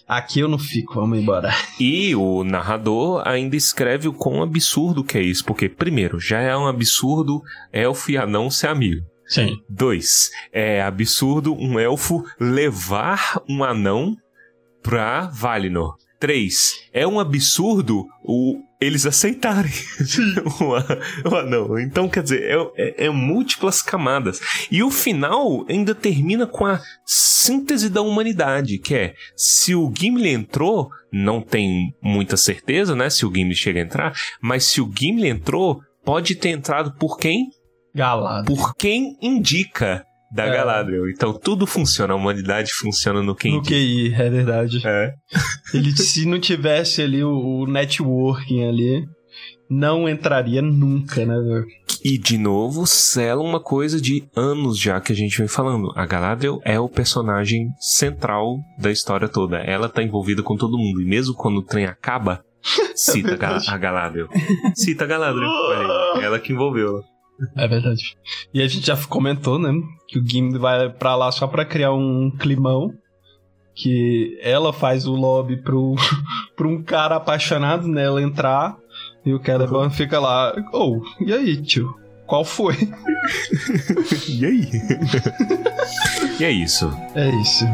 Aqui 0.07 0.39
eu 0.39 0.47
não 0.47 0.59
fico, 0.59 0.93
vamos 0.93 1.19
embora. 1.19 1.51
E 1.79 2.15
o 2.15 2.43
narrador 2.43 3.23
ainda 3.27 3.55
escreve 3.55 4.07
o 4.07 4.13
quão 4.13 4.41
absurdo 4.43 5.03
que 5.03 5.17
é 5.17 5.21
isso. 5.21 5.43
Porque, 5.43 5.67
primeiro, 5.67 6.19
já 6.19 6.39
é 6.39 6.55
um 6.55 6.67
absurdo 6.67 7.41
elfo 7.73 8.11
e 8.11 8.17
anão 8.17 8.49
ser 8.49 8.67
amigo. 8.67 9.01
Sim. 9.25 9.57
Dois, 9.67 10.29
é 10.53 10.81
absurdo 10.81 11.53
um 11.53 11.77
elfo 11.77 12.23
levar 12.39 13.41
um 13.49 13.63
anão 13.63 14.15
pra 14.87 15.27
Valinor. 15.33 15.97
Três, 16.17 16.71
é 16.93 17.05
um 17.05 17.19
absurdo 17.19 18.05
o, 18.23 18.59
eles 18.81 19.05
aceitarem 19.05 19.69
o 21.29 21.35
anão. 21.35 21.77
Então, 21.77 22.07
quer 22.09 22.23
dizer, 22.23 22.41
é, 22.43 22.71
é- 22.77 23.05
é 23.05 23.09
múltiplas 23.09 23.81
camadas. 23.83 24.39
E 24.71 24.81
o 24.81 24.89
final 24.89 25.65
ainda 25.69 25.93
termina 25.93 26.47
com 26.47 26.65
a 26.65 26.79
síntese 27.05 27.89
da 27.89 28.01
humanidade, 28.01 28.79
que 28.79 28.95
é, 28.95 29.13
se 29.35 29.75
o 29.75 29.91
Gimli 29.95 30.29
entrou, 30.29 30.89
não 31.11 31.39
tem 31.41 31.93
muita 32.01 32.35
certeza, 32.37 32.95
né, 32.95 33.09
se 33.09 33.25
o 33.25 33.31
Gimli 33.33 33.55
chega 33.55 33.79
a 33.79 33.83
entrar, 33.83 34.13
mas 34.41 34.63
se 34.63 34.81
o 34.81 34.89
Gimli 34.97 35.27
entrou, 35.27 35.81
pode 36.03 36.33
ter 36.35 36.49
entrado 36.49 36.93
por 36.97 37.17
quem? 37.19 37.47
Galado. 37.93 38.45
por 38.45 38.75
quem 38.75 39.17
indica 39.21 40.03
da 40.31 40.45
É. 40.45 40.51
Galadriel. 40.53 41.09
Então 41.09 41.33
tudo 41.33 41.65
funciona, 41.65 42.13
a 42.13 42.17
humanidade 42.17 42.73
funciona 42.73 43.21
no 43.21 43.35
quem 43.35 43.53
No. 43.55 43.61
QI, 43.63 44.13
é 44.13 44.29
verdade. 44.29 44.81
É. 44.85 45.13
Ele, 45.73 45.91
se 45.95 46.25
não 46.25 46.39
tivesse 46.39 47.01
ali 47.01 47.23
o, 47.23 47.29
o 47.61 47.65
networking 47.67 48.63
ali, 48.65 49.05
não 49.69 50.07
entraria 50.07 50.61
nunca, 50.61 51.25
né? 51.25 51.35
velho? 51.35 51.65
E 52.03 52.17
de 52.17 52.37
novo, 52.37 52.85
sela 52.85 53.41
uma 53.41 53.59
coisa 53.59 53.99
de 53.99 54.23
anos 54.35 54.77
já 54.79 55.01
que 55.01 55.11
a 55.11 55.15
gente 55.15 55.37
vem 55.37 55.47
falando. 55.47 55.91
A 55.95 56.05
Galadriel 56.05 56.59
é 56.63 56.79
o 56.79 56.87
personagem 56.87 57.67
central 57.79 58.57
da 58.79 58.91
história 58.91 59.27
toda. 59.27 59.57
Ela 59.57 59.89
tá 59.89 60.01
envolvida 60.03 60.43
com 60.43 60.55
todo 60.55 60.77
mundo. 60.77 61.01
E 61.01 61.05
mesmo 61.05 61.33
quando 61.33 61.57
o 61.57 61.63
trem 61.65 61.85
acaba, 61.85 62.41
cita 62.95 63.29
verdade. 63.29 63.69
a 63.69 63.77
Galadriel. 63.77 64.27
Cita 64.75 65.03
a 65.03 65.07
Galadriel. 65.07 65.49
Olha 65.49 65.79
aí, 66.15 66.23
ela 66.23 66.39
que 66.39 66.53
envolveu. 66.53 67.01
É 67.55 67.67
verdade. 67.67 68.17
E 68.53 68.61
a 68.61 68.67
gente 68.67 68.85
já 68.85 68.97
comentou, 69.05 69.59
né? 69.59 69.71
Que 70.07 70.19
o 70.19 70.27
Gimli 70.27 70.57
vai 70.57 70.89
pra 70.89 71.15
lá 71.15 71.31
só 71.31 71.47
pra 71.47 71.65
criar 71.65 71.93
um 71.93 72.31
climão. 72.31 72.93
Que 73.75 74.39
ela 74.41 74.73
faz 74.73 75.05
o 75.05 75.13
lobby 75.13 75.57
pro, 75.57 75.95
pro 76.55 76.69
um 76.69 76.81
cara 76.81 77.15
apaixonado 77.15 77.87
nela 77.87 78.21
entrar. 78.21 78.75
E 79.25 79.33
o 79.33 79.43
Celeborn 79.43 79.93
fica 79.93 80.19
lá. 80.19 80.53
Oh, 80.73 81.01
e 81.19 81.33
aí, 81.33 81.61
tio? 81.61 81.93
Qual 82.25 82.43
foi? 82.43 82.75
E 84.29 84.45
aí? 84.45 84.69
e 86.39 86.43
é 86.43 86.51
isso. 86.51 86.89
É 87.15 87.29
isso. 87.41 87.65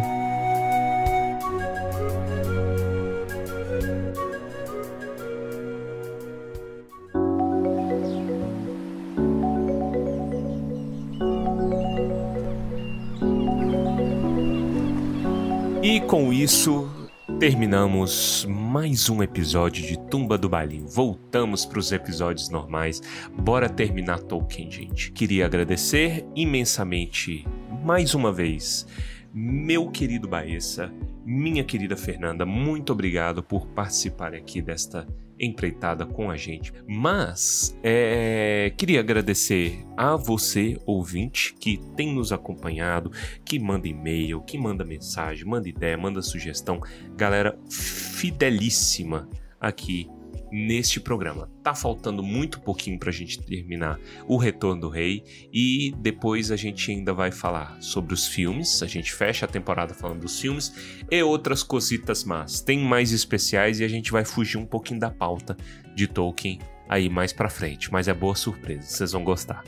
Isso, 16.43 16.89
terminamos 17.39 18.45
mais 18.49 19.07
um 19.09 19.23
episódio 19.23 19.87
de 19.87 19.97
Tumba 20.09 20.37
do 20.37 20.49
Balim. 20.49 20.85
Voltamos 20.85 21.65
para 21.65 21.79
os 21.79 21.89
episódios 21.93 22.49
normais. 22.49 23.01
Bora 23.33 23.69
terminar 23.69 24.19
Tolkien, 24.19 24.69
gente. 24.69 25.09
Queria 25.13 25.45
agradecer 25.45 26.25
imensamente, 26.35 27.47
mais 27.81 28.13
uma 28.13 28.29
vez, 28.29 28.85
meu 29.33 29.89
querido 29.89 30.27
Baessa, 30.27 30.91
minha 31.25 31.63
querida 31.63 31.95
Fernanda, 31.95 32.45
muito 32.45 32.91
obrigado 32.93 33.41
por 33.41 33.67
participar 33.67 34.33
aqui 34.33 34.61
desta 34.61 35.07
empreitada 35.39 36.05
com 36.05 36.29
a 36.29 36.37
gente. 36.37 36.73
Mas 36.87 37.77
é, 37.83 38.71
queria 38.77 38.99
agradecer 38.99 39.85
a 39.97 40.15
você, 40.15 40.79
ouvinte, 40.85 41.53
que 41.59 41.77
tem 41.95 42.13
nos 42.13 42.31
acompanhado, 42.31 43.11
que 43.43 43.59
manda 43.59 43.87
e-mail, 43.87 44.41
que 44.41 44.57
manda 44.57 44.85
mensagem, 44.85 45.45
manda 45.45 45.67
ideia, 45.67 45.97
manda 45.97 46.21
sugestão. 46.21 46.79
Galera 47.15 47.57
fidelíssima 47.69 49.27
aqui 49.59 50.09
neste 50.53 50.99
programa. 50.99 51.49
Tá 51.63 51.73
faltando 51.73 52.21
muito 52.21 52.61
pouquinho 52.61 52.99
pra 52.99 53.11
gente 53.11 53.41
terminar 53.41 53.99
o 54.27 54.37
Retorno 54.37 54.81
do 54.81 54.89
Rei 54.89 55.23
e 55.51 55.91
depois 55.97 56.51
a 56.51 56.55
gente 56.55 56.91
ainda 56.91 57.11
vai 57.11 57.31
falar 57.31 57.81
sobre 57.81 58.13
os 58.13 58.27
filmes. 58.27 58.83
A 58.83 58.85
gente 58.85 59.11
fecha 59.11 59.45
a 59.47 59.49
temporada 59.49 59.95
falando 59.95 60.21
dos 60.21 60.39
filmes 60.39 61.03
e 61.09 61.23
outras 61.23 61.63
cositas 61.63 62.23
más. 62.23 62.61
Tem 62.61 62.77
mais 62.77 63.11
especiais 63.11 63.79
e 63.79 63.83
a 63.83 63.87
gente 63.87 64.11
vai 64.11 64.23
fugir 64.23 64.57
um 64.57 64.65
pouquinho 64.65 64.99
da 64.99 65.09
pauta 65.09 65.57
de 65.95 66.05
Tolkien 66.07 66.59
aí 66.87 67.09
mais 67.09 67.33
pra 67.33 67.49
frente, 67.49 67.91
mas 67.91 68.07
é 68.07 68.13
boa 68.13 68.35
surpresa, 68.35 68.83
vocês 68.83 69.11
vão 69.13 69.23
gostar. 69.23 69.63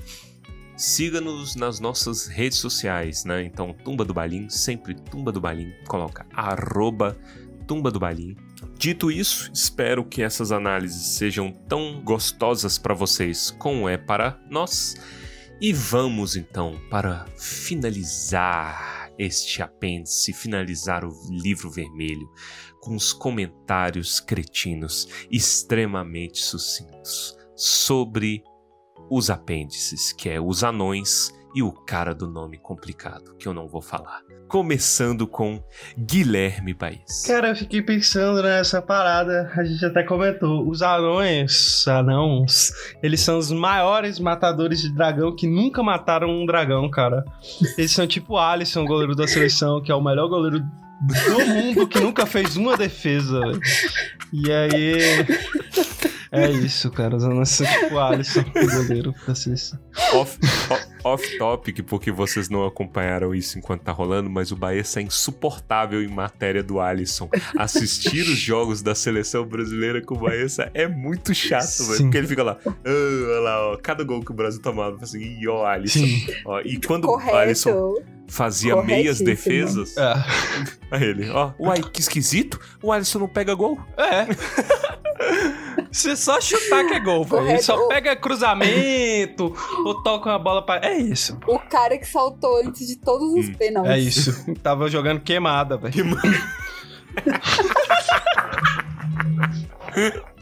Siga-nos 0.78 1.56
nas 1.56 1.80
nossas 1.80 2.28
redes 2.28 2.58
sociais, 2.60 3.24
né? 3.24 3.44
Então, 3.44 3.74
Tumba 3.74 4.04
do 4.04 4.14
Balim, 4.14 4.50
sempre 4.50 4.94
Tumba 4.94 5.32
do 5.32 5.40
Balim, 5.40 5.72
coloca 5.88 6.28
arroba 6.34 7.18
Tumba 7.66 7.90
do 7.90 8.00
Balim. 8.00 8.36
Dito 8.78 9.10
isso, 9.10 9.50
espero 9.54 10.04
que 10.04 10.22
essas 10.22 10.52
análises 10.52 11.18
sejam 11.18 11.52
tão 11.52 12.02
gostosas 12.04 12.78
para 12.78 12.94
vocês 12.94 13.50
como 13.52 13.88
é 13.88 13.98
para 13.98 14.40
nós. 14.50 14.96
E 15.62 15.72
vamos 15.72 16.36
então 16.36 16.80
para 16.90 17.26
finalizar 17.38 19.10
este 19.18 19.62
apêndice, 19.62 20.34
finalizar 20.34 21.06
o 21.06 21.14
livro 21.32 21.72
vermelho 21.72 22.30
com 22.82 22.96
os 22.96 23.14
comentários 23.14 24.20
cretinos 24.20 25.08
extremamente 25.32 26.40
sucintos 26.40 27.36
sobre 27.56 28.44
os 29.10 29.30
apêndices, 29.30 30.12
que 30.12 30.30
é 30.30 30.42
os 30.42 30.64
anões 30.64 31.34
e 31.56 31.64
o 31.64 31.72
cara 31.72 32.14
do 32.14 32.28
nome 32.28 32.58
complicado, 32.58 33.34
que 33.40 33.48
eu 33.48 33.54
não 33.54 33.66
vou 33.66 33.82
falar. 33.82 34.22
Começando 34.48 35.26
com 35.26 35.64
Guilherme 35.98 36.74
País. 36.74 37.26
Cara, 37.26 37.50
eu 37.50 37.56
fiquei 37.56 37.82
pensando 37.82 38.44
nessa 38.44 38.82
parada, 38.82 39.50
a 39.56 39.64
gente 39.64 39.84
até 39.86 40.04
comentou. 40.04 40.68
Os 40.70 40.82
anões, 40.82 41.88
anãos, 41.88 42.72
eles 43.02 43.22
são 43.22 43.38
os 43.38 43.52
maiores 43.52 44.20
matadores 44.20 44.82
de 44.82 44.94
dragão 44.94 45.34
que 45.34 45.48
nunca 45.48 45.82
mataram 45.82 46.30
um 46.30 46.46
dragão, 46.46 46.90
cara. 46.90 47.24
Eles 47.78 47.92
são 47.92 48.06
tipo 48.06 48.34
o 48.34 48.38
Alisson, 48.38 48.86
goleiro 48.86 49.16
da 49.16 49.26
seleção, 49.26 49.82
que 49.82 49.92
é 49.92 49.96
o 49.96 50.04
melhor 50.04 50.28
goleiro 50.28 50.62
do 51.02 51.46
mundo 51.48 51.88
que 51.88 52.00
nunca 52.00 52.26
fez 52.26 52.56
uma 52.56 52.78
defesa, 52.78 53.40
velho. 53.40 53.60
E 54.34 54.52
aí. 54.52 55.26
É 56.32 56.52
isso, 56.52 56.92
cara. 56.92 57.16
Os 57.16 57.24
anões 57.24 57.48
são 57.50 57.66
tipo 57.66 57.96
o 57.96 58.00
Alisson, 58.00 58.42
o 58.42 58.72
goleiro 58.76 59.16
seleção. 59.34 59.80
Off, 60.14 60.38
off, 60.70 60.88
off 61.04 61.38
topic, 61.38 61.82
porque 61.86 62.12
vocês 62.12 62.50
não 62.50 62.66
acompanharam 62.66 63.34
isso 63.34 63.58
enquanto 63.58 63.84
tá 63.84 63.94
rolando, 63.94 64.30
mas 64.30 64.52
o 64.52 64.56
Baessa 64.56 65.00
é 65.00 65.04
insuportável 65.04 66.02
em 66.04 66.08
matéria 66.10 66.62
do 66.62 66.82
Alisson. 66.82 67.30
Assistir 67.58 68.24
os 68.24 68.38
jogos 68.38 68.82
da 68.82 68.94
seleção 68.94 69.46
brasileira 69.46 70.02
com 70.02 70.16
o 70.16 70.20
Baessa 70.20 70.70
é 70.74 70.88
muito 70.88 71.34
chato, 71.34 71.86
velho. 71.88 72.02
Porque 72.04 72.18
ele 72.18 72.28
fica 72.28 72.44
lá, 72.44 72.58
"Ah, 72.66 72.72
olha 72.86 73.40
lá, 73.40 73.72
ó, 73.72 73.78
cada 73.78 74.04
gol 74.04 74.22
que 74.22 74.32
o 74.32 74.36
Brasil 74.36 74.62
tomava, 74.62 74.98
assim, 75.02 75.20
ih, 75.22 75.48
ó, 75.48 75.66
Alisson. 75.66 76.06
Ó, 76.46 76.60
e 76.62 76.82
quando 76.86 77.06
o 77.06 77.18
Alisson 77.18 77.72
Correto. 77.72 78.16
Fazia 78.28 78.76
meias 78.84 79.20
defesas, 79.20 79.96
É. 79.98 80.14
a 80.92 80.98
ele, 80.98 81.30
ó, 81.30 81.52
uai, 81.60 81.82
que 81.82 82.00
esquisito, 82.02 82.60
o 82.82 82.92
Alisson 82.92 83.20
não 83.20 83.28
pega 83.28 83.54
gol. 83.54 83.80
É. 83.98 84.26
Você 85.92 86.16
só 86.16 86.42
chutar 86.42 86.86
que 86.88 86.94
é 86.94 87.00
gol, 87.00 87.24
velho. 87.24 87.48
Ele 87.48 87.62
só 87.62 87.88
pega 87.88 88.16
cruzamento 88.18 89.56
ou 89.86 90.04
toca 90.04 90.30
uma 90.30 90.38
bola 90.40 90.62
pra. 90.66 90.82
É 90.86 90.98
isso. 90.98 91.38
O 91.48 91.58
cara 91.58 91.98
que 91.98 92.06
saltou 92.06 92.58
antes 92.66 92.86
de 92.88 92.98
todos 92.98 93.34
os 93.34 93.48
Hum, 93.48 93.54
pênaltis. 93.54 93.92
É 93.94 93.98
isso. 94.00 94.54
Tava 94.62 94.90
jogando 94.90 95.22
queimada, 95.22 95.78
velho. 95.78 96.06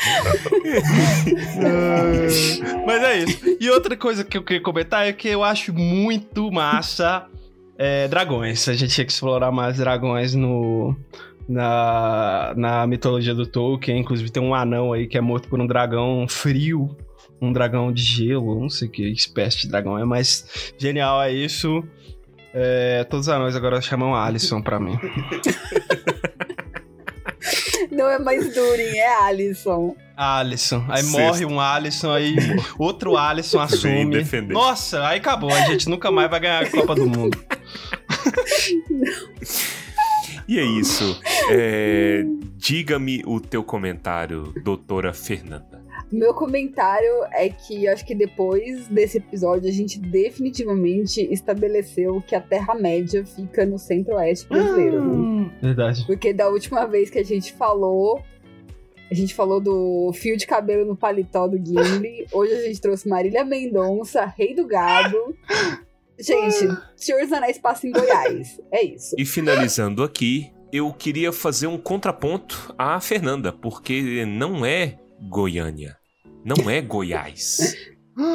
Mas 2.86 3.02
é 3.02 3.18
isso. 3.18 3.56
E 3.60 3.68
outra 3.70 3.96
coisa 3.96 4.24
que 4.24 4.38
eu 4.38 4.42
queria 4.42 4.62
comentar 4.62 5.06
é 5.06 5.12
que 5.12 5.28
eu 5.28 5.44
acho 5.44 5.72
muito 5.72 6.50
massa 6.50 7.26
é, 7.78 8.08
dragões. 8.08 8.68
A 8.68 8.74
gente 8.74 8.92
tinha 8.94 9.04
que 9.04 9.12
explorar 9.12 9.50
mais 9.50 9.78
dragões 9.78 10.34
no. 10.34 10.96
Na, 11.48 12.52
na 12.56 12.86
mitologia 12.86 13.34
do 13.34 13.44
Tolkien, 13.44 13.98
inclusive 13.98 14.30
tem 14.30 14.40
um 14.40 14.54
anão 14.54 14.92
aí 14.92 15.08
que 15.08 15.18
é 15.18 15.20
morto 15.20 15.48
por 15.48 15.60
um 15.60 15.66
dragão 15.66 16.24
frio, 16.28 16.96
um 17.42 17.52
dragão 17.52 17.92
de 17.92 18.04
gelo, 18.04 18.60
não 18.60 18.70
sei 18.70 18.86
que 18.86 19.02
espécie 19.10 19.62
de 19.62 19.68
dragão 19.68 19.98
é, 19.98 20.04
mas 20.04 20.72
genial 20.78 21.20
é 21.20 21.32
isso. 21.32 21.82
É, 22.54 23.02
todos 23.02 23.26
os 23.26 23.32
anões 23.32 23.56
agora 23.56 23.80
chamam 23.80 24.14
Alisson 24.14 24.62
pra 24.62 24.78
mim. 24.78 24.96
Não 28.00 28.08
é 28.08 28.18
mais 28.18 28.54
Durin, 28.54 28.96
é 28.96 29.14
Alisson. 29.24 29.94
Alisson. 30.16 30.82
Aí 30.88 31.02
Sexto. 31.02 31.18
morre 31.20 31.44
um 31.44 31.60
Alisson, 31.60 32.10
aí 32.10 32.34
outro 32.78 33.14
Alisson 33.14 33.60
assume. 33.60 34.24
Nossa, 34.48 35.06
aí 35.06 35.18
acabou. 35.18 35.52
A 35.52 35.60
gente 35.66 35.86
nunca 35.86 36.10
mais 36.10 36.30
vai 36.30 36.40
ganhar 36.40 36.62
a 36.62 36.70
Copa 36.70 36.94
do 36.94 37.06
Mundo. 37.06 37.38
E 40.48 40.58
é 40.58 40.64
isso. 40.64 41.20
É, 41.50 42.24
Diga-me 42.56 43.22
o 43.26 43.38
teu 43.38 43.62
comentário, 43.62 44.52
doutora 44.64 45.12
Fernanda. 45.12 45.79
Meu 46.12 46.34
comentário 46.34 47.24
é 47.32 47.48
que 47.48 47.84
eu 47.84 47.92
acho 47.92 48.04
que 48.04 48.14
depois 48.14 48.88
desse 48.88 49.18
episódio 49.18 49.68
a 49.68 49.72
gente 49.72 49.98
definitivamente 49.98 51.20
estabeleceu 51.32 52.20
que 52.26 52.34
a 52.34 52.40
Terra-média 52.40 53.24
fica 53.24 53.64
no 53.64 53.78
centro-oeste 53.78 54.48
brasileiro. 54.48 55.04
né? 55.04 55.50
Verdade. 55.62 56.04
Porque 56.06 56.32
da 56.32 56.48
última 56.48 56.84
vez 56.86 57.10
que 57.10 57.18
a 57.18 57.24
gente 57.24 57.52
falou, 57.52 58.20
a 59.10 59.14
gente 59.14 59.34
falou 59.34 59.60
do 59.60 60.12
fio 60.12 60.36
de 60.36 60.46
cabelo 60.46 60.84
no 60.84 60.96
paletó 60.96 61.46
do 61.46 61.56
Gimli. 61.56 62.26
Hoje 62.32 62.54
a 62.54 62.62
gente 62.62 62.80
trouxe 62.80 63.08
Marília 63.08 63.44
Mendonça, 63.44 64.24
Rei 64.24 64.54
do 64.54 64.66
Gado. 64.66 65.36
Gente, 66.18 66.76
Senhor 66.96 67.22
dos 67.22 67.32
Anéis 67.32 67.58
passa 67.58 67.86
em 67.86 67.92
Goiás. 67.92 68.60
É 68.70 68.82
isso. 68.84 69.14
E 69.16 69.24
finalizando 69.24 70.02
aqui, 70.02 70.52
eu 70.72 70.92
queria 70.92 71.32
fazer 71.32 71.66
um 71.66 71.78
contraponto 71.78 72.74
à 72.76 73.00
Fernanda, 73.00 73.52
porque 73.52 74.24
não 74.26 74.64
é 74.64 74.98
Goiânia, 75.20 75.96
não 76.44 76.68
é 76.70 76.80
Goiás. 76.80 77.74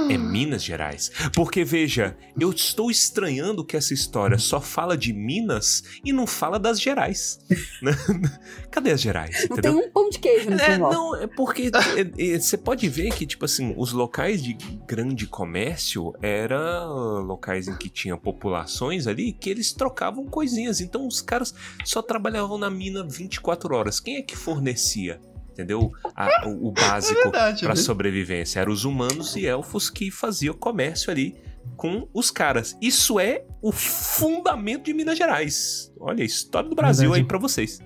É 0.09 0.17
Minas 0.17 0.63
Gerais. 0.63 1.11
Porque, 1.35 1.63
veja, 1.63 2.17
eu 2.39 2.51
estou 2.51 2.89
estranhando 2.89 3.63
que 3.63 3.77
essa 3.77 3.93
história 3.93 4.37
só 4.37 4.59
fala 4.59 4.97
de 4.97 5.13
Minas 5.13 5.83
e 6.03 6.11
não 6.11 6.25
fala 6.25 6.57
das 6.57 6.81
Gerais. 6.81 7.39
né? 7.81 7.91
Cadê 8.71 8.91
as 8.91 9.01
Gerais? 9.01 9.47
Não 9.49 9.57
Entendeu? 9.57 9.79
tem 9.79 9.87
um 9.87 9.91
pão 9.91 10.09
de 10.09 10.17
queijo 10.17 10.49
no 10.49 10.57
É, 10.59 10.77
não, 10.77 11.15
é 11.15 11.27
porque 11.27 11.69
é, 11.95 12.33
é, 12.33 12.39
você 12.39 12.57
pode 12.57 12.87
ver 12.89 13.13
que, 13.13 13.27
tipo 13.27 13.45
assim, 13.45 13.75
os 13.77 13.91
locais 13.91 14.41
de 14.41 14.53
grande 14.87 15.27
comércio 15.27 16.13
eram 16.21 17.21
locais 17.21 17.67
em 17.67 17.75
que 17.75 17.89
tinha 17.89 18.17
populações 18.17 19.05
ali 19.05 19.33
que 19.33 19.49
eles 19.49 19.71
trocavam 19.71 20.25
coisinhas. 20.25 20.81
Então 20.81 21.05
os 21.05 21.21
caras 21.21 21.53
só 21.83 22.01
trabalhavam 22.01 22.57
na 22.57 22.71
mina 22.71 23.05
24 23.07 23.75
horas. 23.75 23.99
Quem 23.99 24.17
é 24.17 24.21
que 24.21 24.35
fornecia? 24.35 25.19
Entendeu? 25.55 25.89
A- 26.13 26.47
o, 26.47 26.67
o 26.67 26.71
básico 26.75 27.21
verdade, 27.23 27.61
para 27.61 27.75
né? 27.75 27.81
sobrevivência. 27.81 28.59
Eram 28.59 28.73
os 28.73 28.83
humanos 28.83 29.37
e 29.37 29.45
elfos 29.47 29.89
que 29.89 30.11
faziam 30.11 30.53
comércio 30.53 31.09
ali 31.09 31.33
com 31.77 32.07
os 32.13 32.29
caras. 32.29 32.77
Isso 32.81 33.19
é 33.19 33.45
o 33.61 33.71
fundamento 33.71 34.83
de 34.83 34.93
Minas 34.93 35.17
Gerais. 35.17 35.91
Olha, 35.99 36.21
a 36.21 36.25
história 36.25 36.69
do 36.69 36.75
Brasil 36.75 37.05
Verdade. 37.11 37.21
aí 37.21 37.27
pra 37.27 37.37
vocês. 37.39 37.79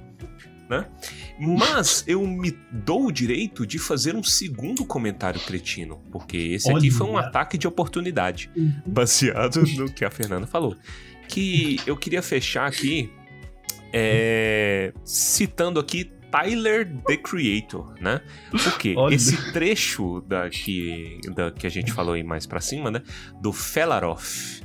Né? 0.68 0.86
Mas 1.40 2.04
eu 2.08 2.26
me 2.28 2.52
dou 2.72 3.06
o 3.06 3.12
direito 3.12 3.66
de 3.66 3.80
fazer 3.80 4.16
um 4.16 4.24
segundo 4.24 4.84
comentário 4.86 5.40
cretino, 5.40 6.02
porque 6.12 6.38
esse 6.38 6.70
aqui 6.70 6.88
Olha. 6.88 6.92
foi 6.92 7.08
um 7.08 7.18
ataque 7.18 7.58
de 7.58 7.68
oportunidade, 7.68 8.52
Uhum. 8.56 8.74
baseado 8.86 9.62
no 9.78 9.92
que 9.92 10.04
a 10.04 10.12
Fernanda 10.12 10.46
falou. 10.48 10.76
Que 11.28 11.80
eu 11.88 11.96
queria 11.96 12.22
fechar 12.22 12.68
aqui 12.68 13.12
é, 13.94 14.94
citando 15.04 15.80
aqui 15.80 16.12
Tyler 16.32 16.88
the 17.08 17.18
Creator, 17.18 17.94
né? 18.02 18.22
Porque 18.64 18.94
esse 19.14 19.52
trecho 19.52 20.22
da 20.22 20.50
que, 20.50 21.20
da 21.36 21.52
que 21.52 21.66
a 21.68 21.70
gente 21.70 21.92
falou 21.92 22.14
aí 22.14 22.24
mais 22.24 22.46
pra 22.46 22.60
cima, 22.62 22.90
né? 22.92 23.02
Do 23.42 23.52
Felaroth, 23.52 24.62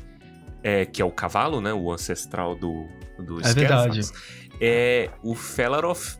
é, 0.62 0.85
que 0.86 1.01
é 1.01 1.05
o 1.05 1.11
cavalo, 1.11 1.61
né? 1.61 1.73
O 1.73 1.91
ancestral 1.93 2.55
do, 2.55 2.86
do 3.19 3.39
É 3.41 3.43
verdade. 3.55 4.01
É 4.61 5.11
o 5.23 5.35
Felaroth 5.35 6.19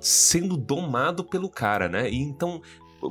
sendo 0.00 0.56
domado 0.56 1.24
pelo 1.24 1.48
cara, 1.48 1.88
né? 1.88 2.08
E 2.10 2.16
então, 2.16 2.60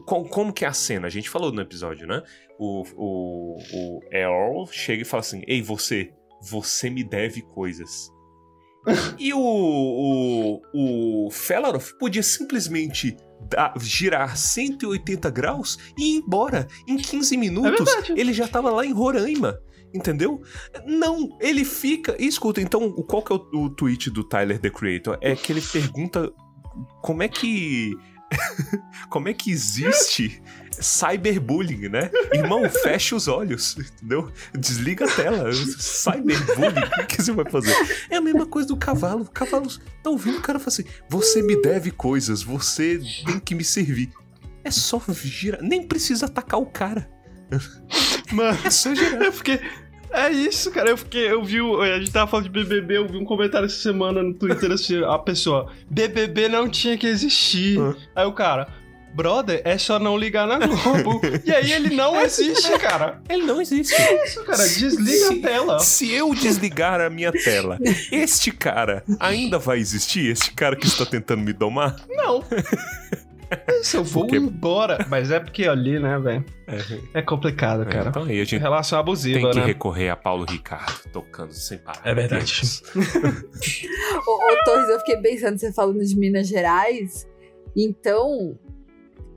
co- 0.05 0.23
como 0.25 0.53
que 0.53 0.63
é 0.63 0.67
a 0.67 0.73
cena? 0.73 1.07
A 1.07 1.09
gente 1.09 1.29
falou 1.29 1.51
no 1.51 1.61
episódio, 1.61 2.07
né? 2.07 2.21
O, 2.59 2.83
o, 2.95 3.57
o 3.73 3.99
Earl 4.11 4.65
chega 4.71 5.01
e 5.01 5.05
fala 5.05 5.21
assim: 5.21 5.41
Ei, 5.47 5.61
você, 5.61 6.13
você 6.41 6.89
me 6.89 7.03
deve 7.03 7.41
coisas. 7.41 8.09
E 9.19 9.33
o, 9.33 9.39
o, 10.73 11.25
o 11.27 11.31
Felaroth 11.31 11.93
podia 11.99 12.23
simplesmente 12.23 13.15
dar- 13.49 13.73
girar 13.79 14.35
180 14.37 15.29
graus 15.29 15.77
e 15.97 16.15
ir 16.15 16.17
embora. 16.17 16.67
Em 16.87 16.97
15 16.97 17.37
minutos, 17.37 17.85
verdade. 17.93 18.13
ele 18.19 18.33
já 18.33 18.47
tava 18.47 18.69
lá 18.71 18.85
em 18.85 18.93
Roraima. 18.93 19.59
Entendeu? 19.93 20.41
Não, 20.85 21.37
ele 21.41 21.65
fica. 21.65 22.15
E 22.17 22.25
escuta, 22.25 22.61
então, 22.61 22.91
qual 23.03 23.21
que 23.21 23.33
é 23.33 23.35
o, 23.35 23.65
o 23.65 23.69
tweet 23.69 24.09
do 24.09 24.23
Tyler 24.23 24.57
the 24.57 24.69
Creator? 24.69 25.17
É 25.19 25.35
que 25.35 25.51
ele 25.51 25.61
pergunta 25.61 26.31
como 27.01 27.21
é 27.21 27.27
que. 27.27 27.91
como 29.09 29.27
é 29.29 29.33
que 29.33 29.51
existe 29.51 30.41
cyberbullying, 30.71 31.89
né? 31.89 32.09
Irmão, 32.33 32.67
fecha 32.69 33.15
os 33.15 33.27
olhos, 33.27 33.75
entendeu? 33.77 34.31
Desliga 34.57 35.05
a 35.05 35.07
tela. 35.15 35.51
Cyberbullying, 35.53 37.03
o 37.03 37.07
que 37.07 37.21
você 37.21 37.31
vai 37.31 37.49
fazer? 37.49 37.75
É 38.09 38.15
a 38.17 38.21
mesma 38.21 38.45
coisa 38.45 38.67
do 38.67 38.77
cavalo. 38.77 39.23
O 39.23 39.31
cavalo 39.31 39.67
tá 40.01 40.09
ouvindo 40.09 40.37
o 40.37 40.41
cara 40.41 40.59
fala 40.59 40.69
assim: 40.69 40.85
você 41.09 41.41
me 41.41 41.61
deve 41.61 41.91
coisas, 41.91 42.41
você 42.41 42.99
tem 43.25 43.39
que 43.39 43.53
me 43.53 43.63
servir. 43.63 44.09
É 44.63 44.71
só 44.71 45.01
girar, 45.13 45.61
nem 45.61 45.85
precisa 45.87 46.25
atacar 46.27 46.59
o 46.59 46.65
cara. 46.65 47.09
Mano, 48.31 48.57
É 48.63 48.69
só 48.69 48.93
girar. 48.95 49.21
é 49.23 49.31
porque 49.31 49.59
É 50.11 50.29
isso, 50.29 50.71
cara. 50.71 50.89
Eu 50.89 50.97
fiquei, 50.97 51.31
eu 51.31 51.43
vi, 51.43 51.59
a 51.59 51.99
gente 51.99 52.11
tava 52.11 52.29
falando 52.29 52.45
de 52.45 52.51
BBB, 52.51 52.97
eu 52.97 53.07
vi 53.07 53.17
um 53.17 53.25
comentário 53.25 53.65
essa 53.65 53.77
semana 53.77 54.21
no 54.21 54.33
Twitter 54.33 54.71
assim, 54.71 55.03
a 55.03 55.17
pessoa, 55.17 55.71
BBB 55.89 56.49
não 56.49 56.67
tinha 56.69 56.97
que 56.97 57.07
existir. 57.07 57.79
Aí 58.15 58.25
o 58.25 58.33
cara, 58.33 58.67
brother, 59.13 59.61
é 59.63 59.77
só 59.77 59.99
não 59.99 60.17
ligar 60.17 60.47
na 60.47 60.57
Globo. 60.65 61.21
e 61.45 61.51
aí 61.51 61.71
ele 61.71 61.95
não 61.95 62.19
existe, 62.21 62.77
cara. 62.79 63.21
Ele 63.29 63.43
não 63.43 63.61
existe. 63.61 63.93
Isso, 64.25 64.43
cara, 64.43 64.67
desliga 64.67 65.29
a 65.29 65.41
tela. 65.41 65.79
Se 65.79 66.11
eu 66.11 66.33
desligar 66.33 66.99
a 67.01 67.09
minha 67.09 67.31
tela, 67.31 67.77
este 68.11 68.51
cara 68.51 69.03
ainda 69.19 69.59
vai 69.59 69.79
existir? 69.79 70.29
Este 70.29 70.51
cara 70.53 70.75
que 70.75 70.87
está 70.87 71.05
tentando 71.05 71.41
me 71.41 71.53
domar? 71.53 71.95
Não. 72.09 72.43
Isso, 73.81 73.97
eu 73.97 74.03
vou 74.03 74.23
Porque- 74.23 74.37
embora. 74.37 75.05
Mas 75.09 75.31
é 75.31 75.39
porque 75.39 75.67
ali, 75.67 75.99
né, 75.99 76.17
velho? 76.19 76.45
É 77.13 77.21
complicado, 77.21 77.85
cara. 77.85 78.09
Então 78.09 78.23
aí 78.23 78.39
a 78.39 78.43
gente 78.43 78.57
Relação 78.61 78.97
abusiva, 78.99 79.39
tem 79.41 79.49
que 79.51 79.59
né? 79.59 79.65
recorrer 79.65 80.09
a 80.09 80.15
Paulo 80.15 80.45
Ricardo 80.49 80.93
tocando 81.11 81.51
sem 81.53 81.77
parar. 81.77 82.01
É 82.05 82.13
verdade. 82.13 82.61
Ô, 84.27 84.31
ô 84.31 84.63
Torres, 84.65 84.89
eu 84.89 84.99
fiquei 84.99 85.17
pensando, 85.17 85.57
você 85.57 85.71
falando 85.73 86.03
de 86.03 86.15
Minas 86.17 86.47
Gerais, 86.47 87.27
então 87.75 88.57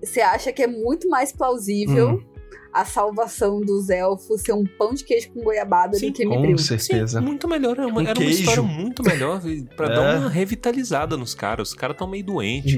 você 0.02 0.20
acha 0.20 0.52
que 0.52 0.62
é 0.62 0.66
muito 0.66 1.08
mais 1.08 1.32
plausível 1.32 2.10
Hum. 2.10 2.24
a 2.72 2.84
salvação 2.84 3.60
dos 3.60 3.88
elfos 3.88 4.42
ser 4.42 4.52
um 4.52 4.64
pão 4.64 4.92
de 4.94 5.02
queijo 5.04 5.30
com 5.32 5.42
goiabada 5.42 5.96
Sim, 5.96 6.08
do 6.08 6.12
que 6.12 6.24
Com 6.24 6.36
Mibril? 6.36 6.58
certeza. 6.58 7.18
Sim, 7.20 7.24
muito 7.24 7.48
melhor. 7.48 7.78
Era 7.78 7.86
uma, 7.86 8.00
Um 8.02 8.06
era 8.06 8.18
uma 8.20 8.28
história 8.30 8.62
muito 8.62 9.02
melhor 9.02 9.40
pra 9.76 9.86
É. 9.86 9.94
dar 9.94 10.18
uma 10.18 10.28
revitalizada 10.28 11.16
nos 11.16 11.34
caras. 11.34 11.68
Os 11.70 11.74
caras 11.74 11.94
estão 11.94 12.06
meio 12.08 12.24
doentes, 12.24 12.74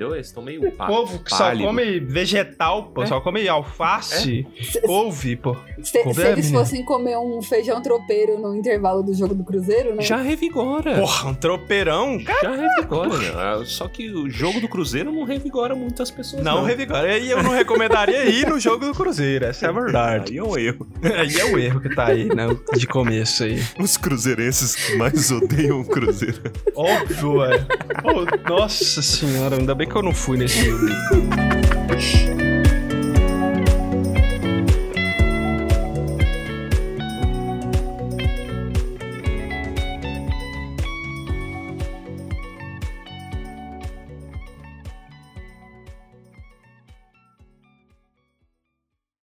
entendeu? 0.00 0.14
Eles 0.14 0.28
estão 0.28 0.42
meio 0.42 0.66
O 0.66 0.72
pá- 0.72 0.86
povo 0.86 1.18
que 1.22 1.30
só 1.30 1.38
pálido. 1.44 1.64
come 1.66 2.00
vegetal, 2.00 2.84
pô, 2.94 3.02
É. 3.02 3.06
só 3.06 3.20
come 3.20 3.46
alface, 3.48 4.46
couve, 4.84 5.36
pô. 5.36 5.54
Se, 5.82 6.02
se 6.14 6.22
é, 6.22 6.32
eles 6.32 6.50
fossem 6.50 6.84
comer 6.84 7.16
um 7.18 7.40
feijão 7.42 7.80
tropeiro 7.82 8.38
no 8.38 8.54
intervalo 8.56 9.02
do 9.02 9.12
jogo 9.14 9.34
do 9.34 9.44
Cruzeiro, 9.44 9.94
né? 9.94 10.02
Já 10.02 10.16
revigora. 10.16 10.94
Porra, 10.98 11.30
um 11.30 11.34
tropeirão? 11.34 12.18
Já 12.20 12.54
revigora, 12.54 13.08
né? 13.18 13.30
Ah, 13.34 13.62
Só 13.64 13.88
que 13.88 14.10
o 14.10 14.28
jogo 14.30 14.60
do 14.60 14.68
Cruzeiro 14.68 15.12
não 15.12 15.24
revigora 15.24 15.74
muitas 15.74 16.10
pessoas. 16.10 16.42
não 16.42 16.56
Não, 16.60 16.64
revigora. 16.64 17.18
E 17.18 17.30
eu 17.30 17.42
não 17.42 17.50
recomendaria 17.50 18.24
ir 18.26 18.46
no 18.48 18.58
jogo 18.58 18.86
do 18.86 18.92
Cruzeiro, 18.94 19.44
essa 19.46 19.66
é 19.66 19.68
a 19.68 19.72
verdade. 19.72 20.32
Aí 20.32 20.38
é 20.38 20.42
um 20.42 20.56
erro. 20.56 20.86
Aí 21.02 21.38
é 21.38 21.44
o 21.44 21.58
erro 21.58 21.80
que 21.80 21.94
tá 21.94 22.06
aí, 22.06 22.24
né? 22.26 22.46
De 22.76 22.86
começo 22.86 23.44
aí. 23.44 23.62
Os 23.78 23.96
cruzeirenses 23.96 24.74
que 24.74 24.96
mais 24.96 25.30
odeiam 25.30 25.80
o 25.80 25.84
Cruzeiro. 25.84 26.40
Óbvio, 26.74 27.40
velho. 27.40 27.66
Pô, 28.02 28.50
Nossa 28.50 29.02
senhora, 29.02 29.56
ainda 29.56 29.74
bem 29.74 29.88
que 29.90 29.96
eu 29.96 30.02
não 30.02 30.14
fui 30.14 30.38
nesse. 30.38 30.70